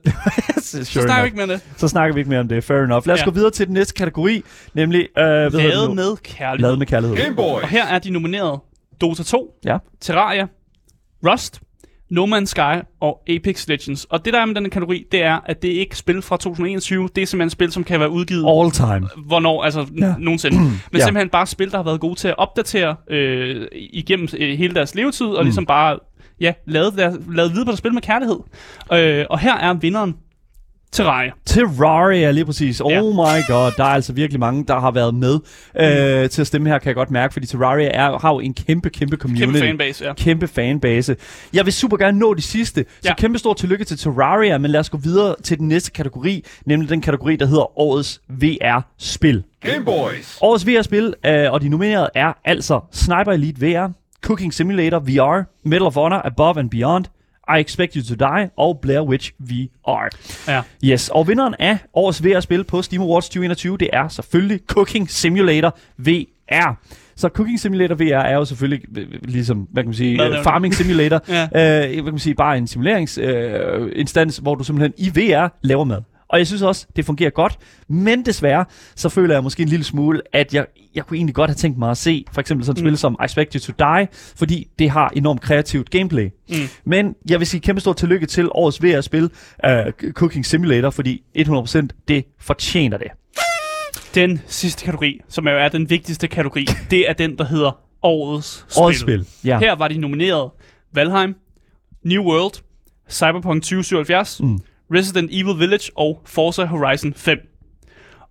Sure 0.65 0.85
Så 0.85 0.93
snakker 0.93 1.13
enough. 1.15 1.23
vi 1.23 1.27
ikke 1.27 1.37
med 1.37 1.47
det. 1.47 1.61
Så 1.77 1.89
snakker 1.89 2.15
vi 2.15 2.21
ikke 2.21 2.31
mere 2.31 2.41
om 2.41 2.49
det. 2.49 2.65
Fair 2.65 2.77
enough. 2.79 3.07
Lad 3.07 3.15
os 3.15 3.21
Ja. 3.21 3.25
gå 3.25 3.31
videre 3.31 3.51
til 3.51 3.67
den 3.67 3.75
næste 3.75 3.95
kategori, 3.95 4.43
nemlig... 4.75 5.01
Øh, 5.01 5.25
hvad 5.25 5.35
hedder 5.51 5.51
det 5.61 5.69
Lavet 5.71 5.89
nu? 5.89 5.95
med 5.95 6.17
kærlighed. 6.23 6.59
Lavet 6.63 6.79
med 6.79 6.87
kærlighed. 6.87 7.39
Og 7.39 7.69
her 7.69 7.87
er 7.87 7.99
de 7.99 8.11
nomineret 8.11 8.61
Dota 9.01 9.23
2, 9.23 9.55
Ja. 9.65 9.79
Terraria, 10.01 10.47
Rust, 11.27 11.61
No 12.11 12.27
Man's 12.27 12.45
Sky 12.45 12.85
og 13.01 13.23
Apex 13.29 13.69
Legends. 13.69 14.05
Og 14.05 14.25
det 14.25 14.33
der 14.33 14.41
er 14.41 14.45
med 14.47 14.55
den 14.55 14.71
kategori, 14.71 15.05
det 15.13 15.23
er, 15.23 15.41
at 15.47 15.63
det 15.63 15.77
er 15.77 15.81
ikke 15.81 15.97
spil 15.97 16.23
fra 16.23 16.37
2021. 16.37 17.09
Det 17.17 17.23
er 17.23 17.27
simpelthen 17.27 17.51
spil, 17.51 17.73
som 17.73 17.85
kan 17.85 18.01
være 18.01 18.11
udgivet 18.11 18.45
All 18.49 18.71
time. 18.71 19.09
hvornår, 19.27 19.63
altså 19.65 19.87
Ja. 19.99 20.15
nogensinde. 20.19 20.57
Men 20.93 20.99
Ja. 20.99 21.05
simpelthen 21.05 21.29
bare 21.29 21.47
spil, 21.47 21.71
der 21.71 21.77
har 21.77 21.85
været 21.85 22.01
gode 22.01 22.15
til 22.15 22.29
at 22.29 22.39
opdatere 22.39 22.97
øh, 23.11 23.67
igennem 23.73 24.29
øh, 24.39 24.59
hele 24.59 24.75
deres 24.75 24.95
levetid, 24.95 25.27
Mm. 25.27 25.33
og 25.33 25.45
ligesom 25.45 25.67
bare 25.67 25.99
ja, 26.41 26.53
lavet, 26.67 26.95
der, 26.97 27.17
lavet 27.35 27.53
videre 27.53 27.65
på 27.65 27.71
deres 27.71 27.79
spil 27.79 27.95
med 27.95 28.03
kærlighed. 28.03 28.39
Øh, 28.93 29.27
og 29.31 29.39
her 29.39 29.57
er 29.57 29.75
vinderen 29.75 30.17
Terraria. 30.93 31.31
Terraria, 31.47 32.31
lige 32.31 32.45
præcis. 32.45 32.81
Oh 32.81 32.93
Ja. 32.93 33.03
my 33.03 33.43
god, 33.49 33.73
der 33.77 33.85
er 33.85 33.89
altså 33.89 34.13
virkelig 34.13 34.41
mange, 34.41 34.65
der 34.69 34.81
har 34.81 34.91
været 34.91 35.15
med 35.15 35.35
øh, 35.81 36.31
til 36.31 36.41
at 36.41 36.47
stemme 36.47 36.69
her, 36.69 36.79
kan 36.79 36.87
jeg 36.87 36.95
godt 36.95 37.11
mærke, 37.11 37.33
fordi 37.33 37.47
Terraria 37.47 37.89
er, 37.95 38.19
har 38.19 38.33
jo 38.33 38.41
en 38.41 38.55
kæmpe, 38.55 38.91
kæmpe 38.91 39.17
community. 39.17 39.45
Kæmpe 39.47 39.59
fanbase, 39.67 40.05
ja. 40.05 40.15
Kæmpe 40.15 40.49
fanbase. 40.49 41.17
Jeg 41.53 41.65
vil 41.65 41.73
super 41.73 41.97
gerne 41.97 42.19
nå 42.19 42.35
de 42.35 42.43
sidste, 42.43 42.85
så 43.01 43.09
Ja. 43.09 43.15
kæmpe 43.15 43.39
stor 43.39 43.55
tillykke 43.55 43.85
til 43.85 43.99
Terraria, 43.99 44.59
men 44.59 44.71
lad 44.71 44.81
os 44.81 44.91
gå 44.91 44.99
videre 44.99 45.35
til 45.43 45.59
den 45.59 45.69
næste 45.69 45.91
kategori, 45.91 46.45
nemlig 46.67 46.89
den 46.91 47.01
kategori, 47.01 47.37
der 47.37 47.47
hedder 47.47 47.79
Årets 47.81 48.21
VR-spil. 48.29 49.43
Game 49.61 49.85
Boys. 49.85 50.39
Årets 50.41 50.67
VR-spil, 50.67 51.15
øh, 51.27 51.53
og 51.53 51.61
de 51.61 51.69
nominerede 51.69 52.09
er 52.15 52.33
altså 52.45 52.81
Sniper 52.93 53.33
Elite 53.33 53.61
VR, 53.67 53.89
Cooking 54.25 54.55
Simulator 54.55 54.99
VR, 54.99 55.43
Medal 55.69 55.83
of 55.87 55.95
Honor 55.97 56.21
Above 56.27 56.59
and 56.61 56.71
Beyond, 56.71 57.05
I 57.57 57.61
Expect 57.61 57.95
You 57.95 58.03
to 58.09 58.15
Die 58.15 58.51
og 58.57 58.79
Blair 58.83 59.01
Witch 59.03 59.33
VR. 59.39 60.09
ja. 60.49 60.63
Yes, 60.85 61.09
og 61.09 61.29
vinderen 61.29 61.55
af 61.59 61.79
årets 61.95 62.25
VR-spil 62.25 62.65
på 62.65 62.83
Steam 62.83 63.03
Awards 63.03 63.25
2021, 63.29 63.77
det 63.77 63.91
er 63.93 64.09
selvfølgelig 64.09 64.61
Cooking 64.67 65.11
Simulator 65.11 65.79
VR. 65.99 66.75
Så 67.17 67.29
Cooking 67.29 67.61
Simulator 67.61 67.95
VR 67.95 68.03
er 68.23 68.35
jo 68.35 68.45
selvfølgelig 68.45 68.99
øh, 68.99 69.07
ligesom, 69.23 69.69
hvad 69.73 69.83
kan 69.83 69.89
man 69.89 69.95
sige, 69.95 70.17
Madlavning. 70.17 70.39
øh, 70.39 70.45
Farming 70.45 70.75
Simulator. 70.75 71.21
Ja. 71.29 71.43
øh, 71.43 71.49
hvad 71.93 71.95
kan 71.95 72.05
man 72.05 72.19
sige, 72.19 72.35
bare 72.35 72.59
en 72.59 72.67
simuleringsinstans, 72.67 73.35
øh, 73.81 73.93
instans, 73.97 74.37
hvor 74.37 74.55
du 74.55 74.65
simpelthen 74.65 74.93
i 74.99 75.11
VR 75.21 75.47
laver 75.63 75.85
mad. 75.85 75.99
Og 76.31 76.39
jeg 76.39 76.47
synes 76.47 76.63
også, 76.63 76.87
det 76.97 77.05
fungerer 77.05 77.31
godt, 77.31 77.59
men 77.89 78.25
desværre, 78.25 78.65
så 78.97 79.09
føler 79.09 79.35
jeg 79.35 79.43
måske 79.43 79.63
en 79.63 79.69
lille 79.69 79.85
smule, 79.85 80.23
at 80.33 80.55
jeg, 80.55 80.67
jeg 80.95 81.07
kunne 81.07 81.17
egentlig 81.17 81.35
godt 81.35 81.51
have 81.51 81.55
tænkt 81.57 81.79
mig 81.79 81.91
at 81.91 81.97
se 81.97 82.25
for 82.33 82.41
eksempel 82.41 82.67
sådan 82.67 82.77
et 82.79 82.89
spil 82.89 82.99
som 82.99 83.17
I 83.21 83.25
Expect 83.25 83.53
You 83.55 83.61
to 83.61 83.73
Die, 83.79 84.09
fordi 84.37 84.69
det 84.79 84.91
har 84.91 85.13
enormt 85.17 85.41
kreativt 85.41 85.91
gameplay. 85.91 86.29
Mm. 86.49 86.55
Men 86.85 87.15
jeg 87.31 87.39
vil 87.39 87.47
sige 87.47 87.61
kæmpe 87.61 87.81
stor 87.81 87.93
tillykke 87.93 88.27
til 88.27 88.49
årets 88.55 88.83
VR-spil, 88.83 89.25
uh, 89.25 90.11
Cooking 90.13 90.47
Simulator, 90.47 90.91
fordi 90.91 91.23
100% 91.39 91.87
det 92.09 92.25
fortjener 92.41 92.99
det. 92.99 93.09
Den 94.15 94.41
sidste 94.47 94.85
kategori, 94.85 95.21
som 95.29 95.49
jo 95.49 95.59
er 95.59 95.69
den 95.69 95.91
vigtigste 95.91 96.29
kategori, 96.29 96.67
det 96.91 97.09
er 97.11 97.13
den, 97.13 97.39
der 97.39 97.45
hedder 97.45 97.79
Årets 98.03 98.65
Spil. 98.69 98.83
Årets 98.83 99.01
spil, 99.01 99.27
ja. 99.45 99.59
Her 99.59 99.73
var 99.77 99.89
de 99.89 99.99
nomineret 99.99 100.51
Valheim, 100.95 101.35
New 102.05 102.23
World, 102.23 102.63
Cyberpunk 103.11 103.63
2077, 103.63 104.41
Mm. 104.43 104.59
Resident 104.95 105.31
Evil 105.33 105.59
Village 105.59 105.91
og 105.97 106.23
Forza 106.25 106.65
Horizon 106.65 107.15
5. 107.15 107.39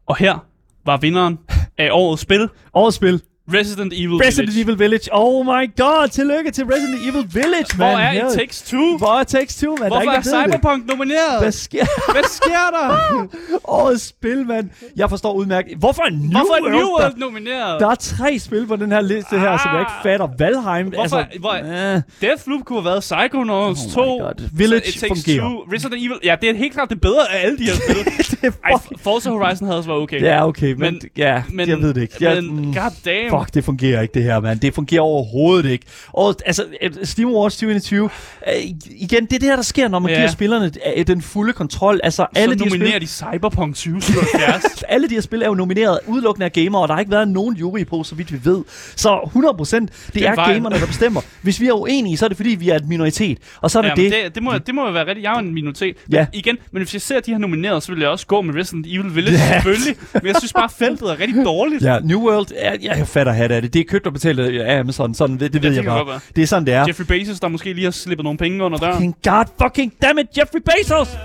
Og 0.05 0.17
her 0.17 0.45
var 0.85 0.97
vinderen 0.97 1.37
af 1.77 1.89
årets 1.91 2.21
spil, 2.21 2.49
Årets 2.73 2.95
spil, 2.95 3.21
Resident 3.53 3.93
Evil 3.93 4.09
Resident 4.17 4.47
Village. 4.49 4.61
Evil 4.61 4.79
Village. 4.79 5.09
Oh 5.11 5.45
my 5.45 5.75
god, 5.77 6.07
tillykke 6.11 6.51
til 6.51 6.65
Resident 6.65 7.01
Evil 7.09 7.25
Village, 7.33 7.75
Hvor 7.75 7.85
man. 7.97 8.17
er. 8.17 8.27
It 8.27 8.33
Takes 8.37 8.61
Two? 8.61 8.97
Hvor 8.97 9.19
er 9.19 9.23
Takes 9.23 9.55
Two, 9.55 9.75
man? 9.79 9.87
Hvorfor 9.87 10.01
der 10.03 10.09
er 10.11 10.13
er 10.13 10.17
ikke, 10.17 10.29
ved 10.29 10.37
det. 10.43 10.51
Cyberpunk 10.53 10.87
nomineret? 10.87 11.39
Hvad 11.41 11.51
sker, 11.51 12.11
Hvad 12.11 12.23
sker 12.23 12.65
der? 12.73 13.27
Årets 13.79 14.03
spil, 14.07 14.45
mand. 14.47 14.69
Jeg 14.95 15.09
forstår 15.09 15.33
udmærket. 15.33 15.77
Hvorfor 15.77 16.01
er 16.03 16.09
New 16.09 16.31
Hvorfor 16.31 16.53
er 16.57 16.61
World, 16.61 16.71
New 16.75 16.87
World 16.99 17.11
der? 17.13 17.17
nomineret? 17.17 17.79
Der 17.81 17.87
er 17.89 17.95
tre 17.95 18.39
spil 18.39 18.67
på 18.67 18.75
den 18.75 18.91
her 18.91 19.01
liste 19.01 19.39
her, 19.39 19.57
som 19.57 19.71
jeg 19.73 19.79
ikke 19.81 19.91
Ah. 19.91 20.03
fatter. 20.03 20.27
Valheim, 20.39 20.87
Hvorfor- 20.87 21.17
altså... 21.17 21.39
hvor- 21.39 21.95
øh, 21.95 22.01
Deathloop 22.21 22.65
kunne 22.65 22.79
have 22.81 22.85
været 22.85 22.99
Psychonauts 23.01 23.79
Oh 23.85 23.87
my 23.87 23.93
2. 23.93 24.01
God. 24.17 24.49
Village 24.53 24.81
Takes 24.91 25.07
fungerer. 25.07 25.41
Two, 25.49 25.73
Resident 25.73 26.01
Evil. 26.05 26.19
Ja, 26.23 26.35
det 26.41 26.49
er 26.49 26.53
helt 26.55 26.73
klart 26.73 26.89
det 26.89 27.01
bedre 27.01 27.31
af 27.31 27.45
alle 27.45 27.57
de 27.57 27.63
her 27.63 27.73
spil. 27.73 27.97
Ej. 28.65 28.71
Forza 29.03 29.29
Horizon 29.29 29.67
havde 29.67 29.77
også 29.77 29.89
været 29.89 30.01
okay. 30.01 30.21
Ja, 30.21 30.47
okay, 30.47 30.71
men, 30.73 30.79
Men- 30.79 31.01
ja, 31.17 31.43
men, 31.49 31.69
jeg 31.69 31.81
ved 31.81 31.93
det 31.93 32.01
ikke. 32.01 32.15
Jeg, 32.19 32.43
men, 32.43 32.55
mm, 32.55 32.73
god 32.73 32.91
damn. 33.05 33.29
Fuck, 33.39 33.53
det 33.53 33.63
fungerer 33.63 34.01
ikke 34.01 34.13
det 34.13 34.23
her, 34.23 34.39
mand. 34.39 34.59
Det 34.59 34.73
fungerer 34.73 35.01
overhovedet 35.01 35.69
ikke. 35.69 35.85
Og 36.13 36.35
altså, 36.45 36.65
øh, 36.81 36.91
Steam 37.03 37.29
Awards 37.29 37.53
2021, 37.53 38.09
øh, 38.47 38.53
igen, 38.89 39.25
det 39.25 39.33
er 39.33 39.39
det 39.39 39.43
her, 39.43 39.55
der 39.55 39.63
sker, 39.63 39.87
når 39.87 39.99
man 39.99 40.11
Ja. 40.11 40.17
giver 40.17 40.29
spillerne 40.29 40.71
øh, 40.97 41.07
den 41.07 41.21
fulde 41.21 41.53
kontrol. 41.53 41.99
Altså, 42.03 42.25
alle 42.35 42.59
så 42.59 42.63
de, 42.63 42.69
nominerer 42.69 42.91
spil, 42.91 43.01
de 43.01 43.07
Cyberpunk 43.07 43.75
2077. 43.75 44.83
alle 44.89 45.09
de 45.09 45.13
her 45.13 45.21
spil 45.21 45.41
er 45.41 45.45
jo 45.47 45.53
nomineret 45.53 45.99
udelukkende 46.07 46.45
af 46.45 46.51
gamere, 46.53 46.81
og 46.81 46.87
der 46.87 46.93
har 46.93 46.99
ikke 46.99 47.11
været 47.11 47.27
nogen 47.27 47.55
jury 47.55 47.85
på, 47.85 48.03
så 48.03 48.15
vidt 48.15 48.33
vi 48.33 48.39
ved. 48.43 48.63
Så 48.95 49.15
100% 49.15 49.75
det, 49.79 49.89
det 50.13 50.27
er 50.27 50.35
vejen. 50.35 50.53
gamerne, 50.53 50.79
der 50.79 50.85
bestemmer. 50.87 51.21
Hvis 51.41 51.61
vi 51.61 51.67
er 51.67 51.73
uenige, 51.73 52.17
så 52.17 52.25
er 52.25 52.27
det 52.29 52.37
fordi, 52.37 52.49
vi 52.49 52.69
er 52.69 52.75
et 52.75 52.87
minoritet. 52.87 53.37
Og 53.61 53.71
så 53.71 53.77
er 53.77 53.81
det 53.81 53.89
Jamen, 53.89 54.05
det. 54.11 54.23
det, 54.25 54.35
det, 54.35 54.43
må, 54.43 54.57
det 54.57 54.75
må 54.75 54.85
jo 54.85 54.91
være 54.91 55.05
rigtigt. 55.07 55.23
Jeg 55.23 55.33
er 55.35 55.39
en 55.39 55.53
minoritet. 55.53 55.95
Ja. 56.11 56.17
Men 56.17 56.27
igen, 56.33 56.57
men 56.71 56.81
hvis 56.83 56.93
jeg 56.93 57.01
ser 57.01 57.19
de 57.19 57.31
her 57.31 57.37
nomineret, 57.37 57.83
så 57.83 57.91
vil 57.91 57.99
jeg 58.01 58.09
også 58.09 58.25
gå 58.27 58.41
med 58.41 58.55
Resident 58.55 58.87
Evil 58.87 59.15
Village, 59.15 59.37
Ja. 59.37 59.53
selvfølgelig. 59.53 59.95
Men 60.13 60.25
jeg 60.27 60.35
synes 60.39 60.53
bare, 60.53 60.69
feltet 60.79 61.09
er 61.09 61.19
rigtig 61.19 61.45
dårligt. 61.45 61.83
Ja, 61.83 61.99
New 61.99 62.19
World, 62.29 62.47
ja, 62.53 62.71
jeg 62.97 63.07
fatter 63.07 63.28
hat 63.33 63.51
af 63.51 63.61
det. 63.61 63.73
Det 63.73 63.79
er 63.79 63.83
købt 63.83 64.07
og 64.07 64.13
betalt 64.13 64.39
af 64.39 64.79
Amazon, 64.79 65.13
sådan, 65.13 65.39
det, 65.39 65.53
det 65.53 65.63
ved 65.63 65.71
jeg 65.71 65.83
bare. 65.83 66.19
Det 66.35 66.41
er 66.41 66.47
sådan, 66.47 66.65
det 66.65 66.73
er. 66.73 66.85
Jeffrey 66.87 67.05
Bezos, 67.05 67.39
der 67.39 67.47
måske 67.47 67.73
lige 67.73 67.83
har 67.83 67.91
slippet 67.91 68.23
nogle 68.23 68.37
penge 68.37 68.63
under 68.63 68.77
døren. 68.77 68.93
Fucking 68.93 69.15
god 69.23 69.45
fucking 69.61 69.93
damn 70.01 70.19
it, 70.19 70.27
Jeffrey 70.37 70.61
Bezos! 70.61 71.17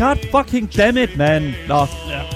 God 0.00 0.16
fucking 0.30 0.76
damn 0.76 0.96
it, 0.96 1.16
man. 1.16 1.54
Nå, 1.68 1.86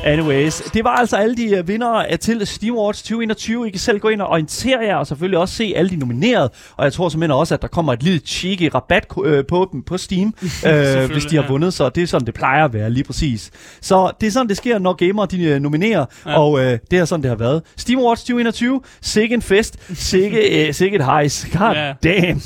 anyways. 0.05 0.63
Det 0.75 0.85
var 0.85 0.91
altså 0.91 1.17
alle 1.17 1.37
de 1.37 1.61
uh, 1.61 1.69
vindere 1.69 2.11
af 2.11 2.19
til 2.19 2.47
Steam 2.47 2.77
Awards 2.77 3.03
2021. 3.03 3.69
I 3.69 3.71
kan 3.71 3.81
selv 3.81 3.99
gå 3.99 4.09
ind 4.09 4.21
og 4.21 4.29
orientere 4.29 4.81
jer, 4.81 4.97
og 4.97 5.07
selvfølgelig 5.07 5.39
også 5.39 5.55
se 5.55 5.73
alle 5.77 5.91
de 5.91 5.97
nominerede. 5.97 6.51
Og 6.77 6.85
jeg 6.85 6.93
tror 6.93 7.09
simpelthen 7.09 7.39
også, 7.39 7.55
at 7.55 7.63
der 7.63 7.69
kommer 7.69 7.93
et 7.93 8.03
lille 8.03 8.19
cheeky 8.19 8.71
rabat 8.75 9.07
øh, 9.25 9.45
på 9.49 9.69
dem 9.73 9.83
på 9.83 9.99
Steam, 9.99 10.35
øh, 10.67 11.11
hvis 11.13 11.25
de 11.25 11.37
har 11.37 11.49
vundet. 11.49 11.75
Så 11.75 11.89
det 11.89 12.03
er 12.03 12.07
sådan, 12.07 12.27
det 12.27 12.35
plejer 12.35 12.65
at 12.65 12.73
være 12.73 12.91
lige 12.91 13.05
præcis. 13.05 13.51
Så 13.81 14.11
det 14.21 14.27
er 14.27 14.31
sådan, 14.31 14.49
det 14.49 14.57
sker, 14.57 14.79
når 14.79 14.93
gamere 14.93 15.27
de 15.27 15.45
øh, 15.45 15.61
nominerer. 15.61 16.05
Ja. 16.27 16.39
Og 16.39 16.61
øh, 16.61 16.79
det 16.91 16.99
er 16.99 17.05
sådan, 17.05 17.23
det 17.23 17.29
har 17.29 17.37
været. 17.37 17.63
Steam 17.77 18.01
Awards 18.01 18.21
2021. 18.21 18.81
Sikke 19.03 19.35
en 19.35 19.43
fest. 19.43 19.79
Sikke, 19.95 20.67
øh, 20.67 20.75
sikke 20.75 20.97
et 20.97 21.05
hejs. 21.05 21.47
God 21.59 21.75
Ja. 21.75 21.93
damn. 22.05 22.43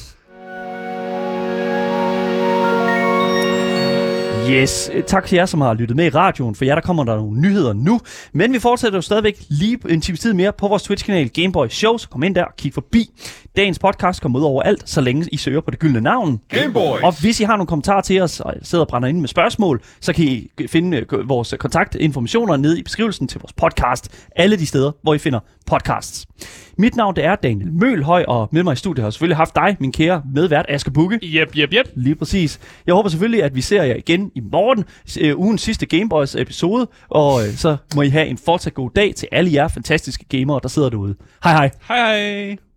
Yes, 4.50 4.90
tak 5.06 5.26
til 5.26 5.36
jer, 5.36 5.46
som 5.46 5.60
har 5.60 5.74
lyttet 5.74 5.96
med 5.96 6.06
i 6.06 6.08
radioen. 6.08 6.54
For 6.54 6.64
jer, 6.64 6.74
der 6.74 6.82
kommer 6.82 7.04
der 7.04 7.16
nogle 7.16 7.40
nyheder 7.40 7.72
nu. 7.72 8.00
Men 8.32 8.52
vi 8.52 8.58
fortsætter 8.58 8.98
jo 8.98 9.02
stadigvæk 9.02 9.42
lige 9.48 9.78
en 9.88 10.00
times 10.00 10.20
tid 10.20 10.32
mere 10.32 10.52
på 10.52 10.68
vores 10.68 10.82
Twitch-kanal 10.82 11.28
Gameboy 11.28 11.68
Show. 11.68 11.96
Så 11.96 12.08
kom 12.08 12.22
ind 12.22 12.34
der 12.34 12.44
og 12.44 12.56
kig 12.58 12.74
forbi. 12.74 13.10
Dagens 13.56 13.78
podcast 13.78 14.22
kommer 14.22 14.38
ud 14.38 14.44
over 14.44 14.62
alt, 14.62 14.88
så 14.88 15.00
længe 15.00 15.28
I 15.32 15.36
søger 15.36 15.60
på 15.60 15.70
det 15.70 15.78
gyldne 15.78 16.00
navn. 16.00 16.40
Game 16.48 16.72
Boys. 16.72 17.02
Og 17.02 17.20
hvis 17.20 17.40
I 17.40 17.44
har 17.44 17.56
nogle 17.56 17.66
kommentarer 17.66 18.00
til 18.00 18.20
os, 18.20 18.40
og 18.40 18.54
sidder 18.62 18.84
og 18.84 18.88
brænder 18.88 19.08
ind 19.08 19.20
med 19.20 19.28
spørgsmål, 19.28 19.82
så 20.00 20.12
kan 20.12 20.24
I 20.24 20.50
finde 20.68 20.96
øh, 20.96 21.28
vores 21.28 21.54
kontaktinformationer 21.58 22.56
nede 22.56 22.78
i 22.78 22.82
beskrivelsen 22.82 23.28
til 23.28 23.40
vores 23.40 23.52
podcast. 23.52 24.26
Alle 24.36 24.56
de 24.56 24.66
steder, 24.66 24.92
hvor 25.02 25.14
I 25.14 25.18
finder 25.18 25.40
podcasts. 25.66 26.26
Mit 26.80 26.96
navn 26.96 27.16
det 27.16 27.24
er 27.24 27.36
Daniel 27.36 27.72
Mølhøj, 27.72 28.24
og 28.28 28.48
med 28.52 28.62
mig 28.62 28.72
i 28.72 28.76
studiet 28.76 29.02
har 29.02 29.06
jeg 29.06 29.12
selvfølgelig 29.12 29.36
haft 29.36 29.54
dig, 29.54 29.76
min 29.80 29.92
kære 29.92 30.22
medvært 30.34 30.66
Asger 30.68 30.92
Bukke. 30.92 31.18
Jep, 31.22 31.56
jep, 31.58 31.74
jep. 31.74 31.86
Lige 31.94 32.14
præcis. 32.14 32.60
Jeg 32.86 32.94
håber 32.94 33.08
selvfølgelig, 33.08 33.42
at 33.42 33.54
vi 33.54 33.60
ser 33.60 33.82
jer 33.82 33.94
igen 33.94 34.30
i 34.34 34.40
morgen, 34.40 34.84
øh, 35.20 35.38
ugens 35.38 35.62
sidste 35.62 35.86
Gameboys 35.86 36.34
episode, 36.34 36.88
og 37.08 37.46
øh, 37.46 37.54
så 37.54 37.76
må 37.94 38.02
I 38.02 38.08
have 38.08 38.26
en 38.26 38.38
fortsat 38.44 38.74
god 38.74 38.90
dag 38.96 39.14
til 39.14 39.28
alle 39.32 39.52
jer 39.52 39.68
fantastiske 39.68 40.24
gamere, 40.24 40.60
der 40.62 40.68
sidder 40.68 40.90
derude. 40.90 41.14
Hej 41.44 41.52
hej. 41.52 41.70
Hej 41.88 41.96
hej. 41.96 42.67